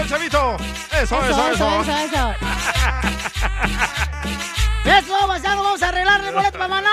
¡El 0.00 0.08
chavito! 0.08 0.56
Eso, 0.92 1.22
eso, 1.24 1.52
eso. 1.52 1.52
eso, 1.52 1.92
eso. 1.98 2.34
Eso, 4.84 5.14
paisano, 5.28 5.62
vamos 5.62 5.82
a 5.82 5.88
arreglar 5.88 6.24
el 6.24 6.34
boleto 6.34 6.52
para 6.52 6.68
Maná. 6.68 6.90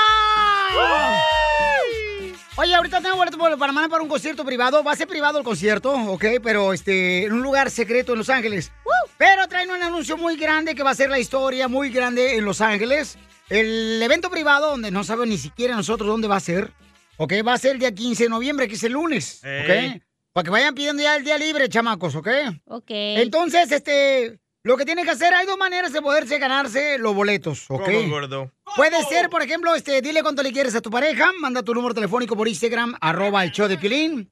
Oye, 2.58 2.76
ahorita 2.76 3.00
tengo 3.00 3.16
boleto 3.16 3.38
para 3.38 3.72
Maná 3.72 3.88
para 3.88 4.04
un 4.04 4.10
concierto 4.10 4.44
privado. 4.44 4.84
Va 4.84 4.92
a 4.92 4.96
ser 4.98 5.08
privado 5.08 5.38
el 5.38 5.46
concierto, 5.46 5.94
¿ok? 5.94 6.26
Pero 6.44 6.74
este, 6.74 7.24
en 7.26 7.32
un 7.32 7.44
lugar 7.44 7.72
secreto 7.72 8.12
en 8.12 8.18
Los 8.18 8.30
Ángeles. 8.30 8.74
Pero 9.18 9.48
traen 9.48 9.72
un 9.72 9.82
anuncio 9.82 10.18
muy 10.18 10.36
grande 10.36 10.76
que 10.76 10.84
va 10.84 10.90
a 10.90 10.96
ser 10.96 11.10
la 11.10 11.20
historia 11.20 11.70
muy 11.70 11.90
grande 11.92 12.36
en 12.36 12.44
Los 12.44 12.60
Ángeles. 12.60 13.18
El 13.48 14.04
evento 14.04 14.30
privado, 14.30 14.72
donde 14.72 14.92
no 14.92 15.06
saben 15.06 15.30
ni 15.30 15.38
siquiera 15.38 15.78
nosotros 15.78 16.10
dónde 16.10 16.28
va 16.28 16.36
a 16.36 16.42
ser, 16.42 16.74
¿ok? 17.16 17.36
Va 17.48 17.54
a 17.54 17.58
ser 17.58 17.72
el 17.72 17.80
día 17.80 17.96
15 17.96 18.24
de 18.24 18.30
noviembre, 18.30 18.68
que 18.68 18.76
es 18.76 18.84
el 18.84 18.92
lunes. 18.92 19.42
¿ok? 19.44 20.02
Para 20.38 20.44
que 20.46 20.52
vayan 20.52 20.76
pidiendo 20.76 21.02
ya 21.02 21.16
el 21.16 21.24
día 21.24 21.36
libre, 21.36 21.68
chamacos, 21.68 22.14
¿ok? 22.14 22.28
Ok. 22.66 22.92
Entonces, 22.92 23.72
este, 23.72 24.38
lo 24.62 24.78
que 24.78 24.86
tienen 24.86 25.04
que 25.04 25.10
hacer, 25.10 25.34
hay 25.34 25.48
dos 25.48 25.58
maneras 25.58 25.92
de 25.92 26.00
poderse 26.00 26.38
ganarse 26.38 27.00
los 27.00 27.16
boletos, 27.16 27.66
¿ok? 27.72 27.82
¿Cómo, 27.86 28.08
gordo? 28.10 28.52
Puede 28.76 29.04
ser, 29.06 29.32
por 29.32 29.42
ejemplo, 29.42 29.74
este, 29.74 30.00
dile 30.00 30.22
cuánto 30.22 30.44
le 30.44 30.52
quieres 30.52 30.76
a 30.76 30.82
tu 30.82 30.92
pareja, 30.92 31.32
manda 31.40 31.64
tu 31.64 31.74
número 31.74 31.96
telefónico 31.96 32.36
por 32.38 32.48
Instagram, 32.48 32.94
arroba 33.02 33.44
el 33.44 33.50
show 33.52 33.68
de 33.68 33.80
Pilín. 33.80 34.32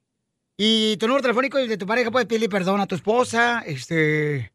Y 0.55 0.95
tu 0.97 1.07
número 1.07 1.23
telefónico 1.23 1.57
y 1.57 1.63
el 1.63 1.69
de 1.69 1.77
tu 1.79 1.87
pareja 1.87 2.11
puedes 2.11 2.27
pedirle 2.27 2.49
perdón 2.49 2.81
a 2.81 2.85
tu 2.85 2.93
esposa, 2.93 3.63
este, 3.65 4.53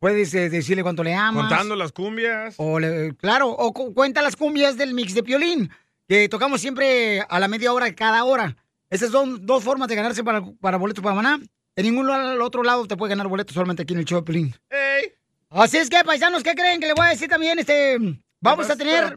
puedes 0.00 0.34
eh, 0.34 0.50
decirle 0.50 0.82
cuánto 0.82 1.02
le 1.02 1.14
amas. 1.14 1.48
Contando 1.48 1.76
las 1.76 1.92
cumbias. 1.92 2.56
O 2.58 2.78
le- 2.78 3.14
claro, 3.16 3.48
o 3.48 3.72
cu- 3.72 3.94
cuenta 3.94 4.20
las 4.20 4.36
cumbias 4.36 4.76
del 4.76 4.92
mix 4.92 5.14
de 5.14 5.22
Piolín, 5.22 5.70
que 6.06 6.28
tocamos 6.28 6.60
siempre 6.60 7.22
a 7.26 7.40
la 7.40 7.48
media 7.48 7.72
hora 7.72 7.90
cada 7.94 8.22
hora. 8.24 8.54
Esas 8.90 9.10
son 9.10 9.46
dos 9.46 9.62
formas 9.62 9.88
de 9.88 9.94
ganarse 9.94 10.24
para, 10.24 10.42
para 10.60 10.76
boletos 10.76 11.02
para 11.02 11.14
Maná. 11.14 11.40
En 11.76 11.84
ningún 11.84 12.10
otro 12.10 12.62
lado 12.64 12.86
te 12.86 12.96
puede 12.96 13.10
ganar 13.10 13.28
boletos 13.28 13.54
solamente 13.54 13.82
aquí 13.82 13.94
en 13.94 14.00
el 14.00 14.04
show 14.04 14.18
de 14.18 14.24
Piolín. 14.24 14.54
¡Ey! 14.68 15.12
Así 15.48 15.78
es 15.78 15.88
que, 15.88 16.02
paisanos, 16.04 16.42
¿qué 16.42 16.54
creen 16.54 16.80
que 16.80 16.88
le 16.88 16.94
voy 16.94 17.06
a 17.06 17.10
decir 17.10 17.28
también? 17.28 17.58
Este, 17.58 17.96
vamos 18.40 18.68
a 18.68 18.76
tener... 18.76 19.16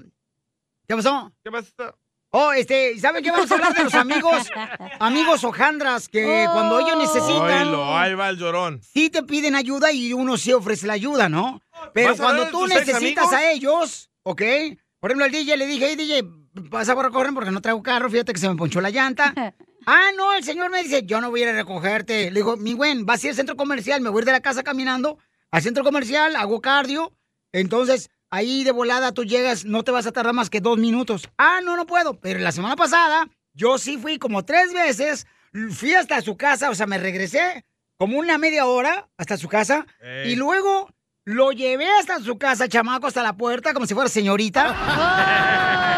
¿Qué 0.88 0.96
pasó? 0.96 1.32
¿Qué 1.44 1.52
pasa? 1.52 1.96
Oh, 2.36 2.52
este, 2.52 3.00
¿saben 3.00 3.24
qué? 3.24 3.32
Vamos 3.32 3.52
a 3.52 3.56
hablar 3.56 3.76
de 3.76 3.84
los 3.84 3.94
amigos, 3.94 4.48
amigos 5.00 5.44
hojandras, 5.44 6.10
que 6.10 6.48
cuando 6.52 6.80
ellos 6.80 6.98
necesitan, 6.98 7.68
Oílo, 7.68 7.96
ahí 7.96 8.16
va 8.16 8.30
el 8.30 8.38
llorón. 8.38 8.82
sí 8.82 9.12
te 9.12 9.22
piden 9.22 9.54
ayuda 9.54 9.92
y 9.92 10.14
uno 10.14 10.36
sí 10.38 10.52
ofrece 10.52 10.88
la 10.88 10.94
ayuda, 10.94 11.30
¿no? 11.30 11.62
Pero 11.94 12.10
¿Vas 12.10 12.20
a 12.20 12.24
cuando 12.24 12.48
tú 12.48 12.66
necesitas 12.66 13.32
a 13.32 13.52
ellos, 13.52 14.10
¿ok? 14.24 14.42
Por 15.00 15.12
ejemplo, 15.12 15.26
al 15.26 15.32
DJ 15.32 15.58
le 15.58 15.68
dije, 15.68 15.90
hey, 15.90 15.96
DJ, 15.96 16.24
vas 16.54 16.90
a 16.90 16.96
recoger 16.96 17.34
porque 17.34 17.52
no 17.52 17.62
traigo 17.62 17.84
carro, 17.84 18.10
fíjate 18.10 18.34
que 18.34 18.40
se 18.40 18.50
me 18.50 18.56
ponchó 18.56 18.82
la 18.82 18.90
llanta. 18.90 19.34
ah, 19.86 20.10
no, 20.16 20.34
el 20.34 20.44
señor 20.44 20.70
me 20.70 20.84
dice, 20.84 21.04
yo 21.04 21.22
no 21.22 21.30
voy 21.30 21.42
a 21.42 21.44
ir 21.44 21.50
a 21.50 21.54
recogerte. 21.54 22.32
Le 22.32 22.40
digo, 22.40 22.58
mi 22.58 22.74
buen, 22.74 23.06
vas 23.06 23.24
a 23.24 23.28
ir 23.28 23.32
al 23.32 23.36
centro 23.36 23.56
comercial, 23.56 24.02
me 24.02 24.10
voy 24.10 24.20
a 24.20 24.22
ir 24.22 24.26
de 24.26 24.32
la 24.34 24.42
casa 24.42 24.64
caminando 24.64 25.18
al 25.52 25.62
centro 25.62 25.84
comercial, 25.84 26.36
hago 26.36 26.62
cardio, 26.62 27.14
entonces 27.52 28.10
ahí 28.32 28.64
de 28.64 28.72
volada 28.72 29.12
tú 29.12 29.24
llegas, 29.24 29.66
no 29.66 29.84
te 29.84 29.92
vas 29.92 30.08
a 30.08 30.12
tardar 30.12 30.34
más 30.34 30.50
que 30.50 30.62
dos 30.62 30.80
minutos. 30.80 31.30
Ah, 31.38 31.60
no, 31.64 31.76
no 31.76 31.86
puedo. 31.86 32.20
Pero 32.20 32.40
la 32.40 32.52
semana 32.52 32.76
pasada, 32.76 33.28
yo 33.54 33.78
sí 33.78 33.98
fui 33.98 34.18
como 34.18 34.44
tres 34.44 34.74
veces, 34.74 35.28
fui 35.72 35.94
hasta 35.94 36.22
su 36.22 36.36
casa, 36.38 36.72
o 36.72 36.76
sea, 36.76 36.88
me 36.88 36.98
regresé 36.98 37.64
como 37.98 38.18
una 38.18 38.40
media 38.40 38.66
hora 38.66 39.08
hasta 39.18 39.38
su 39.38 39.48
casa 39.48 39.86
y 40.26 40.36
luego 40.36 40.90
lo 41.26 41.52
llevé 41.52 41.88
hasta 42.00 42.20
su 42.20 42.38
casa, 42.38 42.68
chamaco, 42.68 43.08
hasta 43.08 43.24
la 43.24 43.38
puerta, 43.38 43.74
como 43.74 43.86
si 43.86 43.94
fuera 43.94 44.10
señorita. 44.10 45.90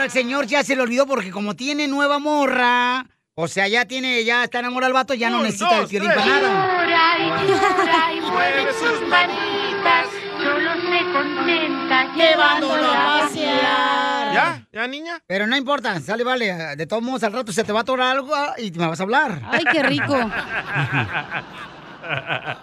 pero 0.00 0.06
el 0.06 0.10
señor 0.12 0.46
ya 0.46 0.64
se 0.64 0.74
le 0.74 0.80
olvidó 0.80 1.06
porque 1.06 1.30
como 1.30 1.54
tiene 1.54 1.86
nueva 1.86 2.18
morra, 2.18 3.04
o 3.34 3.46
sea, 3.48 3.68
ya 3.68 3.84
tiene, 3.84 4.24
ya 4.24 4.44
está 4.44 4.60
enamorado 4.60 4.88
el 4.88 4.94
vato, 4.94 5.12
ya 5.12 5.28
no 5.28 5.42
necesita 5.42 5.74
el 5.74 5.80
dos, 5.82 5.90
violín 5.90 6.10
tres. 6.10 6.24
para 6.24 6.40
nada. 6.40 6.84
Llora 6.86 7.18
y 7.18 7.48
llora 7.48 8.14
y 8.14 8.20
mueve 8.22 8.72
sus 8.72 9.08
manitas, 9.08 10.06
solo 10.38 10.72
se 10.72 11.12
contenta 11.12 12.14
Llevándolo 12.14 12.90
a 12.90 13.20
pasear. 13.20 14.32
¿Ya? 14.32 14.66
¿Ya, 14.72 14.86
niña? 14.86 15.22
Pero 15.26 15.46
no 15.46 15.54
importa, 15.54 16.00
sale, 16.00 16.24
vale. 16.24 16.76
De 16.76 16.86
todos 16.86 17.02
modos, 17.02 17.22
al 17.24 17.34
rato 17.34 17.52
se 17.52 17.62
te 17.62 17.72
va 17.72 17.80
a 17.80 17.82
atorar 17.82 18.16
algo 18.16 18.34
ah, 18.34 18.54
y 18.56 18.70
me 18.70 18.86
vas 18.86 19.00
a 19.00 19.02
hablar. 19.02 19.42
Ay, 19.50 19.64
qué 19.70 19.82
rico. 19.82 20.16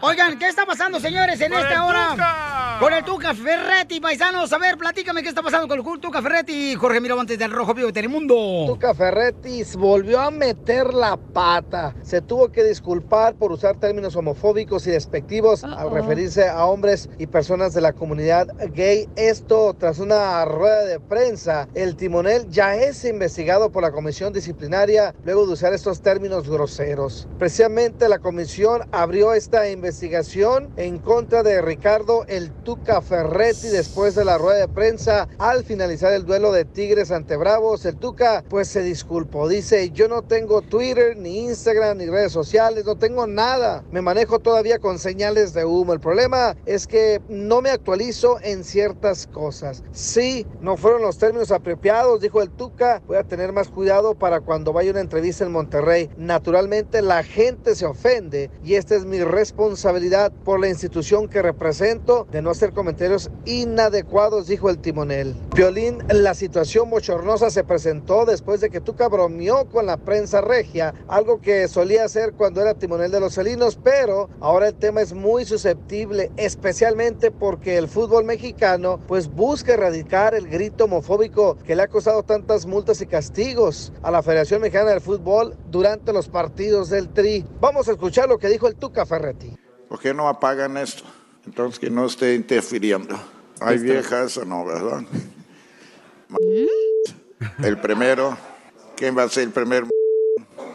Oigan, 0.01 0.37
¿qué 0.37 0.47
está 0.47 0.65
pasando, 0.65 0.99
señores, 0.99 1.39
en 1.41 1.51
¡Con 1.51 1.61
esta 1.61 1.85
hora? 1.85 2.09
Tuca! 2.11 2.77
Con 2.79 2.93
el 2.93 3.03
Tuca 3.03 3.33
Ferretti, 3.33 3.99
paisanos. 3.99 4.53
A 4.53 4.57
ver, 4.57 4.77
platícame 4.77 5.23
qué 5.23 5.29
está 5.29 5.41
pasando 5.41 5.67
con 5.67 5.79
el 5.79 5.99
Tuca 5.99 6.21
Ferretti. 6.21 6.75
Jorge 6.75 7.01
Miramontes 7.01 7.39
del 7.39 7.51
Rojo 7.51 7.73
Vivo 7.73 7.87
de 7.87 7.93
Telemundo. 7.93 8.35
Tuca 8.67 8.93
Ferretti 8.93 9.63
volvió 9.77 10.19
a 10.19 10.29
meter 10.29 10.93
la 10.93 11.17
pata. 11.17 11.95
Se 12.03 12.21
tuvo 12.21 12.51
que 12.51 12.63
disculpar 12.63 13.35
por 13.35 13.51
usar 13.51 13.77
términos 13.77 14.15
homofóbicos 14.15 14.85
y 14.85 14.91
despectivos 14.91 15.63
al 15.63 15.87
Uh-oh. 15.87 15.89
referirse 15.89 16.47
a 16.47 16.65
hombres 16.65 17.09
y 17.17 17.27
personas 17.27 17.73
de 17.73 17.81
la 17.81 17.93
comunidad 17.93 18.47
gay. 18.73 19.09
Esto 19.15 19.75
tras 19.77 19.99
una 19.99 20.45
rueda 20.45 20.85
de 20.85 20.99
prensa. 20.99 21.67
El 21.73 21.95
timonel 21.95 22.47
ya 22.49 22.75
es 22.75 23.05
investigado 23.05 23.71
por 23.71 23.81
la 23.81 23.91
comisión 23.91 24.33
disciplinaria 24.33 25.15
luego 25.23 25.47
de 25.47 25.53
usar 25.53 25.73
estos 25.73 26.01
términos 26.01 26.47
groseros. 26.47 27.27
Precisamente 27.39 28.07
la 28.07 28.19
comisión 28.19 28.87
abrió 28.91 29.33
esta 29.37 29.69
investigación 29.69 30.73
en 30.77 30.97
contra 30.97 31.43
de 31.43 31.61
Ricardo 31.61 32.25
El 32.27 32.51
Tuca 32.51 33.03
Ferretti 33.03 33.67
después 33.67 34.15
de 34.15 34.25
la 34.25 34.39
rueda 34.39 34.61
de 34.61 34.67
prensa 34.67 35.27
al 35.37 35.63
finalizar 35.63 36.11
el 36.11 36.25
duelo 36.25 36.51
de 36.51 36.65
Tigres 36.65 37.11
ante 37.11 37.37
Bravos. 37.37 37.85
El 37.85 37.97
Tuca 37.97 38.43
pues 38.49 38.67
se 38.67 38.81
disculpó. 38.81 39.47
Dice, 39.47 39.91
yo 39.91 40.07
no 40.07 40.23
tengo 40.23 40.63
Twitter, 40.63 41.15
ni 41.15 41.45
Instagram, 41.45 41.99
ni 41.99 42.07
redes 42.07 42.31
sociales, 42.31 42.85
no 42.85 42.97
tengo 42.97 43.27
nada. 43.27 43.83
Me 43.91 44.01
manejo 44.01 44.39
todavía 44.39 44.79
con 44.79 44.97
señales 44.97 45.53
de 45.53 45.65
humo. 45.65 45.93
El 45.93 45.99
problema 45.99 46.57
es 46.65 46.87
que 46.87 47.21
no 47.29 47.61
me 47.61 47.69
actualizo 47.69 48.39
en 48.41 48.63
ciertas 48.63 49.27
cosas. 49.27 49.83
Sí, 49.91 50.47
no 50.61 50.77
fueron 50.77 51.03
los 51.03 51.19
términos 51.19 51.51
apropiados, 51.51 52.21
dijo 52.21 52.41
el 52.41 52.49
Tuca. 52.49 53.03
Voy 53.05 53.17
a 53.17 53.23
tener 53.23 53.53
más 53.53 53.69
cuidado 53.69 54.15
para 54.15 54.41
cuando 54.41 54.73
vaya 54.73 54.89
una 54.89 55.01
entrevista 55.01 55.45
en 55.45 55.51
Monterrey. 55.51 56.09
Naturalmente 56.17 57.03
la 57.03 57.21
gente 57.21 57.75
se 57.75 57.85
ofende 57.85 58.49
y 58.63 58.73
esta 58.73 58.95
es 58.95 59.05
mi 59.05 59.16
responsabilidad 59.23 60.31
por 60.43 60.59
la 60.59 60.69
institución 60.69 61.27
que 61.27 61.41
represento 61.41 62.27
de 62.31 62.41
no 62.41 62.51
hacer 62.51 62.73
comentarios 62.73 63.29
inadecuados, 63.45 64.47
dijo 64.47 64.69
el 64.69 64.79
timonel. 64.79 65.35
Violín, 65.55 65.99
la 66.09 66.33
situación 66.33 66.89
bochornosa 66.89 67.49
se 67.49 67.63
presentó 67.63 68.25
después 68.25 68.61
de 68.61 68.69
que 68.69 68.81
Tuca 68.81 69.07
bromeó 69.07 69.65
con 69.65 69.85
la 69.85 69.97
prensa 69.97 70.41
regia, 70.41 70.93
algo 71.07 71.41
que 71.41 71.67
solía 71.67 72.05
hacer 72.05 72.33
cuando 72.33 72.61
era 72.61 72.73
timonel 72.73 73.11
de 73.11 73.19
los 73.19 73.35
felinos, 73.35 73.79
pero 73.83 74.29
ahora 74.39 74.67
el 74.67 74.75
tema 74.75 75.01
es 75.01 75.13
muy 75.13 75.45
susceptible, 75.45 76.31
especialmente 76.37 77.31
porque 77.31 77.77
el 77.77 77.87
fútbol 77.87 78.25
mexicano 78.25 78.99
pues 79.07 79.27
busca 79.27 79.73
erradicar 79.73 80.35
el 80.35 80.47
grito 80.47 80.85
homofóbico 80.85 81.57
que 81.65 81.75
le 81.75 81.83
ha 81.83 81.87
costado 81.87 82.23
tantas 82.23 82.65
multas 82.65 83.01
y 83.01 83.07
castigos 83.07 83.91
a 84.01 84.11
la 84.11 84.21
Federación 84.21 84.61
Mexicana 84.61 84.91
del 84.91 85.01
Fútbol 85.01 85.55
durante 85.71 86.13
los 86.13 86.27
partidos 86.29 86.89
del 86.89 87.09
Tri. 87.09 87.45
Vamos 87.59 87.87
a 87.87 87.91
escuchar 87.91 88.29
lo 88.29 88.37
que 88.37 88.47
dijo 88.47 88.67
el 88.67 88.75
Tuca 88.75 89.05
Ferretti. 89.07 89.55
¿Por 89.89 89.99
qué 89.99 90.13
no 90.13 90.27
apagan 90.27 90.77
esto? 90.77 91.03
Entonces 91.45 91.79
que 91.79 91.89
no 91.89 92.05
esté 92.05 92.35
interfiriendo. 92.35 93.17
Hay 93.59 93.79
viejas 93.79 94.37
o 94.37 94.45
no, 94.45 94.65
¿verdad? 94.65 95.01
El 97.63 97.79
primero, 97.79 98.37
¿quién 98.95 99.17
va 99.17 99.23
a 99.23 99.29
ser 99.29 99.43
el 99.43 99.51
primer? 99.51 99.85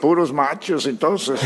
Puros 0.00 0.32
machos, 0.32 0.87
entonces. 0.87 1.40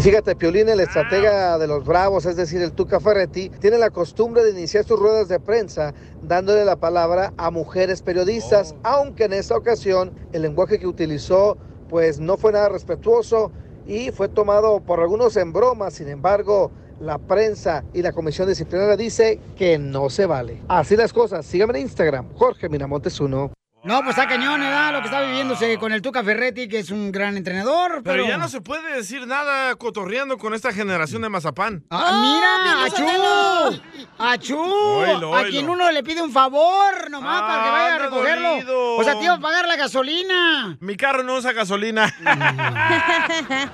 Fíjate, 0.00 0.36
Piolín, 0.36 0.68
el 0.68 0.80
estratega 0.80 1.56
de 1.56 1.66
los 1.66 1.84
Bravos, 1.86 2.26
es 2.26 2.36
decir, 2.36 2.60
el 2.60 2.72
Tuca 2.72 3.00
Ferretti, 3.00 3.48
tiene 3.48 3.78
la 3.78 3.88
costumbre 3.88 4.44
de 4.44 4.50
iniciar 4.50 4.84
sus 4.84 4.98
ruedas 4.98 5.28
de 5.28 5.40
prensa 5.40 5.94
dándole 6.20 6.64
la 6.66 6.76
palabra 6.76 7.32
a 7.38 7.50
mujeres 7.50 8.02
periodistas, 8.02 8.74
aunque 8.82 9.24
en 9.24 9.32
esta 9.32 9.56
ocasión 9.56 10.12
el 10.32 10.42
lenguaje 10.42 10.78
que 10.78 10.86
utilizó 10.86 11.56
pues 11.88 12.18
no 12.18 12.36
fue 12.36 12.52
nada 12.52 12.68
respetuoso 12.68 13.52
y 13.86 14.10
fue 14.10 14.28
tomado 14.28 14.80
por 14.80 15.00
algunos 15.00 15.36
en 15.36 15.52
broma, 15.52 15.90
sin 15.90 16.08
embargo, 16.08 16.70
la 17.00 17.18
prensa 17.18 17.84
y 17.92 18.02
la 18.02 18.12
comisión 18.12 18.48
disciplinaria 18.48 18.96
dice 18.96 19.40
que 19.56 19.78
no 19.78 20.10
se 20.10 20.26
vale. 20.26 20.62
Así 20.68 20.96
las 20.96 21.12
cosas, 21.12 21.44
síganme 21.44 21.78
en 21.78 21.82
Instagram, 21.82 22.28
Jorge 22.34 22.68
Miramontes 22.68 23.20
1. 23.20 23.52
No, 23.84 24.02
pues 24.02 24.16
está 24.16 24.26
cañón, 24.26 24.60
¿verdad? 24.60 24.92
Lo 24.94 25.00
que 25.00 25.08
está 25.08 25.20
viviéndose 25.20 25.76
con 25.78 25.92
el 25.92 26.00
Tuca 26.00 26.24
Ferretti, 26.24 26.68
que 26.68 26.78
es 26.78 26.90
un 26.90 27.12
gran 27.12 27.36
entrenador. 27.36 28.02
Pero, 28.02 28.24
Pero 28.24 28.26
ya 28.26 28.38
no 28.38 28.48
se 28.48 28.62
puede 28.62 28.94
decir 28.96 29.26
nada 29.26 29.74
cotorreando 29.76 30.38
con 30.38 30.54
esta 30.54 30.72
generación 30.72 31.20
de 31.20 31.28
mazapán. 31.28 31.84
¡Ah, 31.90 32.18
mira! 32.22 32.84
¡Achú! 32.86 33.80
¡Achú! 34.18 34.58
Oílo, 34.58 35.36
A 35.36 35.44
quien 35.44 35.68
uno 35.68 35.90
le 35.92 36.02
pide 36.02 36.22
un 36.22 36.32
favor 36.32 37.10
nomás 37.10 37.42
para 37.42 37.64
que 37.64 37.70
vaya 37.70 37.84
a 37.84 37.92
anda 37.96 38.04
recogerlo. 38.06 38.48
dolido. 38.52 38.96
O 38.96 39.04
sea, 39.04 39.18
te 39.18 39.24
iba 39.24 39.34
a 39.34 39.40
pagar 39.40 39.66
la 39.68 39.76
gasolina. 39.76 40.78
Mi 40.80 40.96
carro 40.96 41.22
no 41.22 41.34
usa 41.34 41.52
gasolina. 41.52 42.10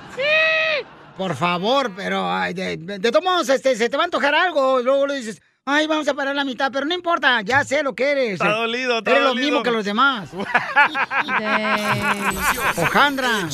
Por 1.17 1.35
favor, 1.35 1.91
pero 1.95 2.29
ay, 2.29 2.53
de, 2.53 2.77
de 2.77 3.11
todos 3.11 3.23
modos, 3.23 3.47
este, 3.49 3.75
se 3.75 3.89
te 3.89 3.97
va 3.97 4.03
a 4.03 4.05
antojar 4.05 4.33
algo. 4.33 4.81
Luego 4.81 5.07
le 5.07 5.15
dices, 5.15 5.41
ay, 5.65 5.87
vamos 5.87 6.07
a 6.07 6.13
parar 6.13 6.35
la 6.35 6.43
mitad, 6.43 6.71
pero 6.71 6.85
no 6.85 6.93
importa, 6.93 7.41
ya 7.41 7.63
sé 7.63 7.81
lo 7.83 7.95
que 7.95 8.11
eres. 8.11 8.33
Está 8.33 8.49
dolido, 8.51 8.97
está 8.99 9.09
Eres 9.11 9.23
lo 9.23 9.29
dolido. 9.29 9.47
mismo 9.47 9.63
que 9.63 9.71
los 9.71 9.85
demás. 9.85 10.29
Ojandra. 12.77 13.29
Un 13.39 13.49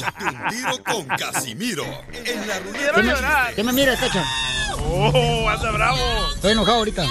tiro 0.50 0.84
con 0.84 1.06
Casimiro. 1.18 1.86
En 2.14 2.48
la 2.48 2.60
ruleta 2.60 2.94
¿Qué 2.96 3.04
me, 3.04 3.14
qué 3.56 3.64
me 3.64 3.74
mira, 3.74 3.96
Tacha? 3.98 4.24
¡Oh, 4.90 5.50
anda 5.50 5.72
bravo! 5.72 6.32
Estoy 6.36 6.52
enojado 6.54 6.78
ahorita. 6.78 7.06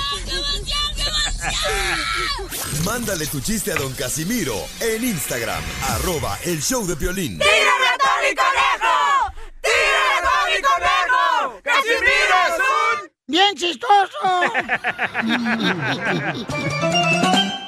Mándale 2.85 3.27
tu 3.27 3.41
chiste 3.41 3.73
a 3.73 3.77
don 3.77 3.93
Casimiro 3.95 4.55
en 4.81 5.05
Instagram, 5.05 5.63
arroba 5.91 6.39
el 6.45 6.61
show 6.63 6.87
de 6.87 6.97
Piolín. 6.97 7.39
¡Tírame 7.39 7.87
a 7.89 7.97
Tony 7.99 8.35
Conejo! 8.35 9.33
¡Tírame 9.63 10.17
a 10.17 10.23
Tony 10.23 10.63
Conejo! 10.63 11.61
¡Casimiro 11.63 12.37
es 12.49 12.59
un... 12.61 12.96
¡Bien 13.29 13.57
chistoso! 13.57 14.17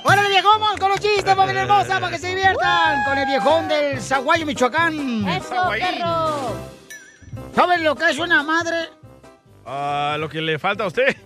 ¡Órale, 0.04 0.28
viejón! 0.28 0.78
Con 0.78 0.90
los 0.90 1.00
chistes, 1.00 1.34
familia 1.34 1.62
hermosa, 1.62 1.98
para 1.98 2.10
que 2.12 2.18
se 2.18 2.28
diviertan. 2.28 3.02
Con 3.04 3.18
el 3.18 3.26
viejón 3.26 3.66
del 3.68 4.00
Zaguayo, 4.00 4.46
Michoacán. 4.46 5.26
¡Eso, 5.28 5.56
perro! 5.70 6.56
¿Saben 7.54 7.82
lo 7.82 7.96
que 7.96 8.10
es 8.10 8.18
una 8.18 8.42
madre? 8.44 8.88
Ah, 9.66 10.16
lo 10.18 10.28
que 10.28 10.40
le 10.40 10.58
falta 10.60 10.84
a 10.84 10.86
usted. 10.86 11.16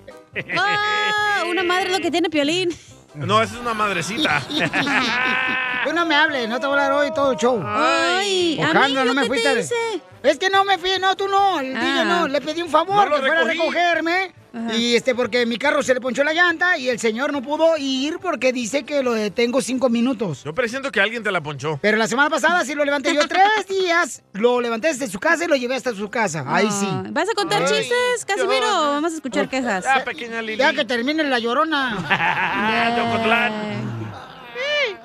¡Ah! 0.58 1.42
Una 1.46 1.62
madre 1.62 1.86
es 1.86 1.92
lo 1.92 1.98
que 1.98 2.10
tiene 2.10 2.30
Piolín. 2.30 2.70
No, 3.14 3.42
esa 3.42 3.52
es 3.54 3.60
una 3.60 3.74
madrecita. 3.74 4.40
Tú 5.84 5.92
no 5.92 6.06
me 6.06 6.14
hables, 6.14 6.48
no 6.48 6.58
te 6.58 6.66
voy 6.66 6.78
a 6.78 6.86
hablar 6.86 6.98
hoy 7.04 7.12
todo 7.12 7.32
el 7.32 7.36
show. 7.36 7.62
Ay, 7.66 8.58
a 8.62 8.64
mí 8.72 8.78
Ojandra, 8.78 9.04
no 9.04 9.12
me 9.12 9.26
fuiste. 9.26 9.52
te 9.52 9.58
a- 9.58 9.60
hice. 9.60 10.00
Es 10.22 10.38
que 10.38 10.50
no 10.50 10.64
me 10.64 10.78
fui, 10.78 10.90
no, 11.00 11.16
tú 11.16 11.26
no, 11.28 11.60
el 11.60 11.76
Ah. 11.76 11.80
DJ 11.80 12.04
no. 12.04 12.28
Le 12.28 12.40
pedí 12.40 12.62
un 12.62 12.68
favor 12.70 13.08
No 13.10 13.16
que 13.16 13.22
fuera 13.22 13.40
a 13.40 13.44
recogerme. 13.44 14.32
Y 14.76 14.96
este, 14.96 15.14
porque 15.14 15.46
mi 15.46 15.56
carro 15.56 15.82
se 15.82 15.94
le 15.94 16.00
ponchó 16.02 16.22
la 16.24 16.34
llanta 16.34 16.76
y 16.76 16.90
el 16.90 16.98
señor 17.00 17.32
no 17.32 17.40
pudo 17.40 17.74
ir 17.78 18.18
porque 18.20 18.52
dice 18.52 18.84
que 18.84 19.02
lo 19.02 19.12
detengo 19.14 19.62
cinco 19.62 19.88
minutos. 19.88 20.44
Yo 20.44 20.52
presiento 20.54 20.92
que 20.92 21.00
alguien 21.00 21.22
te 21.22 21.32
la 21.32 21.40
ponchó. 21.40 21.78
Pero 21.80 21.96
la 21.96 22.06
semana 22.06 22.28
pasada 22.28 22.62
sí 22.62 22.74
lo 22.74 22.84
levanté 22.84 23.14
yo 23.14 23.22
tres 23.28 23.66
días. 23.66 24.22
Lo 24.34 24.60
levanté 24.60 24.88
desde 24.88 25.08
su 25.08 25.18
casa 25.18 25.46
y 25.46 25.48
lo 25.48 25.56
llevé 25.56 25.74
hasta 25.76 25.94
su 25.94 26.10
casa. 26.10 26.44
Ahí 26.46 26.68
sí. 26.70 26.86
¿Vas 27.12 27.30
a 27.30 27.34
contar 27.34 27.62
Ay. 27.62 27.68
chistes, 27.68 28.24
Casimiro? 28.26 28.66
o 28.66 28.92
Vamos 28.92 29.12
a 29.12 29.14
escuchar 29.16 29.48
quejas. 29.48 29.84
Ya, 29.84 30.04
pequeña 30.04 30.42
Lili. 30.42 30.58
Ya 30.58 30.74
que 30.74 30.84
termine 30.84 31.24
la 31.24 31.38
llorona. 31.38 31.98
Ah. 32.10 33.50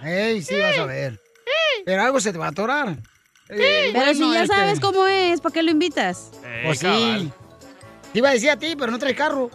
Ey, 0.03 0.41
sí, 0.41 0.55
vas 0.59 0.77
a 0.77 0.85
ver. 0.85 1.19
Pero 1.85 2.01
algo 2.03 2.19
se 2.19 2.31
te 2.31 2.37
va 2.37 2.47
a 2.47 2.49
atorar. 2.49 2.97
Eh, 3.49 3.91
Pero 3.93 4.13
si 4.13 4.31
ya 4.33 4.43
este, 4.43 4.55
sabes 4.55 4.79
cómo 4.79 5.05
es, 5.07 5.39
¿para 5.41 5.53
qué 5.53 5.63
lo 5.63 5.71
invitas? 5.71 6.31
Eh, 6.43 6.61
Pues 6.65 6.79
cabal. 6.79 7.19
sí. 7.21 7.31
Te 8.13 8.19
iba 8.19 8.29
a 8.29 8.33
decir 8.33 8.49
a 8.49 8.57
ti, 8.57 8.75
pero 8.77 8.91
no 8.91 8.99
traes 8.99 9.15
carro. 9.15 9.49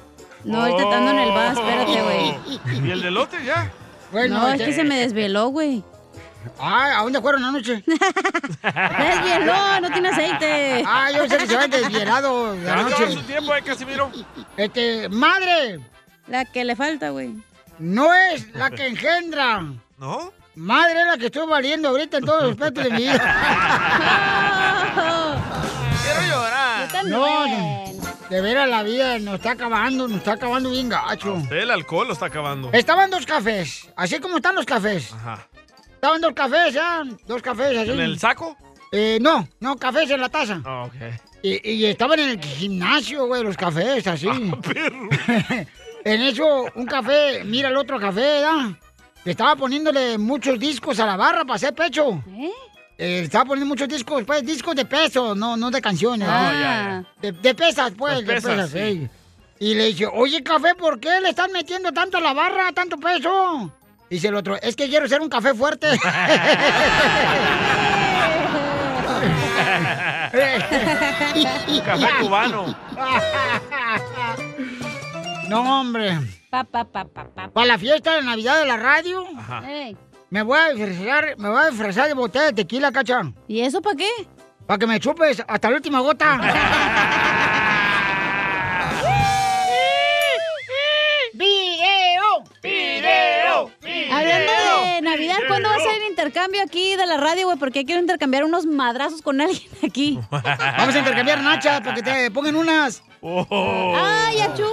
No, 0.45 0.61
ahorita 0.63 0.89
te 0.89 0.95
ando 0.95 1.11
en 1.13 1.19
el 1.19 1.31
bus, 1.31 1.59
espérate, 1.59 2.03
güey. 2.03 2.87
¿Y 2.87 2.91
el 2.91 3.03
delote 3.03 3.45
ya? 3.45 3.71
Bueno, 4.11 4.39
No, 4.41 4.53
es 4.53 4.61
que 4.63 4.73
se 4.73 4.85
me 4.85 4.97
desveló, 4.99 5.49
güey. 5.49 5.85
Ah, 6.59 6.99
¿a 6.99 7.03
dónde 7.05 7.21
fueron 7.21 7.45
anoche? 7.45 7.85
Desvieló, 8.63 9.81
no 9.81 9.91
tiene 9.93 10.09
aceite. 10.09 10.85
Ah, 10.87 11.11
yo 11.13 11.29
sé 11.29 11.39
que 11.39 11.47
se 11.47 11.55
van 11.57 11.71
desvielado 11.71 12.55
de 12.55 12.65
¿Ya 12.65 12.73
acabó 12.75 12.97
su 12.97 13.03
anoche. 13.05 13.23
tiempo, 13.27 13.55
eh, 13.55 13.63
Casimiro? 13.63 14.11
Este, 14.57 15.09
madre, 15.09 15.81
La 16.27 16.45
que 16.45 16.65
le 16.65 16.75
falta, 16.77 17.11
güey. 17.11 17.35
no 17.79 18.13
es 18.13 18.49
la 18.55 18.71
que 18.71 18.87
engendra. 18.89 19.63
¿No? 19.99 20.33
Madre 20.55 21.01
es 21.01 21.07
la 21.07 21.17
que 21.19 21.27
estoy 21.27 21.47
valiendo 21.47 21.89
ahorita 21.89 22.19
en 22.19 22.25
todos 22.25 22.43
los 22.43 22.51
aspectos 22.53 22.85
de 22.85 22.91
mi 22.91 22.99
vida. 22.99 23.15
Quiero 26.03 26.21
llorar. 26.29 26.89
No, 27.07 27.47
no, 27.47 27.85
de 28.29 28.41
veras 28.41 28.69
la 28.69 28.83
vida 28.83 29.19
nos 29.19 29.37
está 29.37 29.53
acabando, 29.53 30.07
nos 30.09 30.19
está 30.19 30.33
acabando 30.33 30.69
bien 30.71 30.91
gacho. 30.91 31.41
El 31.51 31.71
alcohol 31.71 32.09
lo 32.09 32.13
está 32.13 32.27
acabando. 32.27 32.69
Estaban 32.73 33.09
dos 33.11 33.25
cafés, 33.25 33.89
así 33.97 34.19
como 34.21 34.37
están 34.37 34.55
los 34.55 34.67
cafés. 34.67 35.13
Ajá. 35.15 35.49
Estaban 35.95 36.21
dos 36.21 36.35
cafés, 36.35 36.75
ya, 36.75 37.03
dos 37.27 37.41
cafés 37.41 37.79
así. 37.79 37.91
¿En 37.91 38.01
el 38.01 38.19
saco? 38.19 38.55
Eh, 38.91 39.17
no, 39.23 39.49
no, 39.61 39.77
cafés 39.77 40.11
en 40.11 40.21
la 40.21 40.29
taza. 40.29 40.61
Ah, 40.65 40.85
ok. 40.87 40.95
Y, 41.43 41.71
y 41.71 41.87
estaban 41.87 42.21
en 42.21 42.29
el 42.31 42.41
gimnasio, 42.45 43.27
güey, 43.27 43.43
los 43.43 43.57
cafés, 43.57 44.07
así. 44.07 44.29
Ah, 44.29 44.39
perro. 44.61 45.09
en 46.05 46.23
eso, 46.23 46.67
un 46.75 46.85
café, 46.87 47.43
mira 47.45 47.69
el 47.71 47.77
otro 47.77 47.99
café, 47.99 48.21
¿verdad? 48.21 48.73
Que 48.92 48.92
estaba 49.25 49.57
poniéndole 49.57 50.19
muchos 50.19 50.59
discos 50.59 50.99
a 51.01 51.07
la 51.07 51.17
barra 51.17 51.45
para 51.45 51.55
hacer 51.55 51.75
pecho. 51.75 52.23
¿Eh? 52.29 52.51
Eh, 52.99 53.21
estaba 53.25 53.47
poniendo 53.47 53.69
muchos 53.69 53.89
discos, 53.89 54.23
pues, 54.25 54.45
discos 54.45 54.75
de 54.75 54.85
peso, 54.85 55.35
no, 55.35 55.57
no 55.57 55.71
de 55.71 55.81
canciones. 55.81 56.29
Ah, 56.31 56.43
¿no? 56.43 56.53
ya, 56.53 56.61
ya. 56.61 57.05
De, 57.21 57.33
de 57.33 57.55
pesas, 57.55 57.93
pues, 57.97 58.15
Las 58.15 58.27
de 58.27 58.35
pesas, 58.35 58.71
sí. 58.71 59.09
Y 59.59 59.75
le 59.75 59.87
dice, 59.87 60.07
oye, 60.13 60.43
café, 60.43 60.75
¿por 60.75 60.99
qué 60.99 61.21
le 61.21 61.31
están 61.31 61.53
metiendo 61.53 61.93
tanto 61.93 62.19
a 62.19 62.21
la 62.21 62.33
barra, 62.33 62.73
tanto 62.73 62.97
peso? 62.99 63.73
Dice 64.11 64.29
el 64.29 64.35
otro, 64.35 64.57
es 64.61 64.77
que 64.77 64.89
quiero 64.89 65.09
ser 65.09 65.21
un 65.21 65.29
café 65.29 65.55
fuerte. 65.55 65.89
Café 71.85 72.09
cubano. 72.21 72.75
No, 75.49 75.81
hombre. 75.81 76.19
Pa, 76.53 76.65
pa, 76.65 76.85
pa, 76.85 77.07
pa, 77.07 77.25
pa. 77.35 77.49
Para 77.49 77.67
la 77.67 77.79
fiesta 77.79 78.17
de 78.17 78.23
Navidad 78.25 78.59
de 78.61 78.67
la 78.67 78.77
radio, 78.77 79.25
Ajá. 79.39 79.63
Me 80.29 80.43
voy 80.43 80.59
a 80.59 80.69
disfrazar, 80.69 81.35
me 81.39 81.49
voy 81.49 81.63
a 81.63 81.71
disfrazar 81.71 82.09
de 82.09 82.13
botella 82.13 82.45
de 82.45 82.53
tequila, 82.53 82.93
cacha. 82.93 83.23
¿Y 83.49 83.63
eso 83.63 83.81
para 83.81 83.97
qué? 83.97 84.11
Para 84.67 84.79
que 84.79 84.87
me 84.87 85.01
chupes 85.01 85.43
hasta 85.49 85.71
la 85.71 85.77
última 85.77 86.01
gota. 86.01 86.37
¡Video! 91.33 92.45
¡Video! 92.63 93.71
Hablando 94.13 94.53
de 94.53 94.72
Navidad, 95.03 95.37
¿cuándo 95.49 95.69
va 95.69 95.77
a 95.77 95.81
ser 95.81 96.03
el 96.03 96.09
intercambio 96.09 96.63
aquí 96.63 96.97
de 96.97 97.07
la 97.07 97.17
radio, 97.17 97.47
güey? 97.47 97.59
Porque 97.59 97.85
quiero 97.85 98.01
intercambiar 98.01 98.45
unos 98.45 98.67
madrazos 98.67 99.21
con 99.23 99.41
alguien 99.41 99.69
aquí. 99.87 100.19
Vamos 100.31 100.95
a 100.95 100.99
intercambiar 100.99 101.43
nachas 101.43 101.81
para 101.81 101.95
que 101.95 102.03
te 102.03 102.31
pongan 102.31 102.57
unas. 102.57 103.03
Oh. 103.21 103.95
¡Ay, 103.97 104.41
achú! 104.41 104.65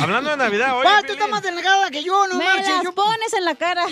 Hablando 0.00 0.30
de 0.30 0.36
Navidad, 0.36 0.76
oye, 0.78 0.84
Pa, 0.88 1.02
tú 1.06 1.12
estás 1.14 1.28
más 1.28 1.42
delgada 1.42 1.90
que 1.90 2.02
yo, 2.04 2.26
no 2.28 2.36
Me 2.36 2.44
marches. 2.44 2.68
las 2.68 2.82
Yo, 2.84 2.92
pones 2.92 3.32
en 3.32 3.44
la 3.44 3.54
cara. 3.54 3.84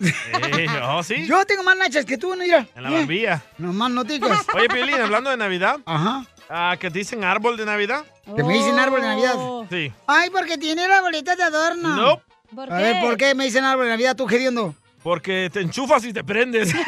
Eh, 0.00 0.66
¿Oh, 0.84 1.02
sí? 1.02 1.26
yo 1.26 1.44
tengo 1.44 1.62
más 1.64 1.76
nachas 1.76 2.04
que 2.04 2.16
tú, 2.18 2.34
mira. 2.36 2.66
En 2.76 2.82
la 2.84 2.90
barbilla. 2.90 3.42
No 3.58 3.72
más 3.72 3.90
no 3.90 4.04
digas. 4.04 4.46
Oye, 4.54 4.68
Piolín, 4.68 5.00
hablando 5.00 5.30
de 5.30 5.36
Navidad, 5.36 5.78
Ajá. 5.84 6.24
ah, 6.48 6.76
¿que 6.78 6.90
te 6.90 6.98
dicen 7.00 7.24
árbol 7.24 7.56
de 7.56 7.64
Navidad? 7.66 8.04
Que 8.36 8.42
me 8.44 8.54
dicen 8.54 8.78
árbol 8.78 9.00
de 9.00 9.08
Navidad. 9.08 9.34
Oh. 9.36 9.66
Sí. 9.70 9.92
Ay, 10.06 10.30
porque 10.30 10.56
tiene 10.58 10.86
la 10.86 11.00
bolita 11.00 11.34
de 11.34 11.42
adorno. 11.42 11.88
No, 11.96 12.22
¿Por 12.54 12.72
A 12.72 12.76
ver, 12.76 13.00
¿por 13.00 13.16
qué 13.16 13.34
me 13.34 13.44
dicen 13.44 13.64
árbol 13.64 13.86
de 13.86 13.90
Navidad 13.90 14.14
tú 14.16 14.26
gediendo? 14.26 14.74
Porque 15.08 15.48
te 15.50 15.62
enchufas 15.62 16.04
y 16.04 16.12
te 16.12 16.22
prendes. 16.22 16.70
¡Video! 16.74 16.84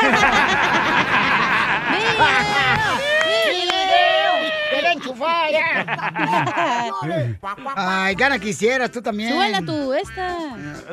¡Quiero 4.71 4.89
enchufar 4.91 5.49
Ay, 7.77 8.15
gana 8.17 8.39
quisieras 8.39 8.91
tú 8.91 9.01
también. 9.01 9.33
Súbela 9.33 9.63
tú, 9.63 9.95
esta. 9.95 10.37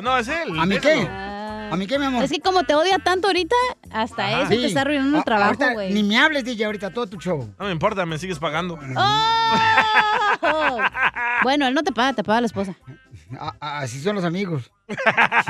no, 0.02 0.16
es 0.16 0.26
él. 0.28 0.58
¿A 0.58 0.64
mí 0.64 0.78
qué? 0.78 1.06
¿A 1.06 1.76
mí 1.76 1.86
qué, 1.86 1.98
mi 1.98 2.06
amor? 2.06 2.24
Es 2.24 2.30
que 2.30 2.40
como 2.40 2.64
te 2.64 2.74
odia 2.74 2.98
tanto 2.98 3.26
ahorita, 3.26 3.54
hasta 3.92 4.26
Ajá. 4.26 4.42
eso 4.44 4.48
te 4.48 4.64
está 4.64 4.80
arruinando 4.80 5.18
el 5.18 5.24
trabajo, 5.24 5.62
güey. 5.74 5.92
Ni 5.92 6.02
me 6.02 6.16
hables, 6.18 6.44
DJ, 6.46 6.64
ahorita 6.64 6.94
todo 6.94 7.08
tu 7.08 7.20
show. 7.20 7.54
No 7.58 7.66
me 7.66 7.72
importa, 7.72 8.06
me 8.06 8.16
sigues 8.18 8.38
pagando. 8.38 8.78
¡Oh! 8.96 10.78
Bueno, 11.42 11.66
él 11.68 11.74
no 11.74 11.82
te 11.82 11.92
paga, 11.92 12.14
te 12.14 12.24
paga 12.24 12.40
la 12.40 12.46
esposa. 12.46 12.74
A- 13.38 13.78
así 13.80 14.00
son 14.00 14.16
los 14.16 14.24
amigos. 14.24 14.72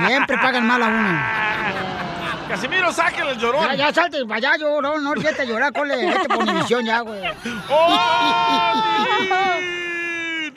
Siempre 0.06 0.36
pagan 0.38 0.66
mal 0.66 0.82
a 0.82 0.86
uno. 0.88 2.48
Casimiro, 2.48 2.92
sáquenle 2.92 3.32
el 3.32 3.38
llorón. 3.38 3.62
Ya, 3.68 3.74
ya 3.74 3.92
salte 3.92 4.24
para 4.24 4.36
allá, 4.36 4.56
llorón. 4.56 5.04
No 5.04 5.10
olvides 5.10 5.46
llorar, 5.46 5.72
cole. 5.72 5.96
Vete 6.06 6.28
por 6.28 6.38
Univisión 6.38 6.84
ya, 6.84 7.00
güey. 7.00 7.20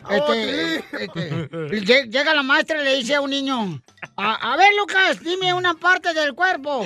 Este, 0.10 0.76
este, 1.04 1.30
lle- 1.86 2.10
llega 2.10 2.34
la 2.34 2.44
maestra 2.44 2.82
y 2.82 2.86
le 2.86 2.96
dice 2.96 3.16
a 3.16 3.22
un 3.22 3.30
niño, 3.30 3.80
a, 4.18 4.54
a 4.54 4.58
ver, 4.58 4.70
Lucas, 4.78 5.20
dime 5.22 5.54
una 5.54 5.74
parte 5.76 6.14
del 6.14 6.34
cuerpo. 6.34 6.86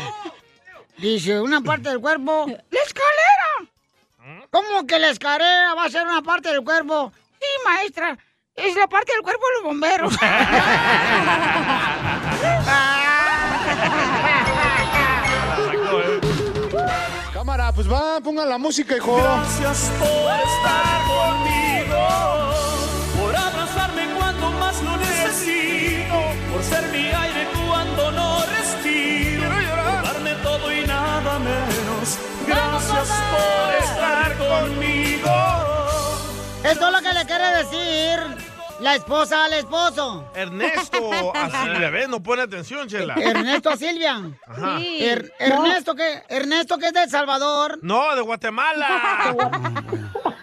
Dice, 0.97 1.39
una 1.39 1.61
parte 1.61 1.89
del 1.89 1.99
cuerpo, 1.99 2.45
¡la 2.47 2.79
escalera! 2.85 4.45
¿Cómo 4.51 4.85
que 4.85 4.99
la 4.99 5.09
escalera 5.09 5.73
va 5.75 5.85
a 5.85 5.89
ser 5.89 6.05
una 6.05 6.21
parte 6.21 6.49
del 6.49 6.63
cuerpo? 6.63 7.11
Sí, 7.39 7.47
maestra, 7.65 8.17
es 8.55 8.75
la 8.75 8.87
parte 8.87 9.11
del 9.13 9.21
cuerpo 9.21 9.43
de 9.47 9.53
los 9.55 9.63
bomberos. 9.63 10.17
Cámara, 17.33 17.71
pues 17.73 17.91
va, 17.91 18.19
pongan 18.21 18.47
la 18.49 18.57
música, 18.57 18.95
hijo. 18.97 19.17
Gracias 19.17 19.91
por 19.99 20.07
estar 20.07 21.03
conmigo, 21.05 22.07
por 23.19 23.35
abrazarme 23.35 24.05
cuando 24.17 24.51
más 24.51 24.81
lo 24.81 24.97
necesito, 24.97 26.15
por 26.51 26.63
ser 26.63 26.87
mi 26.91 27.07
aire 27.07 27.47
cuando 27.67 28.11
no 28.11 28.45
respiro, 28.45 29.49
por 29.49 30.03
darme 30.03 30.33
todo 30.35 30.71
y 30.73 30.85
nada 30.87 31.39
menos. 31.39 32.17
Gracias 32.47 33.09
por 33.09 33.75
estar 33.83 34.37
conmigo. 34.37 35.04
Esto 36.65 36.87
es 36.87 36.91
lo 36.93 37.01
que 37.01 37.13
le 37.13 37.25
quiere 37.25 37.47
decir 37.57 38.19
la 38.81 38.95
esposa 38.95 39.45
al 39.45 39.53
esposo. 39.53 40.29
Ernesto 40.35 41.33
a 41.33 41.49
Silvia, 41.63 41.89
¿ves? 41.89 42.09
No 42.09 42.21
pone 42.21 42.41
atención, 42.41 42.87
Chela. 42.87 43.13
Ernesto 43.15 43.69
a 43.69 43.77
Silvia. 43.77 44.21
Ajá. 44.47 44.77
Sí. 44.79 44.97
Er- 45.01 45.31
Ernesto, 45.39 45.95
que 45.95 46.23
Ernesto 46.27 46.77
que 46.77 46.87
es 46.87 46.93
de 46.93 47.03
El 47.03 47.09
Salvador. 47.09 47.79
No, 47.81 48.15
de 48.15 48.21
Guatemala. 48.21 49.35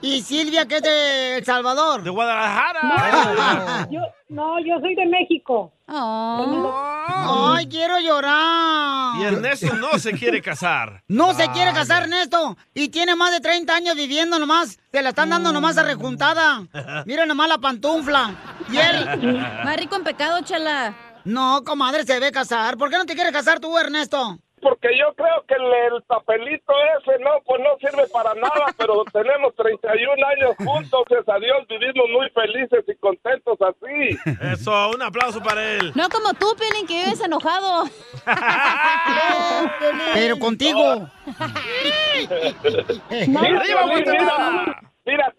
Y 0.00 0.22
Silvia 0.22 0.66
que 0.66 0.76
es 0.76 0.82
de 0.82 1.38
El 1.38 1.44
Salvador. 1.44 2.02
De 2.02 2.10
Guadalajara. 2.10 2.80
No, 2.82 3.90
yo, 3.90 4.00
no, 4.28 4.58
yo 4.60 4.78
soy 4.80 4.94
de 4.94 5.06
México. 5.06 5.72
Ay, 5.88 7.66
quiero 7.68 7.98
llorar. 7.98 9.16
Y 9.16 9.24
Ernesto 9.24 9.74
no 9.74 9.98
se 9.98 10.12
quiere 10.12 10.40
casar. 10.40 11.02
No 11.08 11.34
se 11.34 11.48
quiere 11.50 11.72
casar 11.72 12.04
Ernesto 12.04 12.56
y 12.74 12.88
tiene 12.90 13.16
más 13.16 13.32
de 13.32 13.40
30 13.40 13.74
años 13.74 13.96
viviendo 13.96 14.38
nomás. 14.38 14.78
Se 14.92 15.02
la 15.02 15.08
están 15.08 15.30
dando 15.30 15.52
nomás 15.52 15.76
a 15.78 15.82
rejuntada. 15.82 16.62
Mira 17.06 17.26
nomás 17.26 17.48
la 17.48 17.58
pantufla. 17.58 18.34
Y 18.70 18.76
él. 18.76 19.36
Más 19.64 19.76
rico 19.76 19.96
en 19.96 20.04
pecado, 20.04 20.40
chela. 20.42 20.94
No, 21.24 21.64
comadre, 21.64 22.04
se 22.04 22.14
debe 22.14 22.30
casar. 22.30 22.76
¿Por 22.76 22.88
qué 22.90 22.98
no 22.98 23.04
te 23.04 23.14
quieres 23.14 23.32
casar 23.32 23.58
tú, 23.58 23.76
Ernesto? 23.76 24.38
Porque 24.60 24.88
yo 24.98 25.14
creo 25.14 25.44
que 25.46 25.54
el, 25.54 25.94
el 25.94 26.02
papelito 26.02 26.72
ese, 26.98 27.18
no, 27.22 27.30
pues 27.46 27.60
no 27.62 27.76
sirve 27.78 28.06
para 28.08 28.34
nada, 28.34 28.66
pero 28.78 29.04
tenemos 29.12 29.54
31 29.56 30.12
años 30.26 30.56
juntos, 30.58 31.02
gracias 31.08 31.36
a 31.36 31.38
Dios, 31.38 31.66
vivimos 31.68 32.08
muy 32.10 32.28
felices 32.30 32.84
y 32.86 32.94
contentos 32.96 33.58
así. 33.60 34.18
Eso, 34.52 34.90
un 34.90 35.02
aplauso 35.02 35.40
para 35.42 35.62
él. 35.62 35.92
No 35.94 36.08
como 36.08 36.32
tú, 36.34 36.54
Piolín, 36.58 36.86
que 36.86 37.04
vives 37.04 37.20
enojado. 37.20 37.84
Pero 40.14 40.38
contigo. 40.38 41.08
Mira, 43.10 43.62
mira, 45.08 45.32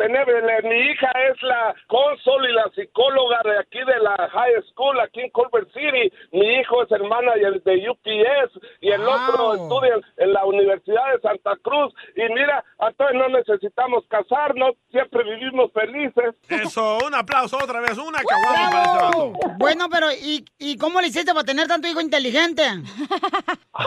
mi 0.63 0.75
hija 0.91 1.11
es 1.29 1.41
la 1.43 1.75
cónsul 1.87 2.49
y 2.49 2.53
la 2.53 2.69
psicóloga 2.75 3.39
de 3.45 3.59
aquí 3.59 3.79
de 3.79 3.99
la 3.99 4.15
high 4.31 4.61
school, 4.71 4.99
aquí 4.99 5.21
en 5.21 5.29
Culver 5.29 5.65
City. 5.73 6.11
Mi 6.31 6.45
hijo 6.59 6.83
es 6.83 6.91
el 6.91 7.03
manager 7.03 7.61
de 7.63 7.89
UPS 7.89 8.59
y 8.81 8.89
el 8.91 9.01
otro 9.01 9.53
estudia 9.53 9.95
en- 10.17 10.33
la 10.33 10.45
Universidad 10.45 11.11
de 11.13 11.19
Santa 11.21 11.55
Cruz. 11.61 11.93
Y 12.15 12.21
mira, 12.33 12.63
entonces 12.79 13.15
no 13.17 13.29
necesitamos 13.29 14.03
casarnos, 14.09 14.75
siempre 14.91 15.23
vivimos 15.23 15.71
felices. 15.73 16.35
Eso, 16.49 16.97
un 17.05 17.15
aplauso 17.15 17.57
otra 17.57 17.79
vez. 17.81 17.97
Una 17.97 18.19
vato. 18.21 19.33
Bueno, 19.57 19.87
pero 19.91 20.11
¿y, 20.11 20.45
¿y 20.57 20.77
cómo 20.77 21.01
le 21.01 21.07
hiciste 21.07 21.33
para 21.33 21.45
tener 21.45 21.67
tanto 21.67 21.87
hijo 21.87 22.01
inteligente? 22.01 22.63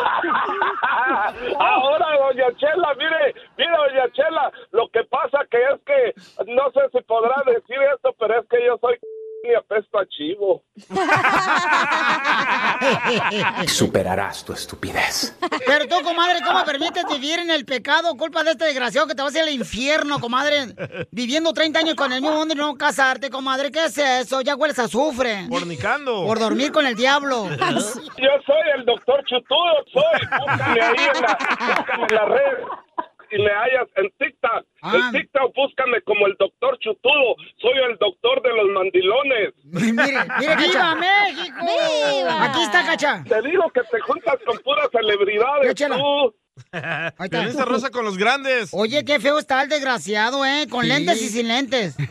Ahora, 1.58 2.06
doña 2.18 2.46
Chela, 2.58 2.94
mire, 2.98 3.34
mire, 3.56 3.70
doña 3.76 4.12
Chela, 4.12 4.52
lo 4.72 4.88
que 4.88 5.04
pasa 5.04 5.38
que 5.50 5.58
es 5.74 5.80
que, 5.84 6.14
no 6.52 6.70
sé 6.72 6.80
si 6.92 7.00
podrá 7.04 7.36
decir 7.46 7.76
esto, 7.94 8.14
pero 8.18 8.40
es 8.40 8.48
que 8.48 8.66
yo 8.66 8.78
soy 8.80 8.98
y 9.44 9.54
apesto 9.54 9.98
a 9.98 10.06
chivo. 10.06 10.62
Superarás 13.66 14.44
tu 14.44 14.52
estupidez. 14.52 15.36
Pero 15.66 15.88
tú, 15.88 15.96
comadre, 16.04 16.38
¿cómo 16.46 16.64
permites 16.64 17.04
vivir 17.08 17.40
en 17.40 17.50
el 17.50 17.64
pecado 17.64 18.14
culpa 18.16 18.44
de 18.44 18.52
este 18.52 18.66
desgraciado 18.66 19.08
que 19.08 19.14
te 19.14 19.22
vas 19.22 19.34
a 19.34 19.38
ir 19.38 19.44
al 19.44 19.50
infierno, 19.50 20.20
comadre? 20.20 20.74
Viviendo 21.10 21.52
30 21.52 21.80
años 21.80 21.94
con 21.94 22.12
el 22.12 22.22
mismo 22.22 22.40
hombre 22.40 22.56
y 22.56 22.60
no 22.60 22.76
casarte, 22.76 23.30
comadre. 23.30 23.72
¿Qué 23.72 23.86
es 23.86 23.98
eso? 23.98 24.42
Ya 24.42 24.54
hueles 24.54 24.78
a 24.78 24.84
azufre. 24.84 25.48
Fornicando. 25.48 26.24
Por 26.24 26.38
dormir 26.38 26.70
con 26.70 26.86
el 26.86 26.94
diablo. 26.94 27.48
Yo 27.48 28.30
soy 28.46 28.70
el 28.76 28.84
doctor 28.84 29.24
Chutudo, 29.24 29.84
soy. 29.92 30.20
Búscame 30.38 30.80
ahí 30.80 31.08
en 31.14 31.22
la, 31.22 31.38
búscame 31.76 32.06
en 32.08 32.14
la 32.14 32.24
red 32.26 32.58
y 33.32 33.38
me 33.42 33.50
hallas 33.50 33.88
en 33.96 34.10
TikTok. 34.18 34.66
En 34.82 35.12
TikTok 35.12 35.54
búscame 35.54 36.00
como 36.02 36.26
el 36.26 36.36
doctor 36.38 36.78
Chutudo. 36.78 37.36
Soy 37.56 37.72
el 37.90 37.96
doctor 37.98 38.42
de 38.42 38.50
los 38.50 38.66
mandilones. 38.70 39.54
mire, 39.64 39.92
mire, 40.38 40.56
¡Viva 40.56 40.94
México! 40.94 41.56
¡Viva! 41.60 42.44
Aquí 42.44 42.62
está, 42.62 42.84
Cacha. 42.84 43.24
Te 43.28 43.42
digo 43.42 43.70
que 43.70 43.80
te 43.90 44.00
juntas 44.00 44.36
con 44.44 44.58
puras 44.58 44.88
celebridades, 44.92 45.74
tú. 45.74 46.34
Se 46.70 47.64
rosa 47.64 47.90
con 47.90 48.04
los 48.04 48.16
grandes. 48.18 48.70
Oye, 48.72 49.04
qué 49.04 49.18
feo 49.20 49.38
está 49.38 49.62
el 49.62 49.68
desgraciado, 49.68 50.44
¿eh? 50.44 50.66
Con 50.70 50.82
Sí. 50.82 50.88
lentes 50.88 51.22
y 51.22 51.28
sin 51.28 51.48
lentes. 51.48 51.96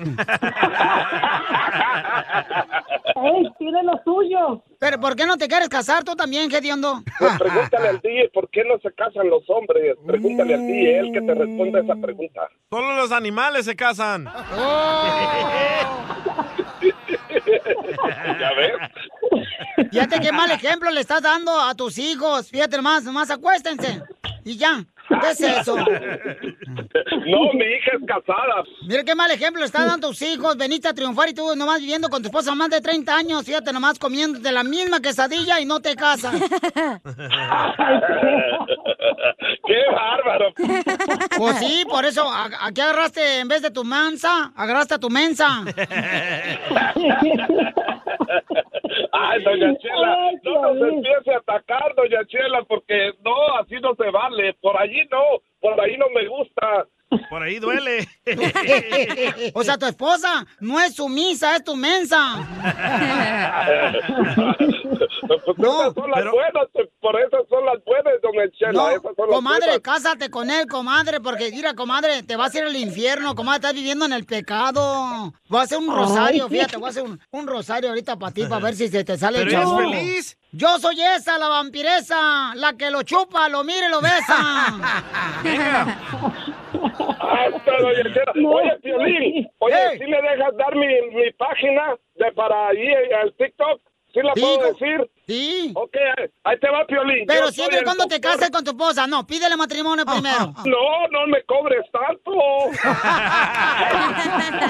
¡Ey, 3.23 3.43
tiene 3.59 3.83
lo 3.83 4.01
suyo! 4.03 4.63
Pero 4.79 4.99
¿por 4.99 5.15
qué 5.15 5.25
no 5.27 5.37
te 5.37 5.47
quieres 5.47 5.69
casar 5.69 6.03
tú 6.03 6.15
también, 6.15 6.49
Gediondo? 6.49 7.03
Pues 7.19 7.37
pregúntale 7.37 7.89
al 7.89 7.99
DJ 8.01 8.29
por 8.33 8.49
qué 8.49 8.63
no 8.65 8.79
se 8.79 8.91
casan 8.93 9.29
los 9.29 9.43
hombres. 9.47 9.95
Pregúntale 10.07 10.55
al 10.55 10.65
DJ, 10.65 10.99
él 10.99 11.11
que 11.13 11.21
te 11.21 11.35
responda 11.35 11.79
esa 11.81 11.95
pregunta. 12.01 12.41
Solo 12.71 12.95
los 12.95 13.11
animales 13.11 13.65
se 13.65 13.75
casan. 13.75 14.25
¿Ya 18.39 18.51
ves? 18.57 18.73
Fíjate 19.91 20.19
qué 20.19 20.31
mal 20.31 20.49
ejemplo 20.51 20.89
le 20.89 21.01
estás 21.01 21.21
dando 21.21 21.59
a 21.59 21.75
tus 21.75 21.97
hijos. 21.97 22.49
Fíjate 22.49 22.77
nomás, 22.77 23.03
nomás 23.03 23.29
acuéstense. 23.29 24.01
Y 24.43 24.57
ya. 24.57 24.83
¿Qué 25.07 25.29
es 25.31 25.39
eso? 25.41 25.75
No, 25.75 25.85
mi 27.53 27.65
hija 27.65 27.91
es 27.99 28.05
casada. 28.07 28.63
Mira 28.87 29.03
qué 29.03 29.13
mal 29.13 29.29
ejemplo 29.31 29.59
le 29.59 29.65
estás 29.65 29.85
dando 29.85 30.07
tus 30.09 30.21
hijos. 30.21 30.55
Veniste 30.57 30.87
a 30.87 30.93
triunfar 30.93 31.29
y 31.29 31.33
tú 31.33 31.53
nomás 31.55 31.79
viviendo 31.79 32.09
con 32.09 32.21
tu 32.21 32.29
esposa 32.29 32.55
más 32.55 32.69
de 32.69 32.79
30 32.81 33.13
años. 33.15 33.43
Fíjate 33.45 33.73
nomás 33.73 33.99
comiéndote 33.99 34.51
la 34.51 34.63
misma 34.63 35.01
quesadilla 35.01 35.59
y 35.59 35.65
no 35.65 35.79
te 35.81 35.95
casas. 35.95 36.33
¡Qué 39.67 39.77
bárbaro! 39.93 40.53
Pues 41.37 41.57
sí, 41.59 41.83
por 41.89 42.05
eso, 42.05 42.29
¿a- 42.31 42.49
aquí 42.67 42.81
agarraste 42.81 43.39
en 43.39 43.47
vez 43.47 43.61
de 43.61 43.71
tu 43.71 43.83
mansa, 43.83 44.51
agarraste 44.55 44.95
a 44.95 44.99
tu 44.99 45.09
mensa. 45.09 45.63
Ay, 49.31 49.43
doña 49.43 49.77
Chela, 49.77 50.31
no 50.43 50.73
nos 50.73 50.89
empiece 50.89 51.33
a 51.33 51.37
atacar, 51.37 51.95
doña 51.95 52.25
Chela, 52.25 52.63
porque 52.63 53.13
no, 53.23 53.55
así 53.59 53.75
no 53.79 53.95
se 53.95 54.09
vale. 54.09 54.53
Por 54.55 54.75
allí 54.75 55.07
no, 55.09 55.21
por 55.61 55.79
ahí 55.79 55.95
no 55.97 56.09
me 56.09 56.27
gusta. 56.27 56.85
Por 57.29 57.43
ahí 57.43 57.59
duele. 57.59 58.07
O 59.53 59.63
sea, 59.63 59.77
tu 59.77 59.85
esposa 59.85 60.45
no 60.59 60.79
es 60.79 60.95
sumisa, 60.95 61.55
es 61.55 61.63
tu 61.63 61.75
mensa. 61.75 62.47
Pues 65.27 65.41
esas 65.57 65.93
son 65.93 66.11
las 66.11 66.23
buenas, 66.31 66.67
por 66.99 67.19
eso 67.19 67.37
son 67.49 67.65
las 67.65 67.83
buenas, 67.85 68.13
doña 68.21 68.43
Chela. 68.57 68.71
No, 68.73 68.89
esas 68.89 69.15
son 69.15 69.27
las 69.27 69.35
comadre, 69.35 69.59
buenas. 69.65 69.79
cásate 69.81 70.29
con 70.29 70.49
él, 70.49 70.67
comadre, 70.67 71.19
porque 71.21 71.51
mira, 71.51 71.73
comadre, 71.73 72.23
te 72.23 72.35
vas 72.35 72.53
a 72.53 72.59
ir 72.59 72.63
al 72.65 72.75
infierno, 72.75 73.35
comadre, 73.35 73.57
estás 73.57 73.73
viviendo 73.73 74.05
en 74.05 74.13
el 74.13 74.25
pecado. 74.25 75.33
Voy 75.49 75.59
a 75.59 75.63
hacer 75.63 75.77
un 75.77 75.93
rosario, 75.93 76.47
fíjate, 76.49 76.77
voy 76.77 76.87
a 76.87 76.89
hacer 76.89 77.03
un, 77.03 77.19
un 77.31 77.47
rosario 77.47 77.89
ahorita 77.89 78.17
para 78.17 78.33
ti, 78.33 78.45
para 78.45 78.61
ver 78.63 78.75
si 78.75 78.87
se 78.89 79.03
te 79.03 79.17
sale 79.17 79.39
Pero 79.39 79.49
el 79.51 79.57
chavo. 79.57 79.77
feliz. 79.77 80.37
Yo 80.53 80.77
soy 80.79 80.99
esa, 81.01 81.37
la 81.37 81.47
vampiresa, 81.47 82.53
la 82.55 82.73
que 82.73 82.91
lo 82.91 83.03
chupa, 83.03 83.47
lo 83.49 83.63
mira 83.63 83.87
y 83.87 83.91
lo 83.91 84.01
besa. 84.01 85.03
Hasta, 87.31 87.77
doña 87.77 88.03
Chela. 88.13 88.33
Oye, 88.49 88.79
Piolín, 88.81 89.49
oye. 89.59 89.75
¿sí 89.97 90.05
me 90.05 90.21
dejas 90.21 90.57
dar 90.57 90.75
mi, 90.75 90.87
mi 91.13 91.31
página 91.33 91.95
de 92.15 92.31
para 92.33 92.67
ahí 92.69 92.87
al 93.21 93.33
TikTok? 93.35 93.81
¿Sí 94.13 94.19
la 94.21 94.33
Sí, 94.35 94.41
puedo 94.41 94.73
decir? 94.73 95.09
Sí. 95.25 95.71
Ok, 95.73 95.95
ahí- 96.43 96.59
te 96.59 96.69
va, 96.69 96.85
Piolín. 96.85 97.25
Pero 97.25 97.45
Yo 97.45 97.51
siempre 97.51 97.81
cuando 97.83 98.05
te 98.07 98.19
cases 98.19 98.49
con 98.51 98.61
tu 98.65 98.71
esposa, 98.71 99.07
no, 99.07 99.25
pídele 99.25 99.55
matrimonio 99.55 100.05
primero. 100.05 100.53
No, 100.65 101.07
no 101.11 101.27
me 101.27 101.41
cobres 101.43 101.85
tanto. 101.91 102.31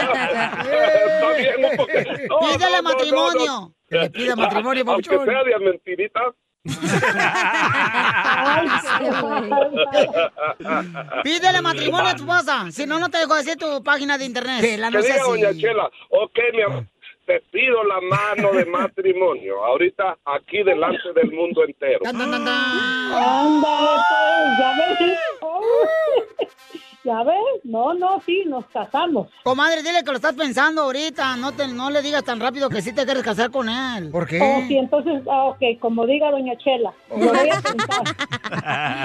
Está 0.02 1.38
bien, 1.38 1.66
un 1.66 1.78
poquito. 1.78 2.28
No, 2.30 2.40
Pídele 2.40 2.78
no, 2.78 2.84
matrimonio. 2.84 3.74
Que 3.90 3.98
le 3.98 4.10
pida 4.10 4.36
matrimonio, 4.36 4.84
Aunque 4.88 5.10
sea 5.10 5.44
de 5.44 5.60
mentiritas. 5.60 6.34
Pídele 11.24 11.62
matrimonio 11.62 12.10
a 12.10 12.16
tu 12.16 12.24
esposa, 12.24 12.72
si 12.72 12.86
no, 12.86 13.00
no 13.00 13.10
te 13.10 13.18
dejo 13.18 13.36
decir 13.36 13.58
tu 13.58 13.84
página 13.84 14.18
de 14.18 14.26
internet. 14.26 14.62
Chela, 14.62 14.90
no 14.92 14.98
Que 15.00 15.04
seas 15.04 15.18
diga, 15.34 15.48
doña. 15.50 15.60
Chela, 15.60 15.90
ok, 16.10 16.40
mi 16.54 16.62
amor, 16.62 16.86
te 17.26 17.42
pido 17.52 17.84
la 17.84 18.00
mano 18.02 18.52
de 18.54 18.66
matrimonio, 18.66 19.64
ahorita 19.66 20.18
aquí 20.26 20.64
delante 20.64 21.12
del 21.16 21.32
mundo 21.32 21.64
entero. 21.66 22.02
Ándale, 22.06 22.38
pues, 25.00 25.42
ya 27.04 27.24
ves. 27.24 27.36
Oh. 27.36 27.60
No, 27.64 27.94
no, 27.94 28.22
sí, 28.26 28.44
nos 28.46 28.66
casamos. 28.68 29.28
Comadre, 29.44 29.84
dile 29.84 30.04
que 30.04 30.12
lo 30.12 30.18
estás 30.18 30.34
pensando 30.34 30.84
ahorita. 30.84 31.36
No, 31.38 31.52
te, 31.54 31.68
no 31.68 31.90
le 31.90 32.02
digas 32.02 32.24
tan 32.24 32.40
rápido 32.40 32.70
que 32.70 32.82
sí 32.82 32.94
te 32.94 33.06
quieres 33.06 33.24
casar 33.24 33.52
con 33.52 33.70
él. 33.70 34.10
¿Por 34.12 34.28
qué? 34.28 34.40
Oh, 34.42 34.68
sí, 34.68 34.78
entonces, 34.78 35.22
ah, 35.30 35.46
ok, 35.46 35.80
como 35.80 36.06
diga 36.06 36.32
doña 36.32 36.58
Chela. 36.58 36.94
Lo 37.10 37.18
voy 37.18 37.50
a 37.50 37.62
pensar. 37.62 38.04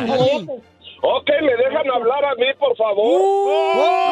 Lo 0.07 0.17
voy 0.17 0.29
a 0.29 0.39
pensar. 0.39 0.77
Ok, 1.03 1.29
¿me 1.43 1.57
dejan 1.57 1.91
hablar 1.91 2.25
a 2.25 2.35
mí, 2.37 2.47
por 2.59 2.77
favor? 2.77 3.21
¡Oh! 3.23 4.07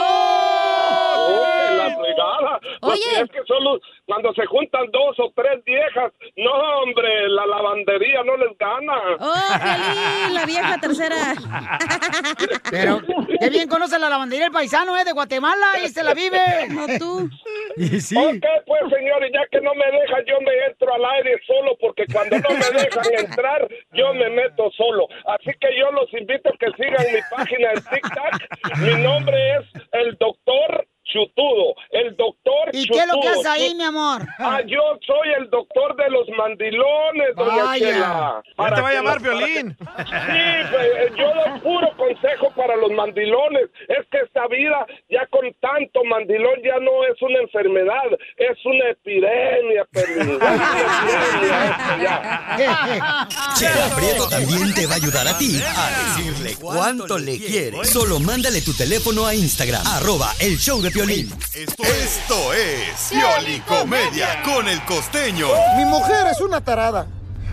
la 1.77 1.97
fregada. 1.97 2.61
Pues 2.81 3.01
es 3.21 3.31
que 3.31 3.43
solo 3.47 3.81
cuando 4.07 4.33
se 4.35 4.45
juntan 4.47 4.91
dos 4.91 5.19
o 5.19 5.33
tres 5.35 5.65
viejas, 5.65 6.13
no, 6.37 6.53
hombre, 6.83 7.29
la 7.29 7.47
lavandería 7.47 8.23
no 8.25 8.37
les 8.37 8.57
gana. 8.59 8.95
¡Oh, 9.19 9.35
Piolín, 9.63 10.35
la 10.35 10.47
vieja 10.47 10.79
tercera! 10.79 11.17
Pero, 12.71 13.01
qué 13.41 13.51
bien 13.51 13.69
conoce 13.69 13.99
la 13.99 14.09
lavandería 14.09 14.47
el 14.47 14.53
paisano, 14.53 14.97
¿eh? 14.97 15.05
De 15.05 15.13
Guatemala, 15.13 15.79
y 15.83 15.89
se 15.89 16.03
la 16.03 16.15
vive. 16.15 16.39
No 16.71 16.87
tú. 16.99 17.31
Y 17.77 18.01
sí. 18.01 18.17
Ok, 18.17 18.45
pues, 18.67 18.83
señor, 18.91 19.25
y 19.27 19.33
ya 19.33 19.47
que 19.51 19.61
no 19.61 19.75
me 19.75 19.87
dejan, 19.87 20.25
yo 20.27 20.41
me 20.41 20.53
entro 20.67 20.95
al 20.95 21.05
aire 21.17 21.41
solo, 21.47 21.77
porque 21.81 22.05
cuando 22.13 22.39
no 22.39 22.51
me 22.51 22.83
dejan 22.83 23.15
entrar, 23.19 23.69
yo 23.93 24.13
me 24.15 24.29
meto 24.31 24.71
solo. 24.77 25.09
Así 25.27 25.51
que 25.61 25.77
yo 25.79 25.91
los 25.93 26.13
invito 26.13 26.51
a 26.51 26.59
que 26.59 26.67
sigan 26.77 27.07
mi 27.13 27.21
página 27.31 27.71
en 27.73 27.83
TikTok. 27.83 28.79
Mi 28.81 29.03
nombre 29.03 29.57
es 29.57 29.83
el 29.93 30.17
doctor 30.19 30.87
Chutudo, 31.15 31.77
el 31.93 32.17
doctor 32.17 32.71
¿Y 32.73 32.89
qué 32.89 32.99
es 32.99 33.07
lo 33.07 33.21
que 33.21 33.29
hace 33.29 33.49
ahí, 33.49 33.75
mi 33.77 33.85
amor? 33.85 34.27
Ah, 34.41 34.61
yo 34.67 34.81
soy 35.07 35.29
el 35.39 35.49
doctor 35.49 35.95
de 35.95 36.11
los 36.11 36.27
mandilones, 36.37 37.37
doña 37.37 37.63
Vaya. 37.65 37.87
Chela. 37.93 38.43
Ya 38.59 38.75
te 38.75 38.81
va 38.81 38.89
a 38.89 38.93
llamar 38.95 39.23
que- 39.23 39.31
Sí, 39.31 40.45
pues, 40.73 40.87
eh, 40.97 41.13
yo 41.17 41.27
doy 41.33 41.61
puro 41.61 41.89
consejo 41.97 42.51
para 42.57 42.75
los 42.75 42.91
mandilones. 42.91 43.71
Es 43.87 44.05
que 44.11 44.19
esta 44.27 44.49
vida, 44.49 44.85
ya 45.09 45.25
con 45.29 45.47
tanto 45.61 46.03
mandilón, 46.03 46.59
ya 46.65 46.81
no 46.81 47.05
es 47.07 47.23
una 47.23 47.39
enfermedad, 47.39 48.11
es 48.37 48.59
una 48.65 48.89
epidemia, 48.91 49.85
Piolín. 49.93 50.19
Es 50.21 50.27
una 50.27 50.47
epidemia 50.51 51.65
esto 51.71 52.03
ya. 52.03 53.29
Chela 53.55 53.95
Prieto 53.97 54.29
también 54.29 54.75
te 54.75 54.87
va 54.89 54.95
a 54.95 54.97
ayudar 54.97 55.29
a 55.29 55.39
ti 55.39 55.61
a 55.63 56.17
decirle 56.17 56.57
cuánto 56.61 57.19
le 57.19 57.39
quiere. 57.39 57.85
Solo 57.85 58.19
mándale 58.19 58.63
tu 58.63 58.73
teléfono 58.75 59.27
a 59.27 59.35
Instagram, 59.35 59.87
arroba 59.87 60.33
el 60.41 60.59
show 60.59 60.83
de 60.83 60.91
Piolín. 60.91 61.04
Esto 61.11 62.55
es 62.55 63.11
Piolicomedia 63.11 64.41
con 64.43 64.67
el 64.67 64.83
costeño. 64.87 65.49
Mi 65.77 65.85
mujer 65.85 66.29
es 66.33 66.41
una 66.41 66.63
tarada. 66.63 67.07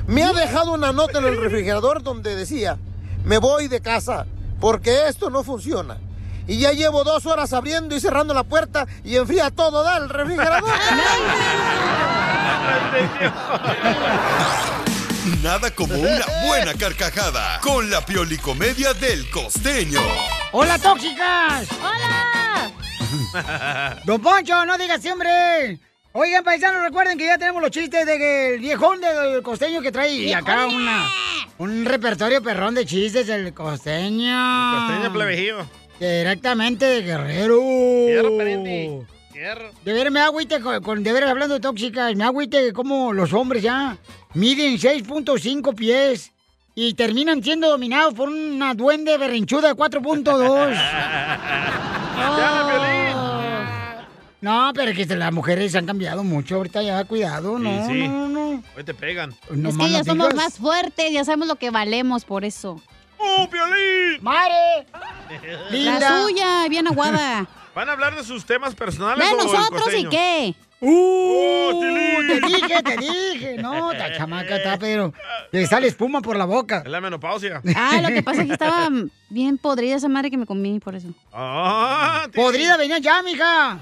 Me 0.08 0.24
ha 0.24 0.31
dejado 0.31 0.72
una 0.72 0.93
nota 0.93 1.20
en 1.20 1.25
el 1.25 1.36
refrigerador 1.36 2.01
donde 2.01 2.34
decía, 2.34 2.77
me 3.25 3.39
voy 3.39 3.67
de 3.67 3.81
casa 3.81 4.25
porque 4.62 5.10
esto 5.10 5.29
no 5.29 5.43
funciona. 5.43 5.98
Y 6.48 6.60
ya 6.60 6.72
llevo 6.72 7.03
dos 7.03 7.25
horas 7.25 7.51
abriendo 7.51 7.93
y 7.93 8.00
cerrando 8.00 8.34
la 8.34 8.43
puerta 8.43 8.88
y 9.03 9.17
enfría 9.17 9.51
todo, 9.51 9.84
da 9.84 9.98
el 9.98 10.08
refrigerador. 10.08 10.70
Nada 15.43 15.72
como 15.72 15.96
una 15.96 16.25
buena 16.46 16.74
carcajada 16.75 17.60
con 17.60 17.89
la 17.89 18.00
Piolicomedia 18.05 18.93
del 18.93 19.29
costeño. 19.29 20.00
¡Hola, 20.53 20.79
tóxicas! 20.79 21.68
¡Hola! 21.81 22.40
Don 24.05 24.21
Poncho, 24.21 24.65
no 24.65 24.77
digas 24.77 25.01
siempre. 25.01 25.79
Oigan, 26.13 26.43
paisanos, 26.43 26.81
recuerden 26.83 27.17
que 27.17 27.25
ya 27.25 27.37
tenemos 27.37 27.61
los 27.61 27.71
chistes 27.71 28.05
del 28.05 28.59
viejón 28.59 29.00
del 29.00 29.41
costeño 29.41 29.81
que 29.81 29.93
trae 29.93 30.13
y 30.13 30.33
acá 30.33 30.67
una, 30.67 31.09
un 31.57 31.85
repertorio 31.85 32.43
perrón 32.43 32.75
de 32.75 32.85
chistes 32.85 33.27
del 33.27 33.53
costeño. 33.53 34.87
Costeño 34.87 35.13
plebejillo. 35.13 35.65
Directamente 36.00 36.85
de 36.85 37.01
Guerrero. 37.03 37.61
Fierro. 39.31 39.71
De 39.83 39.93
veras 39.93 40.11
me 40.11 40.19
agüite 40.19 40.59
con, 40.59 41.01
de 41.01 41.24
hablando 41.24 41.55
de 41.55 41.61
tóxicas, 41.61 42.15
me 42.15 42.24
agüite 42.25 42.74
como 42.74 43.11
los 43.11 43.33
hombres 43.33 43.63
ya 43.63 43.97
miden 44.35 44.77
6.5 44.77 45.74
pies 45.74 46.31
y 46.75 46.93
terminan 46.93 47.43
siendo 47.43 47.69
dominados 47.69 48.13
por 48.13 48.29
una 48.29 48.75
duende 48.75 49.17
berrinchuda 49.17 49.69
de 49.69 49.75
4.2. 49.75 50.77
No, 54.41 54.71
pero 54.73 54.91
es 54.91 54.97
que 54.97 55.15
las 55.15 55.31
mujeres 55.31 55.75
han 55.75 55.85
cambiado 55.85 56.23
mucho 56.23 56.55
ahorita 56.55 56.81
ya, 56.81 57.03
cuidado, 57.05 57.59
no, 57.59 57.87
sí, 57.87 57.93
sí. 57.93 58.07
no, 58.07 58.27
no. 58.27 58.63
Hoy 58.75 58.83
te 58.83 58.93
pegan. 58.93 59.35
No 59.51 59.69
es 59.69 59.75
más 59.75 59.87
que 59.87 59.93
ya 59.93 60.03
somos 60.03 60.29
digas. 60.29 60.45
más 60.45 60.57
fuertes, 60.57 61.11
ya 61.11 61.23
sabemos 61.23 61.47
lo 61.47 61.55
que 61.55 61.69
valemos 61.69 62.25
por 62.25 62.43
eso. 62.43 62.81
¡Oh, 63.19 63.47
Piolín! 63.49 64.21
¡Mare! 64.23 64.87
La 65.69 66.23
suya, 66.23 66.67
bien 66.69 66.87
aguada. 66.87 67.47
¿Van 67.75 67.87
a 67.87 67.91
hablar 67.93 68.15
de 68.15 68.23
sus 68.23 68.45
temas 68.45 68.75
personales 68.75 69.29
¿De 69.29 69.35
o 69.35 69.43
nosotros 69.43 69.93
y 69.95 70.05
qué? 70.09 70.55
¡Uh! 70.81 71.79
te 72.27 72.41
dije, 72.41 72.83
te 72.83 72.98
dije. 72.98 73.57
No, 73.61 73.94
la 73.94 74.17
chamaca 74.17 74.55
está, 74.57 74.77
pero 74.79 75.13
le 75.51 75.67
sale 75.67 75.87
espuma 75.87 76.22
por 76.22 76.35
la 76.37 76.46
boca. 76.46 76.81
Es 76.83 76.91
la 76.91 77.00
menopausia. 77.00 77.61
Ah, 77.75 78.00
lo 78.01 78.09
que 78.09 78.24
pasa 78.24 78.41
es 78.41 78.48
que 78.48 78.53
estaba 78.53 78.89
bien 79.29 79.57
podrida 79.57 79.96
esa 79.96 80.07
madre 80.07 80.31
que 80.31 80.37
me 80.37 80.46
comí, 80.46 80.79
por 80.79 80.96
eso. 80.96 81.09
Ah, 81.31 82.27
Podrida, 82.33 82.77
venía 82.77 82.98
ya, 82.98 83.22
mija. 83.22 83.77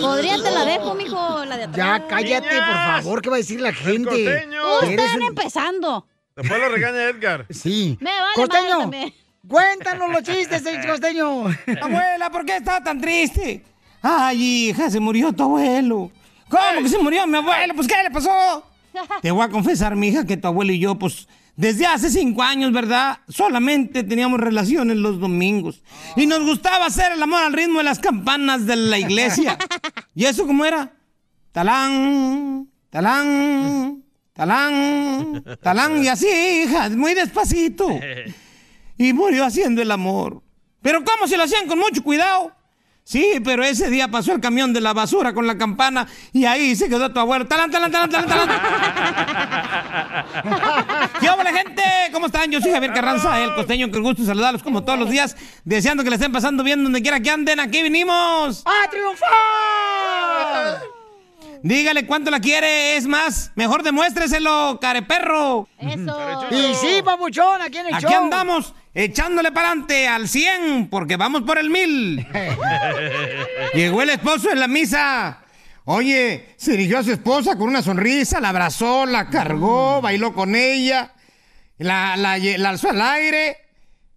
Podrida 0.00 0.36
te 0.42 0.50
la 0.52 0.64
dejo, 0.64 0.94
mijo, 0.94 1.44
la 1.44 1.56
de 1.56 1.64
atrás. 1.64 1.76
Ya, 1.76 2.06
cállate, 2.06 2.48
por 2.48 2.74
favor, 2.74 3.22
¿qué 3.22 3.30
va 3.30 3.36
a 3.36 3.38
decir 3.38 3.60
la 3.60 3.72
gente? 3.72 4.26
Están 4.82 5.16
un- 5.16 5.22
empezando. 5.28 6.06
Después 6.36 6.60
lo 6.60 6.68
regaña 6.68 7.02
Edgar. 7.04 7.46
Sí. 7.50 7.96
Me 8.00 8.10
vale 8.10 8.34
Costeño, 8.34 8.86
madre 8.86 9.12
cuéntanos 9.48 10.10
los 10.10 10.22
chistes, 10.22 10.64
eh, 10.66 10.80
costeño. 10.86 11.44
Abuela, 11.80 12.30
¿por 12.30 12.44
qué 12.44 12.56
está 12.56 12.82
tan 12.82 13.00
triste? 13.00 13.64
Ay, 14.02 14.68
hija, 14.70 14.90
se 14.90 15.00
murió 15.00 15.32
tu 15.32 15.42
abuelo. 15.44 16.10
¿Cómo 16.48 16.82
que 16.82 16.88
se 16.88 16.98
murió 16.98 17.26
mi 17.26 17.36
abuelo? 17.36 17.74
Pues, 17.74 17.86
¿qué 17.86 17.94
le 18.02 18.10
pasó? 18.10 18.64
Te 19.22 19.30
voy 19.30 19.44
a 19.44 19.48
confesar, 19.48 19.96
mi 19.96 20.08
hija, 20.08 20.24
que 20.24 20.36
tu 20.36 20.48
abuelo 20.48 20.72
y 20.72 20.78
yo, 20.78 20.94
pues, 20.96 21.28
desde 21.56 21.86
hace 21.86 22.10
cinco 22.10 22.42
años, 22.42 22.72
¿verdad? 22.72 23.18
Solamente 23.28 24.02
teníamos 24.02 24.38
relaciones 24.38 24.96
los 24.96 25.18
domingos. 25.18 25.82
Y 26.14 26.26
nos 26.26 26.44
gustaba 26.44 26.86
hacer 26.86 27.12
el 27.12 27.22
amor 27.22 27.42
al 27.42 27.52
ritmo 27.52 27.78
de 27.78 27.84
las 27.84 27.98
campanas 27.98 28.66
de 28.66 28.76
la 28.76 28.98
iglesia. 28.98 29.58
¿Y 30.14 30.26
eso 30.26 30.46
cómo 30.46 30.64
era? 30.64 30.92
Talán, 31.52 32.68
talán, 32.90 34.04
talán, 34.34 35.42
talán, 35.62 36.04
y 36.04 36.08
así, 36.08 36.28
hija, 36.64 36.90
muy 36.90 37.14
despacito. 37.14 37.88
Y 38.98 39.12
murió 39.12 39.44
haciendo 39.44 39.82
el 39.82 39.90
amor. 39.90 40.42
Pero 40.80 41.04
¿cómo 41.04 41.28
se 41.28 41.36
lo 41.36 41.42
hacían 41.42 41.66
con 41.66 41.78
mucho 41.78 42.02
cuidado? 42.02 42.50
Sí, 43.08 43.40
pero 43.44 43.62
ese 43.62 43.88
día 43.88 44.08
pasó 44.08 44.32
el 44.32 44.40
camión 44.40 44.72
de 44.72 44.80
la 44.80 44.92
basura 44.92 45.32
con 45.32 45.46
la 45.46 45.56
campana 45.56 46.08
y 46.32 46.44
ahí 46.44 46.74
se 46.74 46.88
quedó 46.88 47.12
tu 47.12 47.20
abuelo. 47.20 47.46
¡Talán, 47.46 47.70
talán, 47.70 47.92
talán, 47.92 48.10
talán, 48.10 48.28
talán! 48.28 48.48
¿Qué 51.20 51.30
hola, 51.30 51.52
gente? 51.52 51.84
¿Cómo 52.12 52.26
están? 52.26 52.50
Yo 52.50 52.60
soy 52.60 52.72
Javier 52.72 52.92
Carranza, 52.92 53.40
el 53.44 53.54
costeño, 53.54 53.92
que 53.92 54.00
gusto 54.00 54.24
saludarlos 54.24 54.64
como 54.64 54.82
todos 54.82 54.98
los 54.98 55.08
días, 55.08 55.36
deseando 55.64 56.02
que 56.02 56.10
le 56.10 56.16
estén 56.16 56.32
pasando 56.32 56.64
bien 56.64 56.82
donde 56.82 57.00
quiera 57.00 57.20
que 57.20 57.30
anden. 57.30 57.60
Aquí 57.60 57.80
vinimos. 57.80 58.64
¡A 58.66 58.90
triunfar! 58.90 59.36
Dígale 61.62 62.06
cuánto 62.06 62.30
la 62.30 62.40
quiere, 62.40 62.96
es 62.96 63.06
más, 63.06 63.52
mejor 63.54 63.82
demuéstreselo, 63.82 64.78
careperro. 64.80 65.68
Eso. 65.78 66.46
Y 66.50 66.74
sí, 66.74 67.02
papuchón, 67.04 67.62
aquí 67.62 67.78
en 67.78 67.86
el 67.88 67.94
Aquí 67.94 68.06
show. 68.06 68.24
andamos 68.24 68.74
echándole 68.94 69.52
para 69.52 69.68
adelante 69.68 70.08
al 70.08 70.28
100 70.28 70.88
porque 70.88 71.16
vamos 71.16 71.42
por 71.42 71.58
el 71.58 71.70
1000. 71.70 72.26
Llegó 73.74 74.02
el 74.02 74.10
esposo 74.10 74.50
en 74.50 74.60
la 74.60 74.68
misa. 74.68 75.42
Oye, 75.84 76.54
se 76.56 76.72
dirigió 76.72 76.98
a 76.98 77.04
su 77.04 77.12
esposa 77.12 77.56
con 77.56 77.68
una 77.68 77.82
sonrisa, 77.82 78.40
la 78.40 78.48
abrazó, 78.48 79.06
la 79.06 79.30
cargó, 79.30 80.00
bailó 80.00 80.34
con 80.34 80.56
ella, 80.56 81.12
la, 81.78 82.16
la, 82.16 82.38
la 82.38 82.68
alzó 82.68 82.90
al 82.90 83.00
aire. 83.00 83.56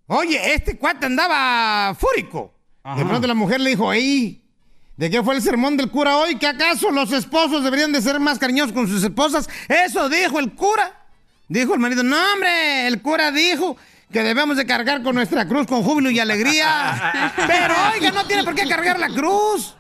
Oye, 0.08 0.56
este 0.56 0.78
cuate 0.78 1.06
andaba 1.06 1.94
fúrico. 1.94 2.56
De 2.96 3.06
pronto 3.06 3.28
la 3.28 3.36
mujer 3.36 3.60
le 3.60 3.70
dijo, 3.72 3.94
¡Ey! 3.94 4.44
¿De 5.00 5.10
qué 5.10 5.24
fue 5.24 5.34
el 5.34 5.42
sermón 5.42 5.78
del 5.78 5.90
cura 5.90 6.18
hoy? 6.18 6.36
¿Que 6.36 6.46
acaso 6.46 6.92
los 6.92 7.14
esposos 7.14 7.64
deberían 7.64 7.94
de 7.94 8.02
ser 8.02 8.20
más 8.20 8.38
cariñosos 8.38 8.74
con 8.74 8.86
sus 8.86 9.02
esposas? 9.02 9.48
Eso 9.70 10.10
dijo 10.10 10.40
el 10.40 10.52
cura. 10.52 10.92
Dijo 11.48 11.74
el 11.74 11.80
marido, 11.80 12.04
no 12.04 12.18
hombre, 12.34 12.86
el 12.86 13.02
cura 13.02 13.32
dijo 13.32 13.78
que 14.12 14.24
debemos 14.24 14.58
de 14.58 14.66
cargar 14.66 15.02
con 15.02 15.16
nuestra 15.16 15.48
cruz 15.48 15.68
con 15.68 15.84
júbilo 15.84 16.10
y 16.10 16.20
alegría. 16.20 17.32
Pero 17.48 17.76
oiga, 17.94 18.12
no 18.12 18.26
tiene 18.26 18.44
por 18.44 18.54
qué 18.54 18.68
cargar 18.68 19.00
la 19.00 19.08
cruz. 19.08 19.74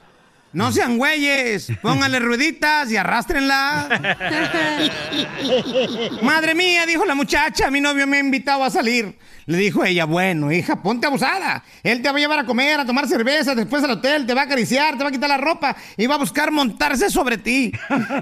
No 0.51 0.71
sean 0.71 0.97
güeyes, 0.97 1.71
pónganle 1.81 2.19
rueditas 2.19 2.91
y 2.91 2.97
arrástrenla. 2.97 4.17
Madre 6.23 6.55
mía, 6.55 6.85
dijo 6.88 7.05
la 7.05 7.13
muchacha, 7.13 7.69
mi 7.69 7.79
novio 7.79 8.07
me 8.07 8.17
ha 8.17 8.19
invitado 8.19 8.63
a 8.63 8.69
salir. 8.69 9.15
Le 9.45 9.57
dijo 9.57 9.83
ella, 9.83 10.05
bueno, 10.05 10.51
hija, 10.51 10.81
ponte 10.81 11.07
abusada. 11.07 11.63
Él 11.83 12.01
te 12.01 12.09
va 12.09 12.17
a 12.17 12.19
llevar 12.19 12.39
a 12.39 12.45
comer, 12.45 12.79
a 12.79 12.85
tomar 12.85 13.07
cerveza, 13.07 13.53
después 13.53 13.83
al 13.83 13.91
hotel, 13.91 14.25
te 14.25 14.33
va 14.33 14.41
a 14.41 14.45
acariciar, 14.45 14.97
te 14.97 15.03
va 15.03 15.09
a 15.09 15.12
quitar 15.12 15.29
la 15.29 15.38
ropa 15.38 15.75
y 15.97 16.07
va 16.07 16.15
a 16.15 16.19
buscar 16.19 16.51
montarse 16.51 17.09
sobre 17.09 17.38
ti. 17.38 17.71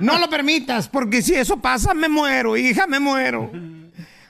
No 0.01 0.17
lo 0.19 0.29
permitas, 0.29 0.87
porque 0.89 1.21
si 1.21 1.35
eso 1.35 1.57
pasa, 1.57 1.93
me 1.93 2.09
muero, 2.09 2.57
hija, 2.57 2.87
me 2.87 2.99
muero. 2.99 3.51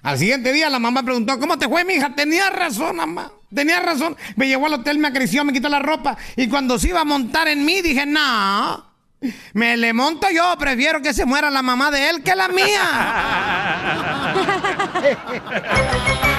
Al 0.07 0.17
siguiente 0.17 0.53
día 0.53 0.69
la 0.69 0.79
mamá 0.79 1.03
preguntó, 1.03 1.37
¿cómo 1.37 1.59
te 1.59 1.67
fue, 1.67 1.83
mi 1.83 1.95
hija? 1.95 2.15
Tenía 2.15 2.49
razón, 2.49 2.95
mamá. 2.95 3.29
Tenía 3.53 3.81
razón. 3.81 4.15
Me 4.37 4.47
llevó 4.47 4.67
al 4.67 4.75
hotel, 4.75 4.99
me 4.99 5.09
acarició, 5.09 5.43
me 5.43 5.51
quitó 5.51 5.67
la 5.67 5.79
ropa. 5.79 6.15
Y 6.37 6.47
cuando 6.47 6.79
se 6.79 6.87
iba 6.87 7.01
a 7.01 7.03
montar 7.03 7.49
en 7.49 7.65
mí, 7.65 7.81
dije, 7.81 8.05
no. 8.05 8.85
Me 9.51 9.75
le 9.75 9.91
monto 9.91 10.27
yo, 10.33 10.55
prefiero 10.57 11.01
que 11.01 11.13
se 11.13 11.25
muera 11.25 11.49
la 11.49 11.61
mamá 11.61 11.91
de 11.91 12.09
él 12.09 12.23
que 12.23 12.35
la 12.35 12.45
¡Eso 12.45 12.53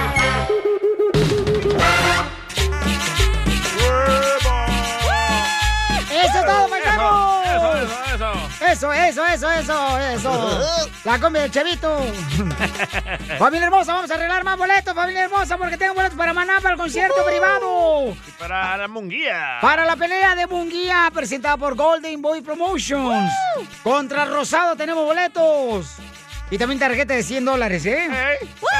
eso. 8.71 8.93
Eso, 8.93 9.25
eso, 9.25 9.51
eso, 9.51 9.99
eso. 9.99 10.89
La 11.03 11.19
combi 11.19 11.39
del 11.39 11.51
chevito. 11.51 11.99
familia 13.39 13.65
hermosa, 13.65 13.93
vamos 13.93 14.11
a 14.11 14.15
arreglar 14.15 14.43
más 14.43 14.57
boletos, 14.57 14.93
familia 14.93 15.23
hermosa, 15.23 15.57
porque 15.57 15.77
tengo 15.77 15.93
boletos 15.93 16.17
para 16.17 16.33
Maná 16.33 16.59
para 16.61 16.75
el 16.75 16.79
concierto 16.79 17.25
privado. 17.25 18.15
Y 18.27 18.31
para 18.37 18.77
la 18.77 18.87
munguía. 18.87 19.57
Para 19.61 19.85
la 19.85 19.95
pelea 19.95 20.35
de 20.35 20.47
Munguía, 20.47 21.09
presentada 21.13 21.57
por 21.57 21.75
Golden 21.75 22.21
Boy 22.21 22.41
Promotions. 22.41 23.31
Contra 23.83 24.25
Rosado 24.25 24.75
tenemos 24.75 25.05
boletos. 25.05 25.95
Y 26.51 26.57
también 26.57 26.79
tarjeta 26.79 27.13
de 27.13 27.23
100 27.23 27.45
dólares, 27.45 27.85
¿eh? 27.85 28.09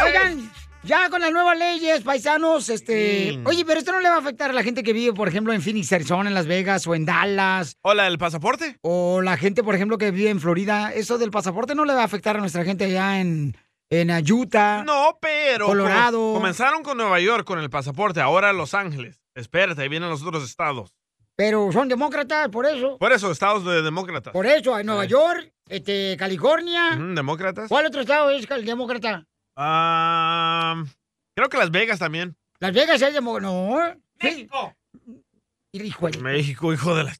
Oigan, 0.03 0.51
ya 0.83 1.09
con 1.09 1.21
las 1.21 1.31
nuevas 1.31 1.57
leyes, 1.57 2.01
paisanos, 2.01 2.69
este... 2.69 3.31
Sí. 3.31 3.39
Oye, 3.45 3.65
pero 3.65 3.79
esto 3.79 3.91
no 3.91 3.99
le 3.99 4.09
va 4.09 4.15
a 4.15 4.19
afectar 4.19 4.49
a 4.49 4.53
la 4.53 4.63
gente 4.63 4.81
que 4.83 4.93
vive, 4.93 5.13
por 5.13 5.27
ejemplo, 5.27 5.53
en 5.53 5.61
Phoenix, 5.61 5.91
Arizona, 5.93 6.29
en 6.29 6.33
Las 6.33 6.47
Vegas 6.47 6.87
o 6.87 6.95
en 6.95 7.05
Dallas. 7.05 7.75
Hola, 7.81 8.07
¿el 8.07 8.17
pasaporte? 8.17 8.77
O 8.81 9.21
la 9.21 9.37
gente, 9.37 9.63
por 9.63 9.75
ejemplo, 9.75 9.97
que 9.97 10.11
vive 10.11 10.29
en 10.29 10.39
Florida. 10.39 10.91
Eso 10.93 11.17
del 11.17 11.31
pasaporte 11.31 11.75
no 11.75 11.85
le 11.85 11.93
va 11.93 12.01
a 12.01 12.05
afectar 12.05 12.37
a 12.37 12.39
nuestra 12.39 12.63
gente 12.63 12.85
allá 12.85 13.19
en, 13.19 13.55
en 13.89 14.09
uh, 14.09 14.33
Utah. 14.35 14.83
No, 14.83 15.17
pero. 15.21 15.65
Colorado. 15.67 16.17
co- 16.17 16.33
Comenzaron 16.35 16.81
con 16.83 16.97
Nueva 16.97 17.19
York 17.19 17.45
con 17.45 17.59
el 17.59 17.69
pasaporte, 17.69 18.21
ahora 18.21 18.53
Los 18.53 18.73
Ángeles. 18.73 19.21
Espérate, 19.35 19.81
ahí 19.81 19.89
vienen 19.89 20.09
los 20.09 20.23
otros 20.23 20.43
estados. 20.43 20.95
Pero 21.35 21.71
son 21.71 21.87
demócratas, 21.87 22.49
por 22.49 22.65
eso. 22.65 22.97
Por 22.97 23.13
eso, 23.13 23.31
estados 23.31 23.63
de 23.63 23.81
demócratas. 23.81 24.33
Por 24.33 24.45
eso, 24.45 24.77
en 24.77 24.85
Nueva 24.87 25.05
York, 25.05 25.53
este, 25.69 26.17
California. 26.17 26.97
¿Demócratas? 26.97 27.69
¿Cuál 27.69 27.85
otro 27.85 28.01
estado 28.01 28.29
es 28.31 28.45
cal- 28.45 28.65
demócrata? 28.65 29.25
Ah, 29.61 30.83
creo 31.35 31.49
que 31.49 31.57
Las 31.57 31.69
Vegas 31.69 31.99
también. 31.99 32.35
Las 32.59 32.71
Vegas 32.73 33.01
es 33.01 33.13
demócrata. 33.13 33.47
No. 33.51 33.77
México. 34.21 34.73
Hijo 35.73 36.09
de... 36.09 36.17
México, 36.19 36.73
hijo 36.73 36.95
de 36.95 37.03
la... 37.03 37.13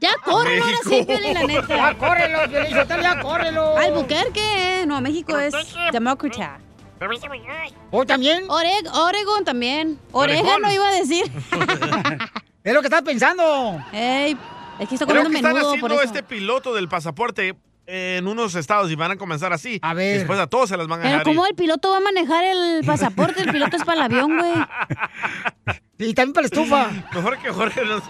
Ya 0.00 0.10
córrelo 0.24 0.64
ahora 0.64 0.76
sí. 0.82 1.04
Piolín, 1.06 1.34
la 1.34 1.44
neta. 1.44 1.66
Ya 1.76 1.94
córrelo, 1.96 2.38
Piolín, 2.50 3.02
ya 3.02 3.20
córrelo. 3.20 3.78
Albuquerque, 3.78 4.84
no, 4.88 5.00
México 5.00 5.38
es 5.38 5.54
demócrata. 5.92 6.58
¿O 7.92 8.04
también? 8.04 8.48
Oreg- 8.48 8.90
Oregon 8.92 9.44
también. 9.44 9.98
Orejón. 10.12 10.46
Orégano 10.46 10.72
iba 10.74 10.88
a 10.88 10.92
decir. 10.94 11.24
Es 12.64 12.72
lo 12.72 12.80
que 12.80 12.86
estás 12.86 13.02
pensando. 13.02 13.78
Ey, 13.92 14.34
es 14.78 14.88
que 14.88 14.94
está 14.94 15.04
Creo 15.06 15.22
comiendo 15.22 15.36
están 15.36 15.52
menudo 15.52 15.70
por 15.72 15.90
haciendo 15.92 15.94
eso. 15.96 16.04
este 16.04 16.22
piloto 16.22 16.72
del 16.74 16.88
pasaporte 16.88 17.54
en 17.86 18.26
unos 18.26 18.54
estados 18.54 18.90
y 18.90 18.94
van 18.94 19.10
a 19.12 19.16
comenzar 19.16 19.52
así. 19.52 19.78
A 19.82 19.94
ver. 19.94 20.18
Después 20.18 20.38
a 20.38 20.46
todos 20.46 20.68
se 20.70 20.76
las 20.76 20.86
van 20.86 21.00
a 21.00 21.02
Pero 21.02 21.12
dejar 21.18 21.24
¿cómo 21.24 21.44
ir. 21.44 21.50
el 21.50 21.56
piloto 21.56 21.90
va 21.90 21.96
a 21.98 22.00
manejar 22.00 22.44
el 22.44 22.82
pasaporte? 22.86 23.42
El 23.42 23.50
piloto 23.52 23.76
es 23.76 23.84
para 23.84 24.06
el 24.06 24.12
avión, 24.12 24.38
güey. 24.38 24.54
Y 25.98 26.14
también 26.14 26.32
para 26.32 26.42
la 26.42 26.46
estufa. 26.46 26.90
Mejor 27.14 27.38
que 27.42 27.50
Jorge 27.50 27.84
nos 27.84 28.02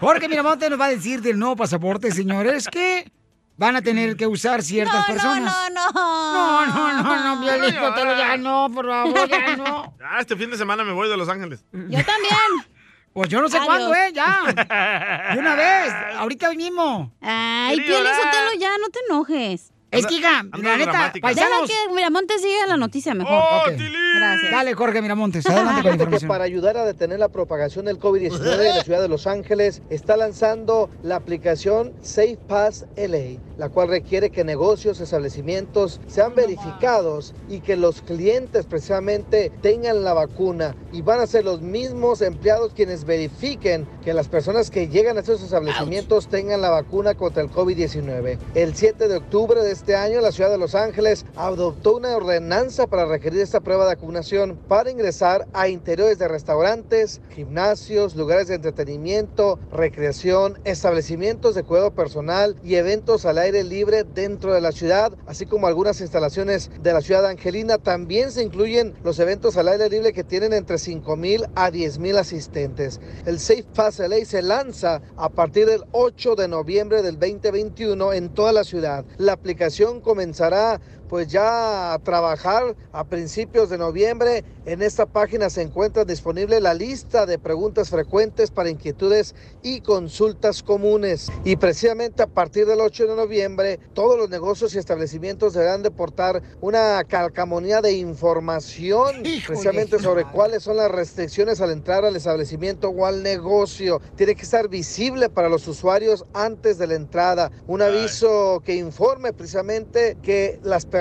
Jorge 0.00 0.28
Miramonte 0.28 0.70
nos 0.70 0.80
va 0.80 0.86
a 0.86 0.90
decir 0.90 1.20
del 1.22 1.38
nuevo 1.38 1.56
pasaporte, 1.56 2.10
señores, 2.12 2.68
que 2.68 3.10
van 3.56 3.74
a 3.74 3.82
tener 3.82 4.16
que 4.16 4.26
usar 4.26 4.62
ciertas 4.62 5.06
personas. 5.06 5.52
No, 5.72 5.90
no, 5.92 5.92
No, 5.92 6.66
no, 6.66 7.02
no, 7.02 7.36
no, 7.36 7.58
No, 7.58 7.88
Sotelo, 7.88 8.16
ya 8.16 8.36
no, 8.36 8.68
por 8.72 8.86
favor, 8.86 9.28
ya 9.28 9.56
no. 9.56 9.94
Ah, 10.08 10.20
este 10.20 10.36
fin 10.36 10.50
de 10.50 10.56
semana 10.56 10.84
me 10.84 10.92
voy 10.92 11.08
de 11.08 11.16
Los 11.16 11.28
Ángeles. 11.28 11.64
Yo 11.72 12.04
también. 12.04 12.75
Pues 13.16 13.30
yo 13.30 13.40
no 13.40 13.48
sé 13.48 13.56
Adiós. 13.56 13.66
cuándo, 13.66 13.94
¿eh? 13.94 14.12
Ya. 14.12 15.32
De 15.32 15.38
una 15.38 15.54
vez. 15.56 15.90
Ahorita 16.18 16.52
mismo. 16.52 17.10
Ay, 17.22 17.80
Piolín 17.80 18.12
ya 18.58 18.76
no 18.76 18.90
te 18.90 18.98
enojes. 19.08 19.72
Es 19.96 20.06
que, 20.06 20.14
hija, 20.14 20.44
la 20.62 20.76
neta, 20.76 21.12
paisanos. 21.20 21.68
que 21.68 21.94
Miramonte 21.94 22.38
siga 22.38 22.66
la 22.66 22.76
noticia 22.76 23.14
mejor. 23.14 23.42
Ok. 23.68 23.80
Gracias. 24.16 24.50
Dale, 24.50 24.74
Jorge 24.74 25.02
Miramontes, 25.02 25.46
adelante 25.50 25.82
con 25.82 26.10
la 26.10 26.18
que 26.18 26.26
para 26.26 26.44
ayudar 26.44 26.76
a 26.76 26.84
detener 26.84 27.18
la 27.18 27.28
propagación 27.28 27.84
del 27.84 27.98
COVID-19 27.98 28.70
en 28.70 28.76
la 28.76 28.82
ciudad 28.82 29.00
de 29.00 29.08
Los 29.08 29.26
Ángeles, 29.26 29.82
está 29.90 30.16
lanzando 30.16 30.88
la 31.02 31.16
aplicación 31.16 31.92
Safe 32.02 32.38
Pass 32.48 32.86
LA, 32.96 33.40
la 33.58 33.68
cual 33.68 33.88
requiere 33.88 34.30
que 34.30 34.44
negocios, 34.44 35.00
establecimientos 35.00 36.00
sean 36.06 36.34
verificados 36.34 37.34
y 37.48 37.60
que 37.60 37.76
los 37.76 38.00
clientes 38.02 38.66
precisamente 38.66 39.52
tengan 39.62 40.02
la 40.02 40.14
vacuna. 40.14 40.74
Y 40.92 41.02
van 41.02 41.20
a 41.20 41.26
ser 41.26 41.44
los 41.44 41.60
mismos 41.60 42.22
empleados 42.22 42.72
quienes 42.74 43.04
verifiquen 43.04 43.86
que 44.04 44.14
las 44.14 44.28
personas 44.28 44.70
que 44.70 44.88
llegan 44.88 45.16
a 45.16 45.20
esos 45.20 45.42
establecimientos 45.42 46.28
tengan 46.28 46.60
la 46.60 46.70
vacuna 46.70 47.14
contra 47.14 47.42
el 47.42 47.50
COVID-19. 47.50 48.38
El 48.54 48.74
7 48.74 49.08
de 49.08 49.16
octubre 49.16 49.60
de 49.62 49.72
este 49.72 49.85
año, 49.94 50.20
la 50.20 50.32
ciudad 50.32 50.50
de 50.50 50.58
Los 50.58 50.74
Ángeles 50.74 51.24
adoptó 51.36 51.96
una 51.96 52.16
ordenanza 52.16 52.86
para 52.86 53.04
requerir 53.04 53.40
esta 53.40 53.60
prueba 53.60 53.84
de 53.84 53.94
vacunación 53.94 54.58
para 54.68 54.90
ingresar 54.90 55.46
a 55.52 55.68
interiores 55.68 56.18
de 56.18 56.26
restaurantes, 56.26 57.20
gimnasios, 57.34 58.16
lugares 58.16 58.48
de 58.48 58.56
entretenimiento, 58.56 59.58
recreación, 59.70 60.58
establecimientos 60.64 61.54
de 61.54 61.62
cuidado 61.62 61.92
personal 61.92 62.56
y 62.64 62.74
eventos 62.74 63.26
al 63.26 63.38
aire 63.38 63.62
libre 63.62 64.04
dentro 64.04 64.52
de 64.52 64.60
la 64.60 64.72
ciudad, 64.72 65.12
así 65.26 65.46
como 65.46 65.66
algunas 65.66 66.00
instalaciones 66.00 66.70
de 66.82 66.92
la 66.92 67.00
ciudad 67.00 67.26
angelina. 67.26 67.78
También 67.78 68.32
se 68.32 68.42
incluyen 68.42 68.94
los 69.04 69.18
eventos 69.18 69.56
al 69.56 69.68
aire 69.68 69.88
libre 69.88 70.12
que 70.12 70.24
tienen 70.24 70.52
entre 70.52 70.78
5 70.78 71.16
mil 71.16 71.44
a 71.54 71.70
10 71.70 71.98
mil 71.98 72.16
asistentes. 72.16 73.00
El 73.24 73.38
Safe 73.38 73.64
Pass 73.74 74.00
LA 74.00 74.24
se 74.24 74.42
lanza 74.42 75.02
a 75.16 75.28
partir 75.28 75.66
del 75.66 75.84
8 75.92 76.34
de 76.34 76.48
noviembre 76.48 77.02
del 77.02 77.18
2021 77.18 78.12
en 78.14 78.30
toda 78.30 78.52
la 78.52 78.64
ciudad. 78.64 79.04
La 79.18 79.34
aplicación 79.34 79.75
comenzará 80.00 80.80
pues 81.08 81.28
ya 81.28 81.94
a 81.94 81.98
trabajar 81.98 82.74
a 82.92 83.04
principios 83.04 83.70
de 83.70 83.78
noviembre. 83.78 84.44
En 84.64 84.82
esta 84.82 85.06
página 85.06 85.48
se 85.48 85.62
encuentra 85.62 86.04
disponible 86.04 86.60
la 86.60 86.74
lista 86.74 87.26
de 87.26 87.38
preguntas 87.38 87.90
frecuentes 87.90 88.50
para 88.50 88.68
inquietudes 88.68 89.34
y 89.62 89.80
consultas 89.80 90.62
comunes. 90.62 91.30
Y 91.44 91.56
precisamente 91.56 92.22
a 92.22 92.26
partir 92.26 92.66
del 92.66 92.80
8 92.80 93.06
de 93.06 93.16
noviembre, 93.16 93.80
todos 93.94 94.18
los 94.18 94.28
negocios 94.28 94.74
y 94.74 94.78
establecimientos 94.78 95.54
deberán 95.54 95.82
de 95.82 95.90
portar 95.90 96.42
una 96.60 97.02
calcamonía 97.04 97.80
de 97.80 97.92
información 97.92 99.22
precisamente 99.46 99.98
sobre 100.00 100.24
cuáles 100.24 100.64
son 100.64 100.76
las 100.76 100.90
restricciones 100.90 101.60
al 101.60 101.70
entrar 101.70 102.04
al 102.04 102.16
establecimiento 102.16 102.88
o 102.88 103.06
al 103.06 103.22
negocio. 103.22 104.00
Tiene 104.16 104.34
que 104.34 104.42
estar 104.42 104.68
visible 104.68 105.28
para 105.28 105.48
los 105.48 105.68
usuarios 105.68 106.24
antes 106.34 106.78
de 106.78 106.88
la 106.88 106.94
entrada. 106.94 107.52
Un 107.66 107.82
aviso 107.82 108.62
que 108.64 108.74
informe 108.74 109.32
precisamente 109.32 110.16
que 110.22 110.58
las 110.62 110.84
personas 110.86 110.95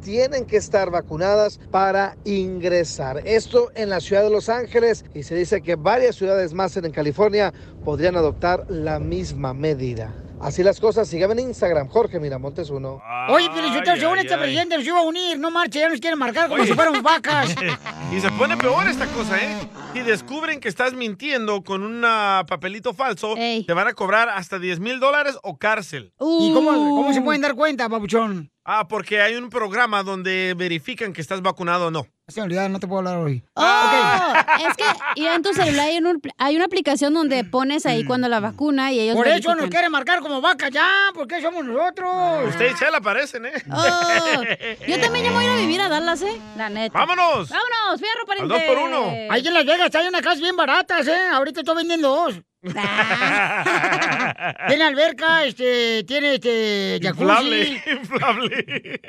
tienen 0.00 0.44
que 0.46 0.56
estar 0.56 0.90
vacunadas 0.90 1.60
para 1.70 2.16
ingresar. 2.24 3.22
Esto 3.24 3.70
en 3.74 3.88
la 3.88 4.00
ciudad 4.00 4.22
de 4.22 4.30
Los 4.30 4.48
Ángeles 4.48 5.04
y 5.14 5.22
se 5.22 5.34
dice 5.34 5.62
que 5.62 5.76
varias 5.76 6.16
ciudades 6.16 6.54
más 6.54 6.76
en 6.76 6.90
California 6.90 7.52
podrían 7.84 8.16
adoptar 8.16 8.64
la 8.68 8.98
misma 8.98 9.54
medida. 9.54 10.27
Así 10.40 10.62
las 10.62 10.78
cosas, 10.78 11.08
síganme 11.08 11.34
en 11.34 11.48
Instagram, 11.48 11.88
Jorge 11.88 12.20
Miramontes 12.20 12.70
uno. 12.70 13.02
Oye, 13.28 13.48
Ay, 13.50 13.98
según 13.98 14.18
este 14.18 14.34
ay. 14.34 14.40
presidente 14.40 14.76
nos 14.76 14.86
iba 14.86 14.98
a 15.00 15.02
unir, 15.02 15.38
no 15.38 15.50
marche, 15.50 15.80
ya 15.80 15.88
nos 15.88 16.00
quieren 16.00 16.18
marcar 16.18 16.48
como 16.48 16.62
Oye. 16.62 16.70
si 16.70 16.74
fuéramos 16.76 17.02
vacas. 17.02 17.54
y 18.16 18.20
se 18.20 18.30
pone 18.32 18.56
peor 18.56 18.86
esta 18.86 19.06
cosa, 19.06 19.36
¿eh? 19.38 19.56
Si 19.94 20.00
descubren 20.00 20.60
que 20.60 20.68
estás 20.68 20.94
mintiendo 20.94 21.62
con 21.64 21.82
un 21.82 22.02
papelito 22.46 22.94
falso, 22.94 23.34
te 23.34 23.72
van 23.72 23.88
a 23.88 23.94
cobrar 23.94 24.28
hasta 24.28 24.58
10 24.58 24.78
mil 24.80 25.00
dólares 25.00 25.36
o 25.42 25.58
cárcel. 25.58 26.12
¿Y 26.20 26.52
cómo, 26.54 26.70
cómo 26.70 27.12
se 27.12 27.20
pueden 27.20 27.40
dar 27.42 27.54
cuenta, 27.54 27.88
papuchón? 27.88 28.52
Ah, 28.64 28.86
porque 28.86 29.20
hay 29.20 29.34
un 29.34 29.50
programa 29.50 30.02
donde 30.02 30.54
verifican 30.56 31.12
que 31.12 31.20
estás 31.20 31.42
vacunado 31.42 31.88
o 31.88 31.90
no. 31.90 32.06
Se 32.28 32.46
no 32.46 32.78
te 32.78 32.86
puedo 32.86 32.98
hablar 32.98 33.16
hoy. 33.16 33.42
Oh, 33.54 34.32
es 34.68 34.76
que 34.76 34.84
y 35.14 35.24
en 35.26 35.42
tu 35.42 35.54
celular 35.54 35.86
hay, 35.86 35.96
un- 35.96 36.20
hay 36.36 36.56
una 36.56 36.66
aplicación 36.66 37.14
donde 37.14 37.42
pones 37.42 37.86
ahí 37.86 38.04
cuando 38.04 38.28
la 38.28 38.38
vacuna 38.38 38.92
y 38.92 39.00
ellos 39.00 39.16
Por 39.16 39.26
eso 39.26 39.32
verifican. 39.32 39.56
nos 39.56 39.70
quieren 39.70 39.90
marcar 39.90 40.20
como 40.20 40.42
vaca 40.42 40.68
ya, 40.68 40.86
porque 41.14 41.40
somos 41.40 41.64
nosotros. 41.64 42.48
Usted 42.50 42.70
y 42.70 42.74
Chela 42.74 42.98
aparecen, 42.98 43.46
¿eh? 43.46 43.52
Oh, 43.72 44.42
yo 44.86 45.00
también 45.00 45.24
ya 45.24 45.30
me 45.30 45.36
voy 45.36 45.44
a 45.44 45.46
ir 45.46 45.50
a 45.52 45.56
vivir 45.56 45.80
a 45.80 45.88
Dallas, 45.88 46.20
¿eh? 46.20 46.38
La 46.58 46.68
neta. 46.68 46.98
¡Vámonos! 46.98 47.48
¡Vámonos! 47.48 47.98
¡Fierro, 47.98 48.26
pariente! 48.26 48.54
dos 48.54 48.62
por 48.64 48.76
uno. 48.78 49.10
Ahí 49.30 49.46
en 49.46 49.54
Las 49.54 49.64
Vegas 49.64 49.94
hay 49.94 50.06
unas 50.08 50.20
casas 50.20 50.40
bien 50.40 50.54
baratas, 50.56 51.08
¿eh? 51.08 51.28
Ahorita 51.32 51.60
estoy 51.60 51.76
vendiendo 51.76 52.08
dos. 52.10 52.34
tiene 54.68 54.84
alberca, 54.84 55.44
este, 55.44 56.04
tiene 56.04 56.34
este 56.34 57.00
jacuzzi. 57.02 57.24
Inflable, 57.24 57.82
inflable. 58.00 59.00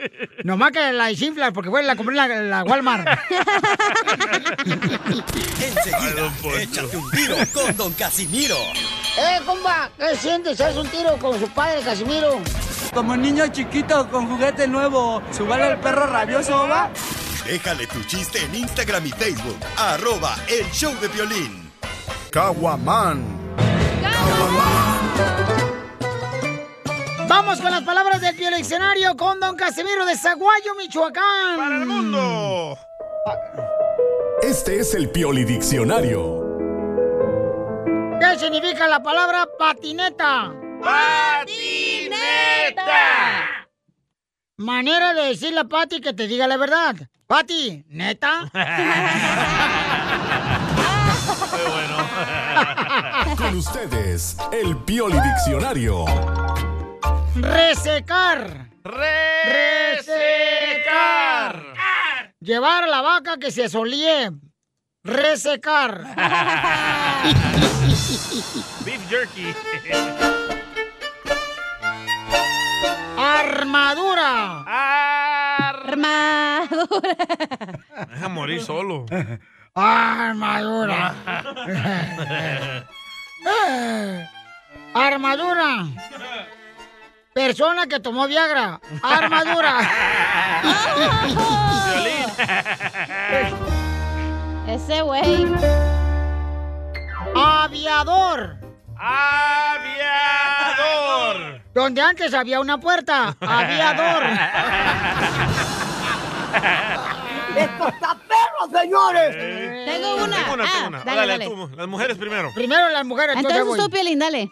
Nomás 0.44 0.72
que 0.72 0.92
la 0.94 1.08
desinfla 1.08 1.52
porque 1.52 1.70
fue 1.70 1.84
la 1.84 1.96
compré 1.96 2.18
en 2.18 2.28
la, 2.28 2.28
la 2.60 2.64
Walmart. 2.64 3.08
Enseguida, 5.62 6.32
échate 6.60 6.98
un 6.98 7.12
tiro 7.12 7.36
con 7.54 7.78
Don 7.78 7.94
Casimiro. 7.94 8.58
¡Eh, 9.18 9.40
compa! 9.46 9.90
¿Qué 9.98 10.16
sientes? 10.16 10.62
¿Haz 10.62 10.76
un 10.78 10.88
tiro 10.88 11.18
con 11.18 11.40
su 11.40 11.48
padre, 11.50 11.82
Casimiro? 11.82 12.40
Como 12.94 13.16
niño 13.18 13.48
chiquito 13.48 14.10
con 14.10 14.28
juguete 14.28 14.68
nuevo, 14.68 15.22
¿subale 15.32 15.72
el 15.72 15.78
perro 15.78 16.08
rabioso, 16.08 16.68
va? 16.68 16.90
Déjale 17.46 17.88
tu 17.88 18.02
chiste 18.04 18.40
en 18.44 18.56
Instagram 18.56 19.06
y 19.08 19.12
Facebook. 19.12 19.58
Arroba 19.78 20.36
El 20.48 20.70
Show 20.72 20.94
de 21.00 21.08
Violín. 21.08 21.72
Caguaman. 22.32 23.39
Vamos 27.28 27.62
con 27.62 27.72
las 27.72 27.84
palabras 27.84 28.22
del 28.22 28.36
Diccionario 28.56 29.16
con 29.16 29.40
Don 29.40 29.56
Casimiro 29.56 30.06
de 30.06 30.18
Zaguayo, 30.18 30.76
Michoacán. 30.76 31.58
¡Para 31.58 31.78
el 31.78 31.86
mundo! 31.86 32.78
Este 34.42 34.80
es 34.80 34.94
el 34.94 35.10
Pioli 35.10 35.46
Diccionario. 35.46 36.44
¿Qué 38.20 38.38
significa 38.38 38.88
la 38.88 39.02
palabra 39.02 39.48
patineta? 39.58 40.54
¡Patineta! 40.82 42.20
Manera 44.58 45.14
de 45.14 45.22
decirle 45.30 45.62
a 45.62 45.64
Pati 45.64 46.02
que 46.02 46.14
te 46.14 46.28
diga 46.28 46.48
la 46.48 46.58
verdad. 46.58 46.96
Pati, 47.28 47.86
¿neta? 47.88 48.50
Con 53.38 53.56
ustedes, 53.56 54.38
el 54.52 54.78
Pioli 54.78 55.20
Diccionario. 55.20 56.06
Resecar. 57.36 58.70
Resecar. 58.84 60.10
Llevar 62.40 62.84
a 62.84 62.88
la 62.88 63.02
vaca 63.02 63.38
que 63.38 63.52
se 63.52 63.70
solíe. 63.70 64.32
Resecar. 65.04 66.16
Beef 68.86 69.10
jerky. 69.10 69.54
Armadura. 73.18 74.64
Armadura. 75.58 77.16
Deja 78.10 78.30
morir 78.30 78.62
solo. 78.62 79.06
Armadura. 79.80 81.16
Eh, 83.46 84.28
Armadura. 84.94 85.88
Persona 87.34 87.88
que 87.88 88.00
tomó 88.00 88.28
Viagra. 88.28 88.80
Armadura. 89.02 89.80
Ese 94.68 95.02
güey. 95.02 95.48
Aviador. 97.36 98.58
Aviador. 98.98 100.10
Donde 101.74 102.02
antes 102.02 102.34
había 102.34 102.60
una 102.60 102.78
puerta. 102.80 103.36
Aviador. 103.40 104.24
¡Esto 107.58 107.88
está 107.88 108.16
perro, 108.28 108.80
señores! 108.80 109.36
Tengo 109.86 110.16
una. 110.24 110.36
Tengo 110.38 110.54
una, 110.54 110.64
Ah, 110.66 110.72
tengo 110.74 110.88
una. 110.88 110.98
dale, 111.04 111.16
Dale, 111.16 111.32
dale. 111.32 111.46
tú, 111.46 111.70
las 111.76 111.88
mujeres 111.88 112.18
primero. 112.18 112.52
Primero 112.54 112.90
las 112.90 113.06
mujeres, 113.06 113.36
entonces 113.38 113.62
Entonces 113.62 113.86
tú, 113.86 113.92
Piolín, 113.92 114.20
dale. 114.20 114.52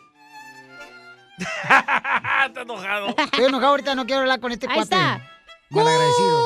Está 1.38 2.62
enojado. 2.62 3.08
Estoy 3.18 3.46
enojado 3.46 3.72
ahorita, 3.72 3.96
no 3.96 4.06
quiero 4.06 4.22
hablar 4.22 4.40
con 4.40 4.52
este 4.52 4.68
Ahí 4.68 4.76
cuate. 4.76 4.96
está. 4.96 5.22
Malagradecido. 5.70 6.42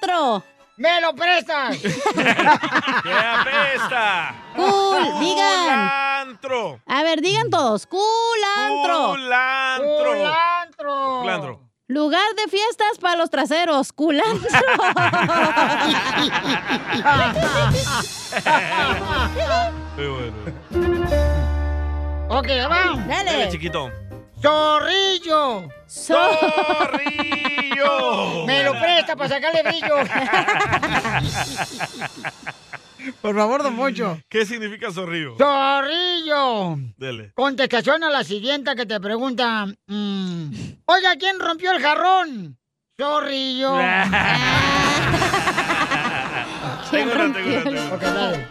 Culantro. 0.00 0.44
¡Me 0.78 1.00
lo 1.02 1.14
prestas! 1.14 1.76
¡Que 1.82 3.12
apesta! 3.12 4.34
Cool, 4.56 5.20
digan. 5.20 5.64
Culantro. 5.64 6.80
A 6.86 7.02
ver, 7.02 7.20
digan 7.20 7.50
todos. 7.50 7.86
Culantro. 7.86 9.10
Culantro. 9.10 9.96
¡Culantro! 10.14 11.18
Culantro. 11.20 11.61
Lugar 11.92 12.24
de 12.36 12.48
fiestas 12.48 12.96
para 12.98 13.16
los 13.16 13.28
traseros. 13.28 13.92
Culantro. 13.92 14.40
Muy 19.98 20.06
bueno. 20.06 20.32
ok, 22.30 22.46
ya 22.46 22.68
va. 22.68 22.96
Dale, 23.06 23.50
chiquito. 23.50 23.90
¡Zorrillo! 24.40 25.68
¡Zorrillo! 25.86 26.16
¡Me 28.46 28.64
lo 28.64 28.72
presta 28.80 29.14
para 29.14 29.28
sacarle 29.28 29.62
brillo! 29.62 29.96
Por 33.20 33.34
favor, 33.36 33.62
don 33.62 33.76
Poncho. 33.76 34.18
¿Qué 34.28 34.44
significa 34.46 34.90
zorrillo? 34.92 35.36
¡Zorrillo! 35.38 36.76
Dele. 36.96 37.32
Contestación 37.34 38.02
a 38.04 38.10
la 38.10 38.22
siguiente 38.24 38.74
que 38.76 38.86
te 38.86 38.98
pregunta. 39.00 39.66
mm, 39.86 40.50
Oiga, 40.86 41.16
¿quién 41.18 41.38
rompió 41.40 41.72
el 41.72 41.82
jarrón? 41.82 42.56
Zorrillo. 42.96 43.76
Dale. 46.92 48.46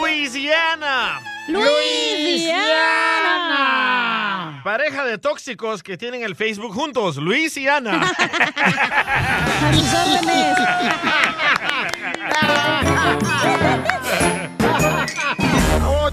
Luisiana. 0.00 1.20
Luisiana. 1.48 2.60
Pareja 4.62 5.04
de 5.04 5.18
tóxicos 5.18 5.82
que 5.82 5.96
tienen 5.96 6.22
el 6.22 6.36
Facebook 6.36 6.72
juntos. 6.74 7.16
Luisiana. 7.16 8.02
A 9.60 9.70
órdenes. 9.70 10.58
¡Oh! 15.84 16.10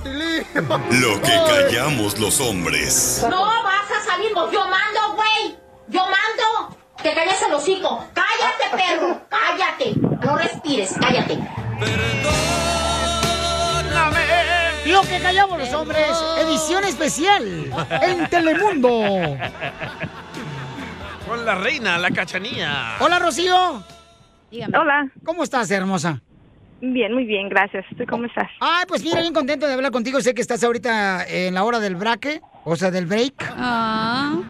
Lo 0.92 1.22
que 1.22 1.34
callamos 1.48 2.18
los 2.20 2.40
hombres. 2.40 3.26
No 3.30 3.46
vas 3.46 3.92
a 3.92 4.06
salir, 4.06 4.32
yo 4.34 4.68
mando, 4.68 5.16
güey. 5.16 5.58
Yo 5.88 6.02
mando. 6.02 6.78
Te 7.02 7.14
calles 7.14 7.42
el 7.42 7.54
hocico. 7.54 8.06
Cállate, 8.14 8.76
perro. 8.76 9.22
Cállate. 9.30 9.94
No 10.26 10.38
respires, 10.38 10.94
cállate. 11.00 11.38
Lo 14.86 15.02
que 15.02 15.20
callamos 15.20 15.60
los 15.60 15.74
hombres, 15.74 16.08
edición 16.40 16.84
especial 16.86 17.44
en 18.02 18.30
Telemundo. 18.30 19.38
Con 21.28 21.46
la 21.46 21.56
reina, 21.56 21.98
la 21.98 22.12
cachanía. 22.12 22.96
Hola, 23.00 23.20
Rocío. 23.20 23.84
Hola. 24.64 25.10
¿Cómo 25.24 25.44
estás, 25.44 25.70
hermosa? 25.72 26.22
Bien, 26.82 27.14
muy 27.14 27.26
bien, 27.26 27.50
gracias. 27.50 27.86
¿Tú 27.98 28.04
cómo 28.08 28.26
estás? 28.26 28.50
Ay, 28.60 28.86
pues 28.88 29.04
mira, 29.04 29.22
bien 29.22 29.34
contento 29.34 29.66
de 29.68 29.74
hablar 29.74 29.92
contigo. 29.92 30.22
Sé 30.22 30.34
que 30.34 30.42
estás 30.42 30.64
ahorita 30.64 31.26
en 31.28 31.54
la 31.54 31.64
hora 31.64 31.80
del 31.80 31.96
braque, 31.96 32.42
o 32.64 32.76
sea, 32.76 32.92
del 32.92 33.06
break. 33.06 33.34
Ah. 33.58 34.42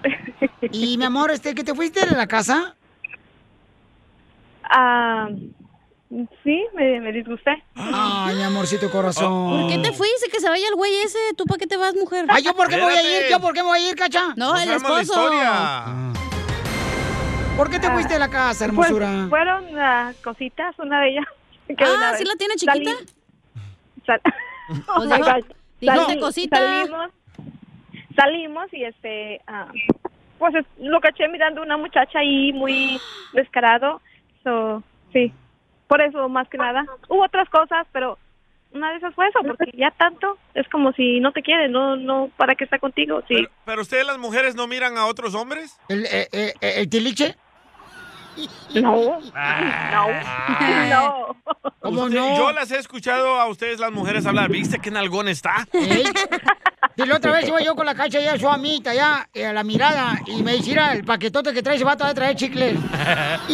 Y 0.71 0.97
mi 0.97 1.05
amor, 1.05 1.31
este, 1.31 1.53
¿que 1.55 1.63
te 1.63 1.73
fuiste 1.73 2.05
de 2.05 2.15
la 2.15 2.27
casa? 2.27 2.75
Ah, 4.63 5.29
sí, 6.43 6.65
me, 6.75 6.99
me 6.99 7.11
disgusté. 7.11 7.63
Ay, 7.75 8.35
mi 8.35 8.43
amorcito 8.43 8.89
corazón. 8.89 9.61
¿Por 9.61 9.69
qué 9.69 9.77
te 9.77 9.93
fuiste? 9.93 10.29
Que 10.31 10.39
se 10.39 10.49
vaya 10.49 10.67
el 10.67 10.75
güey 10.75 10.93
ese. 11.03 11.19
¿Tú 11.37 11.45
para 11.45 11.59
qué 11.59 11.67
te 11.67 11.77
vas, 11.77 11.93
mujer? 11.95 12.25
Ay, 12.29 12.43
¿yo 12.43 12.55
por 12.55 12.67
qué 12.67 12.77
me 12.77 12.83
voy 12.83 12.95
a 12.95 13.01
ir? 13.01 13.31
¿Yo 13.31 13.39
por 13.39 13.53
qué 13.53 13.61
me 13.61 13.69
voy 13.69 13.79
a 13.79 13.89
ir, 13.89 13.95
cacha? 13.95 14.33
No, 14.35 14.57
el 14.57 14.71
esposo. 14.71 15.31
¿Por 17.55 17.69
qué 17.69 17.79
te 17.79 17.89
fuiste 17.89 18.13
de 18.13 18.19
la 18.19 18.29
casa, 18.29 18.67
Pues, 18.73 18.89
hermosura? 18.89 19.27
fueron 19.29 19.63
ah, 19.79 20.13
cositas, 20.23 20.77
una 20.79 21.01
de 21.01 21.09
ellas. 21.09 21.25
que 21.67 21.75
Ah, 21.83 22.13
¿sí 22.17 22.25
la 22.25 22.35
tiene 22.35 22.55
chiquita? 22.55 22.91
sal- 24.05 24.21
Oh 24.89 25.01
God. 25.05 25.43
dijiste 25.79 26.05
Sali- 26.05 26.19
cosita. 26.19 26.57
Salimos, 26.57 27.11
salimos 28.15 28.73
y 28.73 28.83
este, 28.83 29.41
ah, 29.47 29.67
pues 30.37 30.55
es- 30.55 30.65
lo 30.79 30.99
caché 30.99 31.27
mirando 31.27 31.61
una 31.61 31.77
muchacha 31.77 32.19
ahí 32.19 32.51
muy 32.53 32.99
descarado. 33.33 34.01
So, 34.43 34.83
sí, 35.13 35.31
por 35.87 36.01
eso 36.01 36.27
más 36.29 36.47
que 36.49 36.57
nada. 36.57 36.85
Hubo 37.09 37.23
otras 37.23 37.49
cosas, 37.49 37.87
pero 37.93 38.17
una 38.73 38.91
de 38.91 38.97
esas 38.97 39.15
fue 39.15 39.27
eso, 39.29 39.39
porque 39.47 39.71
ya 39.77 39.91
tanto 39.91 40.37
es 40.53 40.67
como 40.67 40.91
si 40.91 41.19
no 41.21 41.31
te 41.31 41.41
quiere, 41.41 41.69
no, 41.69 41.95
no, 41.95 42.29
¿para 42.35 42.55
qué 42.55 42.65
está 42.65 42.77
contigo? 42.79 43.21
Sí. 43.27 43.35
Pero, 43.35 43.49
pero 43.63 43.81
ustedes 43.81 44.05
las 44.05 44.17
mujeres 44.17 44.55
no 44.55 44.67
miran 44.67 44.97
a 44.97 45.05
otros 45.05 45.33
hombres? 45.33 45.79
¿El, 45.87 46.05
eh, 46.05 46.27
eh, 46.33 46.53
eh, 46.59 46.73
el 46.77 46.89
tiliche? 46.89 47.37
No, 48.75 49.19
no, 49.21 50.07
no. 50.89 51.35
¿Cómo 51.79 52.01
Usted- 52.03 52.17
no? 52.17 52.37
Yo 52.37 52.51
las 52.51 52.69
he 52.71 52.77
escuchado 52.77 53.39
a 53.39 53.47
ustedes 53.47 53.79
las 53.79 53.91
mujeres 53.91 54.25
hablar. 54.25 54.49
¿Viste 54.49 54.79
qué 54.79 54.91
nalgón 54.91 55.27
está? 55.29 55.65
¿Eh? 55.73 56.03
Y 56.97 57.05
la 57.05 57.15
otra 57.17 57.31
vez 57.33 57.47
iba 57.47 57.61
yo 57.61 57.75
con 57.75 57.85
la 57.85 57.93
cacha 57.95 58.19
ya 58.19 58.37
su 58.37 58.49
amita, 58.49 58.93
ya, 58.93 59.27
eh, 59.33 59.45
a 59.45 59.53
la 59.53 59.63
mirada, 59.63 60.19
y 60.27 60.41
me 60.43 60.53
dice, 60.53 60.69
"Mira, 60.71 60.93
el 60.93 61.03
paquetote 61.03 61.53
que 61.53 61.61
trae 61.61 61.77
se 61.77 61.83
va 61.83 61.91
a 61.93 62.13
traer 62.13 62.35
chicle. 62.35 62.73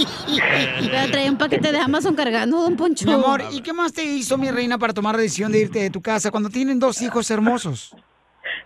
Pero 0.91 1.11
traía 1.11 1.31
un 1.31 1.37
paquete 1.37 1.71
de 1.71 1.79
Amazon 1.79 2.15
cargando, 2.15 2.61
don 2.61 2.75
Poncho. 2.75 3.05
Mi 3.05 3.13
amor, 3.13 3.41
¿y 3.51 3.61
qué 3.61 3.73
más 3.73 3.93
te 3.93 4.03
hizo, 4.03 4.37
mi 4.37 4.49
reina, 4.51 4.77
para 4.77 4.93
tomar 4.93 5.15
la 5.15 5.21
decisión 5.21 5.51
de 5.51 5.59
irte 5.61 5.79
de 5.79 5.89
tu 5.89 6.01
casa 6.01 6.31
cuando 6.31 6.49
tienen 6.49 6.79
dos 6.79 7.01
hijos 7.01 7.29
hermosos? 7.31 7.95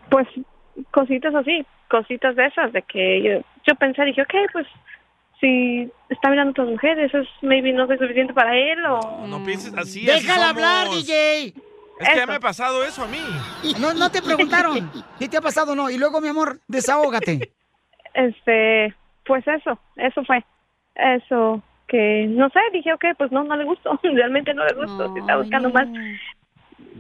pues 0.10 0.28
cositas 0.92 1.34
así, 1.36 1.66
cositas 1.90 2.36
de 2.36 2.46
esas, 2.46 2.72
de 2.74 2.82
que 2.84 3.24
yo, 3.24 3.42
yo 3.66 3.76
pensé, 3.76 4.04
dije, 4.06 4.22
ok, 4.22 4.34
pues 4.54 4.68
si 5.40 5.92
está 6.10 6.30
mirando 6.30 6.50
a 6.50 6.52
otras 6.52 6.68
mujeres, 6.70 7.14
es 7.14 7.28
maybe 7.42 7.74
no 7.74 7.88
soy 7.88 7.98
suficiente 7.98 8.34
para 8.34 8.56
él 8.56 8.86
o... 8.86 9.28
No 9.28 9.44
pienses 9.44 9.74
así. 9.76 10.06
Déjala 10.06 10.50
hablar. 10.50 10.90
DJ. 10.90 11.54
Es 12.00 12.10
que 12.10 12.16
ya 12.16 12.26
me 12.28 12.36
ha 12.36 12.40
pasado 12.40 12.84
eso 12.84 13.04
a 13.04 13.08
mí. 13.08 13.20
No, 13.80 13.94
no 13.94 14.10
te 14.10 14.22
preguntaron. 14.22 14.92
¿Qué 15.20 15.28
te 15.28 15.38
ha 15.38 15.42
pasado 15.42 15.74
o 15.74 15.76
no? 15.76 15.90
Y 15.90 15.98
luego, 15.98 16.22
mi 16.22 16.28
amor, 16.28 16.60
desahógate. 16.68 17.52
Este, 18.14 18.96
pues 19.26 19.46
eso, 19.46 19.78
eso 19.98 20.24
fue. 20.24 20.42
Eso 20.96 21.62
que, 21.88 22.28
no 22.30 22.48
sé, 22.50 22.60
dije, 22.72 22.94
ok, 22.94 23.06
pues 23.18 23.30
no, 23.32 23.44
no 23.44 23.58
le 23.58 23.66
gustó, 23.66 24.00
realmente 24.04 24.54
no 24.54 24.66
le 24.66 24.74
gustó, 24.74 25.14
si 25.14 25.20
está 25.20 25.36
buscando 25.36 25.70
más. 25.70 25.88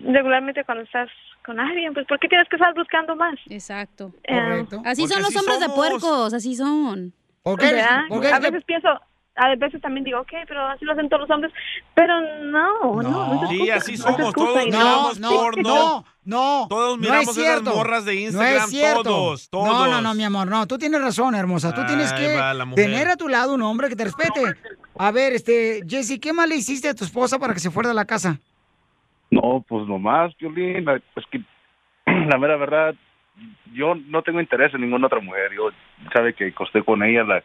Regularmente 0.04 0.66
cuando 0.66 0.84
estás 0.84 1.10
con 1.46 1.58
alguien, 1.58 1.94
pues 1.94 2.06
¿por 2.06 2.20
qué 2.20 2.28
tienes 2.28 2.50
que 2.50 2.58
estar 2.58 2.74
buscando 2.74 3.16
más? 3.16 3.36
Exacto. 3.50 4.12
Eh, 4.26 4.66
Así 4.84 5.08
son 5.08 5.22
los 5.22 5.36
hombres 5.38 5.62
de 5.62 5.70
puercos, 5.70 6.34
así 6.34 6.56
son. 6.56 7.14
¿Verdad? 7.46 8.34
A 8.34 8.40
veces 8.40 8.64
pienso, 8.66 8.88
a 9.38 9.56
veces 9.56 9.82
también 9.82 10.04
digo, 10.04 10.20
ok, 10.22 10.32
pero 10.48 10.66
así 10.68 10.86
lo 10.86 10.94
hacen 10.94 11.10
todos 11.10 11.22
los 11.28 11.30
hombres, 11.30 11.54
pero 11.94 12.20
no, 12.46 13.02
no, 13.02 13.34
no, 13.36 13.44
es 13.44 13.50
Sí, 13.50 13.70
así 13.70 13.92
no 13.94 13.98
somos, 13.98 14.20
excusa 14.20 14.62
todos 14.70 15.20
no. 15.20 15.30
no, 15.30 15.30
porno. 15.36 15.62
no, 15.64 16.06
no. 16.26 16.66
Todos 16.70 16.98
no 16.98 17.02
miramos 17.02 17.28
es 17.30 17.38
esas 17.38 17.44
cierto. 17.62 17.76
morras 17.76 18.06
de 18.06 18.14
No 18.16 18.20
Instagram, 18.22 18.64
es 18.64 18.70
cierto. 18.70 19.04
todos, 19.04 19.50
todos. 19.50 19.68
No, 19.68 19.88
no, 19.88 20.02
no, 20.02 20.14
mi 20.16 20.24
amor, 20.24 20.48
no. 20.48 20.66
Tú 20.68 20.78
tienes 20.78 21.02
razón, 21.02 21.36
hermosa. 21.36 21.74
Tú 21.74 21.86
tienes 21.86 22.12
que 22.14 22.40
tener 22.76 23.08
a 23.10 23.16
tu 23.18 23.28
lado 23.28 23.54
un 23.54 23.62
hombre 23.62 23.90
que 23.90 23.96
te 23.96 24.06
respete. 24.06 24.42
A 24.98 25.12
ver, 25.12 25.34
este, 25.34 25.82
Jessy, 25.88 26.20
¿qué 26.20 26.32
más 26.34 26.48
le 26.48 26.56
hiciste 26.56 26.88
a 26.90 26.96
tu 26.96 27.04
esposa 27.04 27.38
para 27.38 27.54
que 27.54 27.60
se 27.60 27.70
fuera 27.70 27.90
de 27.90 27.96
la 27.96 28.06
casa? 28.06 28.40
No, 29.30 29.64
pues 29.68 29.86
nomás, 29.88 30.34
Piolín, 30.36 30.86
la- 30.86 30.96
es 30.96 31.26
que 31.32 31.40
la 32.30 32.38
mera 32.38 32.56
verdad, 32.56 32.96
yo 33.74 33.96
no 33.96 34.22
tengo 34.22 34.40
interés 34.40 34.74
en 34.74 34.82
ninguna 34.82 35.08
otra 35.08 35.20
mujer. 35.20 35.52
Yo, 35.54 35.70
sabe 36.14 36.34
que 36.34 36.54
costé 36.54 36.84
con 36.84 37.04
ella 37.04 37.24
la, 37.24 37.44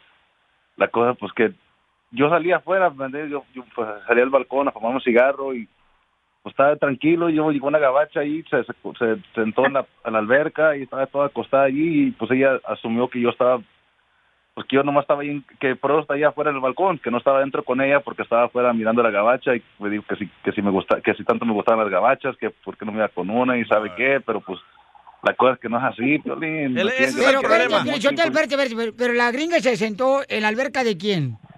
la 0.77 0.89
cosa, 0.89 1.15
pues 1.15 1.33
que 1.33 1.53
yo 2.13 2.29
salía 2.29 2.57
afuera, 2.57 2.93
yo, 3.29 3.45
yo 3.55 3.65
pues, 3.75 3.89
salía 4.07 4.25
al 4.25 4.31
balcón 4.31 4.69
a 4.69 4.73
fumar 4.73 4.95
un 4.95 5.01
cigarro 5.01 5.55
y 5.55 5.69
pues 6.43 6.55
estaba 6.55 6.75
tranquilo, 6.77 7.29
y 7.29 7.35
yo 7.35 7.51
llegó 7.51 7.69
una 7.69 7.79
gabacha 7.79 8.21
ahí, 8.21 8.43
se, 8.45 8.65
se, 8.65 8.73
se 8.99 9.23
sentó 9.35 9.67
en 9.67 9.75
la, 9.75 9.87
en 10.05 10.13
la 10.15 10.19
alberca 10.19 10.77
y 10.77 10.83
estaba 10.83 11.07
toda 11.07 11.27
acostada 11.27 11.65
allí 11.65 12.09
y 12.09 12.11
pues 12.13 12.31
ella 12.31 12.59
asumió 12.67 13.09
que 13.09 13.21
yo 13.21 13.31
estaba 13.31 13.61
pues 14.55 14.67
que 14.67 14.77
yo 14.77 14.83
nomás 14.83 15.05
estaba 15.05 15.23
ahí, 15.23 15.43
que 15.61 15.77
por 15.77 15.93
eso 15.93 16.01
estaba 16.01 16.17
allá 16.17 16.29
afuera 16.29 16.51
del 16.51 16.61
balcón, 16.61 16.99
que 16.99 17.11
no 17.11 17.19
estaba 17.19 17.41
dentro 17.41 17.63
con 17.63 17.81
ella 17.81 18.01
porque 18.01 18.23
estaba 18.23 18.45
afuera 18.45 18.73
mirando 18.73 19.03
la 19.03 19.11
gabacha 19.11 19.55
y 19.55 19.63
me 19.79 19.91
dijo 19.91 20.05
que 20.09 20.17
si, 20.17 20.27
que 20.43 20.53
si 20.53 20.61
me 20.61 20.71
gusta, 20.71 21.01
que 21.01 21.15
si 21.15 21.25
tanto 21.25 21.45
me 21.45 21.53
gustaban 21.53 21.85
las 21.85 21.91
gabachas, 21.91 22.37
que 22.37 22.51
por 22.51 22.77
qué 22.77 22.85
no 22.85 22.93
me 22.93 22.99
iba 22.99 23.09
con 23.09 23.31
una 23.31 23.57
y 23.57 23.65
sabe 23.65 23.93
qué, 23.97 24.21
pero 24.21 24.41
pues 24.41 24.59
la 25.23 25.35
cosa 25.35 25.55
es 25.55 25.61
que 25.61 25.69
no 25.69 25.79
es 25.79 25.85
así, 25.93 26.19
Piolín. 26.19 26.77
Él- 26.79 26.87
¿me 26.87 26.95
ese 26.95 27.05
es 27.05 27.09
entiendes? 27.15 27.25
Pero, 27.27 27.41
Que 27.41 27.47
espérate, 27.47 27.75
espérate, 28.19 28.55
espérate, 28.55 28.77
pero, 28.77 28.95
pero 28.97 29.13
la 29.15 29.31
gringa 29.31 29.61
se 29.61 29.77
sentó 29.77 30.23
en 30.29 30.43
la 30.43 30.49
alberca 30.49 30.85
de 30.85 30.97
quién? 30.97 31.39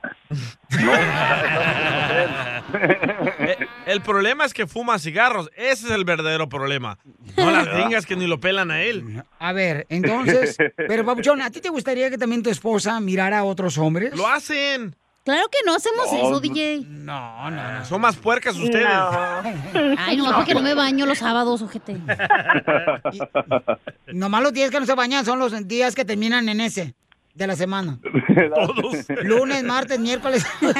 Eh, 3.38 3.56
El 3.86 4.00
problema 4.00 4.44
es 4.44 4.54
que 4.54 4.66
fuma 4.66 4.98
cigarros. 4.98 5.50
Ese 5.56 5.86
es 5.86 5.90
el 5.92 6.04
verdadero 6.04 6.48
problema. 6.48 6.98
No 7.36 7.50
las 7.50 7.66
gringas 7.72 8.06
que 8.06 8.16
ni 8.16 8.26
lo 8.26 8.40
pelan 8.40 8.70
a 8.70 8.82
él. 8.82 9.22
A 9.38 9.52
ver, 9.52 9.86
entonces, 9.90 10.56
pero 10.76 11.04
Papuchón, 11.04 11.42
¿a 11.42 11.50
ti 11.50 11.60
te 11.60 11.68
gustaría 11.68 12.08
que 12.10 12.18
también 12.18 12.42
tu 12.42 12.50
esposa 12.50 12.98
mirara 13.00 13.40
a 13.40 13.44
otros 13.44 13.76
hombres? 13.78 14.16
Lo 14.16 14.26
hacen. 14.26 14.96
Claro 15.24 15.46
que 15.50 15.58
no 15.64 15.74
hacemos 15.74 16.10
No, 16.10 16.18
eso, 16.18 16.30
no. 16.30 16.40
DJ. 16.40 16.84
No, 16.88 17.50
no, 17.50 17.72
no. 17.78 17.84
Son 17.84 18.00
más 18.00 18.16
puercas 18.16 18.56
ustedes. 18.56 18.86
Ay, 19.98 20.16
no, 20.16 20.32
porque 20.34 20.54
no 20.54 20.62
me 20.62 20.74
baño 20.74 21.06
los 21.06 21.18
sábados, 21.18 21.62
ojete. 21.62 21.96
Nomás 24.12 24.42
los 24.42 24.52
días 24.52 24.70
que 24.70 24.80
no 24.80 24.86
se 24.86 24.94
bañan 24.94 25.24
son 25.24 25.38
los 25.38 25.66
días 25.68 25.94
que 25.94 26.04
terminan 26.04 26.48
en 26.48 26.60
ese 26.60 26.94
de 27.34 27.46
la 27.46 27.56
semana. 27.56 27.98
Todos. 28.54 29.06
Lunes, 29.22 29.62
martes, 29.64 29.98
miércoles. 29.98 30.44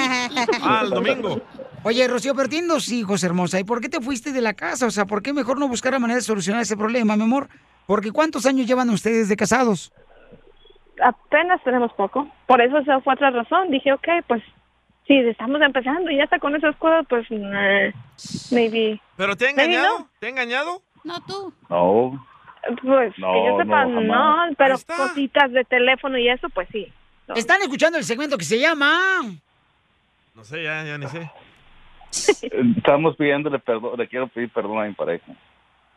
Ah, 0.60 0.82
el 0.84 0.90
domingo. 0.90 1.40
Oye, 1.84 2.06
Rocío, 2.06 2.34
pero 2.34 2.48
tienes 2.48 2.68
dos 2.68 2.88
hijos, 2.90 3.24
hermosa. 3.24 3.58
¿Y 3.58 3.64
por 3.64 3.80
qué 3.80 3.88
te 3.88 4.00
fuiste 4.00 4.32
de 4.32 4.40
la 4.40 4.54
casa? 4.54 4.86
O 4.86 4.90
sea, 4.90 5.06
¿por 5.06 5.22
qué 5.22 5.32
mejor 5.32 5.58
no 5.58 5.68
buscar 5.68 5.92
la 5.92 5.98
manera 5.98 6.18
de 6.18 6.22
solucionar 6.22 6.62
ese 6.62 6.76
problema, 6.76 7.16
mi 7.16 7.24
amor? 7.24 7.48
Porque 7.86 8.12
¿cuántos 8.12 8.46
años 8.46 8.66
llevan 8.66 8.90
ustedes 8.90 9.28
de 9.28 9.36
casados? 9.36 9.92
Apenas 11.02 11.62
tenemos 11.64 11.92
poco, 11.94 12.28
por 12.46 12.60
eso 12.60 12.78
esa 12.78 13.00
fue 13.00 13.14
otra 13.14 13.30
razón. 13.30 13.70
Dije, 13.70 13.92
ok, 13.92 14.08
pues 14.26 14.42
si 15.06 15.18
estamos 15.18 15.60
empezando 15.60 16.10
y 16.10 16.16
ya 16.16 16.24
está 16.24 16.38
con 16.38 16.54
esas 16.54 16.76
cosas, 16.76 17.04
pues 17.08 17.30
nah, 17.30 17.90
maybe. 18.50 19.00
¿Pero 19.16 19.36
te 19.36 19.46
ha 19.46 19.50
engañado? 19.50 19.98
no. 20.00 20.08
¿Te 20.18 20.26
ha 20.26 20.30
engañado? 20.30 20.82
No, 21.04 21.20
tú. 21.22 21.52
No, 21.68 22.26
Pues 22.82 23.12
No, 23.18 23.32
que 23.32 23.46
yo 23.46 23.58
sepa, 23.58 23.84
no, 23.86 24.36
pero 24.56 24.76
cositas 24.96 25.50
de 25.50 25.64
teléfono 25.64 26.16
y 26.18 26.28
eso, 26.28 26.48
pues 26.50 26.68
sí. 26.70 26.92
Están 27.34 27.62
escuchando 27.62 27.98
el 27.98 28.04
segmento 28.04 28.36
que 28.36 28.44
se 28.44 28.58
llama... 28.58 29.22
No 30.34 30.44
sé, 30.44 30.62
ya, 30.62 30.84
ya 30.84 30.98
ni 30.98 31.06
sé. 31.08 31.30
estamos 32.76 33.16
pidiéndole 33.16 33.58
perdón, 33.58 33.98
le 33.98 34.08
quiero 34.08 34.28
pedir 34.28 34.50
perdón 34.50 34.78
a 34.78 34.84
mi 34.84 34.94
pareja. 34.94 35.32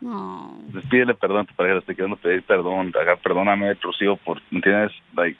No. 0.05 0.61
Les 0.71 0.85
pídele 0.85 1.15
perdón 1.15 1.39
a 1.39 1.45
tu 1.45 1.55
pareja, 1.55 1.73
le 1.73 1.79
estoy 1.79 1.95
queriendo 1.95 2.17
pedir 2.17 2.43
perdón, 2.43 2.93
perdóname, 3.23 3.73
Rocío, 3.73 4.17
por, 4.17 4.39
¿me 4.51 4.57
entiendes? 4.59 4.91
Like, 5.15 5.39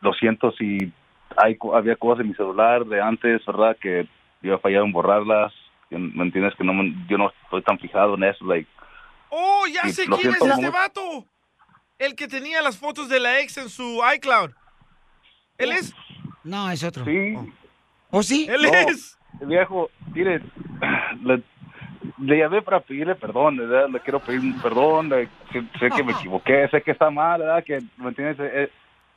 lo 0.00 0.12
siento 0.14 0.50
si 0.58 0.92
hay, 1.36 1.56
había 1.72 1.94
cosas 1.94 2.22
en 2.22 2.30
mi 2.30 2.34
celular 2.34 2.84
de 2.84 3.00
antes, 3.00 3.46
¿verdad? 3.46 3.76
Que 3.80 4.08
yo 4.42 4.54
he 4.54 4.58
fallado 4.58 4.84
en 4.84 4.90
borrarlas, 4.90 5.52
¿me 5.90 6.24
entiendes? 6.24 6.56
Que 6.56 6.64
no, 6.64 6.72
yo 7.08 7.16
no 7.18 7.30
estoy 7.44 7.62
tan 7.62 7.78
fijado 7.78 8.16
en 8.16 8.24
eso, 8.24 8.44
like, 8.46 8.68
¡Oh, 9.28 9.64
ya 9.72 9.88
sé 9.90 10.06
quién 10.06 10.30
es 10.32 10.42
este 10.42 10.56
mucho. 10.56 10.72
vato! 10.72 11.24
El 12.00 12.16
que 12.16 12.26
tenía 12.26 12.62
las 12.62 12.76
fotos 12.76 13.08
de 13.08 13.20
la 13.20 13.38
ex 13.40 13.58
en 13.58 13.68
su 13.68 14.00
iCloud. 14.16 14.50
¿Él 15.56 15.70
es? 15.70 15.94
No, 16.42 16.68
es 16.68 16.82
otro. 16.82 17.04
Sí. 17.04 17.36
¿O 18.10 18.24
sí? 18.24 18.48
Él 18.50 18.62
No, 18.62 18.72
es. 18.90 19.16
Viejo, 19.40 19.88
mire, 20.12 20.42
le, 21.22 21.42
le 22.22 22.38
llamé 22.38 22.62
para 22.62 22.80
pedirle 22.80 23.14
perdón, 23.14 23.56
¿verdad? 23.56 23.88
Le 23.90 24.00
quiero 24.00 24.20
pedir 24.20 24.40
perdón, 24.62 25.08
le- 25.08 25.28
que- 25.50 25.62
sé 25.78 25.88
que 25.94 26.02
me 26.02 26.12
equivoqué, 26.18 26.68
sé 26.68 26.82
que 26.82 26.92
está 26.92 27.10
mal, 27.10 27.40
¿verdad? 27.40 27.64
Que, 27.64 27.80
¿me 27.96 28.08
entiendes? 28.08 28.38
Es, 28.54 28.70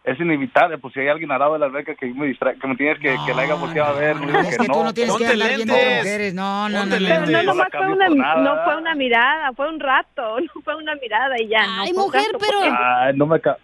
es 0.03 0.19
inevitable, 0.19 0.77
pues 0.77 0.93
si 0.93 0.99
hay 0.99 1.07
alguien 1.07 1.31
al 1.31 1.39
lado 1.39 1.53
de 1.53 1.59
la 1.59 1.65
alberca 1.65 1.95
que 1.95 2.05
me 2.05 2.27
distrae, 2.27 2.59
que 2.59 2.67
me 2.67 2.75
tienes 2.75 2.99
que, 2.99 3.15
que 3.25 3.33
la 3.33 3.41
haya 3.41 3.55
volteado 3.55 3.95
a 3.95 3.99
ver, 3.99 4.15
no 4.17 4.27
digo 4.27 4.39
Es 4.39 4.57
que 4.57 4.65
tú 4.67 4.83
no 4.83 4.93
tienes 4.93 5.15
que 5.17 5.25
andar 5.25 5.47
viendo 5.55 5.73
otras 5.73 5.87
lentes. 5.87 6.03
mujeres. 6.05 6.33
No, 6.35 6.69
no, 6.69 6.85
no. 6.85 6.85
No, 6.85 6.91
Pero 6.91 7.01
no. 7.01 7.19
no, 7.19 7.25
no 7.25 7.31
la 7.31 7.43
nomás 7.43 7.67
fue 7.71 7.87
una, 7.87 8.09
no 8.35 8.63
fue 8.65 8.77
una 8.77 8.93
mirada, 8.95 9.53
fue 9.53 9.67
un 9.69 9.79
rato, 9.79 10.39
no 10.41 10.61
fue 10.63 10.75
una 10.75 10.93
mirada 10.95 11.35
y 11.41 11.47
ya. 11.47 11.65
Ay, 11.79 11.91
no 11.91 12.03
mujer, 12.03 12.21
tanto, 12.23 12.37
pero- 12.39 12.59
porque- 12.59 12.75
Ay, 12.79 13.13
no 13.17 13.25
me 13.25 13.39
ca... 13.41 13.57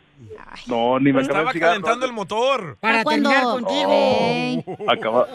No, 0.68 1.00
ni 1.00 1.12
me 1.14 1.22
Estaba 1.22 1.52
cigarro. 1.52 1.72
calentando 1.74 2.06
el 2.06 2.14
motor. 2.14 2.78
Para 2.80 3.04
cuando- 3.04 3.30
terminar 3.30 3.54
contigo. 3.54 4.64
Oh, 4.78 4.92
acaba... 4.92 5.28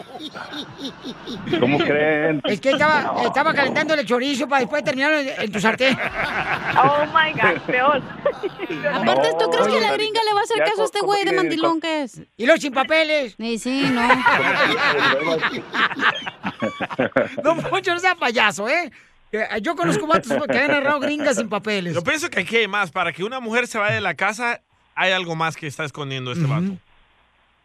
¿Cómo 1.59 1.77
creen? 1.79 2.41
Es 2.45 2.61
que 2.61 2.69
estaba, 2.71 3.15
estaba 3.25 3.53
calentando 3.53 3.93
el 3.95 4.05
chorizo 4.05 4.47
para 4.47 4.61
después 4.61 4.83
terminar 4.83 5.11
en, 5.13 5.51
tu 5.51 5.59
sartén. 5.59 5.97
Oh 6.77 7.05
my 7.07 7.33
God, 7.33 7.61
peor. 7.65 8.01
Aparte, 8.93 9.29
¿tú 9.39 9.49
crees 9.49 9.67
que 9.67 9.81
la 9.81 9.91
gringa 9.93 10.21
le 10.23 10.33
va 10.33 10.41
a 10.41 10.43
hacer 10.43 10.57
ya 10.59 10.65
caso 10.65 10.81
a 10.83 10.85
este 10.85 10.99
güey 11.01 11.25
de 11.25 11.33
mandilón 11.33 11.81
que 11.81 12.03
es? 12.03 12.21
Y 12.37 12.45
los 12.45 12.59
sin 12.59 12.73
papeles. 12.73 13.33
Sí, 13.37 13.57
sí, 13.57 13.89
no. 13.91 14.07
No, 17.43 17.57
Poncho, 17.69 17.93
no 17.93 17.99
sea 17.99 18.15
payaso, 18.15 18.67
¿eh? 18.69 18.91
Eh, 19.31 19.45
Yo 19.61 19.75
conozco 19.75 20.07
vatos 20.07 20.31
que 20.47 20.57
han 20.57 20.71
agarrado 20.71 20.99
gringas 20.99 21.37
sin 21.37 21.49
papeles. 21.49 21.93
Yo 21.93 22.03
pienso 22.03 22.29
que 22.29 22.41
aquí 22.41 22.57
hay 22.57 22.67
más. 22.67 22.91
Para 22.91 23.11
que 23.13 23.23
una 23.23 23.39
mujer 23.39 23.67
se 23.67 23.77
vaya 23.77 23.95
de 23.95 24.01
la 24.01 24.15
casa, 24.15 24.61
hay 24.97 25.11
algo 25.13 25.35
más 25.35 25.55
que 25.55 25.67
está 25.67 25.85
escondiendo 25.85 26.31
este 26.33 26.45
vato. 26.45 26.73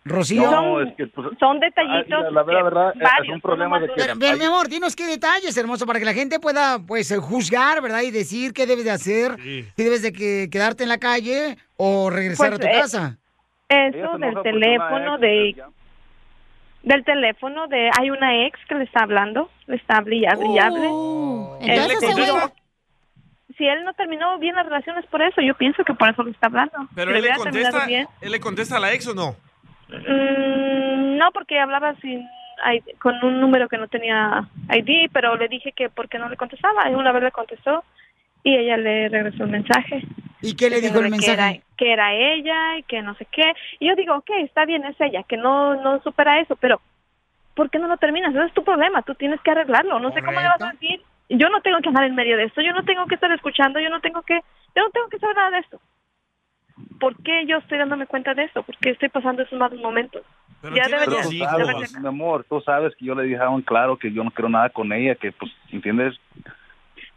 Rocío. 0.05 0.51
No, 0.51 0.81
es 0.81 0.95
que... 0.97 1.07
pues, 1.07 1.29
Son 1.39 1.61
detallitos. 1.61 2.25
ah, 2.27 2.31
la 2.33 2.43
verdad, 2.43 2.65
verdad, 2.65 2.93
es- 3.23 3.29
un 3.29 3.41
problema 3.41 3.79
de 3.79 3.87
que... 3.87 3.93
Pero, 3.97 4.15
pero, 4.19 4.37
mi 4.37 4.45
amor, 4.45 4.69
dinos 4.69 4.97
qué 4.97 5.07
detalles, 5.07 5.57
hermoso, 5.57 5.87
para 5.87 6.01
que 6.01 6.05
la 6.05 6.13
gente 6.13 6.41
pueda, 6.41 6.81
pues, 6.81 7.11
eh, 7.13 7.19
juzgar, 7.19 7.81
¿verdad? 7.81 8.03
Y 8.03 8.11
decir 8.11 8.53
qué 8.53 8.67
debes 8.67 8.85
de 8.85 8.91
hacer. 8.91 9.37
Sí. 9.41 9.65
Si 9.77 9.83
debes 9.85 10.03
de 10.03 10.13
que, 10.13 10.49
quedarte 10.51 10.83
en 10.83 10.89
la 10.89 10.99
calle 10.99 11.57
o 11.77 12.11
regresar 12.11 12.49
Pues, 12.51 12.61
a 12.61 12.63
tu 12.63 12.67
eh, 12.67 12.81
casa. 12.81 13.19
Eso 13.69 14.19
del 14.19 14.43
teléfono 14.43 15.19
de 15.19 15.49
ex- 15.51 15.63
del 16.83 17.05
teléfono 17.05 17.69
de 17.69 17.89
hay 17.97 18.11
una 18.11 18.45
ex 18.45 18.59
que 18.69 18.75
le 18.75 18.85
está 18.85 19.05
hablando, 19.05 19.49
le 19.69 19.77
está 19.77 19.99
hable 19.99 20.17
y 20.17 20.27
hable 20.27 20.47
y 20.49 20.59
hable. 20.59 20.87
Oh. 20.91 21.59
Entonces 21.61 21.89
le 22.03 22.09
ese 22.09 22.13
güey... 22.21 22.43
si 23.57 23.67
él 23.67 23.85
no 23.85 23.93
terminó 23.95 24.39
bien 24.39 24.55
las 24.55 24.65
relaciones 24.67 25.05
por 25.07 25.23
eso, 25.23 25.41
yo 25.41 25.55
pienso 25.55 25.85
que 25.85 25.95
por 25.95 26.09
eso 26.09 26.23
le 26.23 26.31
está 26.33 26.47
hablando. 26.47 26.89
Pero 26.95 27.11
Si 27.13 27.19
él 27.19 27.25
le, 27.25 27.35
contesta, 27.35 27.87
bien. 27.87 28.07
él 28.21 28.31
le 28.33 28.41
contesta 28.41 28.77
a 28.77 28.81
la 28.81 28.93
ex 28.93 29.07
o 29.09 29.15
no. 29.15 29.37
Mm, 29.89 31.17
no, 31.19 31.31
porque 31.33 31.59
hablaba 31.61 31.95
sin 31.97 32.21
I- 32.65 32.95
con 32.99 33.15
un 33.25 33.41
número 33.41 33.69
que 33.69 33.79
no 33.79 33.89
tenía 33.89 34.45
ID, 34.71 35.11
pero 35.13 35.37
le 35.37 35.49
dije 35.49 35.73
que 35.73 35.89
porque 35.91 36.19
no 36.19 36.29
le 36.29 36.37
contestaba. 36.37 36.89
Y 36.91 36.95
una 36.95 37.13
vez 37.13 37.23
le 37.25 37.33
contestó 37.33 37.85
y 38.45 38.55
ella 38.57 38.77
le 38.77 39.09
regresó 39.09 39.45
el 39.45 39.51
mensaje. 39.51 40.03
¿Y 40.41 40.55
qué 40.57 40.71
le 40.71 40.81
dijo 40.81 40.99
el 40.99 41.11
Que 41.21 41.31
era, 41.33 41.47
mensaje? 41.47 41.63
que 41.77 41.93
era 41.93 42.15
ella 42.15 42.79
y 42.79 42.83
que 42.85 43.03
no 43.03 43.15
sé 43.15 43.27
qué. 43.31 43.53
Y 43.81 43.89
yo 43.89 43.95
digo, 43.97 44.15
ok, 44.17 44.31
está 44.41 44.65
bien, 44.65 44.85
es 44.85 45.01
ella, 45.01 45.23
que 45.25 45.37
no, 45.37 45.77
no 45.83 46.01
supera 46.03 46.41
eso, 46.41 46.57
pero 46.57 46.81
¿por 47.55 47.71
qué 47.71 47.79
no 47.79 47.87
lo 47.89 47.97
terminas? 47.97 48.35
Ese 48.35 48.47
es 48.47 48.53
tu 48.55 48.65
problema, 48.65 49.03
tú 49.03 49.15
tienes 49.15 49.41
que 49.41 49.51
arreglarlo. 49.51 49.99
No 50.01 50.13
sé 50.13 50.23
cómo 50.23 50.41
le 50.41 50.49
vas 50.49 50.61
a 50.63 50.73
decir. 50.73 51.01
Yo 51.35 51.49
no 51.49 51.61
tengo 51.63 51.79
que 51.81 51.89
andar 51.89 52.05
en 52.05 52.15
medio 52.15 52.37
de 52.37 52.45
esto, 52.45 52.61
yo 52.61 52.73
no 52.73 52.85
tengo 52.85 53.07
que 53.07 53.15
estar 53.15 53.31
escuchando, 53.33 53.81
yo 53.81 53.89
no 53.91 54.01
tengo 54.01 54.23
que 54.23 54.41
yo 54.77 54.83
no 54.85 54.91
tengo 54.91 55.09
que 55.09 55.19
saber 55.19 55.37
nada 55.37 55.51
de 55.51 55.59
esto. 55.59 55.81
¿Por 57.01 57.17
qué 57.23 57.45
yo 57.47 57.59
estoy 57.59 57.79
dándome 57.79 58.07
cuenta 58.07 58.35
de 58.35 58.45
esto? 58.45 58.63
¿Por 58.63 58.77
qué 58.79 58.91
estoy 58.91 59.09
pasando 59.09 59.43
esos 59.43 59.59
malos 59.59 59.79
momentos? 59.81 60.23
ya 60.63 60.85
Pero 60.85 61.01
debería, 61.01 61.23
tú 61.23 61.29
debería- 61.31 61.49
sabes, 61.87 61.99
mi 62.01 62.07
amor, 62.09 62.45
tú 62.49 62.61
sabes 62.61 62.95
que 62.97 63.05
yo 63.05 63.15
le 63.15 63.25
dije 63.25 63.43
en 63.43 63.63
claro 63.63 63.97
que 63.97 64.13
yo 64.13 64.23
no 64.25 64.31
quiero 64.31 64.49
nada 64.49 64.69
con 64.71 64.93
ella, 64.93 65.15
que 65.17 65.33
pues, 65.33 65.51
¿entiendes? 65.71 66.15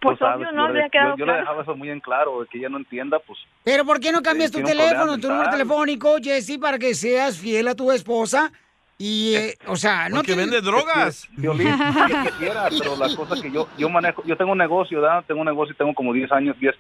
Pues 0.02 0.20
sabes 0.20 0.48
obvio, 0.48 0.52
no 0.52 0.68
yo, 0.68 0.74
le- 0.74 0.80
había 0.80 0.90
quedado 0.90 1.10
yo- 1.12 1.18
yo 1.18 1.26
le 1.26 1.32
claro. 1.32 1.40
dejaba 1.42 1.62
eso 1.64 1.76
muy 1.76 1.90
en 1.90 2.00
claro, 2.00 2.46
que 2.50 2.58
ella 2.58 2.70
no 2.70 2.78
entienda, 2.78 3.20
pues 3.20 3.40
Pero 3.64 3.86
¿por 3.86 4.00
qué 4.00 4.12
no 4.12 4.22
cambias 4.22 4.52
tu 4.52 4.60
un 4.60 4.66
teléfono, 4.66 5.18
tu 5.20 5.30
número 5.30 5.50
telefónico, 5.50 6.18
Jesse, 6.22 6.58
para 6.60 6.78
que 6.80 6.94
seas 6.94 7.40
fiel 7.40 7.68
a 7.68 7.76
tu 7.76 7.92
esposa? 7.92 8.52
Y, 8.98 9.36
eh, 9.36 9.58
o 9.68 9.76
sea, 9.76 10.08
no 10.08 10.18
Porque 10.18 10.28
tiene- 10.36 10.44
vende 10.44 10.62
drogas. 10.62 11.28
Violín, 11.32 11.68
que 12.24 12.32
quiera, 12.40 12.70
pero 12.70 12.96
la 12.96 13.14
cosa 13.14 13.42
que 13.42 13.52
yo 13.52 13.68
yo 13.78 13.90
manejo, 13.90 14.24
yo 14.26 14.38
tengo 14.38 14.54
un 14.54 14.58
negocio, 14.58 15.02
¿verdad? 15.02 15.24
Tengo 15.28 15.42
un 15.42 15.48
negocio 15.48 15.74
y 15.74 15.78
tengo 15.78 15.94
como 15.94 16.14
10 16.14 16.32
años, 16.32 16.56
10, 16.60 16.74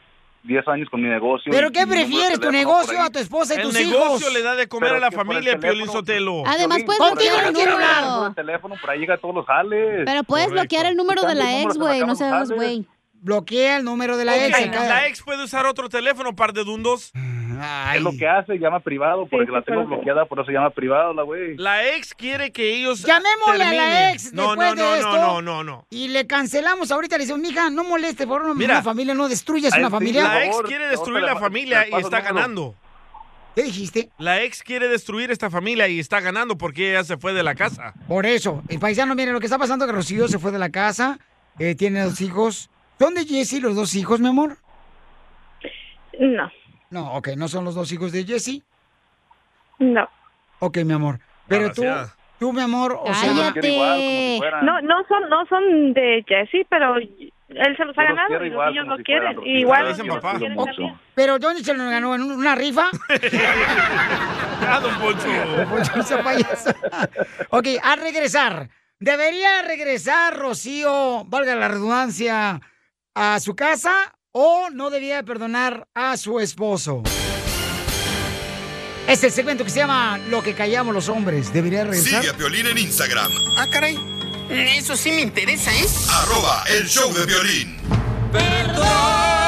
10 0.43 0.66
años 0.70 0.88
con 0.89 1.01
mi 1.01 1.09
negocio. 1.09 1.51
¿Pero 1.51 1.72
qué 1.72 1.86
prefieres, 1.86 2.39
tu 2.39 2.51
negocio 2.51 3.01
a 3.01 3.09
tu 3.09 3.20
esposa 3.20 3.55
y 3.55 3.57
El 3.57 3.63
tus 3.63 3.74
negocio 3.74 4.18
hijos? 4.30 4.34
le 4.34 4.41
da 4.43 4.55
de 4.55 4.68
comer 4.70 4.91
Pero 4.91 4.97
a 4.97 4.99
la 5.01 5.07
el 5.07 5.13
familia, 5.13 5.59
Piolín 5.59 5.88
Sotelo. 5.88 6.43
Además, 6.45 6.84
puedes 6.86 7.01
bloquear 7.01 7.39
el 7.41 7.47
el 7.47 7.53
número. 7.53 7.78
por 8.20 8.28
el 8.30 8.36
teléfono, 8.36 8.76
por 8.80 8.89
ahí 8.91 8.99
llega 8.99 9.18
todos 9.18 9.36
los 9.36 9.45
jales. 9.45 10.03
Pero 10.05 10.24
puedes 10.24 10.51
bloquear 10.51 10.86
el 10.86 10.95
número 10.95 11.24
de 11.24 11.34
el 11.34 11.38
la 11.39 11.61
ex, 11.63 11.78
güey. 11.78 11.99
No 12.01 12.16
seas, 12.16 12.49
güey. 12.49 12.88
Bloquea 13.22 13.78
el 13.78 13.84
número 13.84 14.18
de 14.18 14.26
la 14.26 14.45
ex. 14.45 14.57
cada- 14.72 14.88
La 14.88 15.07
ex 15.07 15.22
puede 15.24 15.43
usar 15.43 15.66
otro 15.66 15.89
teléfono, 15.89 16.36
par 16.36 16.53
de 16.53 16.63
dundos. 16.63 17.11
Es 17.95 18.01
lo 18.01 18.11
que 18.11 18.28
hace, 18.28 18.59
llama 18.59 18.82
privado, 18.82 19.26
porque 19.28 19.49
la 19.51 19.61
tengo 19.61 19.86
bloqueada, 19.86 20.26
por 20.26 20.39
eso 20.41 20.51
llama 20.51 20.70
privado 20.72 21.13
la 21.13 21.24
güey. 21.24 21.55
La 21.57 21.88
ex 21.95 22.13
quiere 22.13 22.51
que 22.51 22.76
ellos. 22.76 23.01
Llamémosle 23.01 23.63
a 23.63 23.74
la 23.74 24.11
ex 24.11 24.34
No, 24.34 24.49
después 24.49 24.57
no, 24.57 24.76
de 24.76 24.82
no, 24.82 24.95
esto. 24.95 25.11
no, 25.13 25.41
no, 25.41 25.41
no, 25.41 25.63
no. 25.63 25.88
Y 25.89 26.09
le 26.09 26.28
cancelamos 26.28 26.91
ahorita. 26.91 27.18
Le 27.18 27.24
decimos, 27.24 27.41
mija, 27.41 27.70
no 27.70 27.84
moleste, 27.86 28.28
por 28.28 28.41
favor, 28.41 28.55
Mira. 28.57 28.74
una 28.76 28.84
familia, 28.84 29.13
no 29.13 29.30
destruyas 29.30 29.74
una 29.78 29.88
sí, 29.88 29.91
familia. 29.91 30.24
La 30.24 30.45
ex 30.45 30.57
quiere 30.68 30.88
destruir 30.88 31.24
la 31.24 31.38
familia 31.38 31.88
y 31.89 31.93
está 31.95 32.20
ganando. 32.22 32.76
¿Qué 33.55 33.63
dijiste? 33.63 34.09
La 34.18 34.41
ex 34.41 34.61
quiere 34.61 34.89
destruir 34.89 35.32
esta 35.32 35.49
familia 35.49 35.88
y 35.88 35.97
está 35.99 36.20
ganando 36.20 36.57
porque 36.57 36.89
ella 36.91 37.05
se 37.05 37.16
fue 37.16 37.32
de 37.34 37.41
la 37.41 37.55
casa. 37.55 37.93
Por 38.05 38.26
eso, 38.26 38.61
el 38.68 38.80
paisano, 38.80 39.16
mire, 39.16 39.32
lo 39.32 39.39
que 39.39 39.45
está 39.45 39.57
pasando 39.57 39.86
es 39.86 39.91
que 39.91 39.95
Rocío 39.95 40.28
se 40.28 40.39
fue 40.39 40.51
de 40.51 40.59
la 40.59 40.70
casa, 40.72 41.20
eh, 41.57 41.74
tiene 41.74 42.01
dos 42.01 42.20
hijos. 42.20 42.70
¿Son 42.99 43.13
de 43.13 43.25
Jesse 43.25 43.61
los 43.61 43.75
dos 43.75 43.93
hijos, 43.95 44.19
mi 44.19 44.27
amor? 44.29 44.57
No. 46.19 46.49
No, 46.89 47.13
ok, 47.15 47.29
¿no 47.35 47.47
son 47.47 47.65
los 47.65 47.75
dos 47.75 47.91
hijos 47.91 48.11
de 48.11 48.23
Jesse? 48.23 48.61
No. 49.79 50.07
Ok, 50.59 50.77
mi 50.85 50.93
amor. 50.93 51.19
Pero 51.47 51.71
tú, 51.73 51.83
tú, 52.39 52.53
mi 52.53 52.61
amor, 52.61 52.97
o 53.01 53.13
sea... 53.13 53.33
No, 53.33 54.81
no 54.81 54.95
son, 55.07 55.29
no 55.29 55.45
son 55.47 55.93
de 55.93 56.23
Jesse, 56.27 56.65
pero 56.69 56.95
él 56.97 57.77
se 57.77 57.85
los 57.85 57.97
ha 57.97 58.03
Yo 58.03 58.09
los 58.09 58.15
ganado 58.17 58.33
y 58.33 58.37
los 58.39 58.47
igual, 58.47 58.73
niños 58.73 58.97
si 58.97 59.03
quieren. 59.03 59.35
fueran. 59.35 59.57
Igual 59.57 59.79
Te 59.79 59.83
los 59.89 59.97
dicen 59.97 60.07
niños 60.07 60.21
papá. 60.21 60.33
lo 60.33 60.39
quieren 60.39 60.57
también. 60.57 60.99
¿Pero 61.15 61.39
dónde 61.39 61.63
se 61.63 61.73
lo 61.73 61.89
ganó? 61.89 62.15
¿En 62.15 62.21
una 62.23 62.55
rifa? 62.55 62.85
Ah, 64.67 64.79
don 64.79 64.95
Poncho. 64.99 65.27
Don 65.27 65.67
Poncho, 65.69 66.23
payaso. 66.23 66.69
ok, 67.49 67.67
a 67.83 67.95
regresar. 67.97 68.69
¿Debería 68.99 69.61
regresar 69.63 70.37
Rocío, 70.37 71.25
valga 71.25 71.55
la 71.55 71.67
redundancia, 71.67 72.61
a 73.16 73.39
su 73.39 73.55
casa 73.55 73.93
o 74.32 74.70
no 74.70 74.89
debía 74.89 75.24
perdonar 75.24 75.88
a 75.95 76.18
su 76.18 76.39
esposo? 76.39 77.01
Es 79.07 79.24
el 79.24 79.32
segmento 79.32 79.63
que 79.63 79.70
se 79.70 79.78
llama 79.80 80.18
Lo 80.30 80.43
que 80.43 80.53
callamos 80.53 80.93
los 80.93 81.09
hombres. 81.09 81.53
¿Debería 81.53 81.84
regresar? 81.84 82.22
Sigue 82.22 82.34
a 82.34 82.38
Piolín 82.38 82.66
en 82.68 82.78
Instagram, 82.78 83.32
Ah, 83.57 83.68
caray. 83.72 83.97
Eso 84.49 84.95
sí 84.95 85.11
me 85.11 85.22
interesa, 85.22 85.72
¿eh? 85.74 85.86
arroba 86.09 86.63
el 86.70 86.88
show 86.88 87.11
de 87.13 87.26
violín. 87.26 87.78
Perdóname, 88.32 89.44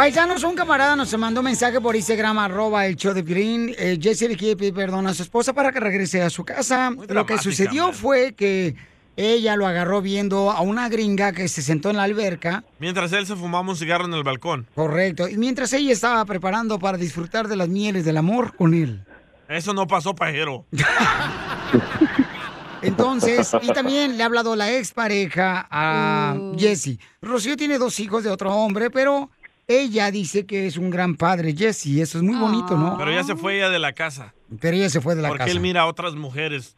Paisanos, 0.00 0.44
un 0.44 0.54
camarada 0.54 0.96
nos 0.96 1.14
mandó 1.18 1.40
un 1.40 1.44
mensaje 1.44 1.78
por 1.78 1.94
Instagram, 1.94 2.38
arroba 2.38 2.86
el 2.86 2.96
show 2.96 3.12
de 3.12 3.22
Piolín. 3.22 3.74
Eh, 3.76 3.98
Jesse 4.00 4.22
le 4.22 4.36
quiere 4.38 4.56
pedir 4.56 4.72
perdón 4.72 5.06
a 5.06 5.12
su 5.12 5.22
esposa 5.22 5.52
para 5.52 5.72
que 5.72 5.78
regrese 5.78 6.22
a 6.22 6.30
su 6.30 6.42
casa. 6.42 6.90
Lo 7.10 7.26
que 7.26 7.36
sucedió 7.36 7.92
fue 7.92 8.32
que 8.32 8.76
ella 9.14 9.56
lo 9.56 9.66
agarró 9.66 10.00
viendo 10.00 10.50
a 10.50 10.62
una 10.62 10.88
gringa 10.88 11.32
que 11.32 11.48
se 11.48 11.60
sentó 11.60 11.90
en 11.90 11.98
la 11.98 12.04
alberca. 12.04 12.64
Mientras 12.78 13.12
él 13.12 13.26
se 13.26 13.36
fumaba 13.36 13.68
un 13.68 13.76
cigarro 13.76 14.06
en 14.06 14.14
el 14.14 14.22
balcón. 14.22 14.66
Correcto. 14.74 15.28
Y 15.28 15.36
mientras 15.36 15.70
ella 15.74 15.92
estaba 15.92 16.24
preparando 16.24 16.78
para 16.78 16.96
disfrutar 16.96 17.46
de 17.46 17.56
las 17.56 17.68
mieles 17.68 18.06
del 18.06 18.16
amor 18.16 18.56
con 18.56 18.72
él. 18.72 19.04
Eso 19.50 19.74
no 19.74 19.86
pasó, 19.86 20.14
pajero. 20.14 20.64
Entonces, 22.80 23.54
y 23.60 23.66
también 23.74 24.16
le 24.16 24.22
ha 24.22 24.26
hablado 24.26 24.56
la 24.56 24.72
expareja 24.72 25.68
a 25.70 26.38
Jesse. 26.56 26.98
Rocío 27.20 27.58
tiene 27.58 27.76
dos 27.76 28.00
hijos 28.00 28.24
de 28.24 28.30
otro 28.30 28.54
hombre, 28.54 28.88
pero 28.88 29.28
ella 29.70 30.10
dice 30.10 30.46
que 30.46 30.66
es 30.66 30.76
un 30.76 30.90
gran 30.90 31.14
padre, 31.14 31.54
Jesse. 31.56 32.00
Eso 32.00 32.18
es 32.18 32.24
muy 32.24 32.36
bonito, 32.36 32.76
¿no? 32.76 32.98
Pero 32.98 33.12
ya 33.12 33.22
se 33.22 33.36
fue 33.36 33.56
ella 33.56 33.70
de 33.70 33.78
la 33.78 33.92
casa. 33.92 34.34
Pero 34.60 34.76
ella 34.76 34.90
se 34.90 35.00
fue 35.00 35.14
de 35.14 35.22
la 35.22 35.28
porque 35.28 35.44
casa. 35.44 35.52
él 35.52 35.60
mira 35.60 35.82
a 35.82 35.86
otras 35.86 36.14
mujeres. 36.16 36.76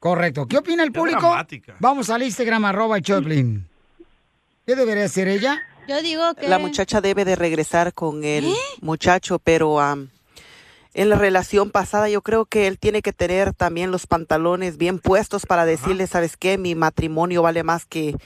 Correcto. 0.00 0.46
¿Qué 0.46 0.58
opina 0.58 0.82
el 0.82 0.90
Qué 0.90 0.98
público? 0.98 1.20
dramática. 1.20 1.76
Vamos 1.78 2.10
al 2.10 2.24
Instagram, 2.24 2.64
arroba 2.64 3.00
Choplin. 3.00 3.68
¿Qué 4.66 4.74
debería 4.74 5.04
hacer 5.04 5.28
ella? 5.28 5.62
Yo 5.86 6.02
digo 6.02 6.34
que... 6.34 6.48
La 6.48 6.58
muchacha 6.58 7.00
debe 7.00 7.24
de 7.24 7.36
regresar 7.36 7.92
con 7.92 8.24
el 8.24 8.52
muchacho, 8.80 9.38
pero 9.38 9.80
am, 9.80 10.08
en 10.94 11.08
la 11.08 11.16
relación 11.16 11.70
pasada 11.70 12.08
yo 12.08 12.22
creo 12.22 12.44
que 12.46 12.66
él 12.66 12.78
tiene 12.78 13.02
que 13.02 13.12
tener 13.12 13.54
también 13.54 13.92
los 13.92 14.08
pantalones 14.08 14.78
bien 14.78 14.98
puestos 14.98 15.46
para 15.46 15.64
decirle, 15.64 16.08
¿sabes 16.08 16.36
qué? 16.36 16.58
Mi 16.58 16.74
matrimonio 16.74 17.42
vale 17.42 17.62
más 17.62 17.84
que, 17.86 18.16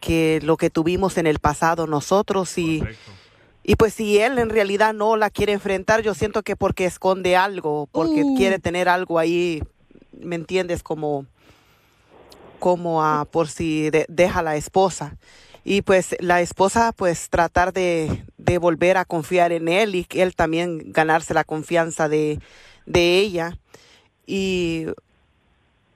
que 0.00 0.40
lo 0.42 0.56
que 0.56 0.70
tuvimos 0.70 1.18
en 1.18 1.26
el 1.26 1.38
pasado 1.38 1.86
nosotros 1.86 2.56
y... 2.56 2.82
Y 3.64 3.76
pues 3.76 3.94
si 3.94 4.18
él 4.18 4.38
en 4.38 4.50
realidad 4.50 4.92
no 4.92 5.16
la 5.16 5.30
quiere 5.30 5.52
enfrentar, 5.52 6.02
yo 6.02 6.14
siento 6.14 6.42
que 6.42 6.56
porque 6.56 6.84
esconde 6.84 7.36
algo, 7.36 7.88
porque 7.92 8.22
Uh. 8.24 8.36
quiere 8.36 8.58
tener 8.58 8.88
algo 8.88 9.18
ahí, 9.18 9.62
¿me 10.12 10.34
entiendes? 10.36 10.82
Como, 10.82 11.26
como 12.58 13.02
ah, 13.04 13.24
por 13.30 13.48
si 13.48 13.90
de- 13.90 14.06
deja 14.08 14.40
a 14.40 14.42
la 14.42 14.56
esposa. 14.56 15.16
Y 15.64 15.82
pues 15.82 16.16
la 16.18 16.40
esposa 16.40 16.90
pues 16.90 17.28
tratar 17.30 17.72
de, 17.72 18.24
de 18.36 18.58
volver 18.58 18.96
a 18.96 19.04
confiar 19.04 19.52
en 19.52 19.68
él 19.68 19.94
y 19.94 20.04
que 20.04 20.22
él 20.22 20.34
también 20.34 20.90
ganarse 20.92 21.34
la 21.34 21.44
confianza 21.44 22.08
de, 22.08 22.40
de 22.86 23.18
ella. 23.18 23.58
Y, 24.26 24.86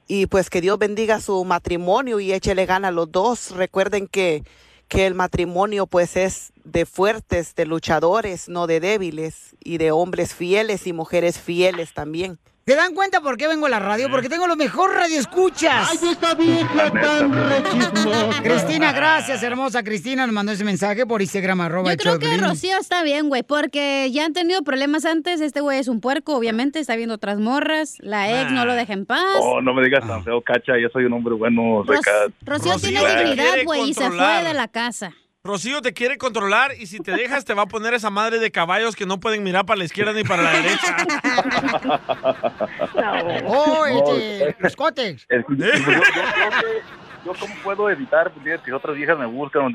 y 0.06 0.26
pues 0.26 0.50
que 0.50 0.60
Dios 0.60 0.78
bendiga 0.78 1.20
su 1.20 1.44
matrimonio 1.44 2.20
y 2.20 2.32
échele 2.32 2.64
gana 2.64 2.88
a 2.88 2.92
los 2.92 3.10
dos. 3.10 3.50
Recuerden 3.50 4.06
que, 4.06 4.44
que 4.88 5.06
el 5.06 5.14
matrimonio 5.14 5.86
pues 5.86 6.16
es 6.16 6.52
de 6.64 6.86
fuertes, 6.86 7.54
de 7.54 7.66
luchadores, 7.66 8.48
no 8.48 8.66
de 8.66 8.80
débiles, 8.80 9.56
y 9.62 9.78
de 9.78 9.90
hombres 9.90 10.34
fieles 10.34 10.86
y 10.86 10.92
mujeres 10.92 11.38
fieles 11.38 11.92
también. 11.92 12.38
¿Se 12.68 12.74
dan 12.74 12.94
cuenta 12.94 13.20
por 13.20 13.36
qué 13.36 13.46
vengo 13.46 13.66
a 13.66 13.68
la 13.68 13.78
radio? 13.78 14.10
Porque 14.10 14.28
tengo 14.28 14.48
lo 14.48 14.56
mejor 14.56 14.92
radio 14.92 15.20
escuchas. 15.20 15.88
Ay, 15.88 16.08
esta 16.10 16.34
vieja 16.34 16.90
tan 16.90 18.42
Cristina, 18.42 18.92
gracias, 18.92 19.40
hermosa 19.44 19.84
Cristina. 19.84 20.26
Nos 20.26 20.34
mandó 20.34 20.50
ese 20.50 20.64
mensaje 20.64 21.06
por 21.06 21.22
Instagram, 21.22 21.60
arroba 21.60 21.92
Yo 21.92 21.96
creo 21.96 22.18
que. 22.18 22.36
Rocío 22.36 22.76
está 22.80 23.04
bien, 23.04 23.28
güey, 23.28 23.44
porque 23.44 24.10
ya 24.10 24.24
han 24.24 24.32
tenido 24.32 24.62
problemas 24.62 25.04
antes. 25.04 25.40
Este 25.40 25.60
güey 25.60 25.78
es 25.78 25.86
un 25.86 26.00
puerco, 26.00 26.36
obviamente, 26.36 26.80
está 26.80 26.96
viendo 26.96 27.14
otras 27.14 27.38
morras. 27.38 27.98
La 28.00 28.42
ex 28.42 28.50
no 28.50 28.66
lo 28.66 28.74
deja 28.74 28.94
en 28.94 29.06
paz. 29.06 29.38
Oh, 29.42 29.60
no 29.60 29.72
me 29.72 29.84
digas 29.84 30.04
tan 30.04 30.24
feo, 30.24 30.42
cacha, 30.42 30.72
yo 30.76 30.88
soy 30.92 31.04
un 31.04 31.12
hombre 31.12 31.34
bueno, 31.34 31.84
Ros-. 31.84 32.00
Rocío, 32.44 32.78
tiene 32.80 33.00
te 33.00 33.24
dignidad, 33.26 33.64
güey, 33.64 33.90
y 33.90 33.94
se 33.94 34.10
fue 34.10 34.42
de 34.42 34.54
la 34.54 34.66
casa. 34.66 35.14
Rocío 35.46 35.80
te 35.80 35.92
quiere 35.92 36.18
controlar 36.18 36.72
y 36.78 36.86
si 36.86 36.98
te 36.98 37.12
dejas 37.12 37.44
te 37.44 37.54
va 37.54 37.62
a 37.62 37.66
poner 37.66 37.94
esa 37.94 38.10
madre 38.10 38.38
de 38.38 38.50
caballos 38.50 38.96
que 38.96 39.06
no 39.06 39.20
pueden 39.20 39.42
mirar 39.42 39.64
para 39.64 39.78
la 39.78 39.84
izquierda 39.84 40.12
ni 40.12 40.24
para 40.24 40.42
la 40.42 40.50
derecha. 40.52 40.96
Oh, 43.46 43.86
este, 43.86 44.56
los 44.58 44.76
cótex. 44.76 45.26
Es- 45.28 45.44
yo, 45.48 45.56
yo- 45.56 45.66
yo 45.66 45.72
creo 45.72 46.50
que- 46.50 46.82
yo 47.24 47.32
cómo 47.40 47.54
puedo 47.64 47.90
evitar 47.90 48.32
pues, 48.32 48.60
que 48.60 48.72
otras 48.72 48.94
viejas 48.96 49.18
me 49.18 49.26
buscan, 49.26 49.72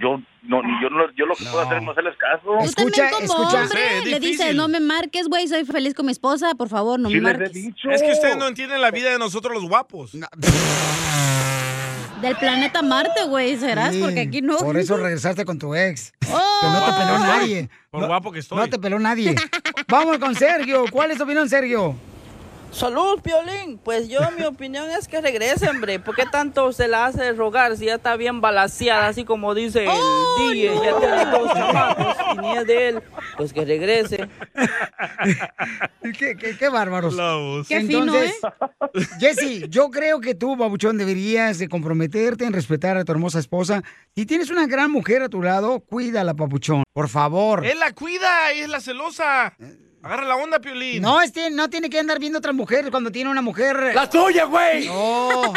yo 0.00 0.18
no, 0.42 0.62
ni 0.62 0.82
yo, 0.82 0.88
no, 0.88 1.12
yo 1.14 1.26
lo 1.26 1.34
que 1.34 1.44
puedo 1.44 1.60
hacer 1.60 1.76
es 1.78 1.82
no 1.84 1.90
hacerles 1.90 2.16
caso. 2.16 2.56
También 2.74 3.10
como 3.26 3.34
hombre 3.48 4.04
le 4.06 4.20
dices, 4.20 4.54
no 4.54 4.66
me 4.68 4.80
marques, 4.80 5.28
güey, 5.28 5.46
soy 5.46 5.64
feliz 5.66 5.92
con 5.94 6.06
mi 6.06 6.12
esposa, 6.12 6.54
por 6.54 6.68
favor, 6.70 6.98
no 6.98 7.10
me 7.10 7.20
marques. 7.20 7.52
Es 7.54 8.02
que 8.02 8.12
ustedes 8.12 8.36
no 8.38 8.48
entienden 8.48 8.80
la 8.80 8.90
vida 8.90 9.10
de 9.10 9.18
nosotros 9.18 9.52
los 9.54 9.64
guapos. 9.68 10.12
Del 12.20 12.36
planeta 12.36 12.82
Marte, 12.82 13.24
güey, 13.26 13.56
serás, 13.56 13.94
Sí, 13.94 14.00
porque 14.00 14.20
aquí 14.20 14.42
no. 14.42 14.58
Por 14.58 14.76
eso 14.76 14.96
regresaste 14.98 15.44
con 15.44 15.58
tu 15.58 15.74
ex. 15.74 16.12
Oh. 16.30 16.38
Que 16.60 16.66
no 16.68 16.84
te 16.84 16.92
peló 16.92 17.18
nadie. 17.18 17.70
Por 17.90 18.00
No- 18.02 18.06
guapo 18.08 18.30
que 18.32 18.40
estoy. 18.40 18.58
No 18.58 18.68
te 18.68 18.78
peló 18.78 18.98
nadie. 18.98 19.34
Vamos 19.88 20.18
con 20.18 20.34
Sergio. 20.34 20.84
¿Cuál 20.90 21.10
es 21.12 21.16
tu 21.16 21.24
opinión, 21.24 21.48
Sergio? 21.48 21.94
Salud, 22.72 23.20
Piolín. 23.20 23.78
Pues 23.78 24.08
yo, 24.08 24.20
mi 24.38 24.44
opinión 24.44 24.88
es 24.90 25.08
que 25.08 25.20
regrese, 25.20 25.68
hombre. 25.68 25.98
¿Por 25.98 26.14
qué 26.14 26.24
tanto 26.30 26.72
se 26.72 26.88
la 26.88 27.06
hace 27.06 27.32
rogar 27.32 27.76
si 27.76 27.86
ya 27.86 27.96
está 27.96 28.16
bien 28.16 28.40
balaseada, 28.40 29.08
así 29.08 29.24
como 29.24 29.54
dice 29.54 29.84
el 29.84 30.54
DJ? 30.54 30.74
Ya 30.82 30.98
tiene 30.98 31.26
dos 31.26 31.52
chamacos 31.52 32.16
y 32.34 32.38
ni 32.38 32.56
es 32.56 32.66
de 32.66 32.88
él. 32.88 33.02
Pues 33.36 33.52
que 33.52 33.64
regrese. 33.64 34.28
qué, 36.18 36.36
qué, 36.36 36.56
qué 36.56 36.68
bárbaros. 36.68 37.16
Qué 37.66 37.80
fino, 37.82 38.14
¿eh? 38.14 38.32
Jesse, 39.20 39.68
yo 39.68 39.90
creo 39.90 40.20
que 40.20 40.34
tú, 40.34 40.56
babuchón, 40.56 40.96
deberías 40.96 41.58
de 41.58 41.68
comprometerte 41.68 42.44
en 42.44 42.52
respetar 42.52 42.96
a 42.96 43.04
tu 43.04 43.12
hermosa 43.12 43.38
esposa. 43.38 43.82
Si 44.14 44.26
tienes 44.26 44.50
una 44.50 44.66
gran 44.66 44.90
mujer 44.90 45.22
a 45.22 45.28
tu 45.28 45.42
lado, 45.42 45.80
cuídala, 45.80 46.34
papuchón. 46.34 46.84
Por 46.92 47.08
favor. 47.08 47.66
Él 47.66 47.78
la 47.78 47.92
cuida, 47.92 48.52
ella 48.52 48.64
es 48.64 48.70
la 48.70 48.80
celosa. 48.80 49.54
Agarra 50.02 50.24
la 50.24 50.36
onda, 50.36 50.58
Piolín. 50.60 51.02
No, 51.02 51.20
este 51.20 51.50
no 51.50 51.68
tiene 51.68 51.90
que 51.90 51.98
andar 52.00 52.18
viendo 52.18 52.38
otras 52.38 52.54
mujeres 52.54 52.90
cuando 52.90 53.10
tiene 53.12 53.30
una 53.30 53.42
mujer. 53.42 53.92
¡La 53.94 54.08
tuya, 54.08 54.44
güey! 54.46 54.86
No. 54.86 55.52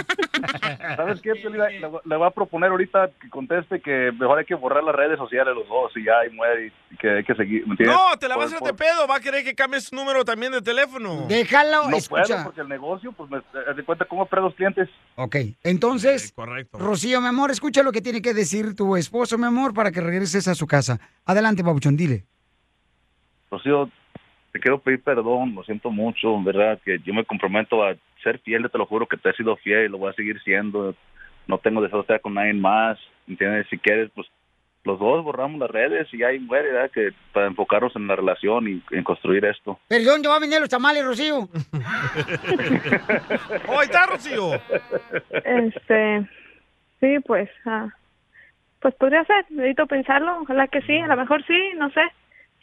¿Sabes 0.97 1.21
qué, 1.21 1.31
Piolín? 1.35 1.61
Le, 1.61 1.79
le 1.79 2.15
voy 2.17 2.27
a 2.27 2.31
proponer 2.31 2.69
ahorita 2.71 3.09
que 3.21 3.29
conteste 3.29 3.79
que 3.81 4.11
mejor 4.19 4.39
hay 4.39 4.45
que 4.45 4.55
borrar 4.55 4.83
las 4.83 4.95
redes 4.95 5.17
sociales 5.17 5.55
los 5.55 5.67
dos 5.67 5.91
y 5.95 6.03
ya, 6.03 6.25
y 6.29 6.35
muere, 6.35 6.73
y 6.91 6.97
que 6.97 7.09
hay 7.09 7.23
que 7.23 7.35
seguir, 7.35 7.65
¿me 7.65 7.71
entiendes? 7.71 7.95
No, 7.97 8.17
te 8.19 8.27
la 8.27 8.35
va 8.35 8.43
a 8.43 8.45
hacer 8.47 8.59
de 8.59 8.73
pedo. 8.73 9.07
Va 9.07 9.15
a 9.15 9.19
querer 9.21 9.43
que 9.45 9.55
cambies 9.55 9.85
su 9.85 9.95
número 9.95 10.25
también 10.25 10.51
de 10.51 10.61
teléfono. 10.61 11.25
Déjalo, 11.27 11.89
No 11.89 11.95
escucha. 11.97 12.23
puedo 12.23 12.43
porque 12.43 12.61
el 12.61 12.69
negocio, 12.69 13.11
pues 13.13 13.29
me 13.29 13.37
haz 13.37 13.75
de 13.77 13.83
cuenta 13.83 14.05
cómo 14.05 14.27
los 14.29 14.55
clientes. 14.55 14.89
Ok, 15.15 15.37
entonces, 15.63 16.33
correcto. 16.35 16.77
Rocío, 16.79 17.21
mi 17.21 17.27
amor, 17.27 17.49
escucha 17.51 17.81
lo 17.81 17.91
que 17.93 18.01
tiene 18.01 18.21
que 18.21 18.33
decir 18.33 18.75
tu 18.75 18.97
esposo, 18.97 19.37
mi 19.37 19.45
amor, 19.45 19.73
para 19.73 19.91
que 19.91 20.01
regreses 20.01 20.47
a 20.49 20.55
su 20.55 20.67
casa. 20.67 20.99
Adelante, 21.25 21.63
babuchón, 21.63 21.95
dile. 21.95 22.25
Rocío, 23.49 23.89
te 24.53 24.59
quiero 24.59 24.79
pedir 24.79 25.01
perdón, 25.01 25.55
lo 25.55 25.63
siento 25.63 25.89
mucho, 25.89 26.35
en 26.35 26.43
verdad, 26.43 26.79
que 26.85 26.99
yo 26.99 27.13
me 27.13 27.25
comprometo 27.25 27.83
a 27.83 27.95
ser 28.21 28.37
fiel, 28.39 28.69
te 28.71 28.77
lo 28.77 28.85
juro 28.85 29.07
que 29.07 29.17
te 29.17 29.31
he 29.31 29.33
sido 29.33 29.57
fiel 29.57 29.85
y 29.85 29.89
lo 29.89 29.97
voy 29.97 30.11
a 30.11 30.15
seguir 30.15 30.39
siendo. 30.43 30.95
No 31.47 31.57
tengo 31.57 31.81
deseo 31.81 31.97
de 31.97 32.01
estar 32.03 32.21
con 32.21 32.35
nadie 32.35 32.53
más, 32.53 32.99
¿entiendes? 33.27 33.65
Si 33.69 33.79
quieres, 33.79 34.11
pues 34.13 34.27
los 34.83 34.99
dos 34.99 35.23
borramos 35.23 35.59
las 35.59 35.71
redes 35.71 36.07
y 36.13 36.21
ahí 36.23 36.39
muere, 36.39 36.71
¿verdad? 36.71 36.91
Que 36.91 37.09
para 37.33 37.47
enfocarnos 37.47 37.95
en 37.95 38.05
la 38.07 38.15
relación 38.15 38.67
y 38.67 38.83
en 38.91 39.03
construir 39.03 39.43
esto. 39.43 39.79
¿Pero 39.87 40.03
dónde 40.11 40.27
va 40.27 40.35
a 40.35 40.39
vender 40.39 40.61
los 40.61 40.69
tamales, 40.69 41.03
Rocío? 41.03 41.49
¡Oh, 43.67 43.79
ahí 43.79 43.85
está, 43.85 44.05
Rocío! 44.05 44.53
Este, 45.43 46.29
sí, 46.99 47.19
pues, 47.25 47.49
ah, 47.65 47.89
pues 48.81 48.93
podría 48.95 49.23
ser, 49.25 49.45
necesito 49.49 49.87
pensarlo, 49.87 50.41
ojalá 50.41 50.67
que 50.67 50.81
sí, 50.83 50.95
a 50.99 51.07
lo 51.07 51.17
mejor 51.17 51.43
sí, 51.47 51.71
no 51.75 51.89
sé, 51.89 52.01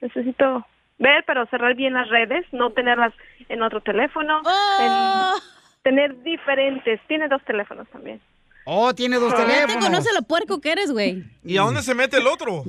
necesito 0.01 0.65
ver, 1.01 1.25
pero 1.27 1.47
cerrar 1.47 1.75
bien 1.75 1.95
las 1.95 2.09
redes, 2.09 2.47
no 2.53 2.71
tenerlas 2.71 3.13
en 3.49 3.63
otro 3.63 3.81
teléfono, 3.81 4.41
Oh. 4.45 4.81
en- 4.81 5.43
tener 5.83 6.23
diferentes, 6.23 7.01
tiene 7.09 7.27
dos 7.29 7.43
teléfonos 7.45 7.89
también. 7.89 8.21
Oh, 8.67 8.95
tiene 8.95 9.17
dos 9.17 9.33
Ya 9.33 9.39
te 9.39 9.47
teléfonos. 9.47 9.85
conoce 9.87 10.11
lo 10.15 10.23
puerco 10.23 10.61
que 10.61 10.71
eres, 10.73 10.93
güey. 10.93 11.25
¿Y 11.43 11.57
a 11.59 11.63
dónde 11.63 11.83
se 11.83 11.95
mete 11.95 12.19
el 12.19 12.27
otro? 12.27 12.63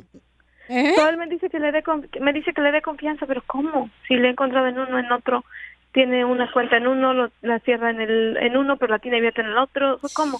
¿Eh? 0.69 0.93
Todo 0.95 1.09
él 1.09 1.17
me 1.17 1.27
dice 1.27 1.49
que 1.49 1.59
le 1.59 1.71
dé 1.73 1.83
me 2.21 2.31
dice 2.33 2.53
que 2.53 2.61
le 2.61 2.71
dé 2.71 2.81
confianza, 2.81 3.25
pero 3.27 3.43
¿cómo? 3.45 3.89
Si 4.07 4.15
le 4.15 4.29
he 4.29 4.31
encontrado 4.31 4.67
en 4.67 4.79
uno, 4.79 4.97
en 4.97 5.11
otro, 5.11 5.43
tiene 5.91 6.23
una 6.23 6.49
cuenta 6.51 6.77
en 6.77 6.87
uno, 6.87 7.13
lo- 7.13 7.31
la 7.41 7.59
cierra 7.59 7.89
en 7.89 7.99
el 7.99 8.37
en 8.37 8.55
uno, 8.55 8.77
pero 8.77 8.93
la 8.93 8.99
tiene 8.99 9.17
abierta 9.17 9.41
en 9.41 9.47
el 9.47 9.57
otro, 9.57 9.99
¿cómo? 10.13 10.39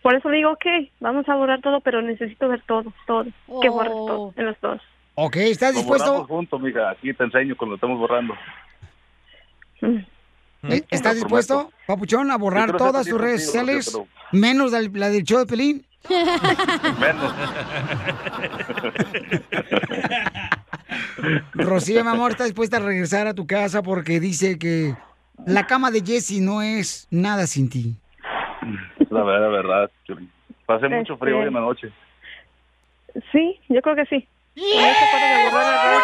Por 0.00 0.14
eso 0.14 0.30
le 0.30 0.38
digo, 0.38 0.52
ok, 0.52 0.64
vamos 1.00 1.28
a 1.28 1.34
borrar 1.34 1.60
todo, 1.60 1.80
pero 1.80 2.00
necesito 2.00 2.48
ver 2.48 2.62
todo, 2.66 2.90
todo, 3.06 3.26
que 3.60 3.68
borres 3.68 3.92
todo, 3.92 4.32
en 4.36 4.46
los 4.46 4.58
dos. 4.62 4.80
Ok, 5.20 5.34
¿estás 5.36 5.74
Lo 5.74 5.80
dispuesto? 5.80 6.06
borramos 6.10 6.28
juntos, 6.28 6.60
mija, 6.60 6.90
aquí 6.90 7.12
te 7.12 7.24
enseño 7.24 7.56
cuando 7.56 7.74
estamos 7.74 7.98
borrando. 7.98 8.34
Eh, 9.82 10.84
¿Estás 10.90 11.16
dispuesto, 11.16 11.72
papuchón, 11.88 12.30
a 12.30 12.36
borrar 12.38 12.76
todas 12.76 13.04
tus 13.04 13.20
redes 13.20 13.50
contigo, 13.50 13.82
sociales, 13.82 13.98
menos 14.30 14.70
la, 14.70 14.80
la 14.92 15.08
del 15.08 15.24
show 15.24 15.40
de 15.40 15.46
Pelín? 15.46 15.84
Menos. 17.00 17.34
Rocío, 21.54 22.04
mi 22.04 22.10
amor, 22.10 22.30
¿estás 22.30 22.46
dispuesta 22.46 22.76
a 22.76 22.80
regresar 22.80 23.26
a 23.26 23.34
tu 23.34 23.44
casa 23.44 23.82
porque 23.82 24.20
dice 24.20 24.56
que 24.56 24.94
la 25.46 25.66
cama 25.66 25.90
de 25.90 26.00
Jesse 26.00 26.40
no 26.40 26.62
es 26.62 27.08
nada 27.10 27.48
sin 27.48 27.68
ti? 27.68 27.96
La 29.10 29.24
verdad, 29.24 29.40
la 29.42 29.48
verdad. 29.48 29.90
Pasé 30.64 30.88
mucho 30.88 31.16
frío 31.16 31.34
Este- 31.34 31.42
hoy 31.42 31.48
en 31.48 31.54
la 31.54 31.60
noche. 31.60 31.88
Sí, 33.32 33.58
yo 33.68 33.82
creo 33.82 33.96
que 33.96 34.06
sí. 34.06 34.28
Para 34.58 35.26
redes 35.28 35.52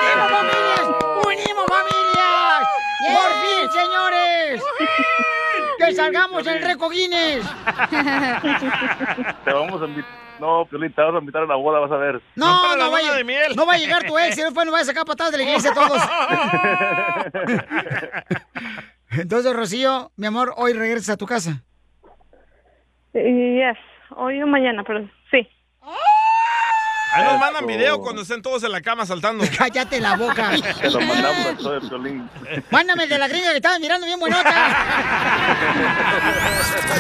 ¡Unimos 0.07 0.31
familias! 0.31 0.83
¡Unimos 1.27 1.67
familias! 1.67 2.63
¡Por 3.15 3.31
fin, 3.43 3.63
señores! 3.73 4.63
¡Que 5.79 5.93
salgamos 5.95 6.47
en 6.47 6.63
Reco 6.63 6.89
Guinness! 6.89 7.45
Te 9.45 9.53
vamos 9.53 9.83
a 9.83 9.87
invitar. 9.87 10.25
No, 10.41 10.67
Piolín, 10.67 10.93
te 10.93 11.01
vamos 11.01 11.17
a 11.17 11.21
invitar 11.21 11.43
a 11.43 11.47
la 11.47 11.55
boda, 11.55 11.79
vas 11.81 11.93
a 11.93 11.97
ver. 11.97 12.21
No, 12.35 12.77
no, 12.77 12.91
vaya, 12.91 13.13
no 13.55 13.67
va 13.67 13.75
a 13.75 13.79
llegar 13.79 14.05
tu 14.05 14.19
ex, 14.19 14.37
y 14.37 14.43
después 14.43 14.67
nos 14.67 14.75
va 14.75 14.81
a 14.81 14.85
sacar 14.85 15.05
patadas 15.05 15.33
de 15.33 15.39
la 15.39 15.45
iglesia 15.45 15.71
a 15.71 15.75
todos. 15.75 16.03
Entonces, 19.11 19.55
Rocío, 19.55 20.11
mi 20.17 20.27
amor, 20.27 20.53
hoy 20.57 20.73
regresas 20.73 21.11
a 21.11 21.17
tu 21.17 21.27
casa. 21.27 21.63
Yes, 23.13 23.79
hoy 24.17 24.43
o 24.43 24.47
mañana, 24.47 24.83
pero 24.85 25.09
sí. 25.31 25.49
Ahí 27.15 27.25
nos 27.25 27.39
mandan 27.39 27.67
video 27.67 28.01
cuando 28.01 28.23
estén 28.23 28.43
todos 28.43 28.65
en 28.65 28.73
la 28.73 28.81
cama 28.81 29.07
saltando. 29.07 29.45
Cállate 29.59 30.01
la 30.01 30.17
boca. 30.17 30.51
Te 30.81 30.91
lo 30.91 31.01
mandamos 31.01 31.47
al 31.47 31.59
show 31.59 31.73
de 31.73 31.81
Piolín. 31.89 32.29
Mándame 32.71 33.05
el 33.05 33.09
de 33.09 33.19
la 33.19 33.29
gringa 33.29 33.51
que 33.51 33.57
estaba 33.57 33.79
mirando 33.79 34.07
bien 34.07 34.19
buenota. 34.19 34.51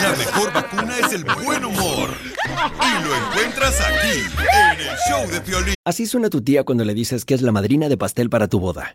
La 0.03 0.11
mejor 0.17 0.53
vacuna 0.53 0.99
es 0.99 1.13
el 1.13 1.25
buen 1.25 1.65
humor. 1.65 2.11
Y 2.45 3.05
lo 3.05 3.17
encuentras 3.17 3.81
aquí, 3.81 4.23
en 4.39 4.81
el 4.81 4.97
show 5.09 5.27
de 5.31 5.41
Piolín. 5.41 5.75
Así 5.85 6.07
suena 6.07 6.31
tu 6.31 6.43
tía 6.43 6.65
cuando 6.65 6.85
le 6.85 6.95
dices 6.95 7.25
que 7.25 7.35
es 7.35 7.43
la 7.43 7.53
madrina 7.53 7.89
de 7.89 7.97
pastel 7.97 8.31
para 8.31 8.49
tu 8.49 8.61
boda. 8.61 8.95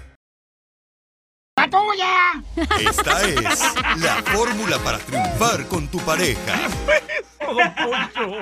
¡La 1.57 1.69
tuya! 1.69 2.43
Esta 2.89 3.21
es 3.23 3.73
la 4.01 4.15
fórmula 4.23 4.79
para 4.79 4.97
triunfar 4.99 5.67
con 5.67 5.87
tu 5.89 5.99
pareja. 5.99 6.59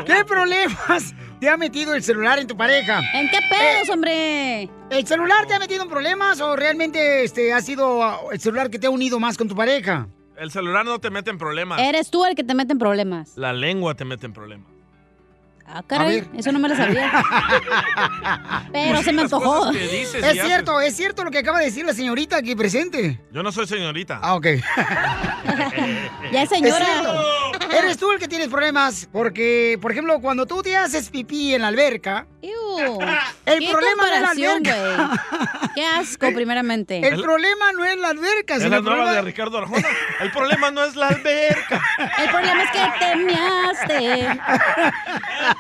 ¿Qué 0.06 0.24
problemas 0.26 1.14
te 1.40 1.50
ha 1.50 1.58
metido 1.58 1.96
el 1.96 2.04
celular 2.04 2.40
en 2.40 2.48
tu 2.48 2.56
pareja? 2.56 3.02
¿En 3.14 3.30
qué 3.30 3.40
pedos, 3.50 3.90
hombre? 3.90 4.70
¿El 4.90 5.08
celular 5.08 5.48
te 5.48 5.56
ha 5.56 5.60
metido 5.60 5.84
en 5.84 5.90
problemas 5.90 6.40
o 6.40 6.56
realmente 6.56 7.24
este 7.24 7.52
ha 7.52 7.62
sido 7.62 8.00
uh, 8.00 8.32
el 8.32 8.40
celular 8.40 8.70
que 8.70 8.80
te 8.80 8.88
ha 8.88 8.90
unido 8.90 9.20
más 9.20 9.38
con 9.38 9.48
tu 9.48 9.56
pareja? 9.56 10.08
El 10.38 10.52
celular 10.52 10.86
no 10.86 11.00
te 11.00 11.10
mete 11.10 11.30
en 11.32 11.38
problemas. 11.38 11.82
Eres 11.82 12.10
tú 12.12 12.24
el 12.26 12.36
que 12.36 12.44
te 12.44 12.54
mete 12.54 12.74
en 12.74 12.80
problemas. 12.80 13.36
La 13.36 13.52
lengua 13.52 13.96
te 13.96 14.06
mete 14.06 14.28
en 14.28 14.34
problemas. 14.34 14.79
Ah, 15.72 15.84
caray, 15.86 16.28
eso 16.36 16.52
no 16.52 16.58
me 16.58 16.68
lo 16.68 16.76
sabía. 16.76 17.12
Pero 18.74 19.04
se 19.04 19.12
me 19.14 19.22
antojó. 19.22 19.70
Es 19.72 20.14
haces. 20.16 20.44
cierto, 20.46 20.82
es 20.82 20.96
cierto 20.96 21.24
lo 21.24 21.30
que 21.30 21.38
acaba 21.40 21.60
de 21.60 21.66
decir 21.66 21.86
la 21.86 21.94
señorita 21.94 22.38
aquí 22.38 22.56
presente. 22.56 23.20
Yo 23.32 23.44
no 23.44 23.52
soy 23.52 23.68
señorita. 23.68 24.20
Ah, 24.22 24.36
ok. 24.36 24.48
Ya 26.32 26.44
es 26.44 26.52
Es 26.52 26.58
señora. 26.60 26.86
Eres 27.78 27.98
tú 27.98 28.12
el 28.12 28.20
que 28.20 28.28
tienes 28.28 28.48
problemas 28.50 29.08
porque, 29.12 29.78
por 29.82 29.92
ejemplo, 29.92 30.20
cuando 30.22 30.46
tú 30.46 30.62
te 30.62 30.76
haces 30.78 31.10
pipí 31.10 31.54
en 31.56 31.62
la 31.62 31.68
alberca, 31.70 32.28
el 32.42 33.60
¿Qué 33.60 33.70
problema 33.72 34.04
no 34.08 34.14
es 34.16 34.22
la 34.22 34.30
alberca. 34.32 34.76
güey? 34.76 35.70
Qué 35.76 35.86
asco, 35.86 36.32
primeramente. 36.34 37.00
El 37.08 37.22
problema 37.22 37.72
no 37.74 37.86
es 37.86 37.98
la 37.98 38.10
alberca, 38.10 38.56
Es 38.56 38.62
la 38.62 38.78
el 38.78 38.84
nueva 38.84 38.98
problema... 38.98 39.12
de 39.14 39.22
Ricardo 39.22 39.58
Arjona. 39.58 39.88
El 40.20 40.32
problema 40.32 40.72
no 40.72 40.84
es 40.84 40.96
la 40.96 41.08
alberca. 41.08 41.82
El 42.20 42.30
problema 42.30 42.64
es 42.64 42.72
que 42.72 42.80
te 43.00 43.16
measte. 43.16 44.40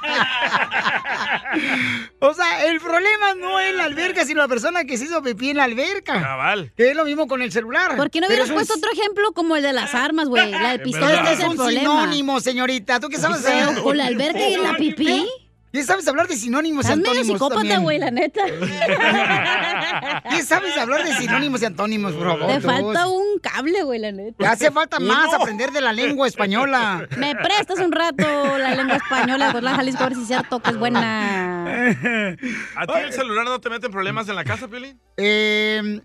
O 2.21 2.33
sea, 2.33 2.65
el 2.65 2.79
problema 2.79 3.33
no 3.35 3.59
es 3.59 3.73
la 3.75 3.85
alberca, 3.85 4.25
sino 4.25 4.41
la 4.41 4.47
persona 4.47 4.83
que 4.83 4.97
se 4.97 5.05
hizo 5.05 5.21
pipí 5.23 5.51
en 5.51 5.57
la 5.57 5.63
alberca. 5.63 6.21
Cabal. 6.21 6.71
Que 6.75 6.89
es 6.91 6.95
lo 6.95 7.05
mismo 7.05 7.27
con 7.27 7.41
el 7.41 7.51
celular. 7.51 7.95
¿Por 7.95 8.09
qué 8.11 8.19
no 8.21 8.27
hubieras 8.27 8.47
es 8.49 8.53
puesto 8.53 8.73
otro 8.75 8.91
ejemplo 8.91 9.31
como 9.31 9.55
el 9.55 9.63
de 9.63 9.73
las 9.73 9.95
armas, 9.95 10.27
güey? 10.27 10.51
La 10.51 10.71
del 10.71 10.81
pistola 10.81 11.13
Este 11.13 11.33
es 11.33 11.39
es 11.39 11.45
el 11.45 11.49
un 11.51 11.55
problema. 11.55 11.79
sinónimo, 11.81 12.39
señorita. 12.41 12.99
¿Tú 12.99 13.07
qué 13.09 13.17
sabes 13.17 13.39
hacer? 13.45 13.81
con 13.81 13.97
la 13.97 14.07
alberca 14.07 14.47
y 14.47 14.57
la 14.57 14.73
pipí. 14.75 15.27
¿Qué 15.72 15.84
sabes 15.84 16.07
hablar 16.07 16.28
de 16.28 16.36
sinónimos 16.36 16.86
y 16.86 16.88
Estás 16.88 16.97
medio 16.97 17.11
antónimos 17.11 17.36
psicópata, 17.38 17.59
también? 17.61 17.84
güey, 17.84 17.99
la 17.99 18.09
neta. 18.09 18.41
¿Qué 20.32 20.43
sabes 20.43 20.76
hablar 20.78 21.03
de 21.03 21.13
sinónimos 21.13 21.61
y 21.61 21.65
antónimos, 21.65 22.13
favor? 22.13 22.47
Te 22.47 22.59
falta 22.61 23.07
un 23.07 23.39
cable, 23.39 23.84
güey, 23.84 23.99
la 23.99 24.11
neta. 24.11 24.38
Te 24.38 24.47
hace 24.47 24.72
falta 24.72 24.99
más 24.99 25.32
aprender 25.32 25.72
de 25.72 25.82
la 25.82 25.93
lengua 25.93 26.28
española. 26.28 27.07
Me 27.17 27.36
prestas 27.36 27.80
un 27.80 27.91
rato 27.91 28.57
la 28.57 28.74
lengua 28.76 28.95
española 28.95 29.53
de 29.53 29.61
la 29.61 29.76
Jalisco 29.76 30.03
a 30.03 30.07
ver 30.07 30.15
si 30.15 30.22
es 30.24 30.28
cierto 30.28 30.59
que 30.59 30.72
es 30.72 30.78
buena. 30.78 31.65
¿A 32.76 32.88
ti 32.88 32.93
el 33.03 33.13
celular 33.13 33.45
no 33.45 33.59
te 33.61 33.70
mete 33.70 33.89
problemas 33.89 34.28
en 34.28 34.36
la 34.36 34.43
casa, 34.43 34.67
Piolín? 34.67 34.99
Eh, 35.17 36.01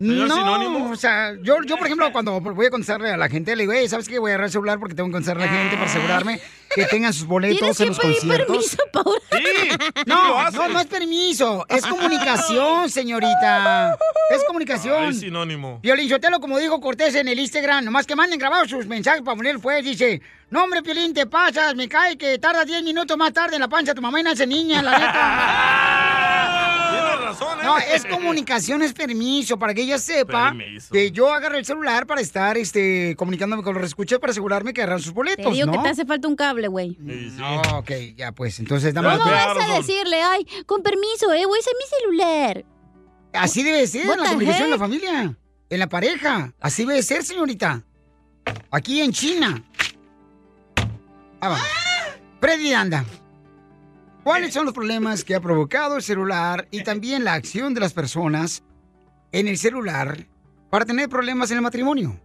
¿Señor 0.00 0.28
no, 0.28 0.34
sinónimo? 0.34 0.90
o 0.90 0.96
sea, 0.96 1.34
yo, 1.42 1.56
yo, 1.66 1.76
por 1.76 1.86
ejemplo, 1.86 2.10
cuando 2.10 2.40
voy 2.40 2.66
a 2.66 2.70
contestarle 2.70 3.10
a 3.10 3.18
la 3.18 3.28
gente, 3.28 3.54
le 3.54 3.64
digo, 3.64 3.72
"Ey, 3.74 3.86
¿sabes 3.86 4.08
qué? 4.08 4.18
Voy 4.18 4.30
a 4.30 4.34
agarrar 4.34 4.46
el 4.46 4.52
celular 4.52 4.78
porque 4.78 4.94
tengo 4.94 5.08
que 5.10 5.12
contestarle 5.12 5.44
a 5.44 5.46
la 5.46 5.52
gente 5.52 5.76
para 5.76 5.90
asegurarme 5.90 6.40
que 6.74 6.86
tengan 6.86 7.12
sus 7.12 7.26
boletos 7.26 7.78
en 7.80 7.88
los 7.88 7.98
pedir 7.98 8.14
conciertos. 8.16 8.76
permiso, 8.76 8.78
Paula. 8.92 9.20
lo 10.06 10.14
No, 10.14 10.50
no, 10.50 10.68
no 10.68 10.80
es 10.80 10.86
permiso, 10.86 11.66
es 11.68 11.84
comunicación, 11.86 12.88
señorita. 12.88 13.98
Es 14.30 14.42
comunicación. 14.44 15.04
Ay, 15.04 15.14
sinónimo. 15.14 15.80
Piolín 15.82 16.08
Sotelo, 16.08 16.40
como 16.40 16.58
dijo 16.58 16.80
Cortés 16.80 17.14
en 17.16 17.28
el 17.28 17.38
Instagram, 17.38 17.84
nomás 17.84 18.06
que 18.06 18.16
manden 18.16 18.38
grabados 18.38 18.70
sus 18.70 18.86
mensajes 18.86 19.20
para 19.20 19.36
poner 19.36 19.58
pues, 19.58 19.84
dice, 19.84 20.22
no 20.48 20.64
hombre, 20.64 20.82
Piolín, 20.82 21.12
te 21.12 21.26
pasas, 21.26 21.74
me 21.74 21.88
cae 21.88 22.16
que 22.16 22.38
tarda 22.38 22.64
10 22.64 22.84
minutos 22.84 23.18
más 23.18 23.34
tarde 23.34 23.56
en 23.56 23.60
la 23.60 23.68
pancha 23.68 23.94
tu 23.94 24.00
mamá 24.00 24.18
y 24.20 24.22
nace 24.22 24.46
niña, 24.46 24.80
la 24.82 24.98
neta. 24.98 25.96
Razón, 27.30 27.60
¿eh? 27.60 27.62
No, 27.64 27.78
es 27.78 28.04
comunicación, 28.06 28.82
es 28.82 28.92
permiso, 28.92 29.56
para 29.58 29.72
que 29.72 29.82
ella 29.82 29.98
sepa 29.98 30.48
Permiso. 30.48 30.92
que 30.92 31.12
yo 31.12 31.32
agarré 31.32 31.58
el 31.58 31.64
celular 31.64 32.06
para 32.06 32.20
estar 32.20 32.58
este, 32.58 33.14
comunicándome 33.16 33.62
con 33.62 33.74
los 33.74 33.84
escuchas 33.84 34.18
para 34.18 34.32
asegurarme 34.32 34.72
que 34.72 34.82
agarran 34.82 34.98
sus 34.98 35.12
Te 35.12 35.14
boletos, 35.14 35.52
digo 35.52 35.66
¿no? 35.66 35.72
que 35.72 35.78
te 35.78 35.88
hace 35.90 36.04
falta 36.04 36.26
un 36.26 36.34
cable, 36.34 36.66
güey. 36.66 36.96
No, 36.98 37.60
ok, 37.78 37.90
ya 38.16 38.32
pues, 38.32 38.58
entonces 38.58 38.92
nada 38.94 39.16
¿Cómo 39.16 39.30
vas 39.30 39.70
a 39.70 39.76
decirle, 39.76 40.20
ay, 40.22 40.44
con 40.66 40.82
permiso, 40.82 41.32
eh, 41.32 41.44
güey, 41.44 41.60
ese 41.60 41.70
es 41.70 41.76
mi 41.78 41.98
celular? 41.98 42.64
Así 43.32 43.62
debe 43.62 43.86
ser 43.86 44.02
en 44.02 44.08
la 44.08 44.16
comunicación 44.16 44.64
en 44.64 44.70
la 44.70 44.78
familia, 44.78 45.36
en 45.68 45.78
la 45.78 45.88
pareja. 45.88 46.52
Así 46.58 46.84
debe 46.84 47.02
ser, 47.02 47.22
señorita. 47.22 47.84
Aquí 48.72 49.00
en 49.00 49.12
China. 49.12 49.62
Ah, 51.40 51.48
vamos. 51.48 51.66
Freddy 52.40 52.72
anda. 52.72 53.04
¿Cuáles 54.22 54.52
son 54.52 54.66
los 54.66 54.74
problemas 54.74 55.24
que 55.24 55.34
ha 55.34 55.40
provocado 55.40 55.96
el 55.96 56.02
celular 56.02 56.68
y 56.70 56.82
también 56.82 57.24
la 57.24 57.32
acción 57.32 57.72
de 57.72 57.80
las 57.80 57.94
personas 57.94 58.62
en 59.32 59.48
el 59.48 59.56
celular 59.56 60.26
para 60.68 60.84
tener 60.84 61.08
problemas 61.08 61.50
en 61.50 61.56
el 61.56 61.62
matrimonio? 61.62 62.20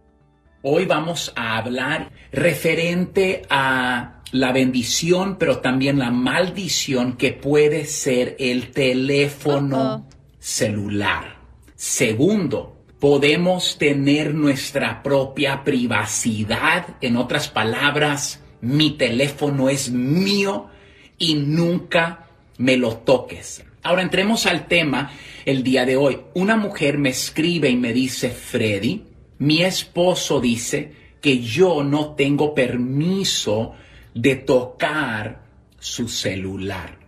Hoy 0.60 0.84
vamos 0.84 1.32
a 1.36 1.56
hablar 1.56 2.10
referente 2.32 3.46
a 3.48 4.20
la 4.32 4.52
bendición, 4.52 5.36
pero 5.38 5.60
también 5.60 5.98
la 5.98 6.10
maldición 6.10 7.16
que 7.16 7.32
puede 7.32 7.86
ser 7.86 8.36
el 8.38 8.72
teléfono 8.72 10.06
celular. 10.38 11.38
Segundo, 11.76 12.76
podemos 13.00 13.78
tener 13.78 14.34
nuestra 14.34 15.02
propia 15.02 15.64
privacidad. 15.64 16.96
En 17.00 17.16
otras 17.16 17.48
palabras, 17.48 18.42
mi 18.60 18.90
teléfono 18.98 19.70
es 19.70 19.90
mío 19.90 20.68
y 21.18 21.34
nunca 21.34 22.26
me 22.58 22.76
lo 22.76 22.96
toques. 22.98 23.64
Ahora 23.82 24.02
entremos 24.02 24.46
al 24.46 24.66
tema 24.66 25.12
el 25.44 25.62
día 25.62 25.84
de 25.84 25.96
hoy. 25.96 26.18
Una 26.34 26.56
mujer 26.56 26.98
me 26.98 27.10
escribe 27.10 27.70
y 27.70 27.76
me 27.76 27.92
dice, 27.92 28.30
Freddy, 28.30 29.04
mi 29.38 29.62
esposo 29.62 30.40
dice 30.40 30.92
que 31.20 31.40
yo 31.40 31.84
no 31.84 32.14
tengo 32.14 32.54
permiso 32.54 33.74
de 34.14 34.36
tocar 34.36 35.44
su 35.78 36.08
celular. 36.08 36.98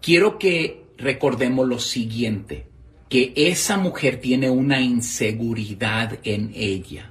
Quiero 0.00 0.38
que 0.38 0.84
recordemos 0.98 1.66
lo 1.66 1.78
siguiente, 1.78 2.66
que 3.08 3.32
esa 3.34 3.76
mujer 3.76 4.20
tiene 4.20 4.50
una 4.50 4.80
inseguridad 4.80 6.18
en 6.24 6.52
ella. 6.54 7.09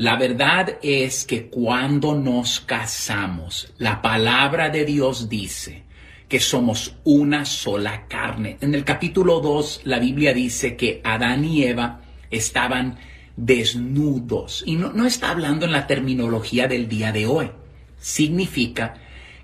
La 0.00 0.16
verdad 0.16 0.78
es 0.80 1.26
que 1.26 1.50
cuando 1.50 2.14
nos 2.14 2.60
casamos, 2.60 3.70
la 3.76 4.00
palabra 4.00 4.70
de 4.70 4.86
Dios 4.86 5.28
dice 5.28 5.82
que 6.26 6.40
somos 6.40 6.96
una 7.04 7.44
sola 7.44 8.06
carne. 8.08 8.56
En 8.62 8.74
el 8.74 8.82
capítulo 8.82 9.40
2, 9.40 9.82
la 9.84 9.98
Biblia 9.98 10.32
dice 10.32 10.74
que 10.74 11.02
Adán 11.04 11.44
y 11.44 11.64
Eva 11.64 12.00
estaban 12.30 12.98
desnudos. 13.36 14.62
Y 14.64 14.76
no, 14.76 14.90
no 14.90 15.04
está 15.04 15.32
hablando 15.32 15.66
en 15.66 15.72
la 15.72 15.86
terminología 15.86 16.66
del 16.66 16.88
día 16.88 17.12
de 17.12 17.26
hoy. 17.26 17.50
Significa 17.98 18.94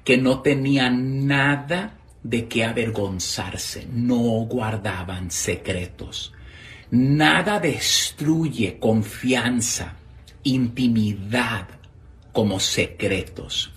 que 0.04 0.16
no 0.16 0.40
tenían 0.40 1.26
nada 1.26 1.98
de 2.22 2.48
qué 2.48 2.64
avergonzarse, 2.64 3.86
no 3.92 4.46
guardaban 4.46 5.30
secretos. 5.30 6.32
Nada 6.90 7.60
destruye 7.60 8.78
confianza, 8.78 9.96
intimidad 10.46 11.68
como 12.32 12.60
secretos. 12.60 13.72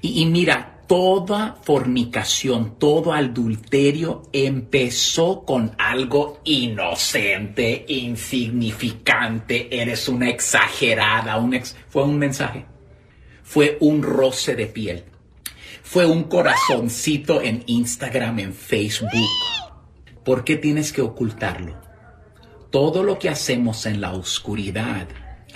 Y, 0.00 0.24
mira, 0.26 0.82
toda 0.86 1.56
fornicación, 1.62 2.78
todo 2.78 3.12
adulterio 3.12 4.22
empezó 4.32 5.44
con 5.44 5.74
algo 5.76 6.40
inocente, 6.44 7.84
insignificante, 7.88 9.68
eres 9.80 10.08
una 10.08 10.30
exagerada, 10.30 11.36
un 11.36 11.54
ex- 11.54 11.76
fue 11.88 12.04
un 12.04 12.18
mensaje, 12.18 12.64
fue 13.42 13.76
un 13.80 14.02
roce 14.02 14.54
de 14.56 14.66
piel, 14.66 15.04
fue 15.82 16.06
un 16.06 16.24
corazoncito 16.24 17.42
en 17.42 17.64
Instagram, 17.66 18.38
en 18.38 18.54
Facebook. 18.54 19.10
¿Por 20.24 20.44
qué 20.44 20.56
tienes 20.56 20.92
que 20.92 21.02
ocultarlo? 21.02 21.76
Todo 22.70 23.02
lo 23.02 23.18
que 23.18 23.28
hacemos 23.30 23.84
en 23.86 24.00
la 24.00 24.12
oscuridad, 24.12 25.08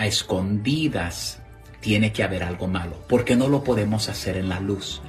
escondidas, 0.06 1.40
tiene 1.80 2.12
que 2.12 2.22
haber 2.22 2.44
algo 2.44 2.68
malo. 2.68 2.96
¿Por 3.08 3.24
qué 3.24 3.36
no 3.36 3.48
lo 3.48 3.64
podemos 3.64 4.08
hacer 4.08 4.36
en 4.36 4.48
la 4.48 4.60
luz? 4.60 5.02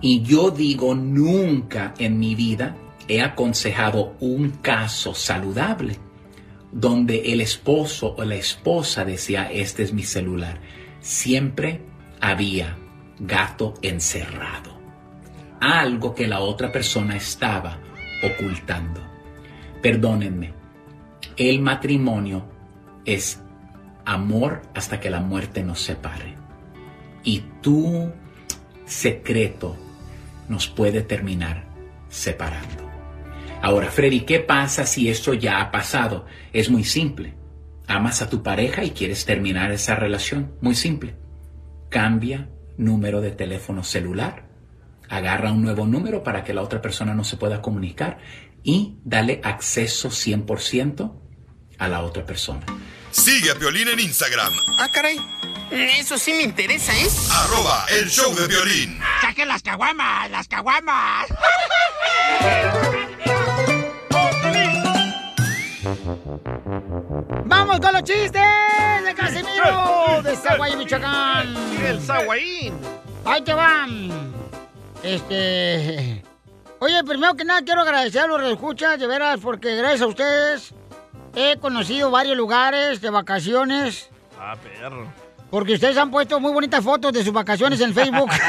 Y 0.00 0.22
yo 0.22 0.50
digo, 0.50 0.94
nunca 0.94 1.94
en 1.98 2.18
mi 2.18 2.34
vida 2.34 2.76
he 3.08 3.22
aconsejado 3.22 4.16
un 4.20 4.50
caso 4.50 5.14
saludable 5.14 5.98
donde 6.72 7.32
el 7.32 7.40
esposo 7.40 8.14
o 8.18 8.24
la 8.24 8.34
esposa 8.34 9.04
decía, 9.04 9.50
este 9.50 9.82
es 9.82 9.92
mi 9.92 10.02
celular. 10.02 10.60
Siempre 11.00 11.80
había 12.20 12.76
gato 13.18 13.74
encerrado. 13.82 14.76
Algo 15.60 16.14
que 16.14 16.26
la 16.26 16.40
otra 16.40 16.70
persona 16.72 17.16
estaba 17.16 17.78
ocultando. 18.22 19.00
Perdónenme, 19.80 20.52
el 21.36 21.60
matrimonio 21.60 22.46
es 23.04 23.40
amor 24.06 24.62
hasta 24.74 25.00
que 25.00 25.10
la 25.10 25.20
muerte 25.20 25.62
nos 25.62 25.82
separe. 25.82 26.36
Y 27.22 27.40
tu 27.60 28.10
secreto 28.86 29.76
nos 30.48 30.68
puede 30.68 31.02
terminar 31.02 31.66
separando. 32.08 32.86
Ahora, 33.60 33.90
Freddy, 33.90 34.20
¿qué 34.20 34.40
pasa 34.40 34.86
si 34.86 35.08
esto 35.08 35.34
ya 35.34 35.60
ha 35.60 35.70
pasado? 35.70 36.26
Es 36.52 36.70
muy 36.70 36.84
simple. 36.84 37.34
Amas 37.88 38.22
a 38.22 38.30
tu 38.30 38.42
pareja 38.42 38.84
y 38.84 38.90
quieres 38.90 39.24
terminar 39.24 39.72
esa 39.72 39.96
relación. 39.96 40.54
Muy 40.60 40.74
simple. 40.74 41.16
Cambia 41.88 42.48
número 42.78 43.20
de 43.20 43.32
teléfono 43.32 43.82
celular. 43.82 44.48
Agarra 45.08 45.52
un 45.52 45.62
nuevo 45.62 45.86
número 45.86 46.22
para 46.22 46.44
que 46.44 46.54
la 46.54 46.62
otra 46.62 46.80
persona 46.80 47.14
no 47.14 47.24
se 47.24 47.36
pueda 47.36 47.60
comunicar 47.62 48.18
y 48.62 48.98
dale 49.04 49.40
acceso 49.42 50.10
100% 50.10 51.12
a 51.78 51.88
la 51.88 52.02
otra 52.02 52.24
persona. 52.24 52.66
Sigue 53.16 53.50
a 53.50 53.54
Piolín 53.54 53.88
en 53.88 53.98
Instagram, 53.98 54.52
Ah, 54.78 54.88
caray. 54.92 55.18
Eso 55.70 56.16
sí 56.18 56.32
me 56.34 56.42
interesa, 56.42 56.92
¿eh? 56.96 57.08
Arroba 57.32 57.86
el 57.88 58.08
show 58.08 58.32
de 58.34 58.46
violín. 58.46 59.00
¡Saquen 59.20 59.48
las 59.48 59.62
caguamas! 59.62 60.30
¡Las 60.30 60.46
caguamas! 60.46 61.26
¡Vamos 67.44 67.80
con 67.80 67.92
los 67.92 68.02
chistes 68.04 68.42
de 69.04 69.14
Casimiro 69.14 70.22
de 70.22 70.36
Zaguay, 70.36 70.76
Michoacán! 70.76 71.54
El 71.84 72.00
Zaguayín. 72.00 72.74
¡Ahí 73.24 73.42
te 73.42 73.54
van! 73.54 74.10
Este... 75.02 76.22
Oye, 76.78 77.02
primero 77.04 77.34
que 77.34 77.44
nada 77.44 77.62
quiero 77.62 77.80
agradecer 77.82 78.22
a 78.22 78.26
los 78.26 78.42
escuchas, 78.52 78.98
de 78.98 79.06
veras, 79.06 79.38
porque 79.40 79.74
gracias 79.76 80.02
a 80.02 80.06
ustedes 80.06 80.74
he 81.36 81.56
conocido 81.58 82.10
varios 82.10 82.36
lugares 82.36 83.00
de 83.00 83.10
vacaciones, 83.10 84.08
Ah, 84.40 84.56
perro. 84.56 85.06
porque 85.50 85.74
ustedes 85.74 85.96
han 85.96 86.10
puesto 86.10 86.40
muy 86.40 86.50
bonitas 86.52 86.82
fotos 86.82 87.12
de 87.12 87.22
sus 87.22 87.32
vacaciones 87.32 87.80
en 87.80 87.94
Facebook. 87.94 88.30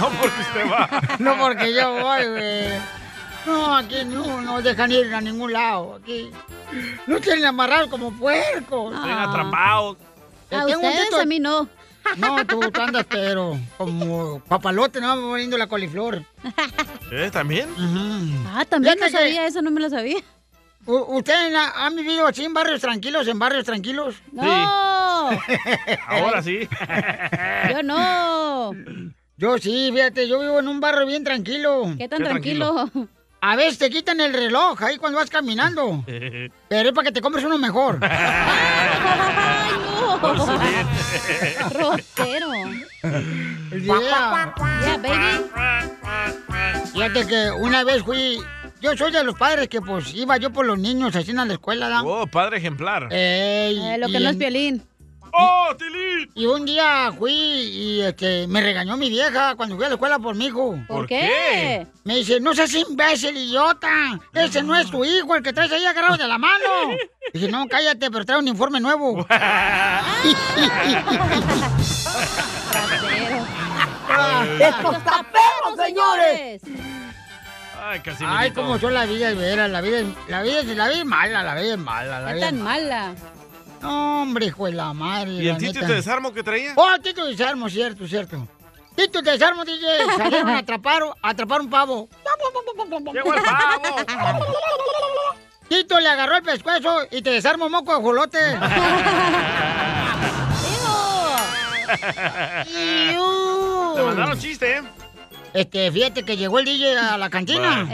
No 0.00 0.08
porque 0.20 0.40
usted 0.40 0.70
va. 0.70 0.88
no 1.18 1.36
porque 1.38 1.74
yo 1.74 1.92
voy, 2.02 2.26
güey. 2.28 2.68
No, 3.46 3.76
aquí 3.76 4.04
no 4.04 4.40
nos 4.40 4.64
dejan 4.64 4.90
ir 4.90 5.14
a 5.14 5.20
ningún 5.20 5.52
lado. 5.52 6.00
Aquí 6.02 6.30
no 7.06 7.20
tienen 7.20 7.44
amarrados 7.44 7.88
como 7.88 8.10
puercos. 8.12 8.94
Están 8.94 9.18
atrapados. 9.18 9.96
Te 10.48 10.56
A 10.56 10.64
un 10.64 10.72
ustedes, 10.74 11.08
tito- 11.10 11.20
a 11.20 11.24
mí 11.26 11.38
no. 11.40 11.68
No, 12.16 12.44
tú, 12.46 12.60
tú 12.70 12.80
andas, 12.80 13.06
pero 13.08 13.58
como 13.78 14.40
papalote, 14.40 15.00
no 15.00 15.14
poniendo 15.16 15.56
la 15.58 15.66
coliflor. 15.66 16.22
¿Eh? 17.10 17.30
¿También? 17.32 17.68
Ah, 18.48 18.64
también 18.68 18.96
no 19.00 19.08
sabía, 19.08 19.46
eso 19.46 19.62
no 19.62 19.70
me 19.70 19.80
lo 19.80 19.88
sabía. 19.90 20.18
¿Ustedes 20.84 21.54
ha- 21.54 21.86
han 21.86 21.94
vivido 21.94 22.26
así 22.26 22.44
en 22.44 22.52
barrios 22.54 22.80
tranquilos, 22.80 23.28
en 23.28 23.38
barrios 23.38 23.64
tranquilos? 23.64 24.16
No. 24.32 24.42
Ahora 26.08 26.42
sí. 26.42 26.68
Yo 27.70 27.82
no. 27.84 28.72
Yo 29.36 29.58
sí, 29.58 29.90
fíjate, 29.92 30.26
yo 30.28 30.40
vivo 30.40 30.58
en 30.58 30.68
un 30.68 30.80
barrio 30.80 31.06
bien 31.06 31.22
tranquilo. 31.24 31.94
¿Qué 31.98 32.08
tan 32.08 32.18
Qué 32.18 32.24
tranquilo? 32.24 32.90
A 33.40 33.56
veces 33.56 33.78
te 33.78 33.90
quitan 33.90 34.20
el 34.20 34.32
reloj 34.32 34.80
ahí 34.82 34.98
cuando 34.98 35.18
vas 35.18 35.30
caminando. 35.30 36.04
Pero 36.68 36.88
es 36.88 36.94
para 36.94 37.06
que 37.08 37.12
te 37.12 37.20
compres 37.20 37.44
uno 37.44 37.58
mejor. 37.58 37.98
Rotero. 41.70 42.52
Yeah. 43.72 44.54
Yeah, 44.82 44.96
baby. 44.98 45.50
Fíjate 46.92 47.26
que 47.26 47.50
una 47.58 47.84
vez 47.84 48.02
fui... 48.02 48.38
Yo 48.80 48.96
soy 48.96 49.12
de 49.12 49.22
los 49.22 49.36
padres 49.38 49.68
que 49.68 49.80
pues 49.80 50.12
iba 50.12 50.36
yo 50.38 50.52
por 50.52 50.66
los 50.66 50.76
niños 50.76 51.14
así 51.14 51.30
en 51.30 51.36
la 51.36 51.44
escuela, 51.52 51.88
¿da? 51.88 52.02
Oh, 52.02 52.26
padre 52.26 52.58
ejemplar. 52.58 53.08
Ey, 53.12 53.78
Eh, 53.78 53.96
lo 53.98 54.08
que 54.08 54.18
no 54.18 54.28
es 54.30 54.36
violín. 54.36 54.82
¡Oh, 55.34 55.74
Tilín! 55.76 56.30
Y 56.34 56.46
un 56.46 56.64
día 56.66 57.10
fui 57.16 57.32
y 57.32 58.00
este, 58.02 58.46
me 58.46 58.60
regañó 58.60 58.96
mi 58.96 59.08
vieja 59.08 59.54
cuando 59.54 59.76
fui 59.76 59.84
a 59.84 59.88
la 59.88 59.94
escuela 59.94 60.18
por 60.18 60.34
mi 60.34 60.46
hijo. 60.46 60.76
¿Por 60.86 60.98
¿Por 60.98 61.06
qué? 61.06 61.86
Me 62.04 62.16
dice, 62.16 62.38
no 62.40 62.54
seas 62.54 62.74
imbécil, 62.74 63.36
idiota. 63.36 63.88
Ese 64.34 64.62
no 64.62 64.76
es 64.76 64.90
tu 64.90 65.04
hijo, 65.04 65.34
el 65.34 65.42
que 65.42 65.52
traes 65.52 65.72
ahí 65.72 65.84
agarrado 65.86 66.16
de 66.16 66.28
la 66.28 66.38
mano. 66.38 66.64
Dije, 67.32 67.48
no, 67.48 67.66
cállate, 67.68 68.10
pero 68.10 68.24
trae 68.26 68.38
un 68.38 68.48
informe 68.48 68.78
nuevo. 68.80 69.26
¡Esto 74.58 74.92
está 74.92 75.22
perro, 75.32 75.76
señores! 75.84 76.62
Ay, 77.84 78.00
casi 78.00 78.24
Ay, 78.26 78.50
cómo 78.52 78.78
son 78.78 78.94
la 78.94 79.06
vida, 79.06 79.28
de 79.28 79.34
veras. 79.34 79.70
La 79.70 79.80
vida, 79.80 79.98
es- 80.00 80.06
la 80.28 80.42
vida, 80.42 80.60
es- 80.60 80.66
la 80.76 80.88
vida 80.88 80.98
es 81.00 81.04
mala, 81.04 81.42
la 81.42 81.54
vida 81.54 81.74
es 81.74 81.78
mala. 81.78 82.20
La 82.20 82.28
¿Qué 82.28 82.34
vida 82.34 82.46
es 82.46 82.52
tan 82.52 82.62
mala? 82.62 83.14
Hombre, 83.82 84.46
hijo 84.46 84.66
de 84.66 84.72
la 84.72 84.92
madre. 84.92 85.32
¿Y 85.32 85.48
el 85.48 85.56
Tito 85.58 85.72
neta. 85.74 85.86
de 85.86 85.94
desarmo 85.94 86.32
que 86.32 86.42
traía? 86.42 86.72
Oh, 86.76 86.88
Tito 87.02 87.24
de 87.24 87.32
desarmo, 87.32 87.68
cierto, 87.68 88.06
cierto. 88.06 88.46
Tito 88.94 89.22
de 89.22 89.32
desarmo, 89.32 89.64
DJ. 89.64 89.86
Salieron 90.16 90.50
a 90.50 90.58
atrapar, 90.58 91.02
a 91.22 91.28
atrapar 91.30 91.60
un 91.60 91.70
pavo. 91.70 92.08
¡Llegó 93.12 93.34
el 93.34 93.42
pavo! 93.42 93.82
Tito 95.68 95.98
le 96.00 96.08
agarró 96.08 96.36
el 96.36 96.42
pescuezo 96.42 97.06
y 97.10 97.22
te 97.22 97.30
desarmó 97.30 97.68
moco 97.68 97.96
de 97.96 98.02
jolote. 98.02 98.38
Te 103.94 104.02
mandaron 104.02 104.38
chiste, 104.38 104.78
¿eh? 104.78 104.82
Este, 105.54 105.90
fíjate 105.92 106.24
que 106.24 106.36
llegó 106.36 106.58
el 106.58 106.64
DJ 106.64 106.96
a 106.98 107.18
la 107.18 107.28
cantina. 107.30 107.88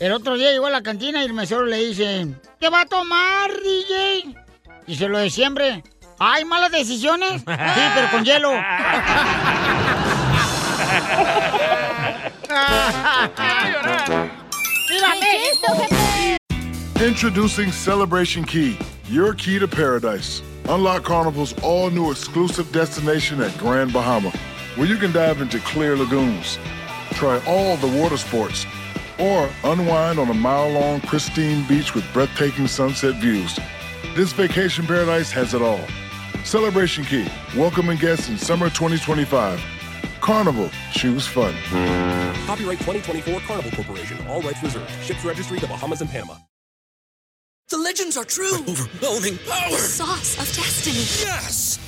El 0.00 0.12
otro 0.12 0.36
día 0.36 0.52
llegó 0.52 0.66
a 0.66 0.70
la 0.70 0.82
cantina 0.82 1.22
y 1.22 1.26
el 1.26 1.32
mesero 1.32 1.66
le 1.66 1.78
dice, 1.78 2.26
¿qué 2.60 2.68
va 2.68 2.82
a 2.82 2.86
tomar, 2.86 3.50
DJ? 3.52 4.34
Dice 4.88 5.06
lo 5.06 5.18
de 5.18 5.28
siempre. 5.28 5.84
¿Hay 6.18 6.46
malas 6.46 6.72
decisiones? 6.72 7.42
Sí, 7.46 7.82
pero 7.94 8.10
con 8.10 8.24
hielo. 8.24 8.50
Introducing 17.04 17.70
Celebration 17.70 18.44
Key, 18.44 18.78
your 19.10 19.34
key 19.34 19.58
to 19.58 19.68
paradise. 19.68 20.42
Unlock 20.70 21.04
Carnival's 21.04 21.54
all 21.62 21.90
new 21.90 22.10
exclusive 22.10 22.72
destination 22.72 23.42
at 23.42 23.56
Grand 23.58 23.92
Bahama, 23.92 24.32
where 24.76 24.86
you 24.88 24.96
can 24.96 25.12
dive 25.12 25.42
into 25.42 25.58
clear 25.60 25.96
lagoons, 25.96 26.58
try 27.12 27.40
all 27.46 27.76
the 27.76 28.00
water 28.00 28.16
sports, 28.16 28.64
or 29.18 29.50
unwind 29.64 30.18
on 30.18 30.30
a 30.30 30.34
mile 30.34 30.70
long 30.70 31.00
pristine 31.02 31.66
beach 31.68 31.94
with 31.94 32.04
breathtaking 32.14 32.66
sunset 32.66 33.14
views. 33.16 33.58
This 34.18 34.32
vacation 34.32 34.84
paradise 34.84 35.30
has 35.30 35.54
it 35.54 35.62
all. 35.62 35.78
Celebration 36.42 37.04
Key, 37.04 37.28
welcoming 37.56 37.96
guests 37.98 38.28
in 38.28 38.36
summer 38.36 38.68
2025. 38.68 39.62
Carnival, 40.20 40.70
choose 40.90 41.24
fun. 41.24 41.54
Copyright 42.44 42.80
2024 42.80 43.38
Carnival 43.42 43.70
Corporation. 43.70 44.18
All 44.26 44.42
rights 44.42 44.60
reserved. 44.60 44.90
Ships 45.04 45.24
registry 45.24 45.60
the 45.60 45.68
Bahamas 45.68 46.00
and 46.00 46.10
Panama. 46.10 46.34
The 47.68 47.78
legends 47.78 48.16
are 48.16 48.24
true. 48.24 48.54
overwhelming 48.54 49.38
power! 49.48 49.70
The 49.70 49.76
sauce 49.76 50.36
of 50.40 50.52
destiny. 50.52 50.96
Yes! 50.96 51.87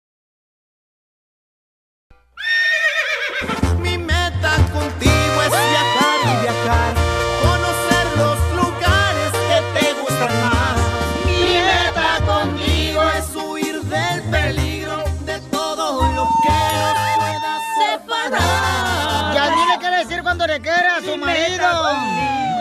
quiere 20.41 20.41
decir 20.41 20.41
cuando 20.41 20.47
le 20.47 20.59
quiere 20.59 20.87
a 20.87 21.01
su 21.01 21.17
marido. 21.17 21.67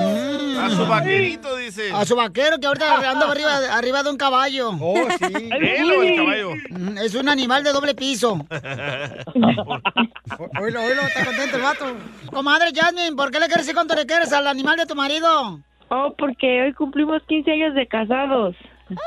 Mm. 0.03 0.59
A 0.61 0.71
su 0.71 0.87
vaquerito, 0.87 1.57
dice. 1.57 1.91
A 1.93 2.05
su 2.05 2.15
vaquero 2.17 2.59
que 2.59 2.67
ahorita 2.67 3.11
anda 3.11 3.31
arriba, 3.31 3.59
arriba 3.73 4.03
de 4.03 4.11
un 4.11 4.17
caballo. 4.17 4.71
Oh, 4.81 5.09
sí. 5.19 5.49
Él 5.61 5.91
o 5.91 6.03
el 6.03 6.17
caballo. 6.17 6.51
Mm, 6.71 6.99
Es 6.99 7.15
un 7.15 7.29
animal 7.29 7.65
de 7.65 7.73
doble 7.73 7.95
piso. 7.95 8.35
Oílo, 10.61 10.83
oílo, 10.83 11.03
está 11.03 11.25
contento 11.25 11.57
el 11.57 11.63
vato. 11.63 11.85
Comadre 12.33 12.71
Jasmine, 12.75 13.17
¿por 13.17 13.31
qué 13.31 13.41
le 13.41 13.47
quieres 13.47 13.65
decir 13.67 13.75
cuánto 13.75 13.95
le 13.95 14.07
quieres 14.07 14.33
al 14.33 14.47
animal 14.47 14.77
de 14.77 14.87
tu 14.87 14.95
marido? 14.95 15.61
Oh, 15.89 16.15
porque 16.17 16.63
hoy 16.63 16.73
cumplimos 16.75 17.23
15 17.27 17.51
años 17.51 17.75
de 17.75 17.87
casados. 17.87 18.55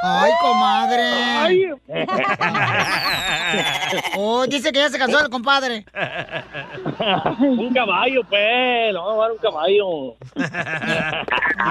Ay, 0.02 0.32
comadre. 0.42 1.04
Ay. 1.04 1.66
Oh, 4.18 4.48
dice 4.48 4.72
que 4.72 4.80
ya 4.80 4.90
se 4.90 4.98
cansó 4.98 5.20
el 5.20 5.30
compadre. 5.30 5.86
un 7.40 7.72
caballo, 7.74 8.22
pues. 8.28 8.94
No, 8.94 9.18
va 9.18 9.26
a 9.26 9.28
dar 9.28 9.32
un 9.32 9.38
caballo. 9.38 10.16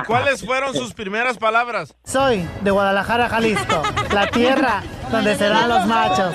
¿Y 0.01 0.05
cuáles 0.07 0.45
fueron 0.45 0.75
sus 0.75 0.95
primeras 0.95 1.39
palabras? 1.39 1.97
Soy 2.05 2.47
de 2.61 2.71
Guadalajara, 2.71 3.29
Jalisco, 3.29 3.83
la 4.13 4.27
tierra 4.29 4.83
donde 5.11 5.35
se 5.35 5.49
dan 5.49 5.69
los 5.69 5.87
machos. 5.87 6.35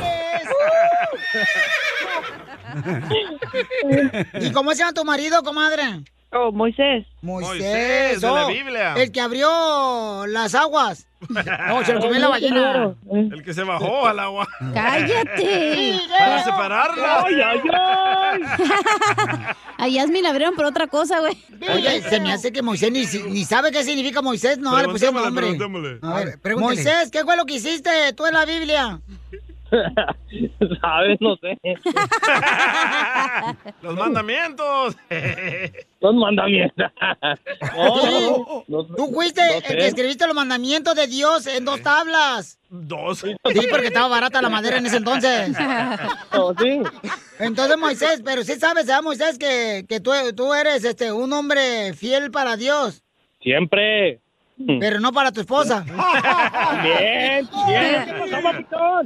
¿Y 4.41 4.51
cómo 4.51 4.71
se 4.71 4.77
llama 4.79 4.93
tu 4.93 5.05
marido, 5.05 5.43
comadre? 5.43 6.03
Oh, 6.33 6.51
Moisés. 6.51 7.05
Moisés. 7.21 7.49
Moisés, 7.49 8.21
de 8.21 8.31
la 8.31 8.47
Biblia. 8.47 8.93
El 8.95 9.11
que 9.11 9.21
abrió 9.21 10.25
las 10.27 10.55
aguas. 10.55 11.07
No, 11.67 11.83
se 11.83 11.93
lo 11.93 11.99
comió 11.99 12.19
la 12.19 12.27
ballena. 12.27 12.95
El 13.11 13.43
que 13.43 13.51
se 13.53 13.63
bajó 13.63 14.05
al 14.05 14.19
agua. 14.19 14.47
¡Cállate! 14.73 15.99
Para 16.19 16.43
separarla. 16.43 17.23
Ay, 17.25 17.41
ay, 17.41 17.61
ay. 17.73 18.41
A 19.79 19.87
Yasmin 19.87 20.23
la 20.23 20.29
abrieron 20.29 20.55
por 20.55 20.65
otra 20.65 20.87
cosa, 20.87 21.19
güey. 21.19 21.35
Oye, 21.73 22.01
se 22.03 22.19
me 22.19 22.31
hace 22.31 22.51
que 22.51 22.61
Moisés 22.61 22.91
ni, 22.91 23.05
ni 23.31 23.45
sabe 23.45 23.71
qué 23.71 23.83
significa 23.83 24.21
Moisés, 24.21 24.59
no 24.59 24.77
le 24.77 24.87
pusieron 24.89 25.23
nombre. 25.23 25.99
A 26.01 26.13
ver, 26.15 26.55
Moisés, 26.57 27.09
¿qué 27.11 27.23
fue 27.23 27.35
lo 27.35 27.45
que 27.45 27.55
hiciste 27.55 27.89
tú 28.13 28.25
en 28.25 28.33
la 28.33 28.45
Biblia? 28.45 29.01
¿Sabes? 30.81 31.17
No 31.19 31.35
sé. 31.37 31.57
Los 33.81 33.95
mandamientos. 33.95 34.95
Los 36.01 36.15
mandamientos. 36.15 36.91
Sí. 38.01 38.29
Tú 38.67 39.11
fuiste 39.13 39.41
no 39.41 39.55
el 39.55 39.63
sé. 39.63 39.75
que 39.77 39.87
escribiste 39.87 40.27
los 40.27 40.35
mandamientos 40.35 40.95
de 40.95 41.07
Dios 41.07 41.47
en 41.47 41.65
dos 41.65 41.81
tablas. 41.81 42.59
Dos. 42.69 43.19
Sí, 43.19 43.35
porque 43.69 43.87
estaba 43.87 44.07
barata 44.07 44.41
la 44.41 44.49
madera 44.49 44.77
en 44.77 44.85
ese 44.85 44.97
entonces. 44.97 45.55
Oh, 46.33 46.53
sí. 46.59 46.81
Entonces, 47.39 47.77
Moisés, 47.77 48.21
pero 48.23 48.43
sí 48.43 48.53
sabes, 48.55 48.85
¿verdad, 48.85 49.01
Moisés, 49.01 49.37
que, 49.39 49.85
que 49.87 49.99
tú, 49.99 50.11
tú 50.35 50.53
eres 50.53 50.83
este 50.83 51.11
un 51.11 51.31
hombre 51.33 51.93
fiel 51.93 52.29
para 52.29 52.57
Dios, 52.57 53.03
Siempre. 53.41 54.19
pero 54.79 54.99
no 54.99 55.11
para 55.13 55.31
tu 55.31 55.41
esposa. 55.41 55.83
Bien, 56.83 57.47
bien. 57.67 58.05
¿Qué 58.29 58.41
pasó? 58.43 59.01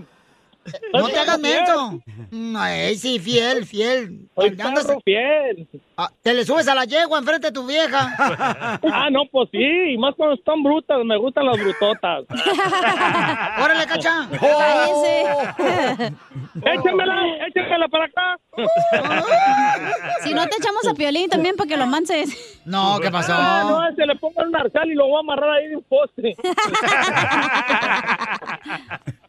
No 0.94 1.08
te 1.08 1.18
hagas 1.18 1.40
menso. 1.40 2.00
No, 2.32 2.66
eh, 2.68 2.96
sí, 2.96 3.20
fiel, 3.20 3.66
fiel. 3.66 4.30
Soy 4.36 4.52
perro 4.52 5.00
fiel. 5.04 5.68
Ah, 5.98 6.10
te 6.22 6.34
le 6.34 6.44
subes 6.46 6.68
a 6.68 6.76
la 6.76 6.86
yegua 6.86 7.20
enfrente 7.20 7.48
de 7.48 7.54
tu 7.54 7.66
vieja. 7.66 8.80
Ah, 8.94 9.10
no, 9.10 9.22
pues 9.32 9.50
sí. 9.52 9.94
Y 9.94 9.98
más 9.98 10.14
cuando 10.16 10.36
están 10.36 10.62
brutas. 10.64 10.98
Me 11.06 11.18
gustan 11.18 11.46
las 11.46 11.58
brutotas. 11.58 12.24
¡Órale, 13.64 13.86
cacha! 13.86 14.28
Cállese. 14.40 16.14
Échamela, 16.64 17.16
échamela 17.48 17.88
para 17.88 18.06
acá. 18.06 18.38
Si 20.24 20.34
no 20.34 20.46
te 20.48 20.58
echamos 20.58 20.88
a 20.88 20.94
Piolín 20.94 21.30
también 21.30 21.56
para 21.56 21.68
que 21.68 21.78
lo 21.78 21.86
manses. 21.88 22.62
No, 22.66 23.00
¿qué 23.02 23.10
pasó? 23.10 23.34
Ah, 23.36 23.64
no, 23.90 23.96
se 23.96 24.06
le 24.06 24.16
ponga 24.16 24.44
un 24.44 24.56
arzal 24.56 24.92
y 24.92 24.96
lo 24.96 25.08
voy 25.08 25.18
a 25.18 25.20
amarrar 25.20 25.50
ahí 25.52 25.68
de 25.70 25.78
un 25.78 25.84
poste. 25.84 26.36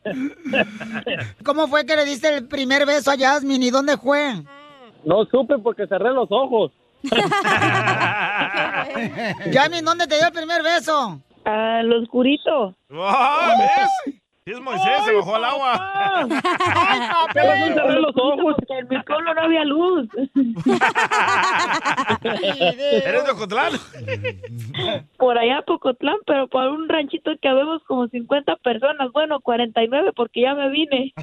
¿Cómo 1.44 1.68
fue 1.68 1.84
que 1.86 1.96
le 1.96 2.04
diste 2.04 2.34
el 2.34 2.46
primer 2.48 2.86
beso 2.86 3.10
a 3.10 3.16
Yasmin 3.16 3.62
y 3.62 3.70
dónde 3.70 3.96
fue? 3.96 4.34
No 5.04 5.24
supe 5.26 5.58
porque 5.58 5.86
cerré 5.86 6.12
los 6.12 6.28
ojos. 6.30 6.72
Yasmin, 9.50 9.84
¿dónde 9.84 10.06
te 10.06 10.16
dio 10.16 10.26
el 10.26 10.32
primer 10.32 10.62
beso? 10.62 11.20
Al 11.44 11.92
oscurito. 11.92 12.74
Ah, 12.92 13.54
¿Ves? 13.58 14.14
Sí, 14.44 14.50
es 14.50 14.60
Moisés, 14.60 15.04
se 15.04 15.12
bajó 15.12 15.36
al 15.36 15.44
agua. 15.44 16.26
¿Qué 17.32 17.40
razón 17.42 17.74
cerré 17.74 18.00
los 18.00 18.12
ojos? 18.16 18.56
Porque 18.56 18.76
en 18.76 18.88
mi 18.88 19.00
pueblo 19.04 19.34
no 19.34 19.40
había 19.40 19.64
luz. 19.64 20.08
¿Eres 22.24 23.24
de 23.24 23.30
Ocotlán? 23.30 23.74
Por 25.16 25.38
allá 25.38 25.62
Pocotlán, 25.64 26.16
pero 26.26 26.48
por 26.48 26.66
un 26.66 26.88
ranchito 26.88 27.30
que 27.40 27.48
habemos 27.48 27.84
como 27.84 28.08
50 28.08 28.56
personas. 28.56 29.12
Bueno, 29.12 29.38
49 29.38 30.10
porque 30.16 30.40
ya 30.40 30.54
me 30.54 30.70
vine. 30.70 31.12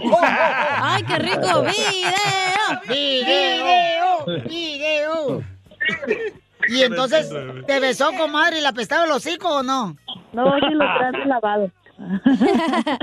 ¡Ay, 0.82 1.04
qué 1.04 1.20
rico! 1.20 1.62
¡Video! 1.62 2.82
¡Video! 2.88 4.26
¡Video! 4.48 5.44
Y 6.70 6.84
entonces, 6.84 7.30
¿te 7.68 7.82
besó, 7.82 8.14
comadre, 8.14 8.60
y 8.60 8.62
la 8.62 8.70
apestaba 8.70 9.04
el 9.04 9.12
hocico 9.12 9.58
o 9.58 9.64
no? 9.64 9.98
No, 10.32 10.56
sí 10.56 10.74
lo 10.74 10.86
traes 10.98 11.26
lavado. 11.26 11.70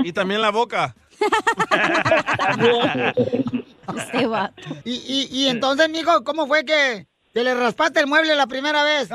Y 0.03 0.11
también 0.13 0.41
la 0.41 0.51
boca. 0.51 0.95
Este 3.97 4.27
vato. 4.27 4.61
Y, 4.85 4.91
y, 4.91 5.27
y 5.31 5.47
entonces, 5.47 5.89
mijo, 5.89 6.23
¿cómo 6.23 6.47
fue 6.47 6.65
que 6.65 7.07
te 7.33 7.43
le 7.43 7.53
raspaste 7.55 7.99
el 7.99 8.07
mueble 8.07 8.35
la 8.35 8.47
primera 8.47 8.83
vez? 8.83 9.09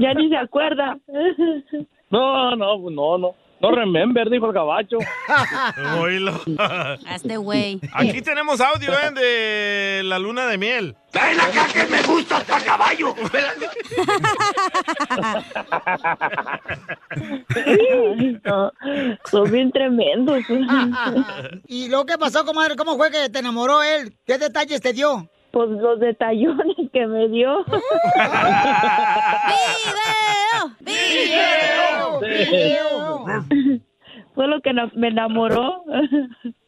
Ya 0.00 0.14
ni 0.14 0.28
se 0.28 0.36
acuerda. 0.36 0.98
No, 2.10 2.56
no, 2.56 2.78
no, 2.90 3.18
no. 3.18 3.34
No 3.60 3.72
remember, 3.72 4.30
dijo 4.30 4.46
el 4.46 4.52
gabacho. 4.52 4.98
Oílo. 6.00 6.32
A 6.58 6.96
este 7.14 7.36
güey. 7.36 7.80
Aquí 7.92 8.22
tenemos 8.22 8.60
audio, 8.60 8.92
¿eh? 8.92 9.10
De 9.12 10.02
la 10.04 10.18
luna 10.18 10.46
de 10.46 10.58
miel. 10.58 10.96
¡Ven 11.12 11.40
acá 11.40 11.66
que 11.72 11.84
me 11.86 12.02
gusta 12.02 12.36
hasta 12.36 12.60
caballo! 12.60 13.14
No, 18.44 18.72
son 19.30 19.50
bien 19.50 19.72
tremendos. 19.72 20.38
¿Y 21.66 21.88
luego 21.88 22.06
qué 22.06 22.18
pasó, 22.18 22.44
comadre? 22.44 22.76
¿Cómo 22.76 22.96
fue 22.96 23.10
que 23.10 23.28
te 23.28 23.38
enamoró 23.38 23.82
él? 23.82 24.16
¿Qué 24.24 24.38
detalles 24.38 24.80
te 24.80 24.92
dio? 24.92 25.28
Pues 25.58 25.70
los 25.70 25.98
detallones 25.98 26.76
que 26.92 27.04
me 27.08 27.26
dio. 27.26 27.64
¡Video! 30.80 32.20
¡Video! 32.20 33.80
Fue 34.38 34.46
lo 34.46 34.60
que 34.60 34.72
me 34.94 35.08
enamoró. 35.08 35.82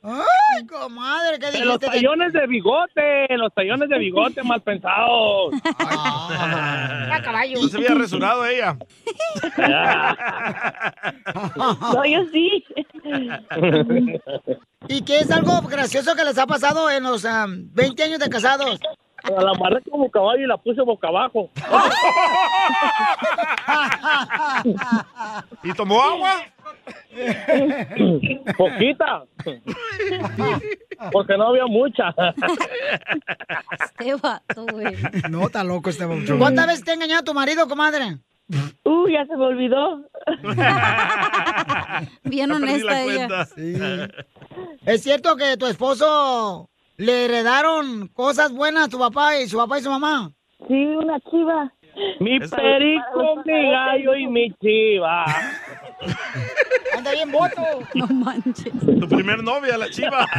¡Ay, 0.02 0.66
comadre! 0.66 1.38
¿Qué 1.38 1.56
En 1.56 1.68
los 1.68 1.78
dijiste? 1.78 2.00
tallones 2.00 2.32
de 2.32 2.44
bigote, 2.48 3.28
los 3.36 3.54
tallones 3.54 3.88
de 3.88 3.96
bigote 3.96 4.42
mal 4.42 4.60
pensados. 4.60 5.54
Ah, 5.78 7.20
caballo. 7.22 7.62
No 7.62 7.68
se 7.68 7.76
había 7.76 7.94
resurado 7.94 8.44
ella. 8.44 8.76
No, 11.54 12.04
yo 12.04 12.24
sí. 12.32 12.64
¿Y 14.88 15.02
qué 15.02 15.20
es 15.20 15.30
algo 15.30 15.60
gracioso 15.62 16.16
que 16.16 16.24
les 16.24 16.38
ha 16.38 16.48
pasado 16.48 16.90
en 16.90 17.04
los 17.04 17.24
am, 17.24 17.68
20 17.72 18.02
años 18.02 18.18
de 18.18 18.28
casados? 18.28 18.80
La 19.24 19.50
amarré 19.50 19.82
como 19.90 20.10
caballo 20.10 20.44
y 20.44 20.46
la 20.46 20.56
puse 20.56 20.80
boca 20.82 21.08
abajo. 21.08 21.50
¿Y 25.62 25.72
tomó 25.74 26.02
agua? 26.02 26.36
Poquita. 28.56 29.24
Porque 31.12 31.36
no 31.36 31.48
había 31.48 31.66
mucha. 31.66 32.14
Este 33.72 34.14
vato, 34.14 34.64
güey. 34.72 34.96
No, 35.30 35.46
está 35.46 35.62
loco 35.64 35.90
este 35.90 36.06
babuchón. 36.06 36.38
¿Cuántas 36.38 36.66
veces 36.66 36.84
te 36.84 36.92
ha 36.92 36.94
engañado 36.94 37.24
tu 37.24 37.34
marido, 37.34 37.68
comadre? 37.68 38.18
Uh, 38.84 39.08
ya 39.08 39.26
se 39.26 39.36
me 39.36 39.44
olvidó. 39.44 40.00
Bien 42.24 42.50
honesta 42.50 43.02
ella. 43.02 43.28
¿Es 44.84 45.02
cierto 45.02 45.36
que 45.36 45.56
tu 45.56 45.66
esposo 45.66 46.68
le 47.00 47.24
heredaron 47.24 48.08
cosas 48.08 48.52
buenas 48.52 48.86
a 48.86 48.88
tu 48.90 48.98
papá 48.98 49.38
y 49.38 49.48
su 49.48 49.56
papá 49.56 49.78
y 49.78 49.82
su 49.82 49.88
mamá? 49.88 50.32
Sí, 50.68 50.74
una 50.74 51.18
chiva. 51.20 51.72
Mi 52.20 52.38
perico, 52.38 53.42
mi 53.44 53.70
gallo 53.70 54.14
y 54.16 54.26
mi 54.26 54.52
chiva. 54.60 55.24
Anda 56.96 57.12
bien 57.12 57.32
voto. 57.32 57.62
No 57.94 58.06
manches. 58.08 58.72
Tu 58.80 59.08
primer 59.08 59.42
novia, 59.42 59.78
la 59.78 59.88
chiva. 59.88 60.26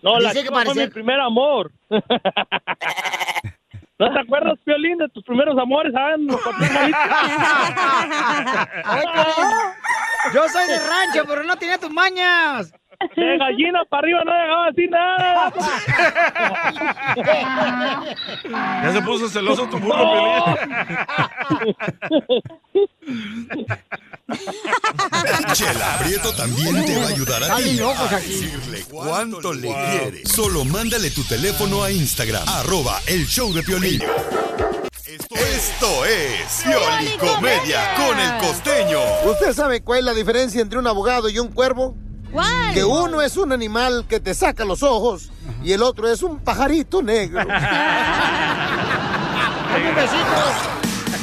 No, 0.00 0.20
la 0.20 0.28
Dice 0.28 0.42
que 0.42 0.48
chiva 0.48 0.62
fue 0.62 0.74
mi 0.76 0.86
primer 0.90 1.18
amor. 1.18 1.72
¿No 3.98 4.12
te 4.12 4.20
acuerdas, 4.20 4.56
Piolín, 4.64 4.98
de 4.98 5.08
tus 5.08 5.24
primeros 5.24 5.58
amores? 5.58 5.92
Ah, 5.96 6.14
Yo 10.34 10.48
soy 10.48 10.66
de 10.68 10.78
rancho, 10.78 11.24
pero 11.26 11.42
no 11.42 11.56
tenía 11.56 11.78
tus 11.78 11.90
mañas. 11.90 12.72
De 13.00 13.38
gallina 13.38 13.84
para 13.88 14.02
arriba 14.02 14.24
no 14.24 14.32
llegaba 14.32 14.66
así 14.68 14.86
nada. 14.88 15.52
Ya 18.82 18.92
se 18.92 19.02
puso 19.02 19.28
celoso 19.28 19.68
tu 19.68 19.78
burro, 19.78 20.44
Chela 25.52 25.98
Prieto 26.00 26.32
también 26.32 26.84
te 26.84 26.96
va 26.96 27.04
a 27.04 27.08
ayudar 27.08 27.44
a 27.44 27.56
ti 27.56 27.76
decirle 27.76 28.84
cuánto 28.90 29.52
le 29.52 29.68
quiere. 29.68 30.26
Solo 30.26 30.64
mándale 30.64 31.10
tu 31.10 31.22
teléfono 31.24 31.82
a 31.82 31.90
Instagram, 31.90 32.46
arroba 32.48 33.00
el 33.06 33.26
show 33.26 33.52
de 33.52 33.62
Piolín. 33.62 34.02
Esto 35.30 36.04
es 36.04 36.62
Pioli 36.64 37.16
Comedia 37.18 37.94
con 37.94 38.18
el 38.18 38.38
costeño. 38.38 39.00
¿Usted 39.24 39.52
sabe 39.52 39.82
cuál 39.82 40.00
es 40.00 40.04
la 40.04 40.14
diferencia 40.14 40.60
entre 40.60 40.78
un 40.78 40.86
abogado 40.86 41.28
y 41.28 41.38
un 41.38 41.48
cuervo? 41.48 41.96
¿Cuál? 42.32 42.74
Que 42.74 42.84
uno 42.84 43.22
es 43.22 43.36
un 43.36 43.52
animal 43.52 44.04
que 44.08 44.20
te 44.20 44.34
saca 44.34 44.64
los 44.64 44.82
ojos 44.82 45.30
y 45.62 45.72
el 45.72 45.82
otro 45.82 46.08
es 46.10 46.22
un 46.22 46.38
pajarito 46.40 47.02
negro. 47.02 47.44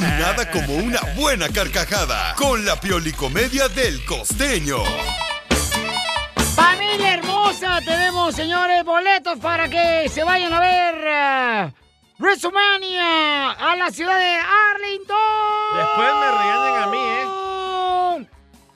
Nada 0.00 0.50
como 0.50 0.74
una 0.76 1.00
buena 1.16 1.48
carcajada 1.48 2.34
con 2.36 2.64
la 2.64 2.76
Pioli 2.78 3.12
Comedia 3.12 3.68
del 3.68 4.04
costeño. 4.04 4.78
Familia 6.54 7.14
hermosa, 7.14 7.80
tenemos, 7.84 8.34
señores, 8.34 8.84
boletos 8.84 9.38
para 9.38 9.68
que 9.68 10.08
se 10.12 10.22
vayan 10.24 10.52
a 10.52 10.60
ver. 10.60 10.94
eh, 11.06 11.72
WrestleMania 12.18 13.50
a 13.52 13.76
la 13.76 13.90
ciudad 13.90 14.18
de 14.18 14.36
Arlington. 14.70 15.16
Después 15.76 16.08
me 16.14 16.30
regañan 16.30 16.82
a 16.82 16.86
mí, 16.86 16.98
¿eh? 16.98 17.45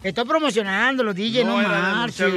Estoy 0.03 0.24
promocionándolo, 0.24 1.12
DJ, 1.12 1.44
no, 1.44 1.61
No, 1.61 1.68
de 1.68 1.68
marches. 1.68 2.32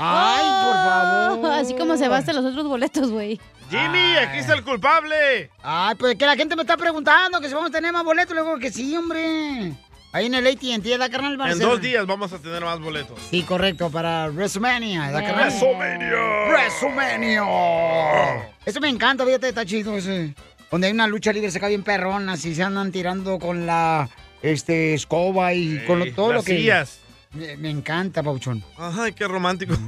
Ay, 0.00 0.64
por 0.64 0.74
favor. 0.74 1.52
Así 1.52 1.74
como 1.74 1.96
se 1.96 2.08
bastan 2.08 2.36
los 2.36 2.44
otros 2.44 2.66
boletos, 2.66 3.10
güey. 3.10 3.40
Jimmy, 3.68 4.16
aquí 4.16 4.38
está 4.38 4.54
el 4.54 4.62
culpable. 4.62 5.50
Ay, 5.62 5.94
pues 5.96 6.16
que 6.16 6.24
la 6.24 6.36
gente 6.36 6.56
me 6.56 6.62
está 6.62 6.76
preguntando 6.76 7.40
que 7.40 7.48
si 7.48 7.54
vamos 7.54 7.70
a 7.70 7.72
tener 7.72 7.92
más 7.92 8.04
boletos. 8.04 8.34
Le 8.34 8.42
digo 8.42 8.58
que 8.58 8.70
sí, 8.72 8.96
hombre. 8.96 9.74
Ahí 10.12 10.24
en 10.26 10.34
el 10.34 10.46
AT&T, 10.46 10.96
¿da, 10.96 11.10
carnal? 11.10 11.32
En 11.32 11.38
Marcelo? 11.38 11.70
dos 11.72 11.82
días 11.82 12.06
vamos 12.06 12.32
a 12.32 12.38
tener 12.38 12.64
más 12.64 12.80
boletos. 12.80 13.20
Sí, 13.28 13.42
correcto, 13.42 13.90
para 13.90 14.28
WrestleMania. 14.28 15.10
¿da, 15.10 15.22
carnal? 15.22 15.50
WrestleMania. 15.50 16.48
WrestleMania. 16.48 17.42
Eso 18.64 18.80
me 18.80 18.88
encanta, 18.88 19.26
fíjate, 19.26 19.48
está 19.48 19.66
chido 19.66 19.96
ese. 19.98 20.34
Donde 20.70 20.86
hay 20.86 20.92
una 20.94 21.06
lucha 21.06 21.32
libre, 21.32 21.50
se 21.50 21.60
cae 21.60 21.70
bien 21.70 21.82
perrona, 21.82 22.32
así 22.32 22.54
se 22.54 22.62
andan 22.62 22.90
tirando 22.90 23.38
con 23.38 23.66
la 23.66 24.08
este, 24.42 24.94
escoba 24.94 25.52
y 25.54 25.84
con 25.86 26.00
lo- 26.00 26.12
todo 26.14 26.32
las 26.32 26.42
lo 26.42 26.44
que... 26.44 26.56
sillas. 26.58 27.00
Me, 27.32 27.58
me 27.58 27.68
encanta, 27.68 28.22
Pauchón. 28.22 28.64
Ajá, 28.78 29.10
qué 29.12 29.28
romántico. 29.28 29.74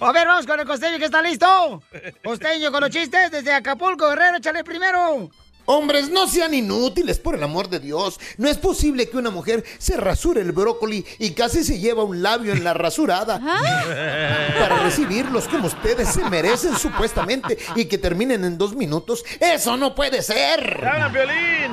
A 0.00 0.12
ver, 0.12 0.26
vamos 0.26 0.46
con 0.46 0.58
el 0.60 0.66
costeño 0.66 0.98
que 0.98 1.04
está 1.06 1.20
listo. 1.20 1.82
Costeño 2.24 2.70
con 2.72 2.80
los 2.80 2.90
chistes 2.90 3.30
desde 3.30 3.52
Acapulco, 3.52 4.08
Guerrero, 4.08 4.38
échale 4.38 4.64
primero. 4.64 5.28
Hombres, 5.66 6.10
no 6.10 6.26
sean 6.28 6.54
inútiles, 6.54 7.18
por 7.18 7.34
el 7.34 7.42
amor 7.42 7.68
de 7.68 7.80
Dios. 7.80 8.18
No 8.38 8.48
es 8.48 8.56
posible 8.56 9.08
que 9.08 9.16
una 9.16 9.30
mujer 9.30 9.64
se 9.78 9.96
rasure 9.96 10.40
el 10.40 10.52
brócoli 10.52 11.04
y 11.18 11.32
casi 11.32 11.64
se 11.64 11.78
lleva 11.78 12.04
un 12.04 12.22
labio 12.22 12.52
en 12.52 12.64
la 12.64 12.72
rasurada. 12.74 13.40
Para 14.58 14.82
recibirlos 14.82 15.48
como 15.48 15.66
ustedes 15.66 16.08
se 16.08 16.28
merecen 16.30 16.76
supuestamente 16.76 17.58
y 17.74 17.86
que 17.86 17.98
terminen 17.98 18.44
en 18.44 18.56
dos 18.58 18.74
minutos. 18.74 19.24
¡Eso 19.40 19.76
no 19.76 19.94
puede 19.94 20.22
ser! 20.22 20.78
¡Gana, 20.80 21.12
Piolín! 21.12 21.72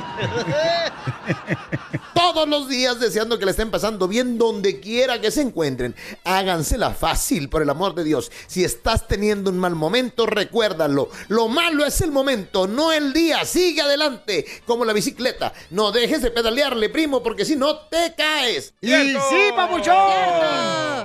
Todos 2.14 2.48
los 2.48 2.70
días 2.70 3.00
deseando 3.00 3.40
que 3.40 3.46
le 3.46 3.52
estén 3.52 3.72
pasando 3.72 4.08
bien 4.08 4.38
donde 4.38 4.80
quiera 4.80 5.20
que 5.20 5.32
se 5.32 5.42
encuentren. 5.42 5.96
Hágansela 6.24 6.92
fácil, 6.92 7.50
por 7.50 7.62
el 7.62 7.70
amor 7.70 7.96
de 7.96 8.04
Dios. 8.04 8.32
Si 8.48 8.64
estás 8.64 9.08
teniendo 9.08 9.50
un 9.50 9.58
mal 9.58 9.76
momento, 9.76 10.26
recuérdalo. 10.26 11.10
Lo 11.28 11.48
malo 11.48 11.86
es 11.86 12.02
el 12.02 12.12
momento, 12.12 12.68
no 12.68 12.92
el 12.92 13.14
día. 13.14 13.46
Sigue 13.46 13.82
adelante, 13.82 14.46
como 14.66 14.86
la 14.86 14.94
bicicleta. 14.94 15.54
No 15.72 15.92
dejes 15.92 16.22
de 16.22 16.32
pedalearle, 16.32 16.90
primo, 16.90 17.24
porque 17.24 17.46
si 17.46 17.56
no 17.56 17.78
te 17.88 18.14
caes. 18.16 18.74
Y 18.82 18.90
sí, 18.90 19.50
papuchón. 19.56 19.94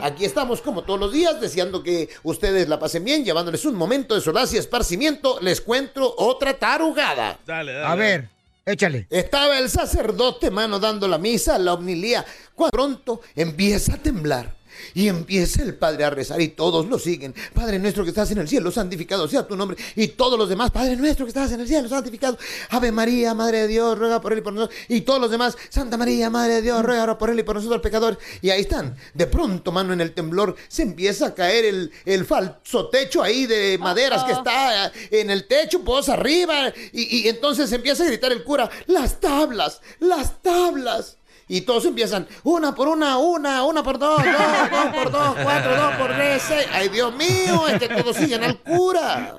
Aquí 0.02 0.24
estamos 0.24 0.60
como 0.60 0.82
todos 0.82 1.00
los 1.00 1.12
días, 1.12 1.40
deseando 1.40 1.82
que 1.82 2.08
ustedes 2.22 2.68
la 2.68 2.78
pasen 2.78 3.04
bien, 3.04 3.24
llevándoles 3.24 3.64
un 3.64 3.74
momento 3.74 4.14
de 4.14 4.20
solaz 4.20 4.52
y 4.52 4.58
esparcimiento. 4.58 5.38
Les 5.40 5.60
cuento 5.60 6.14
otra 6.18 6.58
tarugada. 6.58 7.38
Dale, 7.46 7.72
dale. 7.72 7.86
A 7.86 7.94
ver, 7.94 8.28
échale. 8.72 9.06
Estaba 9.10 9.58
el 9.58 9.70
sacerdote, 9.70 10.50
mano, 10.50 10.78
dando 10.78 11.08
la 11.08 11.18
misa, 11.18 11.58
la 11.58 11.74
omnilía. 11.74 12.24
Cuando 12.54 12.70
pronto 12.70 13.20
empieza 13.34 13.94
a 13.94 13.98
temblar. 13.98 14.57
Y 14.94 15.08
empieza 15.08 15.62
el 15.62 15.74
Padre 15.74 16.04
a 16.04 16.10
rezar 16.10 16.40
y 16.40 16.48
todos 16.48 16.86
lo 16.86 16.98
siguen. 16.98 17.34
Padre 17.54 17.78
nuestro 17.78 18.04
que 18.04 18.10
estás 18.10 18.30
en 18.30 18.38
el 18.38 18.48
cielo, 18.48 18.70
santificado 18.70 19.28
sea 19.28 19.46
tu 19.46 19.56
nombre. 19.56 19.76
Y 19.96 20.08
todos 20.08 20.38
los 20.38 20.48
demás, 20.48 20.70
Padre 20.70 20.96
nuestro 20.96 21.24
que 21.26 21.30
estás 21.30 21.52
en 21.52 21.60
el 21.60 21.68
cielo, 21.68 21.88
santificado. 21.88 22.38
Ave 22.70 22.92
María, 22.92 23.34
Madre 23.34 23.62
de 23.62 23.68
Dios, 23.68 23.98
ruega 23.98 24.20
por 24.20 24.32
él 24.32 24.40
y 24.40 24.42
por 24.42 24.52
nosotros. 24.52 24.78
Y 24.88 25.02
todos 25.02 25.20
los 25.20 25.30
demás, 25.30 25.56
Santa 25.68 25.96
María, 25.96 26.30
Madre 26.30 26.54
de 26.54 26.62
Dios, 26.62 26.82
ruega 26.84 27.18
por 27.18 27.30
él 27.30 27.38
y 27.38 27.42
por 27.42 27.56
nosotros 27.56 27.80
pecadores. 27.80 28.18
Y 28.42 28.50
ahí 28.50 28.62
están. 28.62 28.96
De 29.14 29.26
pronto, 29.26 29.72
mano, 29.72 29.92
en 29.92 30.00
el 30.00 30.14
temblor 30.14 30.56
se 30.68 30.82
empieza 30.82 31.26
a 31.26 31.34
caer 31.34 31.64
el, 31.64 31.92
el 32.04 32.24
falso 32.24 32.88
techo 32.88 33.22
ahí 33.22 33.46
de 33.46 33.78
maderas 33.78 34.24
que 34.24 34.32
está 34.32 34.92
en 35.10 35.30
el 35.30 35.46
techo, 35.46 35.82
pues 35.84 36.08
arriba. 36.08 36.72
Y, 36.92 37.18
y 37.18 37.28
entonces 37.28 37.70
empieza 37.72 38.04
a 38.04 38.06
gritar 38.06 38.32
el 38.32 38.44
cura, 38.44 38.70
las 38.86 39.20
tablas, 39.20 39.80
las 40.00 40.42
tablas. 40.42 41.17
Y 41.50 41.62
todos 41.62 41.86
empiezan, 41.86 42.28
una 42.44 42.74
por 42.74 42.88
una, 42.88 43.16
una, 43.16 43.64
una 43.64 43.82
por 43.82 43.98
dos, 43.98 44.22
dos, 44.22 44.70
dos 44.70 44.94
por 44.94 45.10
dos, 45.10 45.34
cuatro, 45.42 45.76
dos 45.76 45.94
por 45.94 46.14
tres, 46.14 46.42
seis. 46.46 46.66
Ay, 46.72 46.88
Dios 46.90 47.14
mío, 47.14 47.66
es 47.68 47.78
que 47.78 47.88
todos 47.88 48.16
siguen 48.16 48.44
al 48.44 48.58
cura. 48.58 49.34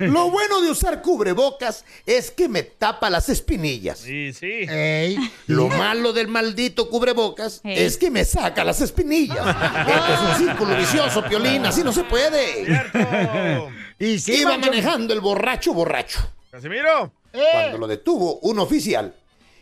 Lo 0.00 0.30
bueno 0.30 0.60
de 0.60 0.70
usar 0.70 1.00
cubrebocas 1.00 1.84
es 2.06 2.30
que 2.32 2.48
me 2.48 2.62
tapa 2.64 3.08
las 3.08 3.28
espinillas. 3.28 3.98
Sí, 4.00 4.32
sí. 4.32 4.66
Lo 5.46 5.68
malo 5.68 6.12
del 6.12 6.26
maldito 6.28 6.88
cubrebocas 6.90 7.60
Ey. 7.64 7.84
es 7.84 7.96
que 7.96 8.10
me 8.10 8.24
saca 8.24 8.64
las 8.64 8.80
espinillas. 8.80 9.46
Esto 9.46 10.12
es 10.14 10.20
un 10.40 10.46
círculo 10.46 10.76
vicioso, 10.76 11.24
Piolín, 11.24 11.64
así 11.66 11.84
no 11.84 11.92
se 11.92 12.02
puede. 12.04 12.64
Y 13.98 14.32
Iba 14.40 14.58
manejando 14.58 15.14
el 15.14 15.20
borracho 15.20 15.72
borracho. 15.72 16.18
Casimiro. 16.50 17.12
Cuando 17.32 17.78
lo 17.78 17.86
detuvo 17.86 18.38
un 18.40 18.58
oficial 18.58 19.14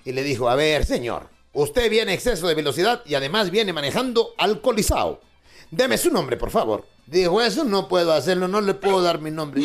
y 0.04 0.12
le 0.12 0.22
dijo, 0.22 0.48
a 0.48 0.54
ver, 0.54 0.84
señor, 0.84 1.28
usted 1.52 1.90
viene 1.90 2.12
a 2.12 2.14
exceso 2.14 2.48
de 2.48 2.54
velocidad 2.54 3.02
y 3.06 3.14
además 3.14 3.50
viene 3.50 3.72
manejando 3.72 4.30
alcoholizado. 4.38 5.20
Deme 5.70 5.98
su 5.98 6.10
nombre, 6.10 6.36
por 6.36 6.50
favor. 6.50 6.86
Dijo, 7.06 7.40
eso 7.40 7.64
no 7.64 7.88
puedo 7.88 8.12
hacerlo, 8.12 8.48
no 8.48 8.60
le 8.60 8.74
puedo 8.74 9.02
dar 9.02 9.20
mi 9.20 9.30
nombre. 9.30 9.62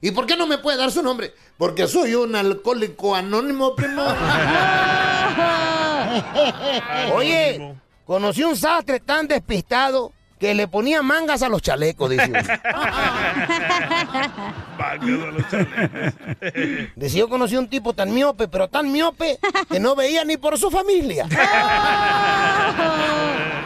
¿Y 0.00 0.10
por 0.12 0.26
qué 0.26 0.36
no 0.36 0.46
me 0.46 0.58
puede 0.58 0.78
dar 0.78 0.92
su 0.92 1.02
nombre? 1.02 1.34
Porque 1.56 1.88
soy 1.88 2.14
un 2.14 2.36
alcohólico 2.36 3.14
anónimo, 3.14 3.74
primo. 3.74 4.04
Oye, 7.14 7.74
conocí 8.06 8.44
un 8.44 8.56
sastre 8.56 9.00
tan 9.00 9.26
despistado 9.26 10.12
que 10.38 10.54
le 10.54 10.68
ponía 10.68 11.02
mangas 11.02 11.42
a 11.42 11.48
los 11.48 11.62
chalecos, 11.62 12.10
dice. 12.10 12.26
uno. 12.26 12.38
Decía, 16.96 17.20
yo 17.20 17.28
conocí 17.28 17.56
un 17.56 17.68
tipo 17.68 17.92
tan 17.92 18.14
miope, 18.14 18.48
pero 18.48 18.68
tan 18.68 18.90
miope, 18.92 19.38
que 19.70 19.80
no 19.80 19.94
veía 19.96 20.24
ni 20.24 20.36
por 20.36 20.56
su 20.58 20.70
familia. 20.70 21.24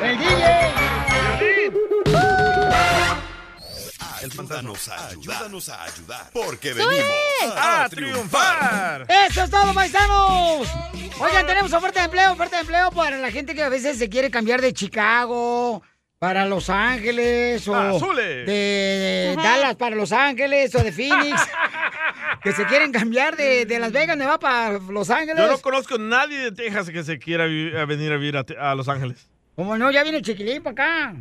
¡El 0.02 0.18
DJ! 0.18 0.32
Ayúdanos 4.22 4.88
a 4.88 5.08
ayudar. 5.08 5.36
Ayúdanos 5.36 5.68
a 5.68 5.82
ayudar. 5.82 6.30
Porque 6.32 6.72
¡Sube! 6.72 6.86
venimos 6.86 7.56
a, 7.56 7.88
triunfar. 7.88 9.06
¡Eso 9.08 9.42
es 9.42 9.50
todo, 9.50 9.74
paisanos! 9.74 10.68
Oigan, 11.18 11.46
tenemos 11.46 11.72
oferta 11.72 12.00
de 12.00 12.04
empleo, 12.06 12.32
oferta 12.32 12.56
de 12.56 12.62
empleo 12.62 12.90
para 12.92 13.18
la 13.18 13.30
gente 13.30 13.54
que 13.54 13.62
a 13.62 13.68
veces 13.68 13.98
se 13.98 14.08
quiere 14.08 14.30
cambiar 14.30 14.60
de 14.60 14.72
Chicago 14.72 15.82
para 16.22 16.46
Los 16.46 16.70
Ángeles 16.70 17.66
o 17.66 17.74
Azules. 17.74 18.46
de. 18.46 19.34
Dallas 19.36 19.74
para 19.74 19.96
Los 19.96 20.12
Ángeles 20.12 20.72
o 20.76 20.78
de 20.84 20.92
Phoenix. 20.92 21.40
que 22.44 22.52
se 22.52 22.64
quieren 22.66 22.92
cambiar 22.92 23.36
de, 23.36 23.66
de 23.66 23.78
Las 23.80 23.90
Vegas, 23.90 24.16
¿me 24.16 24.24
va 24.24 24.38
para 24.38 24.78
Los 24.78 25.10
Ángeles? 25.10 25.36
Yo 25.36 25.50
no 25.50 25.58
conozco 25.58 25.96
a 25.96 25.98
nadie 25.98 26.38
de 26.38 26.52
Texas 26.52 26.90
que 26.90 27.02
se 27.02 27.18
quiera 27.18 27.46
vi- 27.46 27.76
a 27.76 27.86
venir 27.86 28.12
a 28.12 28.18
vivir 28.18 28.36
a, 28.36 28.44
Te- 28.44 28.56
a 28.56 28.72
Los 28.76 28.88
Ángeles. 28.88 29.28
Como 29.56 29.76
no, 29.76 29.90
ya 29.90 30.04
viene 30.04 30.18
el 30.18 30.24
chiquilín 30.24 30.62
para 30.62 31.10
acá. 31.10 31.14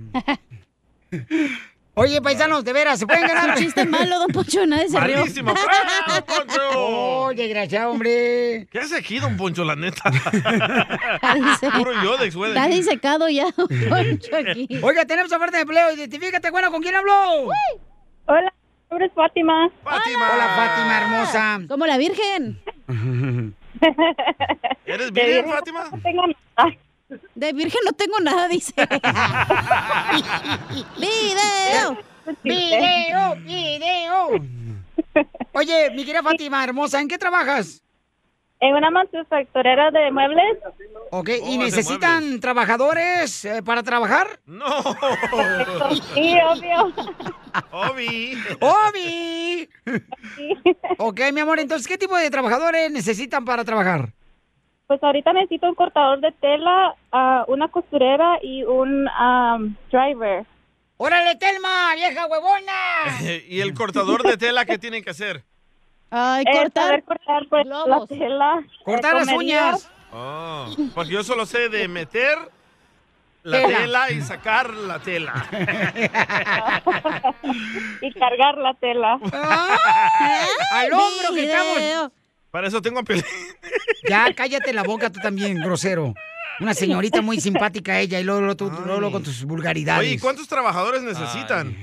Oye, 1.93 2.21
paisanos, 2.21 2.63
de 2.63 2.71
veras, 2.71 2.99
¿se 2.99 3.05
pueden 3.05 3.27
ganar? 3.27 3.49
Un 3.57 3.63
chiste 3.63 3.85
malo, 3.85 4.19
don 4.19 4.29
Poncho, 4.31 4.65
nadie 4.65 4.87
se 4.87 4.99
rió. 4.99 5.17
Malísimo. 5.19 5.53
¡Fuera, 5.53 5.77
don 6.07 6.23
Poncho! 6.23 6.61
Oh, 6.75 7.33
desgraciado, 7.35 7.91
hombre. 7.91 8.65
¿Qué 8.71 8.79
hace 8.79 8.95
aquí, 8.97 9.19
don 9.19 9.35
Poncho, 9.35 9.65
la 9.65 9.75
neta? 9.75 10.09
Puro 11.77 11.91
yodex, 12.01 12.35
güey. 12.35 12.51
Está 12.51 12.67
disecado 12.67 13.27
ya, 13.27 13.45
don 13.57 13.67
Poncho, 13.89 14.35
aquí. 14.37 14.67
Oiga, 14.81 15.03
tenemos 15.05 15.31
oferta 15.33 15.57
de 15.57 15.63
empleo. 15.63 15.91
Identifícate, 15.93 16.49
bueno, 16.49 16.71
¿con 16.71 16.81
quién 16.81 16.95
habló? 16.95 17.49
Hola, 18.25 18.53
mi 18.53 18.89
nombre 18.89 19.07
es 19.07 19.13
Fátima. 19.13 19.69
Fátima. 19.83 20.29
Hola, 20.33 20.47
Fátima, 20.55 21.01
hermosa. 21.01 21.59
Como 21.67 21.85
la 21.85 21.97
Virgen. 21.97 22.61
¿Eres 24.85 25.11
virgen 25.11 25.45
Fátima? 25.49 25.89
no 25.91 25.99
tengo 26.01 26.23
nada. 26.57 26.71
De 27.35 27.53
Virgen 27.53 27.81
no 27.85 27.93
tengo 27.93 28.19
nada, 28.19 28.47
dice. 28.47 28.73
¡Video! 30.97 31.97
¡Video! 32.43 33.35
¡Video! 33.43 34.29
Oye, 35.53 35.89
mi 35.91 36.05
querida 36.05 36.23
Fátima, 36.23 36.63
hermosa, 36.63 37.01
¿en 37.01 37.07
qué 37.07 37.17
trabajas? 37.17 37.83
En 38.61 38.75
una 38.75 38.91
manufacturera 38.91 39.89
de 39.89 40.11
muebles. 40.11 40.57
Ok, 41.09 41.29
Oh, 41.41 41.49
¿y 41.51 41.57
necesitan 41.57 42.39
trabajadores 42.39 43.43
eh, 43.43 43.63
para 43.63 43.81
trabajar? 43.81 44.39
No. 44.45 44.67
Sí, 46.13 46.35
obvio. 46.45 46.93
Obi. 47.71 48.37
¡Obi! 48.59 49.69
Ok, 50.99 51.19
mi 51.33 51.39
amor, 51.41 51.59
entonces, 51.59 51.87
¿qué 51.87 51.97
tipo 51.97 52.15
de 52.15 52.29
trabajadores 52.29 52.91
necesitan 52.91 53.43
para 53.45 53.65
trabajar? 53.65 54.13
Pues 54.91 55.01
ahorita 55.05 55.31
necesito 55.31 55.69
un 55.69 55.75
cortador 55.75 56.19
de 56.19 56.33
tela, 56.33 56.93
ah, 57.13 57.45
una 57.47 57.69
costurera 57.69 58.39
y 58.43 58.63
un 58.65 59.05
driver. 59.89 60.45
¡Órale, 60.97 61.37
Telma, 61.37 61.95
vieja 61.95 62.25
huevona! 62.25 62.73
¿Y 63.47 63.61
el 63.61 63.73
cortador 63.73 64.21
de 64.23 64.35
tela 64.35 64.65
qué 64.65 64.77
tienen 64.77 65.01
que 65.01 65.11
hacer? 65.11 65.45
Ay, 66.09 66.43
Eh, 66.45 66.51
cortar. 66.51 66.83
saber 66.83 67.03
cortar 67.05 67.43
pues, 67.49 67.65
la 67.67 68.05
tela. 68.05 68.63
Cortar 68.83 69.15
eh, 69.15 69.19
las 69.19 69.27
uñas. 69.29 69.89
Oh, 70.11 70.65
porque 70.93 71.11
yo 71.11 71.23
solo 71.23 71.45
sé 71.45 71.69
de 71.69 71.87
meter 71.87 72.37
la 73.43 73.61
Tela. 73.61 73.77
tela, 73.77 74.11
y 74.11 74.19
sacar 74.19 74.71
la 74.71 74.99
tela. 74.99 75.45
y 78.01 78.11
cargar 78.11 78.57
la 78.57 78.73
tela. 78.73 79.13
Al 80.73 80.91
hombro 80.91 81.33
que 81.33 81.45
estamos. 81.45 82.11
Para 82.51 82.67
eso 82.67 82.81
tengo 82.81 82.99
a 82.99 83.03
Piolín. 83.03 83.23
Ya, 84.07 84.33
cállate 84.33 84.73
la 84.73 84.83
boca 84.83 85.09
tú 85.09 85.19
también, 85.21 85.57
grosero. 85.61 86.13
Una 86.59 86.73
señorita 86.73 87.21
muy 87.21 87.39
simpática 87.39 87.99
ella 87.99 88.19
y 88.19 88.23
luego, 88.23 88.41
luego 88.41 88.55
tú- 88.57 88.69
luego, 88.69 88.99
luego 88.99 89.11
con 89.13 89.23
tus 89.23 89.43
vulgaridades. 89.45 90.01
Oye, 90.01 90.15
¿y 90.15 90.19
¿cuántos 90.19 90.47
trabajadores 90.47 91.01
necesitan? 91.01 91.75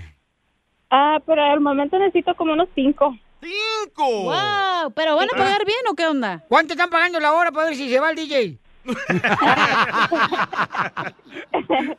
Ah, 0.91 1.19
pero 1.27 1.43
al 1.43 1.61
momento 1.61 1.99
necesito 1.99 2.35
como 2.37 2.53
unos 2.53 2.69
cinco. 2.75 3.17
¡Cinco! 3.43 4.05
¡Wow! 4.25 4.93
¿Pero 4.95 5.17
van 5.17 5.29
a 5.33 5.37
pagar 5.37 5.65
bien 5.65 5.79
o 5.91 5.95
qué 5.95 6.07
onda? 6.07 6.45
¿Cuánto 6.49 6.75
están 6.75 6.91
pagando 6.91 7.19
la 7.21 7.33
hora 7.33 7.51
para 7.53 7.67
ver 7.67 7.77
si 7.77 7.89
se 7.89 8.01
va 8.01 8.11
el 8.11 8.17
DJ? 8.17 8.59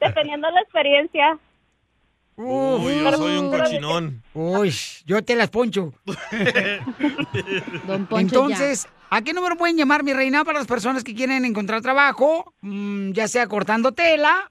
Dependiendo 0.02 0.48
de 0.48 0.54
la 0.54 0.62
experiencia. 0.62 1.38
Uy, 2.42 3.00
yo 3.00 3.12
soy 3.18 3.38
un 3.38 3.52
cochinón. 3.52 4.24
Uy, 4.34 4.74
yo 5.06 5.22
te 5.22 5.36
las 5.36 5.50
poncho. 5.50 5.94
Poncho 7.86 8.18
Entonces, 8.18 8.88
¿a 9.10 9.22
qué 9.22 9.34
número 9.34 9.58
pueden 9.58 9.76
llamar, 9.76 10.04
mi 10.04 10.14
reina, 10.14 10.46
para 10.46 10.60
las 10.60 10.68
personas 10.68 11.04
que 11.04 11.14
quieren 11.14 11.44
encontrar 11.44 11.82
trabajo? 11.82 12.54
Mm, 12.62 13.12
ya 13.12 13.28
sea 13.28 13.46
cortando 13.48 13.92
tela 13.92 14.50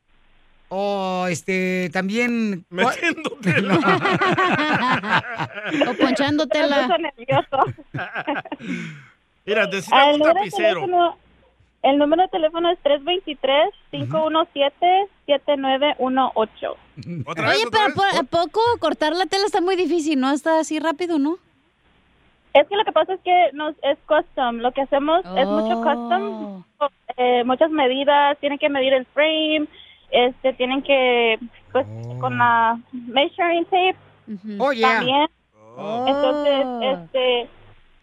o 0.68 1.28
este 1.30 1.89
también... 1.91 2.66
Metiendo 2.68 3.30
O 5.89 5.95
ponchando 5.95 6.47
tela. 6.47 6.76
Me 6.76 6.82
puso 6.89 6.99
nervioso. 6.99 7.64
Mira, 9.47 9.64
necesitan 9.64 10.09
el, 10.11 10.16
un 10.16 10.22
tapicero. 10.22 10.80
teléfono, 10.82 11.16
el 11.83 11.99
número 11.99 12.22
de 12.22 12.29
teléfono 12.29 12.70
es 12.70 12.79
323-517-7918. 15.29 16.76
Oye, 17.26 17.66
pero 17.70 17.95
¿por- 17.95 18.18
¿a 18.18 18.22
poco 18.24 18.61
cortar 18.81 19.12
la 19.14 19.26
tela 19.26 19.47
está 19.47 19.61
muy 19.61 19.76
difícil? 19.76 20.18
¿No 20.20 20.31
está 20.31 20.59
así 20.61 20.79
rápido, 20.79 21.18
no? 21.18 21.37
Es 22.55 22.66
que 22.66 22.76
lo 22.76 22.85
que 22.85 22.93
pasa 22.93 23.14
es 23.14 23.20
que 23.20 23.51
nos, 23.53 23.74
es 23.83 23.99
custom. 24.07 24.57
Lo 24.57 24.72
que 24.72 24.81
hacemos 24.83 25.20
es 25.37 25.47
Oh. 25.47 25.61
mucho 25.61 25.76
custom. 25.83 26.64
eh, 27.16 27.43
muchas 27.45 27.70
medidas. 27.70 28.39
Tienen 28.39 28.59
que 28.59 28.68
medir 28.68 28.93
el 28.95 29.05
frame. 29.07 29.66
Este, 30.11 30.53
tienen 30.55 30.83
que, 30.83 31.39
pues, 31.72 31.87
con 32.20 32.39
la 32.39 32.79
measuring 32.93 33.64
tape. 33.66 33.97
Oh, 34.59 34.72
yeah. 34.72 34.95
También. 34.97 35.26
Entonces, 36.07 36.66
este, 36.83 37.49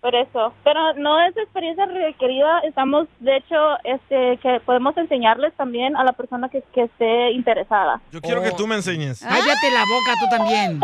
por 0.05 0.13
eso. 0.13 0.53
Pero 0.63 0.93
no 0.93 1.19
es 1.25 1.35
experiencia 1.35 1.87
requerida. 1.87 2.59
Estamos, 2.59 3.07
de 3.19 3.37
hecho, 3.37 3.55
este, 3.83 4.37
que 4.37 4.59
podemos 4.63 4.95
enseñarles 4.97 5.51
también 5.55 5.97
a 5.97 6.03
la 6.03 6.13
persona 6.13 6.47
que, 6.47 6.61
que 6.75 6.83
esté 6.83 7.31
interesada. 7.31 7.99
Yo 8.11 8.21
quiero 8.21 8.43
que 8.43 8.51
tú 8.51 8.67
me 8.67 8.75
enseñes. 8.75 9.21
Cállate 9.21 9.71
la 9.71 9.79
boca 9.79 10.13
tú 10.19 10.27
también. 10.29 10.79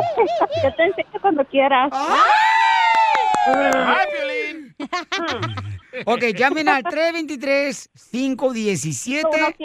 Yo 0.64 0.74
te 0.74 0.86
enseño 0.86 1.22
cuando 1.22 1.46
quieras. 1.46 1.92
¡Ay, 3.46 4.08
Piolín! 4.12 4.76
Ok, 6.06 6.24
llamen 6.36 6.68
al 6.68 6.84
323-517. 6.84 9.56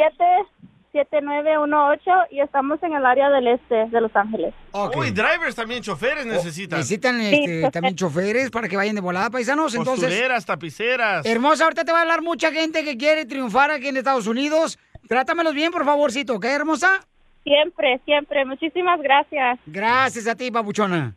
7918 0.96 2.10
y 2.30 2.40
estamos 2.40 2.82
en 2.82 2.94
el 2.94 3.04
área 3.06 3.28
del 3.30 3.46
este 3.48 3.86
de 3.86 4.00
Los 4.00 4.14
Ángeles. 4.16 4.54
Uy, 4.96 5.10
drivers 5.10 5.54
también, 5.54 5.82
choferes 5.82 6.26
necesitan. 6.26 6.78
Necesitan 6.78 7.20
este, 7.20 7.70
también 7.70 7.94
choferes 7.94 8.50
para 8.50 8.68
que 8.68 8.76
vayan 8.76 8.94
de 8.94 9.00
volada, 9.00 9.30
paisanos. 9.30 9.74
Entonces, 9.74 10.06
Costureras, 10.06 10.46
tapiceras. 10.46 11.26
hermosa, 11.26 11.64
ahorita 11.64 11.84
te 11.84 11.92
va 11.92 11.98
a 11.98 12.02
hablar 12.02 12.22
mucha 12.22 12.52
gente 12.52 12.84
que 12.84 12.96
quiere 12.96 13.26
triunfar 13.26 13.70
aquí 13.70 13.88
en 13.88 13.96
Estados 13.96 14.26
Unidos. 14.26 14.78
Trátamelos 15.08 15.54
bien, 15.54 15.70
por 15.70 15.84
favorcito, 15.84 16.34
¿ok, 16.34 16.44
hermosa? 16.46 17.06
Siempre, 17.44 18.00
siempre. 18.04 18.44
Muchísimas 18.44 19.00
gracias. 19.00 19.58
Gracias 19.66 20.26
a 20.26 20.34
ti, 20.34 20.50
papuchona. 20.50 21.14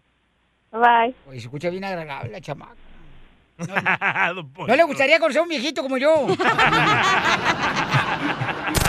Bye. 0.71 1.15
Oye, 1.27 1.39
se 1.39 1.47
escucha 1.47 1.69
bien 1.69 1.83
agradable 1.83 2.31
la 2.31 2.41
chamaca. 2.41 2.75
Don 4.35 4.51
No 4.67 4.75
le 4.75 4.83
gustaría 4.83 5.19
conocer 5.19 5.39
a 5.39 5.43
un 5.43 5.49
viejito 5.49 5.81
como 5.81 5.97
yo. 5.97 6.27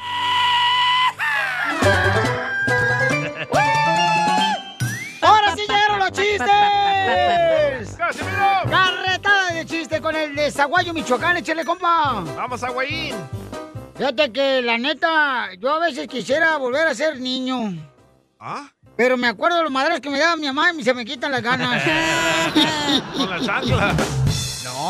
Con 10.11 10.19
el 10.19 10.35
de 10.35 10.51
Zaguayo, 10.51 10.93
Michoacán! 10.93 11.37
¡Échale, 11.37 11.63
compa! 11.63 12.23
¡Vamos, 12.35 12.61
Aguayín! 12.63 13.15
Fíjate 13.95 14.31
que, 14.31 14.61
la 14.61 14.77
neta, 14.77 15.53
yo 15.57 15.69
a 15.75 15.79
veces 15.79 16.07
quisiera 16.07 16.57
volver 16.57 16.87
a 16.87 16.93
ser 16.93 17.19
niño. 17.19 17.73
¿Ah? 18.37 18.69
Pero 18.97 19.15
me 19.15 19.27
acuerdo 19.27 19.57
de 19.57 19.63
los 19.63 19.71
madres 19.71 20.01
que 20.01 20.09
me 20.09 20.19
daba 20.19 20.35
mi 20.35 20.47
mamá 20.47 20.73
y 20.77 20.83
se 20.83 20.93
me 20.93 21.05
quitan 21.05 21.31
las 21.31 21.41
ganas. 21.41 21.81
Con 23.17 23.29
la 23.29 23.39
chancla. 23.39 23.95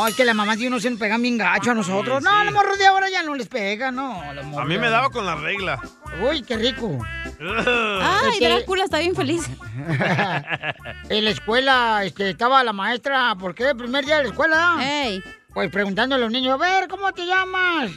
No, 0.02 0.08
es 0.08 0.16
que 0.16 0.26
las 0.26 0.34
mamás 0.36 0.58
de 0.58 0.68
uno 0.68 0.80
se 0.80 0.90
nos 0.90 0.98
pegan 1.00 1.22
bien 1.22 1.38
gacho 1.38 1.70
a 1.70 1.74
nosotros. 1.76 2.24
No, 2.24 2.44
los 2.44 2.52
morros 2.54 2.80
de 2.80 2.88
ahora 2.88 3.08
ya 3.12 3.22
no 3.22 3.36
les 3.36 3.48
pega, 3.48 3.92
no. 3.92 4.20
A 4.60 4.66
mí 4.66 4.78
me 4.80 4.90
daba 4.90 5.12
con 5.12 5.28
la 5.28 5.36
regla. 5.36 5.80
Uy, 6.28 6.42
qué 6.42 6.58
rico. 6.58 6.98
Ay, 7.40 8.34
Este- 8.34 8.50
Drácula 8.50 8.84
está 8.86 8.98
bien 8.98 9.16
feliz. 9.16 9.48
en 11.10 11.24
la 11.26 11.30
escuela 11.30 12.04
este, 12.04 12.32
estaba 12.32 12.64
la 12.64 12.74
maestra, 12.74 13.36
¿por 13.36 13.54
qué? 13.54 13.70
El 13.70 13.78
primer 13.78 14.04
día 14.04 14.18
de 14.18 14.24
la 14.24 14.30
escuela. 14.30 14.78
Pues 15.54 15.70
preguntando 15.70 16.16
a 16.16 16.18
los 16.18 16.32
niños, 16.32 16.54
a 16.56 16.58
ver, 16.58 16.88
¿cómo 16.88 17.12
te 17.12 17.26
llamas? 17.28 17.92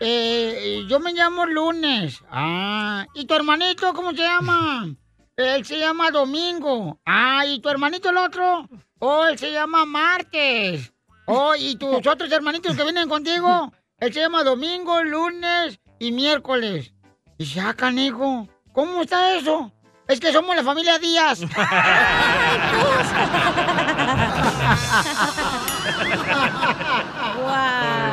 "Eh, 0.00 0.84
yo 0.88 0.98
me 0.98 1.12
llamo 1.12 1.46
Lunes. 1.46 2.24
Ah, 2.28 3.06
¿y 3.14 3.24
tu 3.24 3.34
hermanito 3.34 3.94
cómo 3.94 4.10
se 4.10 4.18
llama? 4.22 4.88
Él 5.36 5.64
se 5.64 5.78
llama 5.78 6.10
Domingo. 6.10 6.98
Ah, 7.06 7.44
¿y 7.46 7.60
tu 7.60 7.68
hermanito 7.68 8.10
el 8.10 8.16
otro? 8.16 8.68
Oh, 8.98 9.26
él 9.26 9.38
se 9.38 9.52
llama 9.52 9.84
Martes. 9.84 10.92
Oh, 11.26 11.54
¿y 11.58 11.76
tus 11.76 12.06
otros 12.06 12.30
hermanitos 12.30 12.76
que 12.76 12.82
vienen 12.84 13.08
contigo? 13.08 13.72
Él 13.98 14.12
se 14.12 14.20
llama 14.20 14.44
Domingo, 14.44 15.02
Lunes 15.02 15.80
y 15.98 16.12
Miércoles. 16.12 16.92
Y 17.38 17.44
dice, 17.44 17.60
ah, 17.60 17.74
canijo, 17.74 18.48
¿cómo 18.72 19.02
está 19.02 19.34
eso? 19.36 19.72
Es 20.08 20.20
que 20.20 20.32
somos 20.32 20.54
la 20.54 20.62
familia 20.62 20.98
Díaz. 20.98 21.40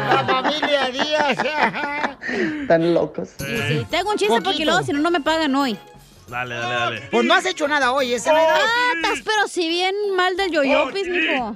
La 0.10 0.26
familia 0.26 0.90
Díaz. 0.90 1.38
Están 2.62 2.94
locos. 2.94 3.30
Sí, 3.38 3.46
sí. 3.68 3.88
Tengo 3.90 4.12
un 4.12 4.18
chiste 4.18 4.42
porque 4.42 4.66
luego 4.66 4.84
si 4.84 4.94
no, 4.94 5.00
no 5.00 5.12
me 5.12 5.22
pagan 5.22 5.56
hoy. 5.56 5.78
Dale, 6.28 6.56
dale, 6.56 6.76
dale. 6.76 7.02
Pues 7.12 7.26
no 7.26 7.34
has 7.34 7.46
hecho 7.46 7.68
nada 7.68 7.92
hoy, 7.92 8.14
esa 8.14 8.32
Ah, 8.34 8.94
estás 8.96 9.20
pero 9.24 9.48
si 9.48 9.68
bien 9.68 9.94
mal 10.16 10.36
del 10.38 10.52
yoyopis, 10.52 11.08
mijo. 11.08 11.56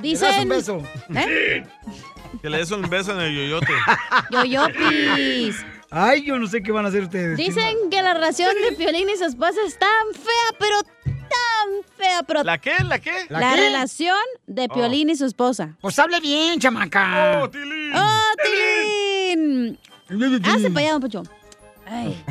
Dicen... 0.00 0.28
das 0.28 0.42
un 0.42 0.48
beso. 0.48 0.82
¿Eh? 1.14 1.64
Que 2.40 2.48
le 2.48 2.58
des 2.58 2.70
un 2.70 2.88
beso 2.88 3.12
en 3.12 3.20
el 3.20 3.34
yoyote. 3.34 3.72
Yoyopis. 4.30 5.64
Ay, 5.90 6.24
yo 6.24 6.38
no 6.38 6.46
sé 6.46 6.62
qué 6.62 6.72
van 6.72 6.86
a 6.86 6.88
hacer 6.88 7.02
ustedes. 7.02 7.36
Dicen 7.36 7.90
que 7.90 8.02
la 8.02 8.14
relación 8.14 8.50
de 8.68 8.74
Piolín 8.76 9.10
y 9.10 9.16
su 9.18 9.24
esposa 9.24 9.60
es 9.66 9.78
tan 9.78 10.14
fea, 10.14 10.58
pero 10.58 10.82
tan 11.04 11.84
fea, 11.98 12.22
pero... 12.26 12.42
¿La 12.42 12.56
qué? 12.56 12.72
¿La 12.82 12.98
qué? 12.98 13.26
La, 13.28 13.54
relación 13.54 14.16
de 14.46 14.68
Piolín 14.70 15.10
y 15.10 15.16
su 15.16 15.26
esposa. 15.26 15.76
Pues 15.82 15.98
hable 15.98 16.20
bien, 16.20 16.58
chamaca. 16.58 17.42
¡Oh, 17.42 17.50
Tilín! 17.50 17.92
¡Oh, 17.94 18.32
Tilín! 18.42 19.78
Hace 20.46 20.70
para 20.70 20.80
allá, 20.80 20.92
don 20.92 21.02
Pocho. 21.02 21.22
Ay. 21.86 22.24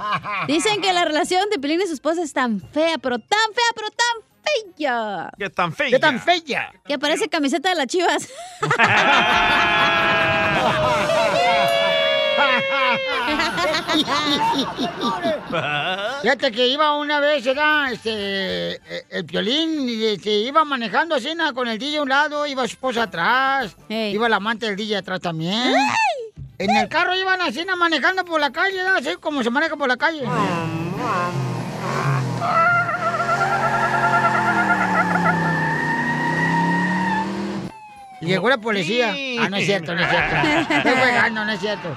Dicen 0.46 0.80
que 0.80 0.92
la 0.92 1.04
relación 1.04 1.50
de 1.50 1.58
Piolín 1.58 1.80
y 1.82 1.86
su 1.88 1.94
esposa 1.94 2.22
es 2.22 2.32
tan 2.32 2.60
fea, 2.60 2.98
pero 2.98 3.18
tan 3.18 3.52
fea, 3.52 3.70
pero 3.74 3.88
tan 3.90 4.27
fea. 4.76 5.30
¿Qué 5.38 5.50
tan 5.50 5.72
fea? 5.72 5.90
¿Qué 5.90 5.98
tan 5.98 6.20
fea? 6.20 6.72
Que 6.86 6.98
parece 6.98 7.28
camiseta 7.28 7.70
de 7.70 7.74
las 7.74 7.86
chivas. 7.86 8.28
Fíjate 16.22 16.52
que 16.52 16.66
iba 16.68 16.96
una 16.96 17.20
vez, 17.20 17.46
era 17.46 17.90
este, 17.90 18.74
eh, 18.74 19.04
el 19.10 19.24
piolín, 19.24 19.88
y, 19.88 20.04
este, 20.04 20.30
iba 20.30 20.64
manejando 20.64 21.14
así, 21.14 21.34
na, 21.34 21.52
con 21.52 21.68
el 21.68 21.78
DJ 21.78 21.98
a 21.98 22.02
un 22.02 22.08
lado, 22.08 22.46
iba 22.46 22.62
su 22.62 22.72
esposa 22.72 23.04
atrás, 23.04 23.76
iba 23.88 24.28
la 24.28 24.36
amante 24.36 24.66
del 24.66 24.76
DJ 24.76 24.98
atrás 24.98 25.20
también. 25.20 25.74
En 26.58 26.76
el 26.76 26.88
carro 26.88 27.14
iban 27.14 27.40
así, 27.40 27.64
na, 27.64 27.76
manejando 27.76 28.24
por 28.24 28.40
la 28.40 28.50
calle, 28.50 28.82
¿no? 28.82 28.96
así 28.96 29.16
como 29.20 29.42
se 29.42 29.50
maneja 29.50 29.76
por 29.76 29.88
la 29.88 29.96
calle. 29.96 30.24
Llegó 38.28 38.48
la 38.48 38.58
policía. 38.58 39.14
Ah, 39.40 39.48
no 39.48 39.56
es 39.56 39.66
cierto, 39.66 39.94
no 39.94 40.00
es 40.02 40.08
cierto. 40.10 40.36
Estoy 40.74 40.92
jugando, 40.92 41.44
no 41.44 41.52
es 41.52 41.60
cierto. 41.60 41.96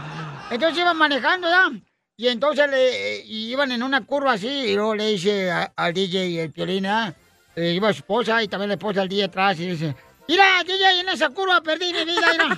Entonces 0.49 0.79
iban 0.79 0.97
manejando, 0.97 1.47
¿ya? 1.49 1.69
Y 2.17 2.27
entonces 2.27 2.69
le, 2.69 3.17
eh, 3.19 3.23
y 3.25 3.51
iban 3.51 3.71
en 3.71 3.81
una 3.83 4.01
curva 4.05 4.33
así, 4.33 4.47
y 4.47 4.75
luego 4.75 4.93
le 4.95 5.07
dice 5.07 5.49
a- 5.51 5.71
al 5.75 5.93
DJ 5.93 6.43
el 6.43 6.51
piolín, 6.51 6.85
¿ah? 6.85 7.13
Eh, 7.55 7.71
iba 7.75 7.91
su 7.93 7.99
esposa 7.99 8.41
y 8.43 8.47
también 8.47 8.69
la 8.69 8.75
esposa 8.75 8.99
del 9.01 9.09
DJ 9.09 9.23
atrás 9.25 9.59
y 9.59 9.67
dice, 9.67 9.95
mira, 10.27 10.45
DJ, 10.63 10.99
en 10.99 11.09
esa 11.09 11.29
curva 11.29 11.61
perdí 11.61 11.91
mi 11.93 12.05
vida, 12.05 12.27
mira. 12.33 12.57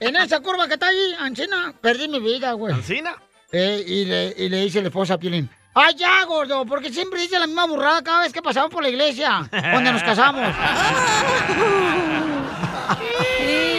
En 0.00 0.16
esa 0.16 0.40
curva 0.40 0.66
que 0.66 0.74
está 0.74 0.88
ahí, 0.88 1.14
Ancina, 1.20 1.74
perdí 1.80 2.08
mi 2.08 2.20
vida, 2.20 2.52
güey. 2.52 2.74
¿Ancina? 2.74 3.14
Eh, 3.52 3.84
y, 3.86 4.04
le, 4.04 4.34
y 4.36 4.48
le 4.48 4.62
dice 4.62 4.80
la 4.80 4.88
esposa 4.88 5.14
a 5.14 5.18
Piolín, 5.18 5.48
¡ay, 5.74 5.94
ya, 5.94 6.24
gordo! 6.24 6.64
Porque 6.66 6.90
siempre 6.92 7.20
dice 7.20 7.38
la 7.38 7.46
misma 7.46 7.66
burrada 7.66 8.02
cada 8.02 8.22
vez 8.22 8.32
que 8.32 8.42
pasamos 8.42 8.70
por 8.70 8.82
la 8.82 8.88
iglesia, 8.88 9.46
cuando 9.50 9.92
nos 9.92 10.02
casamos. 10.02 10.46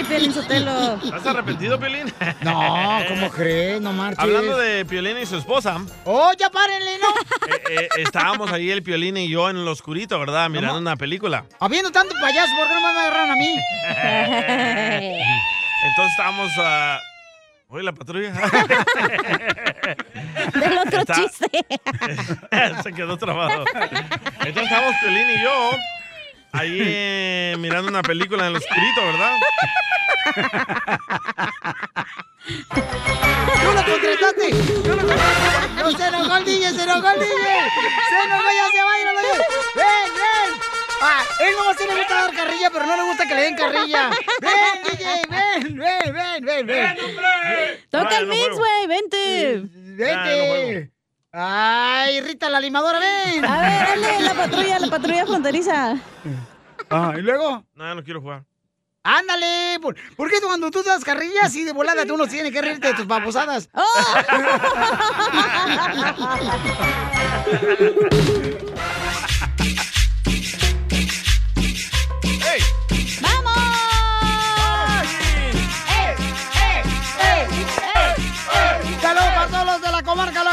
Piolín 0.07 0.33
Sotelo. 0.33 0.95
¿Estás 1.03 1.25
arrepentido, 1.27 1.79
Piolín? 1.79 2.11
No, 2.41 2.99
¿cómo 3.07 3.29
crees? 3.29 3.79
No 3.81 3.93
marches. 3.93 4.19
Hablando 4.19 4.57
de 4.57 4.85
Piolín 4.85 5.17
y 5.17 5.25
su 5.25 5.37
esposa, 5.37 5.77
¡Oh, 6.05 6.31
ya 6.37 6.49
párenle, 6.49 6.97
no! 6.99 7.07
eh, 7.47 7.61
eh, 7.69 7.87
estábamos 7.97 8.51
ahí 8.51 8.69
el 8.71 8.83
Piolín 8.83 9.17
y 9.17 9.29
yo 9.29 9.49
en 9.49 9.63
lo 9.65 9.71
oscurito, 9.71 10.19
¿verdad? 10.19 10.49
Mirando 10.49 10.79
una 10.79 10.95
película. 10.95 11.45
Habiendo 11.59 11.91
tanto 11.91 12.13
payaso, 12.21 12.51
¿por 12.57 12.67
qué 12.67 12.73
no 12.73 12.81
me 12.81 12.87
agarraron 12.87 13.31
a 13.31 13.35
mí? 13.35 13.55
Entonces 15.89 16.11
estábamos... 16.11 16.51
ah, 16.59 16.99
Oye, 17.69 17.83
la 17.83 17.91
patrulla. 17.91 18.31
Del 20.53 20.77
otro 20.77 20.99
Está- 21.01 21.15
chiste. 21.15 21.49
Se 22.83 22.93
quedó 22.93 23.17
trabado. 23.17 23.65
Entonces 24.39 24.63
estábamos 24.63 24.95
Piolín 25.01 25.29
y 25.31 25.41
yo 25.43 25.71
ahí 26.57 26.79
eh, 26.81 27.55
mirando 27.59 27.89
una 27.89 28.01
película 28.01 28.47
en 28.47 28.53
lo 28.53 28.59
oscurito, 28.59 29.05
¿verdad? 29.05 29.35
¡Tú 32.47 33.73
lo 33.73 33.85
contrataste! 33.85 34.49
¡Tú 34.83 34.89
lo 34.89 34.97
contrataste! 34.97 35.83
¡No 35.83 35.91
se 35.91 36.07
enojó 36.07 36.37
el 36.37 36.45
DJ! 36.45 36.73
¡Se 36.73 36.83
enojó 36.83 37.09
el 37.11 37.19
DJ! 37.19 37.29
¡Se 38.09 38.25
enojó! 38.25 38.49
¡Ya 38.55 38.67
se 38.71 38.83
va. 38.83 38.91
¡Ven, 39.75 40.13
ven! 40.15 40.61
Ah, 41.01 41.23
él 41.39 41.55
no 41.57 41.73
se 41.73 41.87
le 41.87 41.95
gusta 41.95 42.13
dar 42.13 42.33
carrilla, 42.33 42.69
pero 42.71 42.85
no 42.87 42.95
le 42.95 43.03
gusta 43.03 43.27
que 43.27 43.35
le 43.35 43.41
den 43.41 43.55
carrilla. 43.55 44.09
¡Ven, 44.41 44.83
DJ! 44.83 45.21
¡Ven, 45.29 45.77
ven, 45.77 46.13
ven, 46.13 46.45
ven! 46.45 46.67
ven. 46.67 46.97
Toca 47.89 48.17
el 48.17 48.27
mix, 48.27 48.49
güey, 48.49 48.87
vente. 48.87 49.61
¡Vente! 49.73 50.96
¡Ay, 51.31 52.21
Rita 52.21 52.49
la 52.49 52.59
limadora, 52.59 52.99
ven! 52.99 53.45
A 53.45 53.61
ver, 53.61 54.01
dale, 54.01 54.21
la 54.21 54.33
patrulla, 54.33 54.79
la 54.79 54.87
patrulla 54.87 55.25
fronteriza. 55.25 55.97
Ah, 56.89 57.13
¿y 57.17 57.21
luego? 57.21 57.63
No, 57.75 57.83
ya 57.83 57.95
no 57.95 58.03
quiero 58.03 58.21
jugar. 58.21 58.43
¡Ándale! 59.03 59.79
¿Por, 59.81 59.95
por 60.15 60.29
qué 60.29 60.41
cuando 60.41 60.69
tú 60.71 60.83
das 60.83 61.03
carrillas 61.03 61.55
y 61.55 61.63
de 61.63 61.71
volada 61.73 62.05
tú 62.05 62.17
no 62.17 62.27
tienes 62.27 62.51
que 62.51 62.61
reírte 62.61 62.87
de 62.87 62.93
tus 62.93 63.07
babosadas? 63.07 63.69
¡Saludos 79.01 79.25
para 79.35 79.47
todos 79.47 79.65
los 79.65 79.81
de 79.81 79.91
la 79.91 80.03
comarca! 80.03 80.43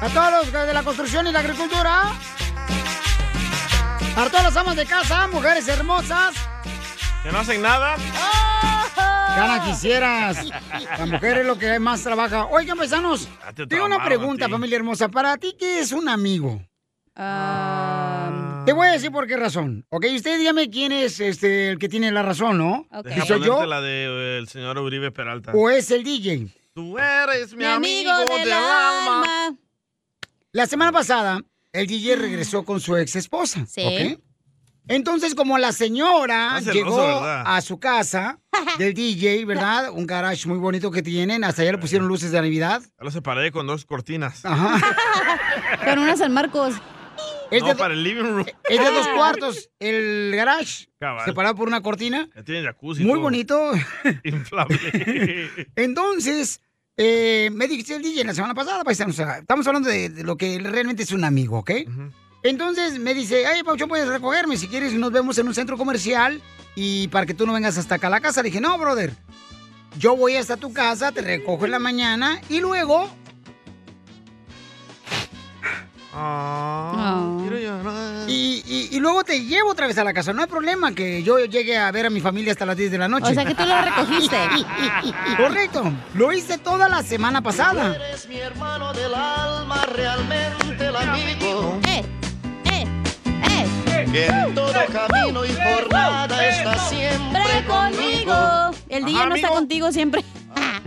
A 0.00 0.08
todos 0.08 0.30
los 0.32 0.52
de 0.66 0.72
la 0.74 0.82
construcción 0.82 1.26
y 1.26 1.32
la 1.32 1.40
agricultura. 1.40 2.12
Para 4.14 4.30
todas 4.30 4.44
las 4.44 4.56
amas 4.56 4.76
de 4.76 4.86
casa, 4.86 5.26
mujeres 5.28 5.66
hermosas. 5.68 6.34
Que 7.22 7.32
no 7.32 7.38
hacen 7.38 7.62
nada. 7.62 7.96
Gana 9.36 9.64
quisieras. 9.64 10.46
La 10.98 11.06
mujer 11.06 11.38
es 11.38 11.46
lo 11.46 11.58
que 11.58 11.78
más 11.80 12.02
trabaja. 12.02 12.46
Oigan, 12.46 12.76
paisanos, 12.78 13.28
te 13.54 13.66
tengo 13.66 13.86
una 13.86 13.96
a 13.96 14.04
pregunta, 14.04 14.48
familia 14.48 14.76
hermosa. 14.76 15.08
¿Para 15.08 15.36
ti 15.38 15.56
qué 15.58 15.80
es 15.80 15.90
un 15.92 16.08
amigo? 16.08 16.60
Ah, 17.16 18.62
Te 18.66 18.72
voy 18.72 18.88
a 18.88 18.92
decir 18.92 19.10
por 19.10 19.26
qué 19.26 19.36
razón. 19.36 19.86
Ok, 19.88 20.06
usted 20.14 20.38
dígame 20.38 20.68
quién 20.70 20.92
es 20.92 21.18
este, 21.20 21.70
el 21.70 21.78
que 21.78 21.88
tiene 21.88 22.10
la 22.12 22.22
razón, 22.22 22.58
¿no? 22.58 22.86
Si 23.12 23.20
soy 23.22 23.40
yo 23.44 23.64
la 23.66 23.80
del 23.80 24.46
señor 24.48 24.78
Uribe 24.78 25.10
Peralta. 25.12 25.52
o 25.54 25.70
es 25.70 25.90
el 25.90 26.02
DJ. 26.04 26.48
Tú 26.74 26.98
eres 26.98 27.52
mi, 27.52 27.58
Mi 27.58 27.64
amigo, 27.66 28.10
amigo 28.10 28.30
del 28.34 28.44
del 28.44 28.52
alma. 28.52 29.22
alma. 29.22 29.56
La 30.52 30.66
semana 30.66 30.90
pasada, 30.90 31.40
el 31.72 31.86
DJ 31.86 32.16
regresó 32.16 32.64
con 32.64 32.80
su 32.80 32.96
ex 32.96 33.14
esposa. 33.16 33.64
Sí. 33.66 34.18
Entonces, 34.88 35.34
como 35.34 35.56
la 35.56 35.72
señora 35.72 36.60
celoso, 36.60 36.72
llegó 36.72 36.96
¿verdad? 36.96 37.42
a 37.46 37.60
su 37.62 37.78
casa 37.78 38.40
del 38.78 38.92
DJ, 38.92 39.44
¿verdad? 39.46 39.90
Un 39.92 40.06
garage 40.06 40.48
muy 40.48 40.58
bonito 40.58 40.90
que 40.90 41.02
tienen. 41.02 41.44
Hasta 41.44 41.62
allá 41.62 41.72
le 41.72 41.78
pusieron 41.78 42.08
luces 42.08 42.32
de 42.32 42.40
Navidad. 42.40 42.82
Ya 42.82 43.04
lo 43.04 43.10
separé 43.10 43.52
con 43.52 43.66
dos 43.66 43.84
cortinas. 43.84 44.44
Ajá. 44.44 44.80
Con 45.84 45.98
una 45.98 46.16
San 46.16 46.32
Marcos. 46.32 46.74
Es 47.50 47.62
no, 47.62 47.68
de, 47.68 47.74
para 47.76 47.94
el 47.94 48.02
living 48.02 48.22
room. 48.24 48.46
es 48.68 48.78
de 48.78 48.90
dos 48.90 49.06
cuartos 49.16 49.70
el 49.78 50.32
garage, 50.34 50.88
Cabal. 50.98 51.24
separado 51.24 51.54
por 51.54 51.68
una 51.68 51.82
cortina. 51.82 52.28
Ya 52.34 52.42
tiene 52.42 52.62
jacuzzi. 52.64 53.02
Muy 53.04 53.12
todo. 53.14 53.20
bonito. 53.22 53.72
Inflable. 54.24 55.50
Entonces, 55.76 56.60
eh, 56.96 57.50
me 57.52 57.66
dijiste 57.66 57.96
el 57.96 58.02
DJ 58.02 58.24
la 58.24 58.34
semana 58.34 58.54
pasada, 58.54 58.84
paisanos, 58.84 59.18
estamos 59.18 59.66
hablando 59.66 59.88
de, 59.88 60.08
de 60.08 60.24
lo 60.24 60.36
que 60.36 60.58
realmente 60.58 61.02
es 61.02 61.12
un 61.12 61.24
amigo, 61.24 61.58
¿ok? 61.58 61.70
Entonces 62.42 62.98
me 62.98 63.14
dice, 63.14 63.46
ay, 63.46 63.62
Pauchón, 63.62 63.88
puedes 63.88 64.06
recogerme 64.06 64.56
si 64.56 64.68
quieres, 64.68 64.92
nos 64.92 65.10
vemos 65.12 65.38
en 65.38 65.48
un 65.48 65.54
centro 65.54 65.78
comercial 65.78 66.42
y 66.76 67.08
para 67.08 67.26
que 67.26 67.34
tú 67.34 67.46
no 67.46 67.54
vengas 67.54 67.78
hasta 67.78 67.94
acá 67.94 68.08
a 68.08 68.10
la 68.10 68.20
casa. 68.20 68.42
Le 68.42 68.50
dije, 68.50 68.60
no, 68.60 68.76
brother, 68.78 69.12
yo 69.98 70.16
voy 70.16 70.36
hasta 70.36 70.56
tu 70.56 70.72
casa, 70.72 71.10
te 71.12 71.22
recojo 71.22 71.64
en 71.64 71.70
la 71.70 71.78
mañana 71.78 72.40
y 72.48 72.60
luego... 72.60 73.08
Quiero 76.14 77.58
llorar. 77.58 78.28
Y, 78.30 78.62
y- 78.66 78.88
y 78.92 79.00
luego 79.00 79.24
te 79.24 79.44
llevo 79.44 79.70
otra 79.70 79.86
vez 79.86 79.98
a 79.98 80.04
la 80.04 80.12
casa. 80.14 80.32
No 80.32 80.42
hay 80.42 80.48
problema 80.48 80.94
que 80.94 81.22
yo 81.22 81.38
llegue 81.40 81.76
a 81.76 81.90
ver 81.90 82.06
a 82.06 82.10
mi 82.10 82.20
familia 82.20 82.52
hasta 82.52 82.64
las 82.66 82.76
10 82.76 82.90
de 82.92 82.98
la 82.98 83.08
noche. 83.08 83.32
O 83.32 83.34
sea 83.34 83.44
que 83.44 83.54
tú 83.54 83.64
lo 83.64 83.80
recogiste. 83.82 84.36
Correcto. 85.36 85.92
Lo 86.14 86.32
hice 86.32 86.58
toda 86.58 86.88
la 86.88 87.02
semana 87.02 87.42
pasada. 87.42 87.94
Eres 87.96 88.28
mi 88.28 88.36
hermano 88.36 88.92
del 88.92 89.12
alma, 89.14 89.82
realmente 89.92 90.86
el 90.86 90.96
amigo. 90.96 91.80
Eh, 91.88 92.02
eh, 92.64 92.84
eh. 93.50 94.06
Que 94.12 94.26
en 94.26 94.54
todo 94.54 94.72
camino 94.92 95.44
y 95.44 95.52
jornada 95.52 96.48
está 96.48 96.78
siempre 96.88 97.42
Siempre 97.44 97.64
conmigo. 97.66 98.34
El 98.88 99.04
DJ 99.04 99.16
Ajá, 99.18 99.26
no 99.28 99.34
está 99.34 99.46
amigo. 99.48 99.54
contigo 99.60 99.92
siempre. 99.92 100.24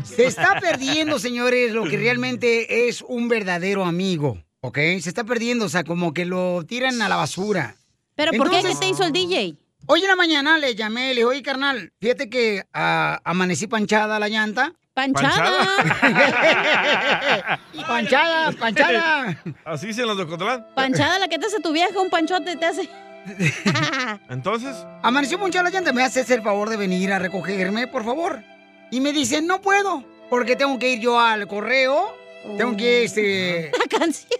Se 0.03 0.25
está 0.25 0.59
perdiendo, 0.61 1.19
señores, 1.19 1.73
lo 1.73 1.83
que 1.83 1.97
realmente 1.97 2.87
es 2.87 3.03
un 3.05 3.27
verdadero 3.27 3.83
amigo. 3.85 4.37
¿Ok? 4.61 4.77
Se 4.77 5.09
está 5.09 5.23
perdiendo, 5.23 5.65
o 5.65 5.69
sea, 5.69 5.84
como 5.84 6.13
que 6.13 6.25
lo 6.25 6.65
tiran 6.65 7.01
a 7.01 7.09
la 7.09 7.15
basura. 7.15 7.75
¿Pero 8.15 8.31
por 8.34 8.49
qué? 8.49 8.63
¿Qué 8.63 8.75
te 8.75 8.89
hizo 8.89 9.03
el 9.03 9.11
DJ? 9.11 9.55
Hoy 9.85 10.01
en 10.01 10.07
la 10.07 10.15
mañana 10.15 10.57
le 10.57 10.75
llamé, 10.75 11.09
le 11.09 11.21
dije, 11.21 11.25
oye, 11.25 11.43
carnal, 11.43 11.93
fíjate 12.01 12.29
que 12.29 12.65
ah, 12.73 13.21
amanecí 13.23 13.67
panchada 13.67 14.19
la 14.19 14.27
llanta. 14.27 14.73
Panchada. 14.93 15.67
panchada, 17.88 18.51
panchada. 18.53 19.43
Así 19.65 19.88
dicen 19.88 20.07
los 20.07 20.17
de 20.17 20.23
Ocotlán. 20.23 20.65
Panchada 20.75 21.19
la 21.19 21.27
que 21.27 21.38
te 21.38 21.45
hace 21.45 21.59
tu 21.61 21.71
vieja, 21.71 22.01
un 22.01 22.09
panchote 22.09 22.55
te 22.57 22.65
hace. 22.65 22.89
Entonces, 24.29 24.75
Amaneció 25.03 25.39
panchada 25.39 25.65
la 25.65 25.69
llanta, 25.69 25.93
¿me 25.93 26.03
haces 26.03 26.29
el 26.31 26.41
favor 26.41 26.69
de 26.69 26.77
venir 26.77 27.13
a 27.13 27.19
recogerme, 27.19 27.88
por 27.88 28.03
favor? 28.03 28.43
Y 28.89 28.99
me 28.99 29.13
dice, 29.13 29.41
no 29.41 29.61
puedo, 29.61 30.03
porque 30.29 30.55
tengo 30.55 30.79
que 30.79 30.93
ir 30.93 30.99
yo 30.99 31.19
al 31.19 31.47
correo, 31.47 32.13
tengo 32.57 32.77
que, 32.77 33.03
este... 33.03 33.71
La 33.79 33.97
canción. 33.97 34.39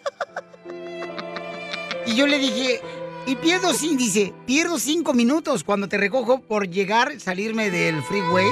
Y 2.05 2.15
yo 2.15 2.25
le 2.27 2.39
dije, 2.39 2.79
y 3.25 3.35
pierdo, 3.35 3.73
sin, 3.73 3.97
dice, 3.97 4.34
pierdo 4.45 4.79
cinco 4.79 5.13
minutos 5.13 5.63
cuando 5.63 5.89
te 5.89 5.97
recojo 5.97 6.39
por 6.41 6.69
llegar, 6.69 7.19
salirme 7.19 7.69
del 7.69 8.01
freeway 8.03 8.47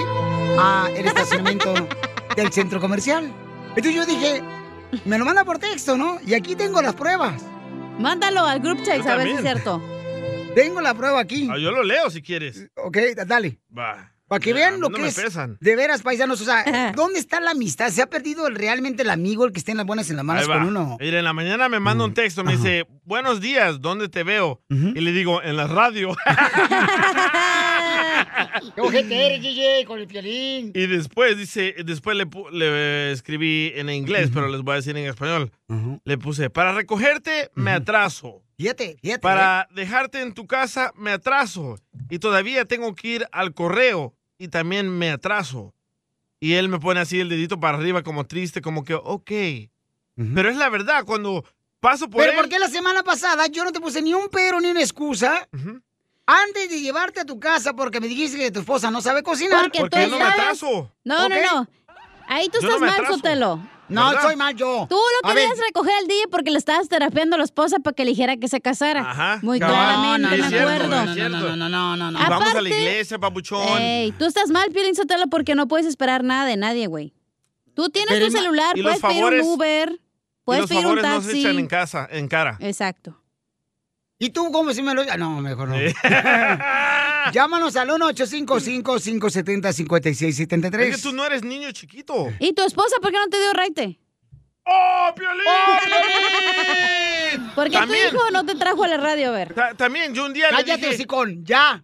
a 0.59 0.89
el 0.93 1.05
estacionamiento 1.05 1.73
del 2.35 2.51
centro 2.51 2.81
comercial. 2.81 3.31
Entonces 3.69 3.95
yo 3.95 4.05
dije, 4.05 4.41
me 5.05 5.17
lo 5.17 5.25
manda 5.25 5.45
por 5.45 5.59
texto, 5.59 5.97
¿no? 5.97 6.19
Y 6.25 6.33
aquí 6.33 6.55
tengo 6.55 6.81
las 6.81 6.95
pruebas. 6.95 7.41
Mándalo 7.99 8.41
al 8.41 8.59
group 8.59 8.83
text 8.83 9.07
a 9.07 9.15
ver 9.15 9.27
si 9.27 9.33
es 9.35 9.41
cierto. 9.41 9.81
Tengo 10.53 10.81
la 10.81 10.93
prueba 10.93 11.19
aquí. 11.19 11.47
ah, 11.51 11.57
yo 11.57 11.71
lo 11.71 11.83
leo 11.83 12.09
si 12.09 12.21
quieres. 12.21 12.67
Ok, 12.75 12.97
dale. 13.25 13.59
Va. 13.77 14.14
Para 14.27 14.39
que 14.39 14.53
vean 14.53 14.79
lo 14.79 14.89
no 14.89 14.95
que 14.95 15.03
me 15.03 15.07
es. 15.09 15.15
pesan. 15.15 15.57
De 15.61 15.75
veras, 15.75 16.01
paisanos. 16.01 16.41
O 16.41 16.45
sea, 16.45 16.91
¿dónde 16.95 17.19
está 17.19 17.39
la 17.39 17.51
amistad? 17.51 17.89
Se 17.91 18.01
ha 18.01 18.07
perdido 18.07 18.47
el- 18.47 18.55
realmente 18.55 19.03
el 19.03 19.11
amigo, 19.11 19.45
el 19.45 19.51
que 19.51 19.59
esté 19.59 19.71
en 19.71 19.77
las 19.77 19.85
buenas 19.85 20.07
y 20.07 20.11
en 20.11 20.15
las 20.17 20.25
malas 20.25 20.47
con 20.47 20.63
uno. 20.63 20.97
Mira, 20.99 21.19
en 21.19 21.25
la 21.25 21.33
mañana 21.33 21.69
me 21.69 21.79
manda 21.79 22.03
un 22.05 22.13
texto, 22.15 22.43
me 22.43 22.53
dice, 22.57 22.87
buenos 23.03 23.39
días, 23.39 23.81
¿dónde 23.81 24.09
te 24.09 24.23
veo? 24.23 24.61
Y 24.69 24.99
le 25.01 25.11
digo, 25.11 25.43
en 25.43 25.55
la 25.57 25.67
radio. 25.67 26.15
¿Qué 28.75 28.81
ojete 28.81 29.25
eres, 29.27 29.41
DJ, 29.41 29.85
con 29.85 29.99
el 29.99 30.07
piolín? 30.07 30.71
y 30.73 30.87
después 30.87 31.37
dice, 31.37 31.75
después 31.85 32.17
le, 32.17 32.25
pu- 32.27 32.49
le 32.51 33.11
escribí 33.11 33.71
en 33.75 33.89
inglés, 33.89 34.29
pero 34.33 34.47
les 34.47 34.61
voy 34.61 34.73
a 34.73 34.75
decir 34.77 34.95
en 34.97 35.05
español. 35.05 35.51
Le 36.03 36.17
puse, 36.17 36.49
para 36.49 36.73
recogerte, 36.73 37.49
me 37.55 37.71
atraso. 37.71 38.41
Fíjate, 38.57 38.97
fíjate. 39.01 39.19
Para 39.21 39.67
dejarte 39.73 40.21
en 40.21 40.33
tu 40.33 40.47
casa, 40.47 40.91
me 40.95 41.11
atraso. 41.11 41.77
Y 42.09 42.19
todavía 42.19 42.65
tengo 42.65 42.95
que 42.95 43.07
ir 43.09 43.27
al 43.31 43.53
correo 43.53 44.13
y 44.37 44.47
también 44.47 44.89
me 44.89 45.11
atraso. 45.11 45.73
Y 46.39 46.53
él 46.53 46.69
me 46.69 46.79
pone 46.79 46.99
así 46.99 47.19
el 47.19 47.29
dedito 47.29 47.59
para 47.59 47.77
arriba 47.77 48.03
como 48.03 48.25
triste, 48.25 48.61
como 48.61 48.83
que, 48.83 48.93
ok. 48.93 49.31
Pero 50.33 50.49
es 50.49 50.55
la 50.55 50.69
verdad, 50.69 51.03
cuando 51.03 51.43
paso 51.79 52.09
por 52.09 52.21
Pero 52.21 52.31
él... 52.31 52.37
¿por 52.37 52.49
qué 52.49 52.59
la 52.59 52.69
semana 52.69 53.03
pasada 53.03 53.47
yo 53.47 53.63
no 53.65 53.71
te 53.71 53.81
puse 53.81 54.01
ni 54.01 54.13
un 54.13 54.29
pero 54.29 54.61
ni 54.61 54.69
una 54.69 54.81
excusa? 54.81 55.47
Antes 56.25 56.69
de 56.69 56.79
llevarte 56.81 57.19
a 57.19 57.25
tu 57.25 57.39
casa 57.39 57.73
porque 57.73 57.99
me 57.99 58.07
dijiste 58.07 58.37
que 58.37 58.51
tu 58.51 58.61
esposa 58.61 58.89
no 58.89 59.01
sabe 59.01 59.21
cocinar. 59.23 59.61
Porque 59.61 59.79
tú 60.09 60.17
sabes- 60.17 60.61
No, 61.03 61.29
no, 61.29 61.35
no. 61.41 61.67
Ahí 62.27 62.49
tú 62.49 62.59
Yo 62.61 62.69
no 62.69 62.75
estás 62.75 62.81
me 62.81 62.87
mal, 62.87 62.95
atraso. 62.95 63.15
Sotelo. 63.17 63.69
No, 63.87 64.09
¿Verdad? 64.09 64.21
soy 64.23 64.35
mal 64.35 64.55
yo. 64.55 64.87
Tú 64.89 64.95
lo 65.21 65.29
querías 65.29 65.57
recoger 65.59 65.93
al 66.01 66.07
día 66.07 66.23
porque 66.31 66.49
le 66.51 66.57
estabas 66.57 66.89
terapiando 66.89 67.35
a 67.35 67.37
la 67.37 67.43
esposa 67.45 67.77
para 67.79 67.93
que 67.93 68.03
le 68.03 68.11
dijera 68.11 68.35
que 68.37 68.47
se 68.47 68.59
casara. 68.59 69.01
Ajá. 69.11 69.39
Muy 69.43 69.59
cabal. 69.59 69.75
claramente, 69.75 70.35
Es 70.35 70.41
me 70.41 70.49
cierto, 70.49 70.69
acuerdo. 70.71 70.89
No, 70.89 71.15
no, 71.55 71.69
no, 71.69 71.95
no, 71.97 72.11
no. 72.11 72.19
Y 72.19 72.23
Vamos 72.29 72.55
a 72.55 72.61
la 72.61 72.69
iglesia, 72.69 73.19
papuchón. 73.19 73.79
Ey, 73.79 74.11
tú 74.13 74.25
estás 74.25 74.49
mal, 74.49 74.71
Piolín 74.71 74.95
Sotelo, 74.95 75.27
porque 75.27 75.53
no 75.55 75.67
puedes 75.67 75.85
esperar 75.85 76.23
nada 76.23 76.45
de 76.45 76.57
nadie, 76.57 76.87
güey. 76.87 77.13
Tú 77.75 77.89
tienes 77.89 78.13
Pero 78.13 78.25
tu 78.27 78.31
celular, 78.31 78.77
los 78.77 78.99
puedes 78.99 79.01
pedir 79.01 79.41
un 79.41 79.47
Uber, 79.49 79.89
Y 79.91 79.99
puedes 80.45 80.61
los 80.61 80.69
pedir 80.69 80.85
un 80.87 80.95
favores 80.97 81.03
no 81.05 81.21
se 81.21 81.27
taxi. 81.27 81.41
echan 81.41 81.59
en 81.59 81.67
casa, 81.67 82.07
en 82.09 82.27
cara. 82.27 82.57
Exacto. 82.61 83.21
¿Y 84.17 84.29
tú 84.29 84.49
cómo 84.51 84.73
si 84.73 84.81
me 84.81 84.93
lo.? 84.95 85.03
Ah, 85.11 85.17
no, 85.17 85.41
mejor 85.41 85.67
no. 85.67 85.75
Llámanos 87.33 87.75
al 87.75 87.89
1-855-570-5673. 87.89 90.79
Es 90.81 90.95
que 90.97 91.01
tú 91.01 91.11
no 91.13 91.25
eres 91.25 91.43
niño 91.43 91.71
chiquito. 91.71 92.31
¿Y 92.39 92.53
tu 92.53 92.63
esposa 92.63 92.95
por 93.01 93.11
qué 93.11 93.17
no 93.17 93.27
te 93.27 93.39
dio 93.39 93.53
raite? 93.53 93.99
¡Oh, 94.65 95.13
Piolín! 95.15 95.43
¿Por 97.55 97.69
qué 97.69 97.77
También. 97.77 98.09
tu 98.09 98.15
hijo 98.15 98.31
no 98.31 98.45
te 98.45 98.55
trajo 98.55 98.83
a 98.83 98.87
la 98.87 98.97
radio 98.97 99.29
a 99.29 99.31
ver? 99.31 99.53
Ta- 99.53 99.73
También, 99.75 100.13
yo 100.13 100.25
un 100.25 100.33
día 100.33 100.49
le 100.49 100.57
Cállate, 100.57 100.81
dije... 100.81 100.95
hocicón, 100.95 101.45
ya. 101.45 101.83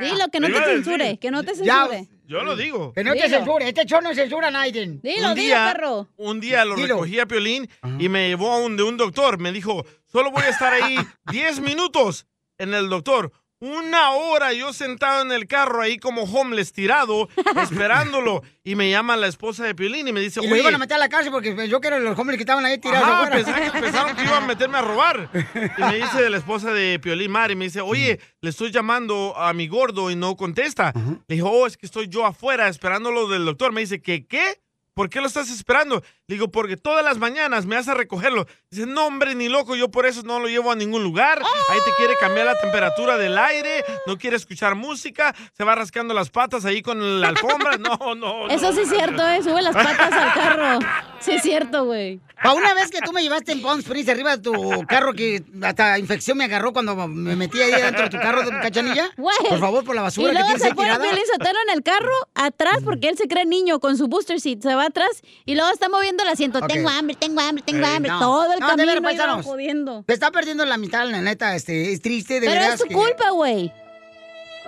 Dilo, 0.00 0.28
que 0.30 0.40
no 0.40 0.48
Le 0.48 0.60
te 0.60 0.64
censure, 0.66 1.18
que 1.18 1.30
no 1.30 1.42
te 1.42 1.54
Ya, 1.64 1.86
censure. 1.86 2.08
Yo 2.26 2.42
lo 2.42 2.56
digo. 2.56 2.92
Que 2.92 3.04
no 3.04 3.12
te 3.12 3.22
Dilo. 3.24 3.36
censure. 3.36 3.68
Este 3.68 3.84
show 3.84 4.00
no 4.00 4.14
censura 4.14 4.48
a 4.48 4.50
nadie. 4.50 4.72
Dilo, 4.72 4.92
un 4.92 5.02
dilo, 5.02 5.34
día, 5.34 5.72
perro. 5.72 6.08
Un 6.16 6.40
día 6.40 6.64
lo 6.64 6.74
Dilo. 6.74 6.88
recogí 6.96 7.20
a 7.20 7.26
Piolín 7.26 7.68
y 7.98 8.08
me 8.08 8.28
llevó 8.28 8.52
a 8.52 8.58
un, 8.58 8.76
de 8.76 8.82
un 8.82 8.96
doctor. 8.96 9.38
Me 9.38 9.52
dijo, 9.52 9.84
solo 10.06 10.30
voy 10.30 10.42
a 10.42 10.48
estar 10.48 10.72
ahí 10.72 10.96
10 11.30 11.60
minutos 11.60 12.26
en 12.58 12.72
el 12.72 12.88
doctor. 12.88 13.30
Una 13.64 14.10
hora 14.10 14.52
yo 14.52 14.74
sentado 14.74 15.22
en 15.22 15.32
el 15.32 15.46
carro 15.46 15.80
ahí 15.80 15.96
como 15.96 16.24
homeless 16.24 16.72
tirado, 16.74 17.30
esperándolo. 17.62 18.42
Y 18.62 18.74
me 18.74 18.90
llama 18.90 19.16
la 19.16 19.26
esposa 19.26 19.64
de 19.64 19.74
Piolín 19.74 20.06
y 20.06 20.12
me 20.12 20.20
dice, 20.20 20.40
Y 20.42 20.46
lo 20.46 20.52
oye, 20.52 20.60
iban 20.62 20.74
a 20.74 20.78
meter 20.78 20.96
a 20.96 20.98
la 20.98 21.08
cárcel 21.08 21.32
porque 21.32 21.52
pensó 21.52 21.80
que 21.80 21.88
eran 21.88 22.04
los 22.04 22.18
hombres 22.18 22.36
que 22.36 22.42
estaban 22.42 22.64
ahí 22.66 22.76
tirados 22.78 23.08
Ajá, 23.08 23.22
afuera. 23.22 23.36
pensaron, 23.36 23.70
que- 23.72 23.80
pensaron 23.80 24.16
que 24.16 24.22
iban 24.24 24.42
a 24.42 24.46
meterme 24.46 24.76
a 24.78 24.82
robar. 24.82 25.30
Y 25.78 25.80
me 25.82 25.96
dice 25.96 26.28
la 26.28 26.36
esposa 26.36 26.72
de 26.72 26.98
Piolín 26.98 27.30
Mari, 27.30 27.56
me 27.56 27.64
dice, 27.64 27.80
oye, 27.80 28.20
le 28.42 28.50
estoy 28.50 28.70
llamando 28.70 29.34
a 29.36 29.52
mi 29.54 29.66
gordo 29.66 30.10
y 30.10 30.16
no 30.16 30.36
contesta. 30.36 30.92
Le 31.26 31.34
dijo, 31.36 31.48
oh, 31.50 31.66
es 31.66 31.78
que 31.78 31.86
estoy 31.86 32.08
yo 32.08 32.26
afuera 32.26 32.68
esperándolo 32.68 33.28
del 33.28 33.46
doctor. 33.46 33.72
Me 33.72 33.80
dice, 33.80 34.02
¿qué? 34.02 34.26
¿Qué? 34.26 34.60
¿Por 34.92 35.10
qué 35.10 35.20
lo 35.20 35.26
estás 35.26 35.50
esperando? 35.50 36.02
Le 36.26 36.36
digo, 36.36 36.48
porque 36.48 36.78
todas 36.78 37.04
las 37.04 37.18
mañanas 37.18 37.66
me 37.66 37.76
hace 37.76 37.92
recogerlo. 37.92 38.46
Dice, 38.70 38.86
no, 38.86 39.06
hombre, 39.06 39.34
ni 39.34 39.50
loco, 39.50 39.76
yo 39.76 39.90
por 39.90 40.06
eso 40.06 40.22
no 40.22 40.40
lo 40.40 40.48
llevo 40.48 40.72
a 40.72 40.74
ningún 40.74 41.02
lugar. 41.02 41.42
Ahí 41.68 41.78
te 41.84 41.90
quiere 41.98 42.14
cambiar 42.18 42.46
la 42.46 42.58
temperatura 42.58 43.18
del 43.18 43.36
aire, 43.36 43.84
no 44.06 44.16
quiere 44.16 44.36
escuchar 44.36 44.74
música, 44.74 45.34
se 45.52 45.64
va 45.64 45.74
rascando 45.74 46.14
las 46.14 46.30
patas 46.30 46.64
ahí 46.64 46.80
con 46.80 47.20
la 47.20 47.28
alfombra. 47.28 47.72
No, 47.84 48.14
no, 48.14 48.48
Eso 48.48 48.70
no. 48.70 48.72
sí 48.72 48.80
es 48.82 48.88
cierto, 48.88 49.28
eh. 49.28 49.42
Sube 49.42 49.60
las 49.60 49.74
patas 49.74 50.12
al 50.12 50.32
carro. 50.32 50.78
Sí 51.20 51.32
es 51.32 51.42
cierto, 51.42 51.84
güey. 51.84 52.20
Pa' 52.42 52.52
una 52.52 52.72
vez 52.74 52.90
que 52.90 53.00
tú 53.00 53.12
me 53.12 53.22
llevaste 53.22 53.52
en 53.52 53.62
Palm 53.62 53.80
Springs 53.80 54.08
arriba 54.08 54.36
de 54.36 54.42
tu 54.42 54.52
carro 54.86 55.12
que 55.12 55.42
hasta 55.62 55.98
infección 55.98 56.38
me 56.38 56.44
agarró 56.44 56.72
cuando 56.72 56.94
me 57.08 57.36
metí 57.36 57.60
ahí 57.60 57.70
dentro 57.70 58.04
de 58.04 58.10
tu 58.10 58.18
carro 58.18 58.42
de 58.42 58.50
cachanilla. 58.60 59.10
Güey. 59.16 59.36
Por 59.48 59.60
favor, 59.60 59.84
por 59.84 59.94
la 59.94 60.02
Y 60.02 60.04
basura 60.04 60.28
que 60.28 60.32
luego 60.34 60.48
tienes 60.48 60.62
se 60.62 60.74
pone 60.74 61.58
en 61.68 61.74
el 61.74 61.82
carro 61.82 62.12
atrás 62.34 62.78
porque 62.84 63.08
él 63.08 63.18
se 63.18 63.28
cree 63.28 63.44
niño 63.44 63.80
con 63.80 63.96
su 63.96 64.08
booster 64.08 64.40
seat. 64.40 64.62
Se 64.62 64.74
va 64.74 64.86
atrás 64.86 65.22
y 65.44 65.54
luego 65.54 65.70
está 65.70 65.88
moviendo 65.88 66.13
el 66.22 66.28
asiento. 66.30 66.60
Tengo 66.66 66.88
hambre, 66.88 67.16
tengo 67.18 67.40
hambre, 67.40 67.62
tengo 67.66 67.84
Eh, 67.84 67.96
hambre. 67.96 68.10
no. 68.12 68.18
Todo 68.20 68.52
el 68.52 68.60
No, 68.60 68.66
de 68.66 68.70
camino 68.70 68.86
veras, 68.86 69.00
iba 69.02 69.08
paisanos. 69.10 69.44
jodiendo. 69.46 70.04
Te 70.06 70.14
está 70.14 70.30
perdiendo 70.30 70.64
la 70.64 70.76
mitad, 70.78 71.06
la 71.08 71.20
neta, 71.20 71.54
este, 71.56 71.92
es 71.92 72.00
triste, 72.00 72.34
de 72.40 72.46
Pero 72.46 72.52
veras. 72.60 72.80
es 72.80 72.86
tu 72.88 72.94
culpa, 72.94 73.30
güey. 73.30 73.72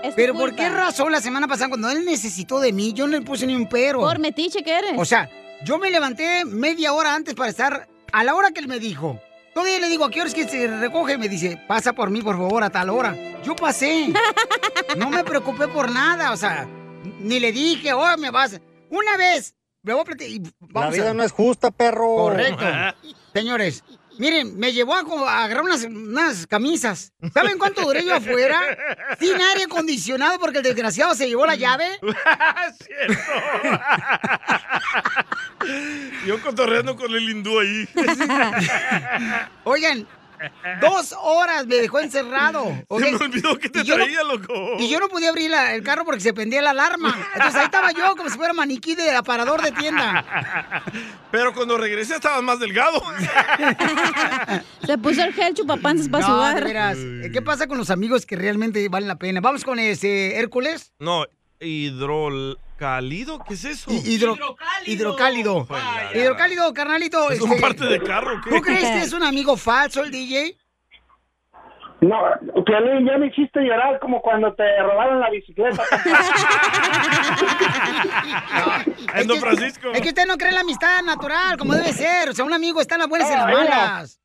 Es 0.03 0.15
Pero 0.15 0.35
¿por 0.35 0.55
qué 0.55 0.69
razón 0.69 1.11
la 1.11 1.21
semana 1.21 1.49
pasada 1.49 1.69
cuando 1.69 1.89
él 1.91 2.05
necesitó 2.05 2.61
de 2.61 2.73
mí, 2.73 2.93
yo 2.93 3.07
no 3.07 3.13
le 3.19 3.23
puse 3.23 3.47
ni 3.47 3.55
un 3.55 3.67
pero? 3.69 4.01
Por 4.01 4.19
metiche 4.19 4.63
que 4.63 4.77
eres. 4.79 4.93
O 4.99 5.05
sea, 5.05 5.31
yo 5.65 5.79
me 5.79 5.91
levanté 5.91 6.45
media 6.45 6.93
hora 6.93 7.15
antes 7.15 7.35
para 7.35 7.49
estar 7.49 7.89
a 8.13 8.25
la 8.25 8.35
hora 8.35 8.51
que 8.51 8.61
él 8.61 8.69
me 8.69 8.79
dijo. 8.79 9.19
Todavía 9.55 9.79
le 9.81 9.89
digo, 9.89 10.05
¿a 10.05 10.11
qué 10.11 10.21
hora 10.21 10.29
es 10.29 10.35
que 10.35 10.47
se 10.47 10.67
recoge? 10.67 11.17
Me 11.17 11.31
dice, 11.31 11.59
pasa 11.67 11.95
por 11.95 12.11
mí, 12.11 12.21
por 12.21 12.37
favor, 12.37 12.63
a 12.63 12.69
tal 12.69 12.91
hora. 12.91 13.17
Yo 13.43 13.57
pasé. 13.57 14.13
No 14.97 15.11
me 15.11 15.25
preocupé 15.25 15.67
por 15.69 15.91
nada, 15.91 16.31
o 16.33 16.37
sea, 16.37 16.67
ni 17.21 17.41
le 17.41 17.53
dije, 17.53 17.93
oh, 17.93 18.17
me 18.19 18.31
vas. 18.31 18.61
Una 18.91 19.17
vez, 19.17 19.55
a 19.93 20.05
platicar. 20.05 20.53
La 20.73 20.91
vida 20.91 21.11
a- 21.11 21.15
no 21.15 21.23
es 21.23 21.33
justa, 21.33 21.71
perro. 21.71 22.17
Correcto. 22.17 22.65
Señores, 23.33 23.85
miren, 24.19 24.59
me 24.59 24.73
llevó 24.73 24.95
a, 24.95 25.45
agarrar 25.45 25.65
unas, 25.65 25.85
unas 25.85 26.47
camisas. 26.47 27.13
¿Saben 27.35 27.59
cuánto 27.59 27.83
duré 27.83 28.05
yo 28.05 28.15
afuera? 28.15 28.61
Sin 29.21 29.41
aire 29.41 29.65
acondicionado 29.65 30.39
porque 30.39 30.59
el 30.59 30.65
desgraciado 30.65 31.15
se 31.15 31.29
llevó 31.29 31.47
la 31.47 31.57
llave. 31.57 31.87
Yo 36.27 36.41
cotorreando 36.43 36.97
con 36.97 37.13
el 37.15 37.29
hindú 37.29 37.59
ahí. 37.59 37.89
Oigan, 39.65 40.07
dos 40.81 41.15
horas 41.21 41.67
me 41.67 41.77
dejó 41.77 42.01
encerrado. 42.01 42.65
Se 42.99 43.11
me 43.13 43.17
olvidó 43.17 43.59
que 43.59 43.69
te 43.69 43.81
Y 43.81 43.85
yo 43.85 43.97
no- 43.97 44.05
traía, 44.05 44.23
loco. 44.25 44.53
Y 44.79 44.89
yo 44.89 45.01
no 45.01 45.09
podía 45.09 45.31
abrir 45.31 45.51
la- 45.51 45.75
el 45.75 45.83
carro 45.83 46.05
porque 46.05 46.21
se 46.21 46.33
prendía 46.35 46.63
la 46.63 46.71
alarma. 46.71 47.17
Entonces 47.35 47.57
ahí 47.57 47.65
estaba 47.67 47.93
yo 47.93 48.15
como 48.17 48.29
si 48.31 48.37
fuera 48.37 48.53
maniquí 48.53 48.95
de 48.95 49.11
aparador 49.15 49.63
de 49.63 49.73
tienda. 49.73 50.83
Pero 51.31 51.53
cuando 51.55 51.77
regresé 51.79 52.15
estabas 52.17 52.43
más 52.43 52.59
delgado. 52.61 53.03
Se 54.85 54.99
puso 54.99 55.23
el 55.23 55.33
gel 55.35 55.55
chupapanzas 55.55 56.09
para 56.09 56.27
no, 56.27 56.35
sudar. 56.35 56.67
Eh, 56.67 57.31
¿Qué 57.33 57.43
pasa 57.43 57.67
con 57.67 57.79
los 57.79 57.91
amigos 57.91 58.27
que 58.27 58.37
realmente 58.37 58.89
valen 58.89 59.09
la 59.09 59.17
pena? 59.17 59.41
Vamos 59.41 59.65
con 59.65 59.79
ese 59.79 60.37
Hércules. 60.39 60.93
No, 60.99 61.25
hidrocálido, 62.77 63.39
¿qué 63.47 63.55
es 63.55 63.65
eso? 63.65 63.91
Hidro- 63.91 64.37
hidrocálido. 64.85 65.67
Hidrocálido, 66.15 66.73
carnalito. 66.75 67.25
¿Es 67.31 67.39
este, 67.39 67.41
como 67.49 67.61
parte 67.61 67.85
de 67.87 68.01
carro 68.03 68.41
qué? 68.45 68.51
¿Tú 68.51 68.61
crees 68.61 68.81
que 68.81 68.99
es 69.01 69.13
un 69.13 69.23
amigo 69.23 69.57
falso 69.57 70.03
el 70.03 70.11
DJ? 70.11 70.57
No, 72.03 72.19
Piolín, 72.67 73.07
ya 73.07 73.17
me 73.17 73.29
hiciste 73.29 73.61
llorar 73.61 73.99
como 74.01 74.21
cuando 74.21 74.53
te 74.53 74.63
robaron 74.83 75.19
la 75.21 75.31
bicicleta. 75.31 75.83
En 79.15 79.27
Don 79.27 79.37
Es 79.39 79.43
que- 79.43 79.49
Francisco. 79.49 79.91
Es 79.93 80.01
que 80.03 80.09
usted 80.09 80.27
no 80.27 80.37
cree 80.37 80.51
en 80.51 80.57
la 80.57 80.61
amistad 80.61 81.03
natural, 81.03 81.57
como 81.57 81.73
debe 81.75 81.93
ser. 81.93 82.29
O 82.29 82.33
sea, 82.35 82.45
un 82.45 82.53
amigo 82.53 82.81
está 82.83 82.97
en 82.97 83.01
las 83.01 83.09
buenas 83.09 83.31
y 83.31 83.33
en 83.33 83.39
las 83.39 83.51
malas. 83.53 84.21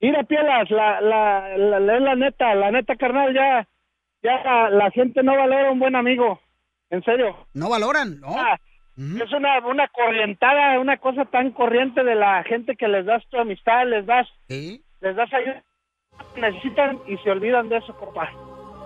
Mira, 0.00 0.22
Pielas, 0.24 0.70
la, 0.70 1.00
la, 1.00 1.56
la, 1.56 1.80
la, 1.80 2.00
la 2.00 2.14
neta, 2.16 2.54
la 2.54 2.70
neta, 2.70 2.96
carnal, 2.96 3.32
ya, 3.34 3.66
ya 4.22 4.32
la, 4.44 4.68
la 4.70 4.90
gente 4.90 5.22
no 5.22 5.34
valora 5.34 5.70
un 5.72 5.78
buen 5.78 5.96
amigo. 5.96 6.38
En 6.90 7.02
serio. 7.02 7.36
No 7.54 7.68
valoran, 7.70 8.20
¿no? 8.20 8.34
Ah, 8.38 8.56
Es 8.96 9.32
una, 9.32 9.58
una 9.66 9.88
corrientada, 9.88 10.78
una 10.80 10.96
cosa 10.96 11.24
tan 11.26 11.50
corriente 11.52 12.02
de 12.02 12.14
la 12.14 12.42
gente 12.44 12.76
que 12.76 12.88
les 12.88 13.04
das 13.04 13.22
tu 13.28 13.38
amistad, 13.38 13.86
les 13.86 14.06
das, 14.06 14.26
les 14.48 15.14
das 15.16 15.30
ayuda. 15.32 15.62
Necesitan 16.36 17.00
y 17.06 17.16
se 17.18 17.30
olvidan 17.30 17.68
de 17.68 17.76
eso, 17.78 17.94
compa. 17.96 18.30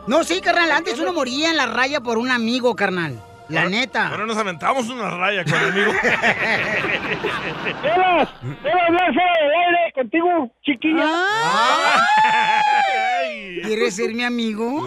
No, 0.09 0.25
sí, 0.25 0.41
carnal. 0.41 0.73
Antes 0.73 0.99
uno 0.99 1.13
moría 1.13 1.51
en 1.51 1.57
la 1.57 1.67
raya 1.67 2.01
por 2.01 2.19
un 2.19 2.31
amigo, 2.31 2.75
carnal. 2.75 3.23
La 3.51 3.69
neta. 3.69 4.09
Ahora 4.09 4.27
nos 4.27 4.37
aventamos 4.39 4.89
una 4.89 5.11
raya 5.11 5.45
con 5.45 5.55
el 5.55 5.71
amigo. 5.73 5.93
¡Pielas! 7.83 8.29
¡Quiero 8.63 8.81
hablar 8.81 9.13
fuera 9.13 9.33
del 9.43 9.51
aire 9.51 9.93
contigo, 9.95 10.53
chiquilla! 10.63 11.05
Ah. 11.05 11.97
¿Quieres 13.65 13.97
ser 13.97 14.15
mi 14.15 14.23
amigo? 14.23 14.87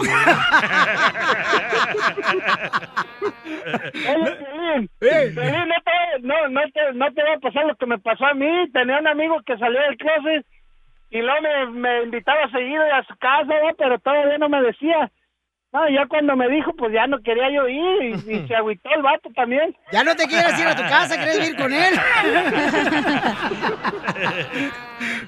Oye, 3.20 4.36
Piolín, 4.36 4.88
Piolín, 4.98 5.68
no 5.68 5.74
te, 5.84 5.92
no, 6.22 6.48
no, 6.48 6.60
te, 6.72 6.92
no 6.94 7.12
te 7.12 7.22
va 7.22 7.34
a 7.34 7.38
pasar 7.40 7.66
lo 7.66 7.76
que 7.76 7.86
me 7.86 7.98
pasó 7.98 8.26
a 8.26 8.34
mí. 8.34 8.70
Tenía 8.72 8.98
un 8.98 9.06
amigo 9.06 9.40
que 9.46 9.58
salió 9.58 9.80
del 9.80 9.96
closet 9.96 10.46
y 11.10 11.18
luego 11.18 11.40
me, 11.42 11.66
me 11.66 12.02
invitaba 12.04 12.44
a 12.44 12.50
seguir 12.50 12.80
a 12.80 13.04
su 13.04 13.14
casa, 13.16 13.44
¿no? 13.44 13.74
pero 13.76 13.98
todavía 13.98 14.38
no 14.38 14.48
me 14.48 14.62
decía. 14.62 15.10
No, 15.74 15.80
ya 15.90 16.06
cuando 16.08 16.36
me 16.36 16.48
dijo, 16.48 16.72
pues 16.78 16.92
ya 16.92 17.08
no 17.08 17.20
quería 17.20 17.50
yo 17.52 17.68
ir 17.68 18.14
y, 18.28 18.32
y 18.32 18.46
se 18.48 18.54
agüitó 18.54 18.88
el 18.94 19.02
vato 19.02 19.28
también. 19.34 19.76
Ya 19.90 20.04
no 20.04 20.14
te 20.14 20.28
quieres 20.28 20.56
ir 20.56 20.68
a 20.68 20.76
tu 20.76 20.82
casa, 20.82 21.16
¿quieres 21.16 21.48
ir 21.48 21.56
con 21.56 21.72
él? 21.72 21.94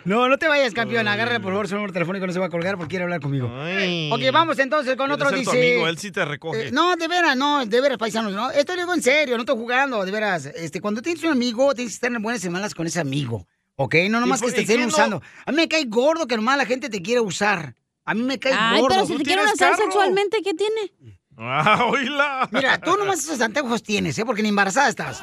No, 0.04 0.28
no 0.28 0.38
te 0.38 0.46
vayas, 0.46 0.72
campeón. 0.72 1.08
Agárrale, 1.08 1.40
por 1.40 1.52
favor, 1.52 1.66
su 1.66 1.74
número 1.74 1.92
telefónico, 1.92 2.26
no 2.26 2.32
se 2.32 2.38
va 2.38 2.46
a 2.46 2.50
colgar 2.50 2.76
porque 2.76 2.90
quiere 2.90 3.02
hablar 3.02 3.20
conmigo. 3.20 3.48
Ok, 3.48 4.20
vamos 4.32 4.58
entonces 4.60 4.94
con 4.96 5.10
otro, 5.10 5.28
ser 5.28 5.38
dice... 5.38 5.50
tu 5.50 5.56
amigo, 5.56 5.88
él 5.88 5.98
sí 5.98 6.12
te 6.12 6.24
recoge. 6.24 6.68
Eh, 6.68 6.70
no, 6.70 6.94
de 6.94 7.08
veras, 7.08 7.36
no, 7.36 7.66
de 7.66 7.80
veras, 7.80 7.98
paisanos, 7.98 8.32
no. 8.32 8.50
Esto 8.52 8.74
lo 8.74 8.82
digo 8.82 8.94
en 8.94 9.02
serio, 9.02 9.34
no 9.34 9.42
estoy 9.42 9.56
jugando, 9.56 10.04
de 10.04 10.12
veras. 10.12 10.46
Este, 10.46 10.80
cuando 10.80 11.02
tienes 11.02 11.22
un 11.24 11.32
amigo, 11.32 11.74
tienes 11.74 11.92
que 11.92 11.96
estar 11.96 12.12
en 12.12 12.22
buenas 12.22 12.40
semanas 12.40 12.74
con 12.74 12.86
ese 12.86 13.00
amigo, 13.00 13.46
¿ok? 13.74 13.96
No 14.08 14.20
nomás 14.20 14.40
¿Y 14.40 14.46
que 14.46 14.52
te 14.52 14.60
estén 14.60 14.76
quién 14.76 14.88
no? 14.88 14.94
usando. 14.94 15.22
A 15.44 15.50
mí 15.50 15.56
me 15.56 15.68
cae 15.68 15.84
gordo 15.86 16.28
que 16.28 16.36
nomás 16.36 16.56
la 16.56 16.66
gente 16.66 16.88
te 16.88 17.02
quiere 17.02 17.20
usar. 17.20 17.74
A 18.06 18.14
mí 18.14 18.22
me 18.22 18.38
cae 18.38 18.54
Ay, 18.56 18.80
gordo. 18.80 18.94
pero 18.94 19.06
si 19.06 19.16
te 19.18 19.24
quieren 19.24 19.44
usar 19.46 19.74
sexualmente, 19.74 20.38
¿qué 20.42 20.54
tiene? 20.54 20.92
Ah, 21.36 21.86
oíla. 21.90 22.48
Mira, 22.50 22.78
tú 22.78 22.96
nomás 22.96 23.18
esos 23.18 23.40
anteojos 23.40 23.82
tienes, 23.82 24.18
¿eh? 24.18 24.24
Porque 24.24 24.42
ni 24.42 24.48
embarazada 24.48 24.88
estás. 24.88 25.22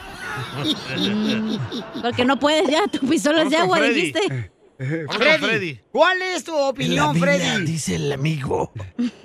Porque 2.01 2.25
no 2.25 2.37
puedes 2.37 2.69
ya, 2.69 2.85
tu 2.87 2.99
pistola 3.07 3.43
es 3.43 3.49
de 3.49 3.57
agua, 3.57 3.79
dijiste. 3.79 4.51
Freddy, 4.77 5.79
¿cuál 5.91 6.21
es 6.21 6.43
tu 6.43 6.55
opinión, 6.55 7.15
Freddy? 7.15 7.65
Dice 7.65 7.95
el 7.95 8.11
amigo. 8.11 8.71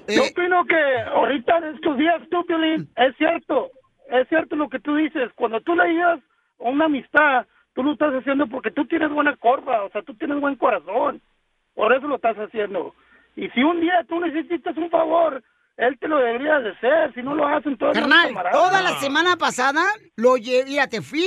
Yo 0.06 0.24
opino 0.24 0.64
que 0.66 1.00
ahorita 1.14 1.58
en 1.58 1.74
estos 1.74 1.98
días, 1.98 2.22
tú, 2.30 2.46
Piolín, 2.46 2.88
es 2.96 3.16
cierto, 3.16 3.70
es 4.10 4.28
cierto 4.28 4.56
lo 4.56 4.68
que 4.68 4.78
tú 4.78 4.94
dices. 4.94 5.30
Cuando 5.34 5.60
tú 5.60 5.74
le 5.74 5.92
llevas 5.92 6.20
a 6.60 6.68
una 6.68 6.84
amistad, 6.84 7.46
tú 7.74 7.82
lo 7.82 7.92
estás 7.92 8.14
haciendo 8.14 8.46
porque 8.46 8.70
tú 8.70 8.86
tienes 8.86 9.10
buena 9.10 9.36
corva, 9.36 9.84
o 9.84 9.90
sea, 9.90 10.02
tú 10.02 10.14
tienes 10.14 10.40
buen 10.40 10.56
corazón. 10.56 11.20
Por 11.74 11.92
eso 11.92 12.06
lo 12.06 12.16
estás 12.16 12.36
haciendo. 12.36 12.94
Y 13.40 13.48
si 13.50 13.62
un 13.62 13.80
día 13.80 14.04
tú 14.08 14.18
necesitas 14.20 14.76
un 14.76 14.90
favor, 14.90 15.42
él 15.76 15.96
te 16.00 16.08
lo 16.08 16.18
debería 16.18 16.58
de 16.58 16.70
hacer. 16.72 17.14
Si 17.14 17.22
no 17.22 17.34
lo 17.34 17.46
hacen 17.46 17.76
todos 17.78 17.94
Carnal, 17.94 18.34
toda 18.52 18.82
la 18.82 18.98
semana 18.98 19.36
pasada 19.36 19.84
lo 20.16 20.36
llevé, 20.36 20.64
mira, 20.68 20.88
te 20.88 21.00
fui, 21.02 21.24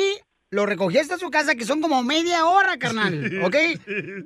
lo 0.49 0.65
recogí 0.65 0.97
hasta 0.97 1.17
su 1.17 1.29
casa, 1.29 1.55
que 1.55 1.63
son 1.63 1.79
como 1.79 2.03
media 2.03 2.45
hora, 2.45 2.75
carnal, 2.77 3.41
¿ok? 3.45 3.55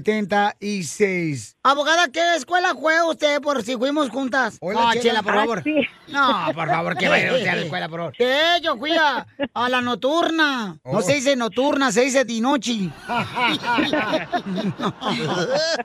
1-800-333-3676. 0.00 1.56
Abogada, 1.62 2.08
¿qué 2.12 2.34
escuela 2.36 2.74
fue 2.74 2.94
usted 3.08 3.40
por 3.40 3.62
si 3.62 3.76
fuimos 3.76 4.10
juntas? 4.10 4.58
Hola, 4.60 4.80
no, 4.80 4.90
Chela. 4.92 5.02
Chela, 5.02 5.22
por 5.22 5.32
Ah, 5.32 5.36
favor. 5.40 5.62
sí. 5.62 5.76
No, 6.12 6.46
por 6.54 6.68
favor, 6.68 6.96
que 6.98 7.08
vaya 7.08 7.32
usted 7.32 7.46
a 7.48 7.54
la 7.56 7.62
escuela, 7.62 7.88
por 7.88 7.98
favor. 8.00 8.12
Que 8.14 8.36
yo 8.62 8.76
fui 8.76 8.90
a, 8.96 9.26
a 9.54 9.68
la 9.70 9.80
nocturna. 9.80 10.76
No 10.84 10.98
Oh. 10.98 11.02
se 11.02 11.14
dice 11.14 11.34
nocturna, 11.36 11.90
se 11.90 12.02
dice 12.02 12.24
dinochi. 12.26 12.90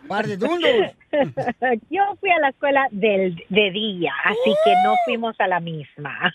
Par 0.07 0.27
de 0.27 0.37
dundos. 0.37 0.69
Yo 1.89 2.01
fui 2.19 2.29
a 2.31 2.39
la 2.39 2.49
escuela 2.49 2.87
del, 2.91 3.41
de 3.49 3.71
día, 3.71 4.11
así 4.25 4.53
que 4.65 4.73
no 4.83 4.95
fuimos 5.05 5.35
a 5.39 5.47
la 5.47 5.59
misma. 5.61 6.33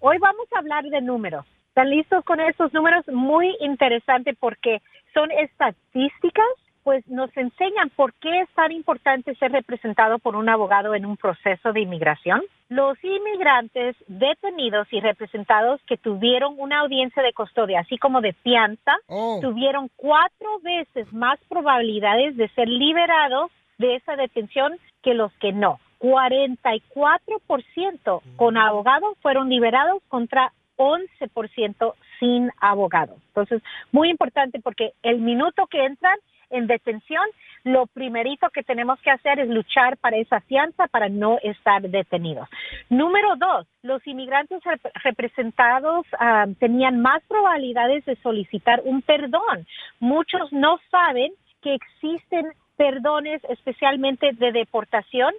Hoy 0.00 0.18
vamos 0.18 0.46
a 0.54 0.58
hablar 0.58 0.84
de 0.84 1.00
números. 1.00 1.46
¿Están 1.74 1.90
listos 1.90 2.24
con 2.24 2.38
estos 2.38 2.72
números? 2.72 3.04
Muy 3.08 3.56
interesante 3.58 4.32
porque 4.38 4.80
son 5.12 5.28
estadísticas, 5.32 6.46
pues 6.84 7.04
nos 7.08 7.36
enseñan 7.36 7.90
por 7.90 8.14
qué 8.14 8.42
es 8.42 8.48
tan 8.50 8.70
importante 8.70 9.34
ser 9.34 9.50
representado 9.50 10.20
por 10.20 10.36
un 10.36 10.48
abogado 10.48 10.94
en 10.94 11.04
un 11.04 11.16
proceso 11.16 11.72
de 11.72 11.80
inmigración. 11.80 12.42
Los 12.68 12.96
inmigrantes 13.02 13.96
detenidos 14.06 14.86
y 14.92 15.00
representados 15.00 15.80
que 15.88 15.96
tuvieron 15.96 16.54
una 16.58 16.78
audiencia 16.78 17.24
de 17.24 17.32
custodia, 17.32 17.80
así 17.80 17.98
como 17.98 18.20
de 18.20 18.34
fianza, 18.34 18.92
tuvieron 19.40 19.90
cuatro 19.96 20.60
veces 20.62 21.12
más 21.12 21.40
probabilidades 21.48 22.36
de 22.36 22.46
ser 22.50 22.68
liberados 22.68 23.50
de 23.78 23.96
esa 23.96 24.14
detención 24.14 24.78
que 25.02 25.14
los 25.14 25.32
que 25.40 25.50
no. 25.50 25.80
44% 25.98 28.20
con 28.36 28.58
abogado 28.58 29.16
fueron 29.22 29.48
liberados 29.48 30.00
contra 30.06 30.52
11% 30.76 31.94
sin 32.18 32.50
abogado. 32.60 33.16
Entonces, 33.28 33.62
muy 33.92 34.10
importante 34.10 34.60
porque 34.60 34.92
el 35.02 35.18
minuto 35.20 35.66
que 35.66 35.84
entran 35.84 36.16
en 36.50 36.66
detención, 36.66 37.24
lo 37.64 37.86
primerito 37.86 38.48
que 38.50 38.62
tenemos 38.62 39.00
que 39.00 39.10
hacer 39.10 39.40
es 39.40 39.48
luchar 39.48 39.96
para 39.96 40.18
esa 40.18 40.40
fianza 40.42 40.86
para 40.88 41.08
no 41.08 41.38
estar 41.42 41.82
detenidos. 41.82 42.48
Número 42.90 43.34
dos, 43.36 43.66
los 43.82 44.06
inmigrantes 44.06 44.62
rep- 44.62 44.92
representados 45.02 46.06
ah, 46.20 46.46
tenían 46.60 47.00
más 47.00 47.22
probabilidades 47.26 48.04
de 48.04 48.16
solicitar 48.16 48.82
un 48.84 49.02
perdón. 49.02 49.66
Muchos 49.98 50.52
no 50.52 50.78
saben 50.90 51.32
que 51.62 51.74
existen 51.74 52.46
perdones 52.76 53.42
especialmente 53.48 54.32
de 54.34 54.52
deportación. 54.52 55.32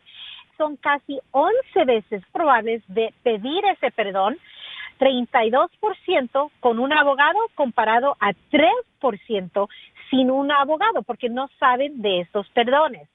Son 0.58 0.78
casi 0.78 1.20
11 1.32 1.86
veces 1.86 2.24
probables 2.32 2.82
de 2.88 3.14
pedir 3.24 3.64
ese 3.66 3.92
perdón 3.92 4.38
32% 5.00 6.52
con 6.60 6.80
un 6.80 6.94
abogado 6.94 7.40
comparado 7.56 8.16
a 8.20 8.34
3% 8.52 9.68
sin 10.10 10.32
un 10.32 10.52
abogado 10.52 11.04
porque 11.04 11.30
no 11.30 11.50
saben 11.60 12.02
de 12.02 12.22
estos 12.22 12.48
perdones. 12.50 13.08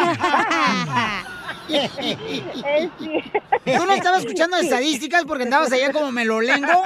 ¿Tú 3.64 3.86
no 3.86 3.92
estabas 3.94 4.20
escuchando 4.20 4.56
estadísticas 4.58 5.24
porque 5.24 5.44
andabas 5.44 5.72
allá 5.72 5.92
como 5.92 6.12
melolengo? 6.12 6.82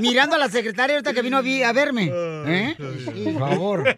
Mirando 0.00 0.36
a 0.36 0.38
la 0.38 0.48
secretaria 0.48 0.96
ahorita 0.96 1.12
que 1.12 1.22
vino 1.22 1.36
a, 1.36 1.42
vi- 1.42 1.62
a 1.62 1.72
verme. 1.72 2.10
¿Eh? 2.12 2.76
Por 3.24 3.38
favor. 3.48 3.84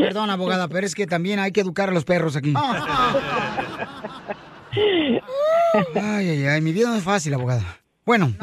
Perdón, 0.00 0.30
abogada, 0.30 0.68
pero 0.68 0.86
es 0.86 0.94
que 0.94 1.06
también 1.06 1.38
hay 1.38 1.52
que 1.52 1.60
educar 1.62 1.88
a 1.88 1.92
los 1.92 2.04
perros 2.04 2.36
aquí. 2.36 2.52
Ay, 4.72 6.28
ay, 6.28 6.46
ay, 6.46 6.60
mi 6.60 6.72
vida 6.72 6.88
no 6.88 6.96
es 6.96 7.04
fácil, 7.04 7.34
abogada. 7.34 7.80
Bueno, 8.04 8.34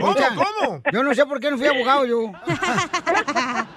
¿Cómo, 0.00 0.12
O 0.12 0.14
sea, 0.14 0.30
cómo? 0.30 0.80
Yo 0.92 1.02
no 1.02 1.14
sé 1.14 1.26
por 1.26 1.40
qué 1.40 1.50
no 1.50 1.58
fui 1.58 1.66
abogado 1.66 2.06
yo. 2.06 2.32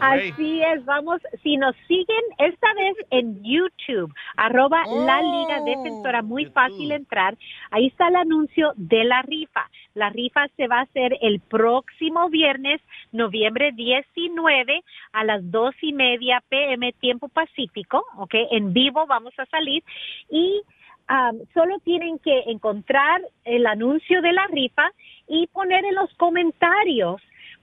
Así 0.00 0.62
es, 0.62 0.84
vamos, 0.84 1.20
si 1.42 1.56
nos 1.56 1.74
siguen 1.86 2.22
esta 2.38 2.68
vez 2.74 2.96
en 3.10 3.42
YouTube, 3.42 4.12
arroba 4.36 4.84
la 4.86 5.20
Liga 5.22 5.60
Defensora, 5.64 6.22
muy 6.22 6.46
fácil 6.46 6.92
entrar, 6.92 7.36
ahí 7.70 7.86
está 7.88 8.08
el 8.08 8.16
anuncio 8.16 8.72
de 8.76 9.04
la 9.04 9.22
rifa. 9.22 9.68
La 9.98 10.10
rifa 10.10 10.46
se 10.56 10.68
va 10.68 10.78
a 10.78 10.82
hacer 10.82 11.18
el 11.20 11.40
próximo 11.40 12.30
viernes, 12.30 12.80
noviembre 13.10 13.72
19, 13.72 14.84
a 15.12 15.24
las 15.24 15.50
dos 15.50 15.74
y 15.82 15.92
media 15.92 16.40
pm, 16.48 16.92
tiempo 16.92 17.28
pacífico, 17.28 18.04
¿ok? 18.16 18.34
En 18.52 18.72
vivo 18.72 19.06
vamos 19.08 19.34
a 19.38 19.46
salir 19.46 19.82
y 20.30 20.62
um, 21.10 21.40
solo 21.52 21.80
tienen 21.80 22.20
que 22.20 22.44
encontrar 22.46 23.22
el 23.44 23.66
anuncio 23.66 24.22
de 24.22 24.32
la 24.32 24.46
rifa 24.46 24.88
y 25.26 25.48
poner 25.48 25.84
en 25.84 25.96
los 25.96 26.14
comentarios 26.14 27.20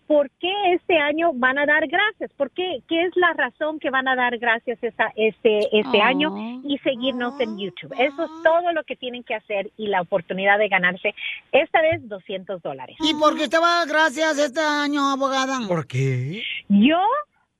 por 0.07 0.29
qué 0.39 0.51
este 0.73 0.97
año 0.99 1.31
van 1.33 1.57
a 1.57 1.65
dar 1.65 1.87
gracias, 1.87 2.31
por 2.37 2.51
qué, 2.51 2.81
qué 2.87 3.03
es 3.05 3.15
la 3.15 3.33
razón 3.33 3.79
que 3.79 3.89
van 3.89 4.07
a 4.07 4.15
dar 4.15 4.37
gracias 4.37 4.77
esa, 4.83 5.11
este, 5.15 5.59
este 5.77 5.97
Oh. 5.97 6.03
año 6.03 6.31
y 6.63 6.77
seguirnos 6.79 7.39
en 7.39 7.57
YouTube. 7.57 7.93
Eso 7.97 8.23
es 8.25 8.31
todo 8.43 8.71
lo 8.73 8.83
que 8.83 8.95
tienen 8.95 9.23
que 9.23 9.33
hacer 9.35 9.71
y 9.77 9.87
la 9.87 10.01
oportunidad 10.01 10.59
de 10.59 10.67
ganarse 10.67 11.15
esta 11.51 11.81
vez 11.81 12.07
200 12.07 12.61
dólares. 12.61 12.95
¿Y 12.99 13.13
por 13.15 13.35
qué 13.37 13.47
te 13.47 13.57
va 13.57 13.67
a 13.77 13.79
dar 13.79 13.87
gracias 13.87 14.37
este 14.37 14.61
año, 14.61 15.09
abogada? 15.11 15.57
¿Por 15.67 15.87
qué? 15.87 16.43
Yo, 16.69 17.01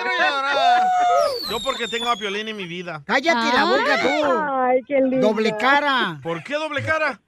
Yo 1.49 1.60
porque 1.64 1.88
tengo 1.88 2.10
a 2.10 2.15
Piolín 2.15 2.48
en 2.48 2.57
mi 2.57 2.65
vida. 2.65 3.02
Cállate 3.06 3.56
la 3.56 3.65
boca 3.65 4.02
tú. 4.02 4.27
Ay, 4.76 4.84
qué 4.84 4.99
lindo. 4.99 5.27
Doble 5.27 5.56
cara. 5.57 6.19
¿Por 6.22 6.43
qué 6.43 6.56
doble 6.56 6.84
cara? 6.84 7.19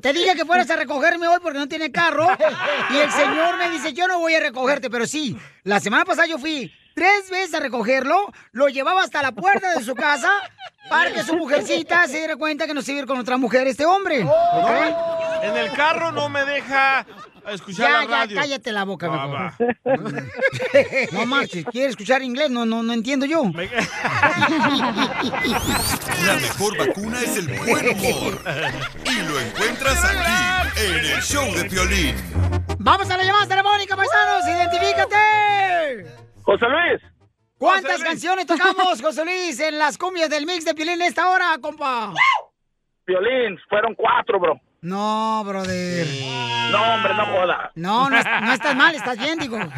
Te 0.00 0.12
dije 0.12 0.34
que 0.34 0.44
fueras 0.44 0.68
a 0.70 0.76
recogerme 0.76 1.26
hoy 1.26 1.38
porque 1.42 1.58
no 1.58 1.68
tiene 1.68 1.90
carro. 1.90 2.26
Y 2.90 2.98
el 2.98 3.10
señor 3.10 3.56
me 3.58 3.70
dice, 3.70 3.92
yo 3.92 4.06
no 4.06 4.18
voy 4.18 4.34
a 4.34 4.40
recogerte, 4.40 4.90
pero 4.90 5.06
sí. 5.06 5.36
La 5.64 5.80
semana 5.80 6.04
pasada 6.04 6.26
yo 6.26 6.38
fui 6.38 6.72
tres 6.94 7.30
veces 7.30 7.54
a 7.54 7.60
recogerlo, 7.60 8.32
lo 8.52 8.68
llevaba 8.68 9.02
hasta 9.02 9.22
la 9.22 9.32
puerta 9.32 9.74
de 9.76 9.84
su 9.84 9.94
casa 9.94 10.30
para 10.88 11.12
que 11.12 11.22
su 11.22 11.36
mujercita 11.36 12.06
se 12.06 12.18
diera 12.18 12.36
cuenta 12.36 12.66
que 12.66 12.74
no 12.74 12.80
se 12.80 12.92
iba 12.92 13.00
a 13.00 13.02
ir 13.02 13.08
con 13.08 13.18
otra 13.18 13.36
mujer 13.36 13.66
este 13.66 13.84
hombre. 13.84 14.22
¿ok? 14.24 14.70
En 15.42 15.56
el 15.56 15.72
carro 15.72 16.12
no 16.12 16.28
me 16.28 16.44
deja 16.44 17.06
escuchar 17.54 17.90
Ya, 17.90 18.04
la 18.08 18.24
ya, 18.26 18.34
cállate 18.34 18.72
la 18.72 18.84
boca, 18.84 19.08
Ah, 19.10 19.52
mejor. 19.58 19.72
No 21.12 21.26
marches, 21.26 21.64
¿quieres 21.70 21.90
escuchar 21.90 22.22
inglés? 22.22 22.50
No, 22.50 22.64
no, 22.66 22.82
no 22.82 22.92
entiendo 22.92 23.26
yo. 23.26 23.42
La 26.26 26.34
mejor 26.40 26.76
vacuna 26.78 27.20
es 27.20 27.36
el 27.36 27.46
buen 27.58 27.88
humor. 27.88 28.40
Y 29.04 29.22
lo 29.28 29.40
encuentras 29.40 30.04
aquí, 30.04 30.80
en 30.80 31.04
el 31.04 31.22
show 31.22 31.54
de 31.54 31.64
Piolín. 31.66 32.14
Vamos 32.78 33.10
a 33.10 33.16
la 33.16 33.24
llamada 33.24 33.46
telefónica, 33.46 33.96
paisanos, 33.96 34.44
identifícate. 34.48 36.06
José 36.42 36.66
Luis. 36.66 37.02
¿Cuántas 37.58 38.02
canciones 38.02 38.46
tocamos, 38.46 39.00
José 39.00 39.24
Luis, 39.24 39.58
en 39.60 39.78
las 39.78 39.96
cumbias 39.96 40.28
del 40.28 40.44
mix 40.46 40.64
de 40.64 40.74
Piolín 40.74 41.00
esta 41.02 41.28
hora, 41.30 41.56
compa? 41.60 42.12
Violín, 43.06 43.58
fueron 43.68 43.94
cuatro, 43.94 44.38
bro. 44.40 44.60
No, 44.82 45.42
brother. 45.44 46.06
No, 46.70 46.94
hombre, 46.94 47.14
no 47.14 47.26
joda. 47.26 47.70
No, 47.74 48.08
no, 48.10 48.22
no 48.40 48.52
estás 48.52 48.76
mal, 48.76 48.94
estás 48.94 49.18
bien, 49.18 49.38
digo. 49.38 49.58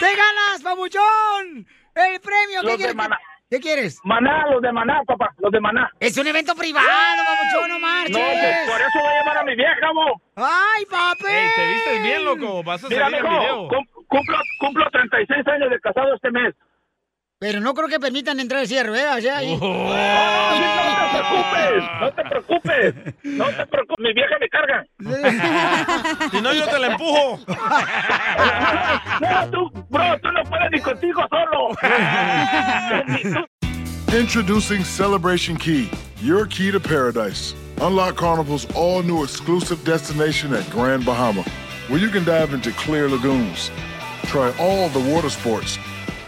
¡Te 0.00 0.06
ganas, 0.16 0.62
papuchón! 0.62 1.66
¡El 1.94 2.20
premio! 2.20 2.60
¿Qué 2.62 2.66
Los 2.66 2.72
de 2.72 2.76
quieres? 2.78 2.94
Maná. 2.96 3.18
¿Qué 3.50 3.58
quieres? 3.60 3.98
Maná, 4.04 4.46
los 4.50 4.62
de 4.62 4.72
Maná, 4.72 5.02
papá, 5.04 5.34
los 5.38 5.50
de 5.50 5.60
Maná. 5.60 5.90
Es 5.98 6.16
un 6.16 6.26
evento 6.26 6.54
privado, 6.54 6.86
papuchón, 6.86 7.68
no 7.68 7.78
marches. 7.80 8.12
No, 8.16 8.18
pues 8.20 8.70
por 8.70 8.80
eso 8.80 8.98
voy 9.00 9.08
a 9.12 9.18
llamar 9.18 9.38
a 9.38 9.42
mi 9.44 9.56
vieja, 9.56 9.92
mo. 9.92 10.22
¡Ay, 10.36 10.86
papi! 10.86 11.26
Ey, 11.28 11.48
te 11.56 11.66
vistes 11.66 12.02
bien, 12.02 12.24
loco. 12.24 12.62
Vas 12.62 12.84
a 12.84 12.88
Mira, 12.88 13.06
salir 13.10 13.22
mijo, 13.22 13.38
video. 13.40 13.68
cum- 13.68 13.86
cumplo, 14.06 14.38
cumplo 14.60 14.90
36 14.90 15.46
años 15.48 15.68
de 15.70 15.80
casado 15.80 16.14
este 16.14 16.30
mes. 16.30 16.54
Pero 17.40 17.58
no 17.58 17.72
creo 17.72 17.88
que 17.88 17.98
permitan 17.98 18.38
entrar 18.38 18.60
el 18.60 18.68
cierre, 18.68 19.00
¿eh? 19.00 19.06
O 19.16 19.20
sea, 19.22 19.38
ahí. 19.38 19.56
No 19.56 19.60
te 22.12 22.22
preocupes, 22.22 22.94
no 23.24 23.46
te 23.46 23.66
preocupes, 23.66 23.98
mi 23.98 24.12
vieja 24.12 24.36
me 24.38 24.48
carga. 24.50 24.84
Si 26.30 26.40
no, 26.42 26.52
yo 26.52 26.66
te 26.66 26.78
la 26.78 26.88
empujo. 26.88 27.40
No, 29.22 29.50
tú, 29.50 29.70
bro, 29.88 30.18
tú 30.22 30.30
no 30.32 30.44
puedes 30.44 30.70
ni 30.70 30.80
contigo 30.80 31.22
solo. 31.30 31.70
Introducing 34.12 34.84
Celebration 34.84 35.56
Key, 35.56 35.90
your 36.20 36.44
key 36.46 36.70
to 36.70 36.78
paradise. 36.78 37.54
Unlock 37.80 38.16
Carnival's 38.16 38.66
all 38.74 39.02
new 39.02 39.24
exclusive 39.24 39.82
destination 39.84 40.52
at 40.52 40.68
Grand 40.70 41.06
Bahama, 41.06 41.42
where 41.88 41.98
you 41.98 42.10
can 42.10 42.22
dive 42.26 42.52
into 42.52 42.70
clear 42.72 43.08
lagoons, 43.08 43.70
try 44.26 44.52
all 44.58 44.90
the 44.90 45.00
water 45.10 45.30
sports, 45.30 45.78